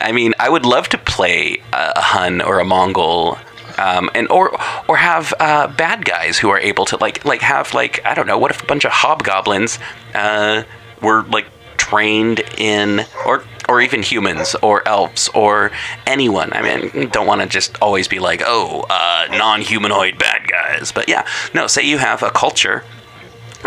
I 0.01 0.13
mean, 0.13 0.33
I 0.39 0.49
would 0.49 0.65
love 0.65 0.89
to 0.91 0.99
play 0.99 1.59
a 1.73 1.93
a 1.97 2.01
Hun 2.01 2.41
or 2.41 2.59
a 2.61 2.65
Mongol. 2.65 3.39
Um, 3.79 4.11
and 4.15 4.29
or 4.31 4.51
or 4.89 4.97
have 4.97 5.33
uh, 5.41 5.67
bad 5.69 6.05
guys 6.05 6.39
who 6.39 6.51
are 6.51 6.59
able 6.59 6.85
to 6.87 6.97
like 6.99 7.25
like 7.25 7.41
have 7.41 7.73
like 7.73 8.05
I 8.05 8.15
don't 8.15 8.27
know 8.27 8.37
what 8.37 8.51
if 8.51 8.63
a 8.63 8.67
bunch 8.67 8.85
of 8.85 8.91
hobgoblins 8.93 9.79
uh, 10.15 10.65
were 11.01 11.23
like 11.25 11.47
trained 11.91 12.41
in 12.57 13.05
or 13.27 13.45
or 13.69 13.81
even 13.81 14.03
humans 14.03 14.57
or 14.63 14.87
elves 14.87 15.29
or 15.35 15.71
anyone. 16.07 16.53
I 16.53 16.63
mean, 16.63 17.09
don't 17.11 17.27
want 17.27 17.41
to 17.41 17.47
just 17.47 17.81
always 17.81 18.09
be 18.09 18.19
like, 18.19 18.43
oh, 18.45 18.85
uh, 18.91 19.27
non-humanoid 19.31 20.19
bad 20.19 20.49
guys. 20.49 20.91
But 20.91 21.09
yeah, 21.09 21.27
no. 21.55 21.67
Say 21.67 21.83
you 21.83 21.99
have 21.99 22.23
a 22.23 22.31
culture 22.31 22.85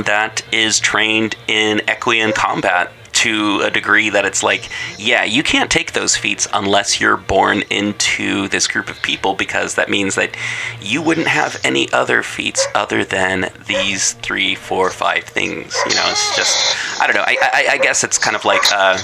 that 0.06 0.42
is 0.52 0.80
trained 0.80 1.36
in 1.48 1.82
Equine 1.90 2.34
combat 2.34 2.92
to 3.24 3.62
a 3.64 3.72
degree 3.72 4.10
that 4.10 4.26
it's 4.26 4.44
like, 4.44 4.70
yeah, 4.98 5.24
you 5.24 5.44
can't 5.44 5.72
take 5.72 5.94
those 5.94 6.18
feats 6.18 6.46
unless 6.54 7.00
you're 7.00 7.16
born 7.16 7.64
into 7.70 8.50
this 8.50 8.68
group 8.68 8.90
of 8.90 9.02
people 9.02 9.34
because 9.34 9.76
that 9.76 9.90
means 9.90 10.16
that 10.16 10.36
you 10.82 11.02
wouldn't 11.02 11.28
have 11.28 11.58
any 11.64 11.92
other 11.94 12.22
feats 12.22 12.68
other 12.76 13.06
than 13.06 13.50
these 13.66 14.14
three, 14.14 14.56
four, 14.56 14.90
five 14.90 15.24
things. 15.24 15.74
You 15.88 15.96
know, 15.96 16.04
it's 16.08 16.36
just, 16.36 16.76
I 17.02 17.08
don't 17.08 17.16
know. 17.16 17.24
I, 17.26 17.38
I, 17.42 17.68
I 17.72 17.78
guess 17.78 18.04
it's 18.04 18.18
kind 18.18 18.36
of 18.36 18.46
like. 18.46 18.62
Uh, 18.72 18.98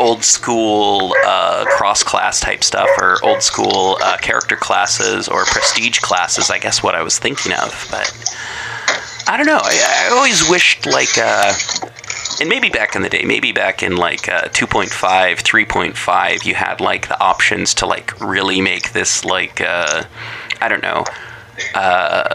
old 0.00 0.24
school 0.24 1.14
uh, 1.24 1.64
cross 1.68 2.02
class 2.02 2.40
type 2.40 2.64
stuff 2.64 2.88
or 2.98 3.24
old 3.24 3.40
school 3.40 3.96
uh, 4.02 4.16
character 4.16 4.56
classes 4.56 5.28
or 5.28 5.44
prestige 5.44 6.00
classes, 6.00 6.50
I 6.50 6.58
guess 6.58 6.82
what 6.82 6.96
I 6.96 7.02
was 7.02 7.20
thinking 7.20 7.52
of. 7.52 7.86
But 7.88 8.12
I 9.28 9.36
don't 9.36 9.46
know. 9.46 9.60
I, 9.62 10.08
I 10.10 10.16
always 10.16 10.50
wished, 10.50 10.86
like, 10.86 11.16
uh, 11.16 11.52
and 12.40 12.48
maybe 12.48 12.68
back 12.68 12.94
in 12.94 13.02
the 13.02 13.08
day, 13.08 13.24
maybe 13.24 13.52
back 13.52 13.82
in 13.82 13.96
like 13.96 14.28
uh, 14.28 14.48
2.5, 14.48 14.88
3.5, 14.90 16.44
you 16.44 16.54
had 16.54 16.80
like 16.80 17.08
the 17.08 17.18
options 17.20 17.74
to 17.74 17.86
like 17.86 18.18
really 18.20 18.60
make 18.60 18.92
this 18.92 19.24
like, 19.24 19.60
uh, 19.60 20.04
I 20.60 20.68
don't 20.68 20.82
know. 20.82 21.04
Uh, 21.74 22.34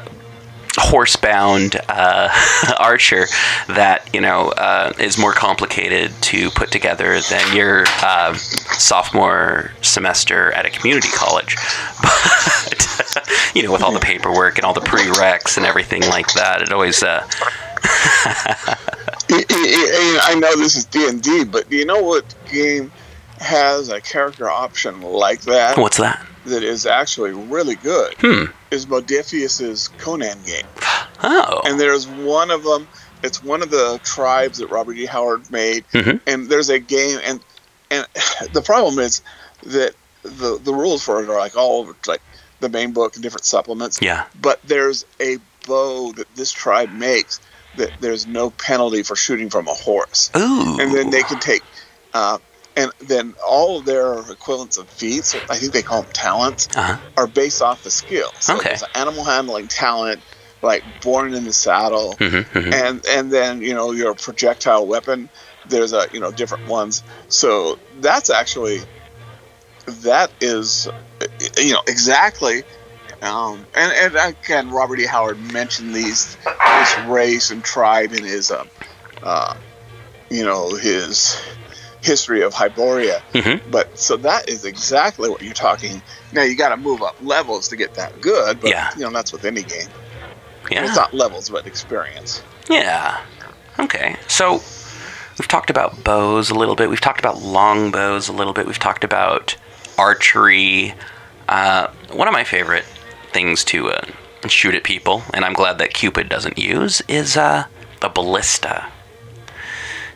horsebound 0.76 1.76
uh, 1.90 2.30
archer 2.80 3.26
that 3.68 4.10
you 4.14 4.22
know 4.22 4.50
uh, 4.52 4.94
is 5.00 5.18
more 5.18 5.34
complicated 5.34 6.12
to 6.22 6.50
put 6.52 6.72
together 6.72 7.20
than 7.30 7.56
your 7.56 7.84
uh, 8.02 8.34
sophomore 8.34 9.72
semester 9.82 10.52
at 10.54 10.66
a 10.66 10.70
community 10.70 11.10
college. 11.10 11.56
But 12.02 13.52
you 13.56 13.64
know, 13.64 13.72
with 13.72 13.82
all 13.82 13.92
the 13.92 14.00
paperwork 14.00 14.58
and 14.58 14.66
all 14.66 14.74
the 14.74 14.82
prereqs 14.82 15.58
and 15.58 15.66
everything 15.66 16.02
like 16.04 16.34
that, 16.34 16.62
it 16.62 16.72
always. 16.72 17.04
I 19.32 20.36
know 20.38 20.56
this 20.58 20.76
is 20.76 20.86
D 20.86 21.08
and 21.08 21.22
D, 21.22 21.44
but 21.44 21.70
do 21.70 21.76
you 21.78 21.86
know 21.86 22.02
what 22.02 22.24
game 22.52 22.92
has 23.40 23.90
a 23.90 24.00
character 24.02 24.50
option 24.50 25.02
like 25.02 25.42
that? 25.42 25.78
What's 25.78 25.98
that? 25.98 26.26
That 26.46 26.64
is 26.64 26.86
actually 26.86 27.32
really 27.32 27.76
good. 27.76 28.14
Hmm. 28.20 28.46
Is 28.72 28.86
Modiphius's 28.86 29.90
Conan 29.98 30.38
game. 30.46 30.66
Oh. 31.24 31.62
And 31.66 31.80
there's 31.80 32.08
one 32.08 32.50
of 32.50 32.64
them. 32.64 32.88
It's 33.22 33.44
one 33.44 33.62
of 33.62 33.70
the 33.70 34.00
tribes 34.04 34.58
that 34.58 34.72
Robert 34.72 34.98
E. 34.98 35.06
Howard 35.06 35.52
made, 35.52 35.86
Mhm. 35.94 36.20
and 36.26 36.50
there's 36.50 36.72
a 36.72 36.80
game, 36.80 37.20
and 37.24 37.40
and 37.92 38.08
the 38.54 38.62
problem 38.64 38.98
is 38.98 39.22
that 39.68 39.94
the 40.24 40.58
the 40.64 40.74
rules 40.74 41.04
for 41.04 41.22
it 41.24 41.30
are 41.30 41.38
like 41.38 41.56
all 41.56 41.82
over, 41.82 41.96
like 42.08 42.24
the 42.60 42.70
main 42.70 42.92
book 42.92 43.14
and 43.14 43.22
different 43.22 43.46
supplements. 43.46 44.00
Yeah. 44.02 44.24
But 44.42 44.62
there's 44.64 45.06
a 45.20 45.38
bow 45.68 46.12
that 46.14 46.26
this 46.36 46.52
tribe 46.52 46.92
makes 46.92 47.40
that 47.76 47.92
there's 48.00 48.28
no 48.28 48.50
penalty 48.50 49.04
for 49.04 49.16
shooting 49.16 49.50
from 49.50 49.68
a 49.68 49.74
horse. 49.74 50.30
Ooh. 50.36 50.78
And 50.80 50.94
then 50.94 51.10
they 51.10 51.24
can 51.24 51.40
take, 51.40 51.64
uh, 52.14 52.40
and 52.76 52.92
then 53.00 53.34
all 53.46 53.80
of 53.80 53.86
their 53.86 54.20
equivalents 54.32 54.78
of 54.78 54.90
feats, 54.90 55.36
I 55.50 55.58
think 55.58 55.74
they 55.74 55.82
call 55.84 56.04
them 56.04 56.12
talents, 56.14 56.68
Uh-huh. 56.76 56.98
are 57.18 57.28
based 57.28 57.62
off 57.62 57.84
the 57.84 57.92
skill. 57.92 58.32
So 58.40 58.56
Okay. 58.58 58.70
there's 58.70 58.82
an 58.82 58.88
animal 58.96 59.24
handling 59.24 59.68
talent, 59.68 60.24
like 60.62 60.84
born 61.02 61.34
in 61.34 61.44
the 61.44 61.54
saddle, 61.54 62.18
Mhm, 62.20 62.46
mhm. 62.54 62.74
and 62.74 63.06
and 63.08 63.32
then 63.32 63.62
you 63.62 63.74
know 63.74 63.92
your 63.92 64.14
projectile 64.16 64.86
weapon. 64.86 65.30
There's 65.66 65.94
a 65.94 66.08
you 66.12 66.20
know 66.20 66.32
different 66.32 66.66
ones. 66.66 67.04
So 67.30 67.80
that's 68.00 68.30
actually 68.30 68.86
that 69.88 70.32
is 70.40 70.88
you 71.58 71.74
know 71.74 71.82
exactly. 71.88 72.64
Um, 73.22 73.66
and, 73.76 74.16
and 74.16 74.36
again, 74.36 74.72
Robert 74.72 75.00
E. 75.00 75.06
Howard 75.06 75.40
mentioned 75.54 75.94
these 75.94 76.36
this 76.44 77.00
race 77.06 77.52
and 77.52 77.64
tribe 77.64 78.14
in 78.14 78.24
his, 78.24 78.50
uh, 78.50 78.66
uh, 79.22 79.56
you 80.30 80.44
know, 80.44 80.74
his 80.76 81.40
history 82.02 82.42
of 82.42 82.52
Hyboria. 82.54 83.22
Mhm. 83.34 83.62
But 83.70 84.00
so 84.00 84.18
that 84.18 84.50
is 84.50 84.66
exactly 84.66 85.30
what 85.30 85.44
you're 85.44 85.54
talking. 85.54 86.02
Now 86.32 86.42
you 86.42 86.56
got 86.56 86.70
to 86.70 86.78
move 86.78 87.04
up 87.04 87.16
levels 87.22 87.68
to 87.68 87.76
get 87.76 87.94
that 87.96 88.22
good. 88.22 88.60
But, 88.62 88.72
Yeah. 88.72 88.90
You 88.96 89.02
know 89.04 89.12
that's 89.12 89.32
with 89.32 89.46
any 89.46 89.62
game. 89.62 89.88
Yeah. 90.72 90.86
It's 90.86 90.96
not 90.96 91.14
levels, 91.14 91.50
but 91.50 91.68
experience. 91.68 92.42
Yeah. 92.70 93.20
Okay. 93.78 94.16
So 94.28 94.54
we've 95.38 95.48
talked 95.48 95.70
about 95.70 96.04
bows 96.04 96.50
a 96.50 96.56
little 96.56 96.76
bit. 96.76 96.90
We've 96.90 97.02
talked 97.02 97.20
about 97.20 97.40
long 97.42 97.92
bows 97.92 98.30
a 98.30 98.34
little 98.34 98.54
bit. 98.54 98.66
We've 98.66 98.80
talked 98.80 99.04
about 99.04 99.56
archery. 99.98 100.96
Uh, 101.48 101.88
one 102.12 102.28
of 102.28 102.32
my 102.34 102.44
favorite 102.44 102.86
things 103.32 103.64
to 103.66 103.90
uh, 103.90 104.06
shoot 104.48 104.76
at 104.76 104.84
people, 104.84 105.24
and 105.34 105.46
I'm 105.46 105.54
glad 105.54 105.78
that 105.80 105.94
Cupid 105.94 106.30
doesn't 106.30 106.58
use, 106.58 107.02
is 107.08 107.38
uh, 107.38 107.66
the 108.02 108.10
ballista. 108.10 108.88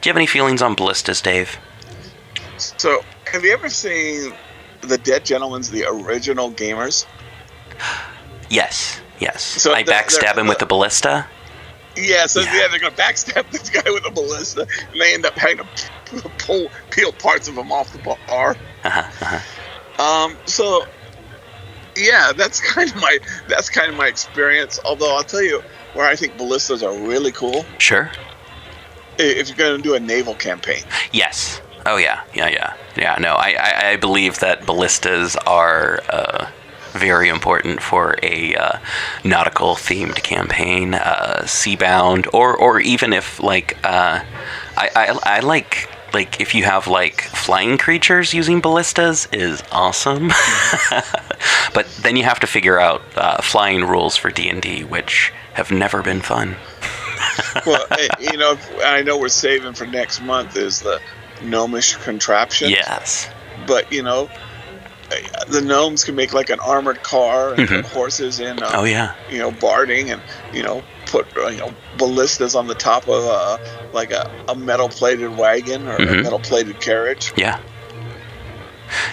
Do 0.01 0.09
you 0.09 0.11
have 0.11 0.17
any 0.17 0.27
feelings 0.27 0.61
on 0.61 0.75
ballistas, 0.75 1.21
Dave? 1.21 1.57
So, 2.57 3.01
have 3.25 3.43
you 3.43 3.51
ever 3.53 3.69
seen 3.69 4.33
the 4.81 4.97
Dead 4.97 5.25
Gentlemen's 5.25 5.69
the 5.71 5.85
original 5.85 6.51
gamers? 6.51 7.05
Yes. 8.49 9.01
Yes. 9.19 9.43
So 9.43 9.73
I 9.73 9.83
backstab 9.83 10.37
him 10.37 10.47
with 10.47 10.59
the 10.59 10.65
ballista. 10.65 11.25
Yeah, 11.97 12.25
so 12.25 12.41
yeah, 12.41 12.67
they're 12.69 12.79
gonna 12.79 12.95
backstab 12.95 13.49
this 13.51 13.69
guy 13.69 13.89
with 13.89 14.05
a 14.05 14.11
ballista, 14.11 14.67
and 14.91 15.01
they 15.01 15.13
end 15.13 15.25
up 15.25 15.33
having 15.33 15.59
to 15.59 16.29
pull 16.39 16.69
peel 16.91 17.13
parts 17.13 17.47
of 17.47 17.55
him 17.55 17.71
off 17.71 17.93
the 17.93 17.99
bar. 17.99 18.55
Uh-huh, 18.83 18.99
uh-huh. 18.99 20.03
Um, 20.03 20.37
so 20.45 20.85
yeah, 21.95 22.31
that's 22.35 22.59
kind 22.73 22.89
of 22.89 22.95
my 22.97 23.17
that's 23.47 23.69
kind 23.69 23.89
of 23.89 23.97
my 23.97 24.07
experience. 24.07 24.79
Although 24.85 25.15
I'll 25.15 25.23
tell 25.23 25.43
you 25.43 25.61
where 25.93 26.07
I 26.07 26.15
think 26.15 26.37
ballistas 26.37 26.83
are 26.83 26.93
really 26.93 27.31
cool. 27.31 27.65
Sure. 27.77 28.11
If 29.17 29.47
you're 29.47 29.57
gonna 29.57 29.81
do 29.81 29.95
a 29.95 29.99
naval 29.99 30.35
campaign, 30.35 30.83
Yes. 31.11 31.61
Oh 31.85 31.97
yeah, 31.97 32.23
yeah, 32.33 32.49
yeah, 32.49 32.73
yeah. 32.97 33.15
No, 33.19 33.33
I, 33.35 33.55
I, 33.59 33.89
I 33.91 33.95
believe 33.97 34.39
that 34.39 34.65
ballistas 34.65 35.35
are 35.45 36.01
uh, 36.09 36.49
very 36.93 37.29
important 37.29 37.81
for 37.81 38.15
a 38.23 38.55
uh, 38.55 38.79
nautical 39.23 39.75
themed 39.75 40.23
campaign, 40.23 40.95
uh, 40.95 41.41
seabound, 41.43 42.27
or 42.33 42.57
or 42.57 42.79
even 42.79 43.13
if 43.13 43.39
like 43.39 43.77
uh, 43.83 44.19
I, 44.75 44.89
I 44.95 45.19
I 45.37 45.39
like 45.41 45.89
like 46.13 46.41
if 46.41 46.55
you 46.55 46.63
have 46.63 46.87
like 46.87 47.21
flying 47.21 47.77
creatures 47.77 48.33
using 48.33 48.61
ballistas 48.61 49.27
is 49.31 49.61
awesome. 49.71 50.31
but 51.73 51.87
then 52.01 52.15
you 52.15 52.23
have 52.23 52.39
to 52.41 52.47
figure 52.47 52.79
out 52.79 53.01
uh, 53.15 53.41
flying 53.41 53.83
rules 53.83 54.15
for 54.15 54.29
D 54.31 54.49
and 54.49 54.61
D, 54.61 54.83
which 54.83 55.31
have 55.53 55.71
never 55.71 56.01
been 56.01 56.21
fun. 56.21 56.55
well, 57.65 57.85
you 58.19 58.37
know, 58.37 58.57
I 58.83 59.01
know 59.03 59.17
we're 59.17 59.29
saving 59.29 59.73
for 59.73 59.85
next 59.87 60.21
month 60.21 60.55
is 60.57 60.79
the 60.81 60.99
gnomish 61.43 61.95
contraption. 61.95 62.69
Yes. 62.69 63.29
but 63.67 63.91
you 63.91 64.03
know, 64.03 64.29
the 65.47 65.61
gnomes 65.61 66.03
can 66.03 66.15
make 66.15 66.33
like 66.33 66.49
an 66.49 66.59
armored 66.59 67.03
car 67.03 67.53
and 67.53 67.67
Mhm. 67.69 67.83
put 67.83 67.85
horses 67.91 68.39
in. 68.39 68.61
Uh, 68.61 68.71
Oh 68.73 68.83
yeah. 68.83 69.13
you 69.29 69.37
know, 69.37 69.51
barding 69.51 70.09
and 70.11 70.21
you 70.53 70.63
know, 70.63 70.83
put 71.05 71.25
uh, 71.37 71.47
you 71.47 71.59
know 71.59 71.73
ballistas 71.97 72.55
on 72.55 72.67
the 72.67 72.75
top 72.75 73.07
of 73.07 73.23
uh, 73.23 73.57
like 73.93 74.11
a, 74.11 74.29
a 74.47 74.55
metal 74.55 74.89
plated 74.89 75.37
wagon 75.37 75.87
or 75.87 75.95
a 75.95 75.99
Mhm. 75.99 76.23
metal 76.23 76.39
plated 76.39 76.79
carriage. 76.81 77.31
Yeah. 77.37 77.59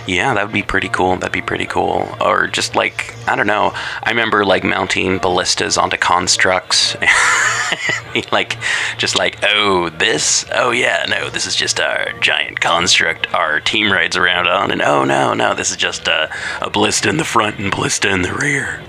Yeah, 0.07 0.35
that 0.35 0.45
would 0.45 0.53
be 0.53 0.63
pretty 0.63 0.89
cool. 0.89 1.17
That'd 1.17 1.33
be 1.33 1.43
pretty 1.43 1.67
cool. 1.67 2.15
Or 2.21 2.47
just 2.47 2.75
like, 2.75 3.15
I 3.29 3.37
don't 3.37 3.47
know. 3.47 3.73
I 4.03 4.11
remember 4.11 4.45
like 4.45 4.65
mounting 4.65 5.19
ballistas 5.19 5.79
onto 5.79 5.97
constructs. 5.97 6.97
like, 8.33 8.59
just 8.99 9.17
like, 9.17 9.39
oh, 9.43 9.91
this? 9.91 10.45
Oh, 10.53 10.71
yeah, 10.71 11.07
no, 11.09 11.31
this 11.31 11.47
is 11.47 11.57
just 11.57 11.81
our 11.81 12.13
giant 12.21 12.61
construct 12.61 13.33
our 13.35 13.61
team 13.61 13.93
rides 13.93 14.17
around 14.17 14.49
on. 14.49 14.71
And 14.71 14.83
oh, 14.83 15.05
no, 15.05 15.35
no, 15.35 15.55
this 15.55 15.71
is 15.71 15.77
just 15.77 16.09
a, 16.09 16.31
a 16.61 16.71
ballista 16.71 17.09
in 17.09 17.17
the 17.17 17.25
front 17.25 17.59
and 17.59 17.71
ballista 17.71 18.11
in 18.11 18.23
the 18.23 18.33
rear. 18.33 18.83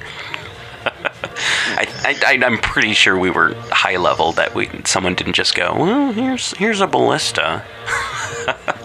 I, 1.36 2.40
I'm 2.44 2.58
pretty 2.58 2.94
sure 2.94 3.18
we 3.18 3.30
were 3.30 3.54
high 3.72 3.98
level 3.98 4.32
that 4.34 4.54
we 4.56 4.70
someone 4.86 5.16
didn't 5.16 5.34
just 5.34 5.56
go, 5.56 5.74
well, 5.76 6.12
here's 6.12 6.52
here's 6.58 6.82
a 6.82 6.88
ballista. 6.88 7.64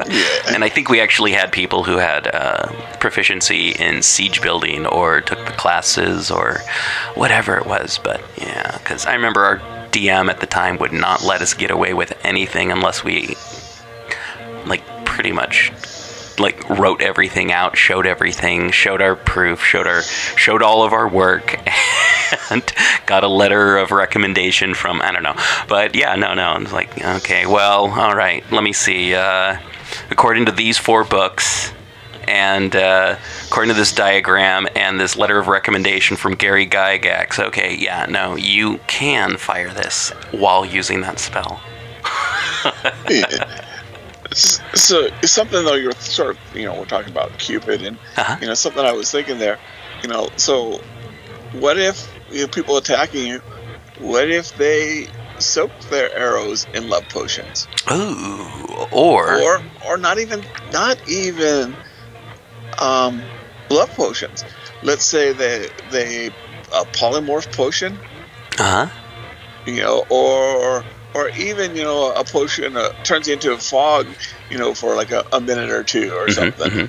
yeah. 0.09 0.55
And 0.55 0.65
I 0.65 0.69
think 0.69 0.89
we 0.89 1.01
actually 1.01 1.33
had 1.33 1.53
people 1.53 1.85
who 1.85 1.97
had 1.97 2.29
uh, 2.33 2.69
proficiency 2.99 3.71
in 3.71 4.03
siege 4.03 4.41
building 4.41 4.87
or 4.87 5.21
took 5.21 5.45
the 5.45 5.53
classes 5.53 6.31
or 6.31 6.59
whatever 7.15 7.57
it 7.57 7.67
was. 7.67 7.99
But 8.03 8.23
yeah, 8.37 8.79
because 8.79 9.07
I 9.07 9.15
remember 9.15 9.41
our 9.43 9.59
DM 9.91 10.31
at 10.31 10.41
the 10.41 10.47
time 10.47 10.79
would 10.79 10.93
not 10.93 11.23
let 11.23 11.43
us 11.43 11.55
get 11.55 11.71
away 11.71 11.95
with 11.95 12.13
anything 12.25 12.71
unless 12.71 13.03
we, 13.03 13.37
like, 14.67 14.83
pretty 15.05 15.33
much 15.33 15.73
like 16.39 16.69
wrote 16.69 17.03
everything 17.03 17.53
out, 17.53 17.77
showed 17.77 18.07
everything, 18.07 18.71
showed 18.71 19.03
our 19.03 19.17
proof, 19.17 19.63
showed 19.63 19.87
our 19.87 20.03
showed 20.03 20.63
all 20.63 20.83
of 20.83 20.93
our 20.93 21.09
work, 21.09 21.59
and 22.51 22.73
got 23.07 23.25
a 23.25 23.29
letter 23.29 23.77
of 23.77 23.91
recommendation 23.91 24.75
from 24.75 25.01
I 25.03 25.13
don't 25.13 25.23
know. 25.23 25.37
But 25.69 25.95
yeah, 25.95 26.15
no, 26.15 26.35
no. 26.35 26.57
It's 26.57 26.73
like 26.73 27.03
okay, 27.03 27.47
well, 27.47 27.91
all 27.91 28.15
right. 28.15 28.45
Let 28.51 28.63
me 28.65 28.73
see. 28.73 29.15
Uh, 29.15 29.59
according 30.11 30.47
to 30.47 30.53
these 30.53 30.79
four 30.79 31.05
books. 31.05 31.73
And 32.27 32.77
uh, 32.77 33.17
according 33.47 33.73
to 33.73 33.79
this 33.79 33.91
diagram 33.91 34.69
and 34.77 35.01
this 35.01 35.17
letter 35.17 35.39
of 35.39 35.49
recommendation 35.49 36.17
from 36.19 36.35
Gary 36.35 36.67
Gygax, 36.67 37.39
okay, 37.39 37.75
yeah, 37.75 38.05
no, 38.07 38.37
you 38.37 38.79
can 38.87 39.39
fire 39.39 39.73
this 39.73 40.11
while 40.31 40.67
using 40.67 41.01
that 41.01 41.19
spell. 41.21 41.63
So 44.33 45.09
it's 45.23 45.33
something 45.33 45.65
though 45.65 45.75
you're 45.75 45.93
sort 45.93 46.31
of 46.37 46.57
you 46.57 46.65
know 46.65 46.79
we're 46.79 46.85
talking 46.85 47.11
about 47.11 47.37
Cupid 47.39 47.83
and 47.83 47.99
Uh-huh. 48.17 48.37
you 48.41 48.47
know 48.47 48.55
something 48.55 48.85
I 48.85 48.93
was 48.93 49.11
thinking 49.11 49.39
there, 49.39 49.59
you 50.03 50.09
know 50.09 50.29
so 50.37 50.81
what 51.53 51.79
if 51.79 52.15
you 52.31 52.43
know, 52.43 52.49
people 52.49 52.77
attacking 52.77 53.27
you, 53.27 53.41
what 53.99 54.31
if 54.31 54.55
they 54.55 55.07
soak 55.39 55.73
their 55.89 56.15
arrows 56.17 56.67
in 56.75 56.89
love 56.89 57.09
potions 57.09 57.69
Ooh, 57.91 58.87
or, 58.91 59.33
or 59.41 59.63
or 59.87 59.97
not 59.97 60.19
even 60.19 60.45
not 60.73 60.99
even 61.09 61.77
um, 62.81 63.25
love 63.71 63.91
potions. 63.95 64.45
Let's 64.83 65.05
say 65.05 65.33
they 65.33 65.69
they 65.85 66.31
a 66.73 66.85
polymorph 66.85 67.51
potion, 67.57 68.01
uh 68.59 68.87
huh. 68.87 68.89
you 69.65 69.81
know, 69.83 70.05
or 70.11 70.85
or 71.19 71.31
even 71.31 71.75
you 71.75 71.83
know 71.83 72.13
a 72.13 72.25
potion 72.25 72.77
uh, 72.77 72.91
turns 73.03 73.27
into 73.27 73.53
a 73.53 73.59
fog, 73.59 74.07
you 74.51 74.57
know, 74.57 74.73
for 74.73 74.95
like 74.95 75.11
a, 75.11 75.27
a 75.33 75.41
minute 75.41 75.71
or 75.71 75.83
two 75.83 76.13
or 76.13 76.31
something. 76.31 76.89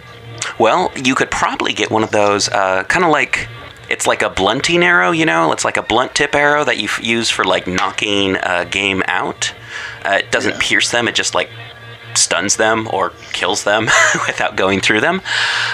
Well, 0.60 0.92
you 0.96 1.16
could 1.16 1.32
probably 1.32 1.74
get 1.74 1.90
one 1.90 2.04
of 2.04 2.12
those, 2.12 2.48
uh, 2.50 2.84
kind 2.84 3.04
of 3.04 3.12
like 3.12 3.48
it's 3.90 4.06
like 4.06 4.22
a 4.22 4.30
blunting 4.30 4.84
arrow, 4.84 5.12
you 5.12 5.26
know? 5.26 5.52
It's 5.52 5.66
like 5.66 5.78
a 5.78 5.82
blunt 5.82 6.14
tip 6.14 6.36
arrow 6.36 6.64
that 6.64 6.78
you 6.78 6.86
f- 6.86 7.04
use 7.04 7.30
for 7.30 7.44
like 7.44 7.66
knocking 7.66 8.36
a 8.36 8.66
game 8.66 9.02
out. 9.08 9.54
Uh, 10.06 10.20
it 10.20 10.32
doesn't 10.32 10.60
pierce 10.60 10.92
them; 10.92 11.08
it 11.08 11.16
just 11.16 11.34
like 11.34 11.50
stuns 12.14 12.58
them 12.58 12.88
or 12.92 13.12
kills 13.34 13.64
them 13.64 13.86
without 14.28 14.56
going 14.56 14.80
through 14.80 15.02
them. 15.02 15.22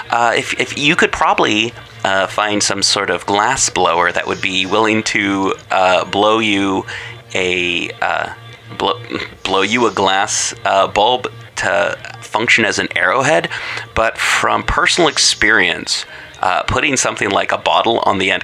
Uh, 0.10 0.34
if, 0.36 0.58
if 0.60 0.78
you 0.78 0.96
could 0.96 1.12
probably 1.12 1.74
uh, 2.06 2.28
find 2.28 2.64
some 2.64 2.84
sort 2.84 3.10
of 3.10 3.26
glass 3.26 3.70
blower 3.70 4.12
that 4.12 4.28
would 4.28 4.42
be 4.42 4.66
willing 4.66 5.04
to 5.04 5.54
uh, 5.72 6.06
blow 6.06 6.40
you 6.40 6.86
a 7.34 7.92
uh, 8.02 8.34
blow, 8.78 9.00
blow 9.44 9.62
you 9.62 9.88
a 9.88 9.92
glass 9.92 10.54
uh, 10.66 10.88
bulb 10.88 11.32
to 11.58 11.98
function 12.22 12.66
as 12.66 12.80
an 12.80 12.88
arrowhead, 12.98 13.50
but 13.94 14.18
from 14.18 14.64
personal 14.64 15.08
experience, 15.08 16.06
uh, 16.42 16.64
putting 16.64 16.98
something 16.98 17.30
like 17.30 17.52
a 17.52 17.58
bottle 17.58 18.00
on 18.00 18.18
the 18.18 18.32
end. 18.32 18.44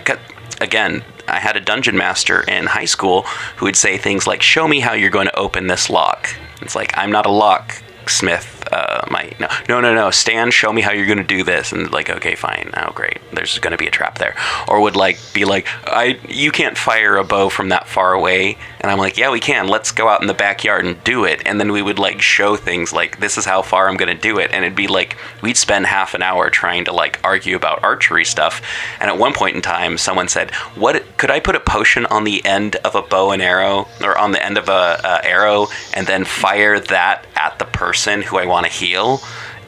Again, 0.62 1.04
I 1.28 1.40
had 1.40 1.58
a 1.58 1.62
dungeon 1.62 1.98
master 1.98 2.42
in 2.42 2.66
high 2.66 2.86
school 2.86 3.24
who 3.58 3.66
would 3.66 3.76
say 3.76 3.98
things 3.98 4.28
like, 4.28 4.42
"Show 4.42 4.68
me 4.68 4.80
how 4.80 4.94
you're 4.94 5.10
going 5.10 5.28
to 5.28 5.40
open 5.40 5.68
this 5.68 5.90
lock." 5.90 6.30
It's 6.62 6.76
like 6.76 6.98
I'm 6.98 7.12
not 7.12 7.26
a 7.26 7.32
locksmith. 7.32 8.61
Uh, 8.72 9.06
my 9.10 9.32
no, 9.40 9.48
no, 9.68 9.82
no, 9.82 9.94
no. 9.94 10.12
Stan, 10.12 10.52
show 10.52 10.72
me 10.72 10.82
how 10.82 10.92
you're 10.92 11.06
to 11.18 11.24
do 11.24 11.44
this. 11.44 11.72
And 11.72 11.92
like, 11.92 12.10
okay, 12.10 12.36
fine. 12.36 12.72
Oh, 12.76 12.92
great. 12.94 13.20
There's 13.34 13.60
to 13.72 13.78
be 13.78 13.88
a 13.88 13.92
trap 13.92 14.18
there. 14.18 14.36
Or 14.68 14.82
would 14.82 14.96
like 14.96 15.20
be 15.34 15.46
like, 15.46 15.68
I, 15.86 16.20
you 16.28 16.52
can't 16.52 16.78
fire 16.78 17.18
a 17.18 17.24
bow 17.24 17.50
from 17.50 17.70
that 17.70 17.88
far 17.88 18.14
away. 18.14 18.58
And 18.80 18.92
I'm 18.92 18.98
like, 18.98 19.18
yeah, 19.18 19.32
we 19.32 19.40
can. 19.40 19.68
Let's 19.68 19.92
go 19.92 20.08
out 20.08 20.22
in 20.22 20.28
the 20.28 20.34
backyard 20.34 20.86
and 20.86 21.02
do 21.04 21.26
it. 21.26 21.42
And 21.46 21.60
then 21.60 21.72
we 21.72 21.82
would 21.82 22.00
like 22.00 22.22
show 22.22 22.56
things 22.56 22.92
like, 22.94 23.20
this 23.20 23.38
is 23.38 23.46
how 23.46 23.62
far 23.62 23.88
I'm 23.88 23.98
to 24.16 24.22
do 24.22 24.40
it. 24.40 24.52
And 24.52 24.66
it'd 24.66 24.76
be 24.76 24.88
like, 24.88 25.18
we'd 25.42 25.58
spend 25.58 25.86
half 25.86 26.14
an 26.14 26.22
hour 26.22 26.50
trying 26.50 26.86
to 26.86 26.94
like 26.94 27.20
argue 27.24 27.56
about 27.56 27.84
archery 27.84 28.26
stuff. 28.26 28.62
And 29.00 29.10
at 29.10 29.18
one 29.18 29.34
point 29.34 29.56
in 29.56 29.62
time, 29.62 29.98
someone 29.98 30.28
said, 30.28 30.52
what 30.76 31.04
could 31.18 31.32
I 31.32 31.40
put 31.40 31.56
a 31.56 31.60
potion 31.60 32.06
on 32.08 32.24
the 32.24 32.44
end 32.46 32.76
of 32.78 32.96
a 32.96 33.02
bow 33.02 33.32
and 33.32 33.42
arrow 33.42 33.88
or 34.02 34.18
on 34.18 34.32
the 34.32 34.44
end 34.44 34.58
of 34.58 34.70
a, 34.70 35.00
a 35.04 35.26
arrow 35.26 35.68
and 35.94 36.08
then 36.08 36.26
fire 36.26 36.80
that 36.80 37.26
at 37.36 37.60
the 37.60 37.66
person 37.66 38.22
who 38.22 38.38
I 38.38 38.46
want 38.52 38.66
to 38.66 38.72
heal? 38.72 39.22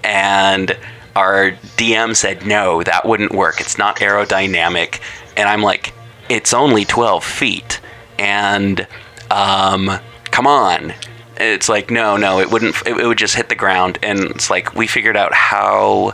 And 0.04 0.78
our 1.16 1.52
DM 1.78 2.16
said, 2.16 2.46
no, 2.46 2.84
that 2.84 3.06
wouldn't 3.06 3.34
work. 3.34 3.62
It's 3.62 3.78
not 3.78 3.98
aerodynamic. 3.98 5.00
And 5.38 5.48
I'm 5.48 5.62
like, 5.62 5.94
it's 6.30 6.54
only 6.54 6.86
12 6.86 7.24
feet. 7.24 7.80
And, 8.20 8.88
um, 9.32 10.00
come 10.32 10.48
on. 10.48 10.94
It's 11.38 11.68
like, 11.68 11.90
no, 11.90 12.18
no, 12.18 12.40
it 12.40 12.52
wouldn't, 12.52 12.76
it, 12.86 12.98
it 12.98 13.08
would 13.08 13.18
just 13.18 13.36
hit 13.36 13.50
the 13.50 13.56
ground. 13.56 13.98
And 14.04 14.20
it's 14.20 14.50
like, 14.50 14.76
we 14.76 14.88
figured 14.88 15.18
out 15.18 15.34
how 15.34 16.14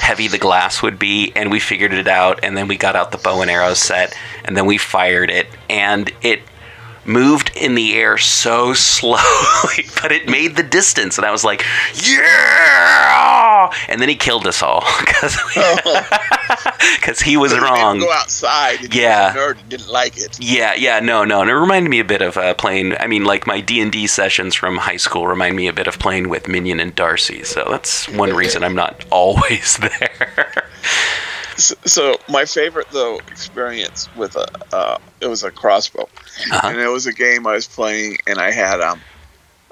heavy 0.00 0.28
the 0.28 0.38
glass 0.38 0.82
would 0.82 0.98
be 0.98 1.32
and 1.34 1.50
we 1.50 1.60
figured 1.60 1.92
it 1.92 2.08
out 2.08 2.40
and 2.42 2.56
then 2.56 2.68
we 2.68 2.76
got 2.76 2.96
out 2.96 3.10
the 3.10 3.18
bow 3.18 3.42
and 3.42 3.50
arrow 3.50 3.74
set 3.74 4.16
and 4.44 4.56
then 4.56 4.64
we 4.64 4.78
fired 4.78 5.30
it 5.30 5.46
and 5.68 6.12
it 6.22 6.40
moved 7.08 7.50
in 7.56 7.74
the 7.74 7.94
air 7.94 8.18
so 8.18 8.72
slowly 8.74 9.86
but 10.02 10.12
it 10.12 10.28
made 10.28 10.56
the 10.56 10.62
distance 10.62 11.16
and 11.18 11.26
i 11.26 11.30
was 11.30 11.44
like 11.44 11.64
yeah 11.94 13.70
and 13.88 14.00
then 14.00 14.08
he 14.08 14.14
killed 14.14 14.46
us 14.46 14.62
all 14.62 14.84
because 15.00 15.36
he 17.20 17.36
was 17.36 17.52
They 17.52 17.58
made 17.60 17.66
him 17.66 17.72
wrong 17.74 17.98
Go 17.98 18.12
outside. 18.12 18.94
Yeah. 18.94 19.32
He 19.32 19.38
was 19.38 19.56
nerd 19.56 19.68
didn't 19.68 19.88
like 19.88 20.16
it. 20.16 20.38
yeah, 20.40 20.74
yeah, 20.74 21.00
no, 21.00 21.24
no, 21.24 21.40
and 21.40 21.50
it 21.50 21.54
reminded 21.54 21.88
me 21.88 21.98
a 22.00 22.04
bit 22.04 22.22
of 22.22 22.36
uh, 22.36 22.54
playing. 22.54 22.94
I 22.98 23.06
mean, 23.06 23.24
like 23.24 23.46
my 23.46 23.60
D 23.60 23.80
and 23.80 23.90
D 23.90 24.06
sessions 24.06 24.54
from 24.54 24.76
high 24.76 24.96
school 24.96 25.26
remind 25.26 25.56
me 25.56 25.66
a 25.68 25.72
bit 25.72 25.86
of 25.86 25.98
playing 25.98 26.28
with 26.28 26.48
Minion 26.48 26.80
and 26.80 26.94
Darcy. 26.94 27.42
So 27.44 27.66
that's 27.70 28.08
one 28.08 28.32
reason 28.34 28.62
I'm 28.62 28.74
not 28.74 29.04
always 29.10 29.76
there. 29.78 30.68
So, 31.58 31.74
so 31.86 32.18
my 32.28 32.44
favorite 32.44 32.88
though 32.90 33.20
experience 33.28 34.08
with 34.14 34.36
a 34.36 34.46
uh, 34.72 34.98
it 35.20 35.26
was 35.26 35.42
a 35.42 35.50
crossbow, 35.50 36.08
Uh-huh. 36.52 36.68
and 36.68 36.80
it 36.80 36.88
was 36.88 37.06
a 37.06 37.12
game 37.12 37.46
I 37.46 37.54
was 37.54 37.66
playing, 37.66 38.18
and 38.26 38.38
I 38.38 38.52
had 38.52 38.80
um, 38.80 39.04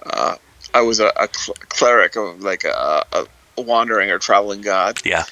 uh, 0.05 0.37
I 0.75 0.83
was 0.83 1.01
a, 1.01 1.07
a 1.17 1.29
cl- 1.35 1.57
cleric 1.69 2.17
of 2.17 2.41
like 2.41 2.65
a, 2.65 3.05
a 3.13 3.27
wandering 3.59 4.11
or 4.11 4.19
traveling 4.19 4.63
god, 4.63 4.99
yeah, 5.05 5.25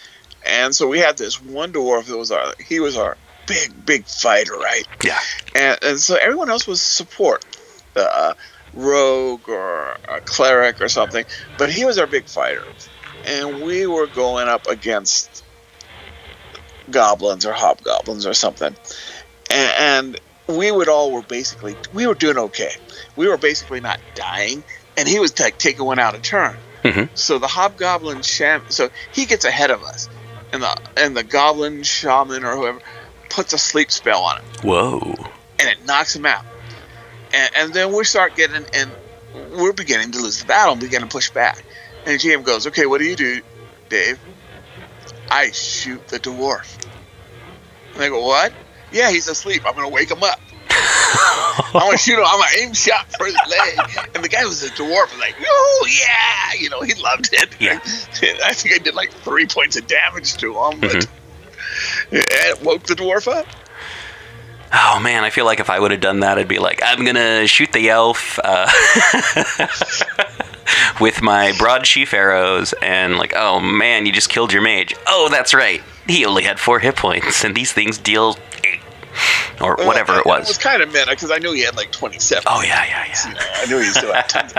and 0.47 0.75
so 0.75 0.87
we 0.89 0.99
had 1.01 1.19
this 1.19 1.41
one 1.41 1.73
dwarf 1.73 2.07
that 2.07 2.17
was 2.19 2.31
our 2.31 2.55
he 2.65 2.81
was 2.81 2.97
our 2.97 3.19
big 3.47 3.85
big 3.85 4.07
fighter, 4.07 4.55
right? 4.57 4.87
yeah, 5.03 5.19
and, 5.55 5.79
and 5.83 6.01
so 6.01 6.17
everyone 6.17 6.51
else 6.51 6.67
was 6.67 6.81
support, 6.83 7.45
uh, 7.97 8.35
rogue 8.73 9.49
or 9.49 9.97
a 10.09 10.21
cleric 10.25 10.81
or 10.81 10.89
something. 10.89 11.25
But 11.59 11.71
he 11.73 11.85
was 11.85 11.99
our 11.99 12.07
big 12.07 12.29
fighter, 12.29 12.67
and 13.25 13.61
we 13.61 13.87
were 13.87 14.07
going 14.07 14.49
up 14.49 14.67
against 14.69 15.44
goblins 16.91 17.47
or 17.47 17.53
hobgoblins 17.53 18.27
or 18.27 18.35
something, 18.35 18.75
and, 19.51 19.73
and 19.77 20.21
we 20.59 20.71
would 20.71 20.89
all 20.89 21.11
were 21.13 21.23
basically 21.23 21.77
we 21.93 22.07
were 22.07 22.15
doing 22.15 22.39
okay. 22.39 22.73
We 23.17 23.29
were 23.29 23.37
basically 23.37 23.81
not 23.81 24.01
dying, 24.15 24.63
and 24.97 25.09
he 25.09 25.19
was 25.19 25.39
like 25.39 25.59
taking 25.59 25.85
one 25.85 25.99
out 25.99 26.15
a 26.15 26.21
turn. 26.21 26.57
Mhm. 26.83 27.09
So 27.15 27.39
the 27.39 27.47
hobgoblin 27.47 28.23
sham, 28.23 28.63
so 28.69 28.91
he 29.13 29.25
gets 29.25 29.45
ahead 29.45 29.71
of 29.71 29.83
us, 29.83 30.09
and 30.53 30.63
the 30.63 30.77
and 30.97 31.17
the 31.17 31.23
goblin 31.25 31.83
shaman 31.83 32.45
or 32.45 32.57
whoever 32.57 32.81
puts 33.31 33.53
a 33.53 33.59
sleep 33.59 33.91
spell 33.91 34.23
on 34.23 34.37
him 34.39 34.45
whoa, 34.63 35.15
and 35.59 35.69
it 35.69 35.85
knocks 35.87 36.15
him 36.15 36.27
out. 36.27 36.45
And, 37.33 37.51
and 37.57 37.75
then 37.75 37.93
we 37.93 38.05
start 38.05 38.37
getting, 38.37 38.65
and 38.73 38.91
we're 39.59 39.73
beginning 39.73 40.13
to 40.13 40.19
lose 40.21 40.39
the 40.39 40.47
battle 40.47 40.73
and 40.73 40.81
begin 40.81 41.01
to 41.01 41.09
push 41.09 41.31
back. 41.31 41.65
And 42.07 42.21
GM 42.21 42.45
goes, 42.45 42.69
okay, 42.69 42.87
what 42.87 42.99
do 43.01 43.07
you 43.07 43.17
do, 43.17 43.41
Dave? 43.89 44.21
I 45.31 45.51
shoot 45.51 46.07
the 46.09 46.19
dwarf. 46.19 46.85
And 47.93 48.03
they 48.03 48.09
go, 48.09 48.25
what? 48.25 48.53
Yeah, 48.93 49.11
he's 49.11 49.29
asleep. 49.29 49.63
I'm 49.67 49.75
going 49.75 49.89
to 49.89 49.95
wake 49.95 50.11
him 50.11 50.23
up. 50.23 50.41
I'm 51.75 51.91
to 51.91 51.99
shoot 51.99 52.19
him. 52.19 52.25
I'm 52.27 52.41
to 52.41 52.63
aim 52.63 52.75
shot 52.75 53.13
for 53.17 53.27
his 53.27 53.37
leg. 53.49 54.09
And 54.15 54.25
the 54.25 54.29
guy 54.29 54.45
was 54.45 54.63
a 54.63 54.71
dwarf. 54.71 55.19
Like, 55.19 55.37
oh, 55.41 55.89
yeah. 55.91 56.59
You 56.59 56.71
know, 56.71 56.81
he 56.81 56.95
loved 56.95 57.31
it. 57.33 57.61
Yeah. 57.61 57.79
I 58.45 58.53
think 58.55 58.75
I 58.75 58.79
did 58.79 58.95
like 58.95 59.13
three 59.13 59.47
points 59.47 59.77
of 59.77 59.87
damage 59.87 60.35
to 60.39 60.53
him, 60.55 60.81
but 60.81 61.09
it 62.11 62.63
woke 62.63 62.85
the 62.85 62.95
dwarf 62.95 63.29
up. 63.29 63.47
Oh 64.77 64.99
man, 64.99 65.23
I 65.23 65.31
feel 65.31 65.45
like 65.45 65.61
if 65.61 65.71
I 65.71 65.79
would 65.79 65.93
have 65.93 66.01
done 66.01 66.21
that, 66.21 66.37
I'd 66.37 66.49
be 66.49 66.59
like, 66.59 66.81
I'm 66.85 67.05
gonna 67.05 67.47
shoot 67.47 67.73
the 67.73 67.91
elf 67.91 68.41
uh, 68.43 68.69
with 71.01 71.23
my 71.23 71.53
broad 71.59 71.75
broadsheaf 71.75 72.13
arrows, 72.15 72.73
and 72.83 73.17
like, 73.17 73.33
oh 73.35 73.61
man, 73.61 74.07
you 74.07 74.13
just 74.13 74.29
killed 74.29 74.53
your 74.53 74.63
mage. 74.63 74.95
Oh, 75.07 75.29
that's 75.31 75.55
right, 75.55 75.83
he 76.07 76.25
only 76.25 76.45
had 76.45 76.61
four 76.61 76.79
hit 76.79 76.97
points, 76.97 77.45
and 77.45 77.55
these 77.55 77.73
things 77.73 77.99
deal 77.99 78.37
eight 78.65 78.84
or 79.61 79.77
Well, 79.77 79.87
whatever 79.87 80.13
I- 80.13 80.19
it 80.21 80.27
was. 80.27 80.37
It 80.37 80.41
was 80.41 80.49
was. 80.49 80.59
kind 80.59 80.83
of 80.83 80.93
meta 80.93 81.11
because 81.11 81.31
I 81.31 81.39
knew 81.39 81.53
he 81.53 81.63
had 81.63 81.77
like 81.77 81.93
27. 81.93 82.45
Oh 82.47 82.63
yeah, 82.63 82.85
yeah, 82.85 83.05
yeah. 83.07 83.29
You 83.29 83.35
know, 83.35 83.41
I 83.55 83.67
knew 83.67 83.79
he 83.79 83.85
still 83.91 84.13
had 84.13 84.29
tons. 84.29 84.53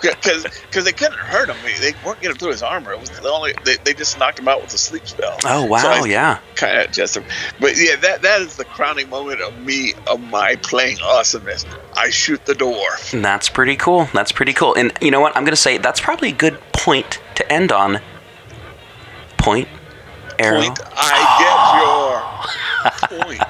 Because 0.00 0.44
because 0.62 0.84
they 0.84 0.92
couldn't 0.92 1.18
hurt 1.18 1.48
him. 1.48 1.56
They 1.80 1.92
weren't 2.04 2.20
getting 2.20 2.36
through 2.36 2.50
his 2.52 2.62
armor. 2.62 2.92
It 2.92 3.00
was 3.00 3.10
the 3.10 3.28
only 3.30 3.54
they, 3.64 3.76
they 3.84 3.94
just 3.94 4.18
knocked 4.18 4.38
him 4.38 4.48
out 4.48 4.62
with 4.62 4.72
a 4.74 4.78
sleep 4.78 5.06
spell. 5.06 5.36
Oh 5.44 5.64
wow, 5.64 6.04
yeah. 6.04 6.38
Kind 6.54 6.78
of 6.78 6.92
just, 6.92 7.18
but 7.60 7.76
yeah, 7.76 7.96
that 7.96 8.22
that 8.22 8.40
is 8.42 8.56
the 8.56 8.64
crowning 8.64 9.08
moment 9.10 9.40
of 9.40 9.56
me 9.58 9.94
of 10.06 10.20
my 10.20 10.56
playing 10.56 10.98
awesomeness. 11.02 11.64
I 11.94 12.10
shoot 12.10 12.44
the 12.46 12.54
dwarf. 12.54 13.20
That's 13.22 13.48
pretty 13.48 13.76
cool. 13.76 14.08
That's 14.14 14.32
pretty 14.32 14.52
cool. 14.52 14.74
And 14.74 14.92
you 15.00 15.10
know 15.10 15.20
what? 15.20 15.36
I'm 15.36 15.44
gonna 15.44 15.56
say 15.56 15.78
that's 15.78 16.00
probably 16.00 16.28
a 16.30 16.36
good 16.36 16.58
point 16.72 17.20
to 17.34 17.52
end 17.52 17.72
on. 17.72 18.00
Point. 19.38 19.68
Arrow. 20.38 20.60
Point. 20.62 20.78
I 20.96 22.98
get 23.10 23.10
your 23.18 23.24
point. 23.24 23.42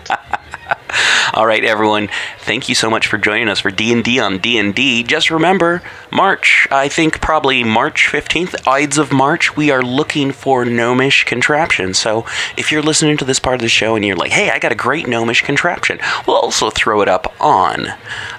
All 1.36 1.46
right, 1.46 1.62
everyone. 1.62 2.08
Thank 2.38 2.70
you 2.70 2.74
so 2.74 2.88
much 2.88 3.08
for 3.08 3.18
joining 3.18 3.50
us 3.50 3.60
for 3.60 3.70
D 3.70 3.92
and 3.92 4.02
D 4.02 4.18
on 4.18 4.38
D 4.38 4.56
and 4.56 4.74
D. 4.74 5.02
Just 5.02 5.30
remember, 5.30 5.82
March. 6.10 6.66
I 6.70 6.88
think 6.88 7.20
probably 7.20 7.62
March 7.62 8.08
fifteenth, 8.08 8.66
Ides 8.66 8.96
of 8.96 9.12
March. 9.12 9.54
We 9.54 9.70
are 9.70 9.82
looking 9.82 10.32
for 10.32 10.64
gnomish 10.64 11.24
contraption. 11.24 11.92
So 11.92 12.24
if 12.56 12.72
you're 12.72 12.80
listening 12.80 13.18
to 13.18 13.26
this 13.26 13.38
part 13.38 13.56
of 13.56 13.60
the 13.60 13.68
show 13.68 13.96
and 13.96 14.02
you're 14.02 14.16
like, 14.16 14.32
"Hey, 14.32 14.48
I 14.48 14.58
got 14.58 14.72
a 14.72 14.76
great 14.76 15.06
gnomish 15.08 15.42
contraption," 15.42 15.98
we'll 16.26 16.38
also 16.38 16.70
throw 16.70 17.02
it 17.02 17.08
up 17.08 17.30
on 17.38 17.88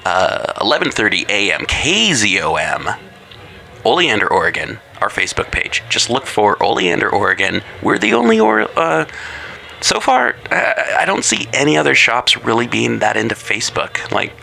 uh, 0.03 0.53
11:30 0.59 1.29
a.m. 1.29 1.67
KZOM 1.67 2.97
Oleander, 3.85 4.27
Oregon, 4.27 4.79
our 4.99 5.09
Facebook 5.09 5.51
page. 5.51 5.83
Just 5.87 6.09
look 6.09 6.25
for 6.25 6.61
Oleander, 6.63 7.11
Oregon. 7.11 7.61
We're 7.83 7.99
the 7.99 8.15
only 8.15 8.39
or 8.39 8.67
uh, 8.75 9.05
so 9.81 9.99
far. 9.99 10.35
Uh, 10.51 10.73
I 10.97 11.05
don't 11.05 11.23
see 11.23 11.47
any 11.53 11.77
other 11.77 11.95
shops 11.95 12.43
really 12.43 12.67
being 12.67 12.99
that 12.99 13.17
into 13.17 13.35
Facebook. 13.35 14.11
Like 14.11 14.33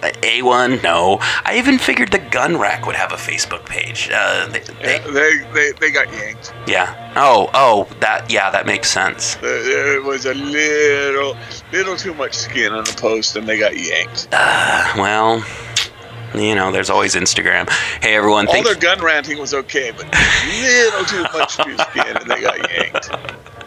A1, 0.00 0.82
no. 0.82 1.18
I 1.44 1.58
even 1.58 1.78
figured 1.78 2.12
the 2.12 2.18
Gun 2.18 2.56
Rack 2.56 2.86
would 2.86 2.96
have 2.96 3.12
a 3.12 3.16
Facebook 3.16 3.64
page. 3.66 4.10
Uh, 4.12 4.48
they, 4.48 4.60
they, 4.60 4.98
they, 4.98 5.50
they, 5.52 5.72
they 5.72 5.90
got 5.90 6.12
yanked. 6.12 6.52
Yeah. 6.66 7.12
Oh, 7.16 7.50
oh, 7.54 7.88
that 8.00 8.30
yeah, 8.30 8.50
that 8.50 8.66
makes 8.66 8.90
sense. 8.90 9.34
There 9.36 10.02
was 10.02 10.26
a 10.26 10.34
little, 10.34 11.36
little 11.72 11.96
too 11.96 12.14
much 12.14 12.34
skin 12.34 12.72
on 12.72 12.84
the 12.84 12.96
post, 13.00 13.36
and 13.36 13.48
they 13.48 13.58
got 13.58 13.76
yanked. 13.76 14.28
Uh, 14.32 14.92
well, 14.96 15.44
you 16.34 16.54
know, 16.54 16.70
there's 16.70 16.90
always 16.90 17.14
Instagram. 17.14 17.68
Hey, 18.02 18.14
everyone. 18.14 18.46
All 18.48 18.62
their 18.62 18.74
gun 18.74 19.00
ranting 19.00 19.38
was 19.38 19.54
okay, 19.54 19.92
but 19.96 20.06
little 20.60 21.04
too 21.04 21.22
much 21.36 21.56
too 21.56 21.76
skin, 21.76 22.16
and 22.16 22.30
they 22.30 22.40
got 22.40 22.70
yanked. 22.70 23.10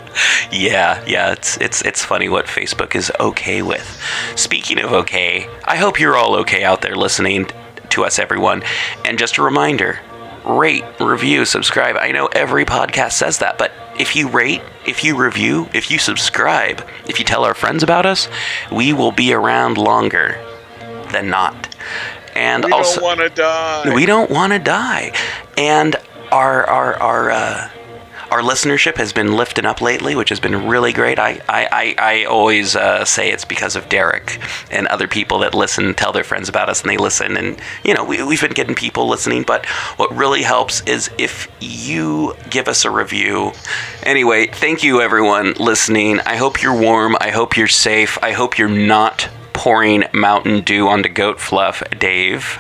Yeah, 0.51 1.03
yeah, 1.07 1.31
it's 1.31 1.57
it's 1.57 1.81
it's 1.83 2.03
funny 2.03 2.29
what 2.29 2.45
Facebook 2.45 2.95
is 2.95 3.11
okay 3.19 3.61
with. 3.61 4.01
Speaking 4.35 4.79
of 4.79 4.91
okay, 4.91 5.47
I 5.65 5.77
hope 5.77 5.99
you're 5.99 6.17
all 6.17 6.35
okay 6.38 6.63
out 6.63 6.81
there 6.81 6.95
listening 6.95 7.49
to 7.89 8.03
us, 8.03 8.19
everyone. 8.19 8.63
And 9.05 9.17
just 9.17 9.38
a 9.38 9.41
reminder: 9.41 9.99
rate, 10.45 10.83
review, 10.99 11.45
subscribe. 11.45 11.95
I 11.97 12.11
know 12.11 12.27
every 12.27 12.65
podcast 12.65 13.13
says 13.13 13.39
that, 13.39 13.57
but 13.57 13.71
if 13.97 14.15
you 14.15 14.27
rate, 14.29 14.61
if 14.85 15.03
you 15.03 15.15
review, 15.21 15.69
if 15.73 15.91
you 15.91 15.99
subscribe, 15.99 16.85
if 17.07 17.19
you 17.19 17.25
tell 17.25 17.45
our 17.45 17.53
friends 17.53 17.83
about 17.83 18.05
us, 18.05 18.27
we 18.71 18.93
will 18.93 19.11
be 19.11 19.33
around 19.33 19.77
longer 19.77 20.43
than 21.11 21.29
not. 21.29 21.75
And 22.35 22.65
we 22.65 22.71
also, 22.71 22.99
don't 22.99 23.03
want 23.03 23.19
to 23.19 23.29
die. 23.29 23.93
We 23.93 24.05
don't 24.05 24.31
want 24.31 24.53
to 24.53 24.59
die. 24.59 25.13
And 25.57 25.95
our 26.31 26.65
our 26.65 26.95
our 26.95 27.31
uh, 27.31 27.69
our 28.32 28.41
listenership 28.41 28.95
has 28.95 29.12
been 29.12 29.36
lifting 29.36 29.66
up 29.66 29.82
lately, 29.82 30.16
which 30.16 30.30
has 30.30 30.40
been 30.40 30.68
really 30.68 30.94
great. 30.94 31.20
I 31.20 31.41
I, 31.49 31.68
I, 31.72 31.95
I 31.98 32.24
always 32.26 32.76
uh, 32.76 33.03
say 33.03 33.32
it's 33.32 33.45
because 33.45 33.76
of 33.76 33.90
Derek 33.90 34.40
and 34.72 34.88
other 34.88 35.08
people 35.08 35.40
that 35.40 35.53
listen, 35.53 35.94
tell 35.94 36.14
their 36.14 36.24
friends 36.24 36.48
about 36.48 36.70
us, 36.70 36.82
and 36.82 36.90
they 36.90 36.98
listen. 36.98 37.36
And 37.36 37.60
you 37.84 37.94
know, 37.94 38.06
we, 38.06 38.24
we've 38.24 38.41
been 38.41 38.53
getting 38.53 38.74
people 38.74 39.08
listening. 39.08 39.44
But 39.44 39.66
what 39.98 40.16
really 40.16 40.44
helps 40.44 40.82
is 40.88 41.10
if 41.18 41.49
you 41.60 42.36
give 42.49 42.68
us 42.68 42.86
a 42.86 42.90
review. 42.90 43.52
Anyway, 44.03 44.48
thank 44.48 44.82
you 44.82 45.02
everyone 45.02 45.53
listening. 45.60 46.20
I 46.22 46.38
hope 46.38 46.62
you're 46.62 46.80
warm. 46.80 47.18
I 47.20 47.32
hope 47.32 47.58
you're 47.58 47.68
safe. 47.68 48.18
I 48.24 48.32
hope 48.32 48.58
you're 48.58 48.70
not 48.70 49.30
pouring 49.53 50.06
Mountain 50.14 50.62
Dew 50.62 50.88
onto 50.88 51.10
goat 51.10 51.40
fluff, 51.40 51.84
Dave. 51.99 52.58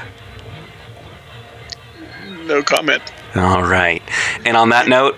No 2.45 2.61
comment. 2.61 3.01
All 3.35 3.63
right. 3.63 4.03
And 4.45 4.57
on 4.57 4.69
that 4.69 4.89
note, 4.89 5.17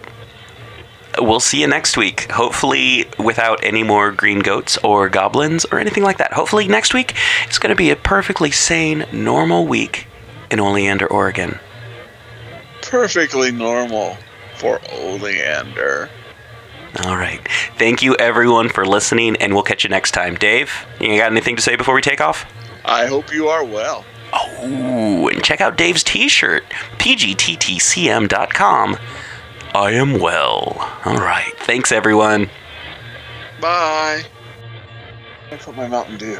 we'll 1.20 1.40
see 1.40 1.62
you 1.62 1.68
next 1.68 1.98
week. 1.98 2.32
Hopefully, 2.32 3.06
without 3.20 3.64
any 3.64 3.84
more 3.84 4.12
green 4.12 4.40
goats 4.40 4.78
or 4.78 5.10
goblins 5.10 5.66
or 5.66 5.80
anything 5.80 6.04
like 6.04 6.18
that. 6.18 6.34
Hopefully, 6.34 6.68
next 6.68 6.94
week 6.94 7.16
it's 7.46 7.60
going 7.60 7.70
to 7.70 7.76
be 7.76 7.92
a 7.92 7.96
perfectly 7.96 8.52
sane, 8.52 9.06
normal 9.12 9.68
week 9.68 10.08
in 10.52 10.60
Oleander, 10.60 11.08
Oregon. 11.08 11.60
Perfectly 12.82 13.52
normal 13.52 14.18
for 14.56 14.80
Oleander. 14.92 16.10
All 17.06 17.18
right. 17.18 17.40
Thank 17.78 18.04
you, 18.04 18.16
everyone, 18.16 18.70
for 18.70 18.86
listening, 18.86 19.36
and 19.38 19.54
we'll 19.54 19.64
catch 19.64 19.84
you 19.84 19.90
next 19.90 20.12
time. 20.12 20.36
Dave, 20.36 20.72
you 21.00 21.18
got 21.18 21.32
anything 21.32 21.56
to 21.56 21.62
say 21.62 21.76
before 21.76 21.96
we 21.96 22.02
take 22.02 22.22
off? 22.22 22.46
I 22.86 23.08
hope 23.08 23.34
you 23.34 23.48
are 23.48 23.64
well. 23.64 24.06
Oh, 24.32 25.30
and 25.30 25.44
check 25.44 25.62
out 25.62 25.78
Dave's 25.78 26.04
t 26.04 26.28
shirt, 26.28 26.64
pgttcm.com. 26.98 28.98
I 29.76 29.92
am 29.94 30.20
well. 30.20 30.76
All 31.04 31.18
right. 31.18 31.52
Thanks, 31.60 31.92
everyone. 31.92 32.50
Bye. 33.60 34.24
I 35.52 35.56
put 35.58 35.76
my 35.76 35.88
Mountain 35.88 36.18
Dew. 36.18 36.40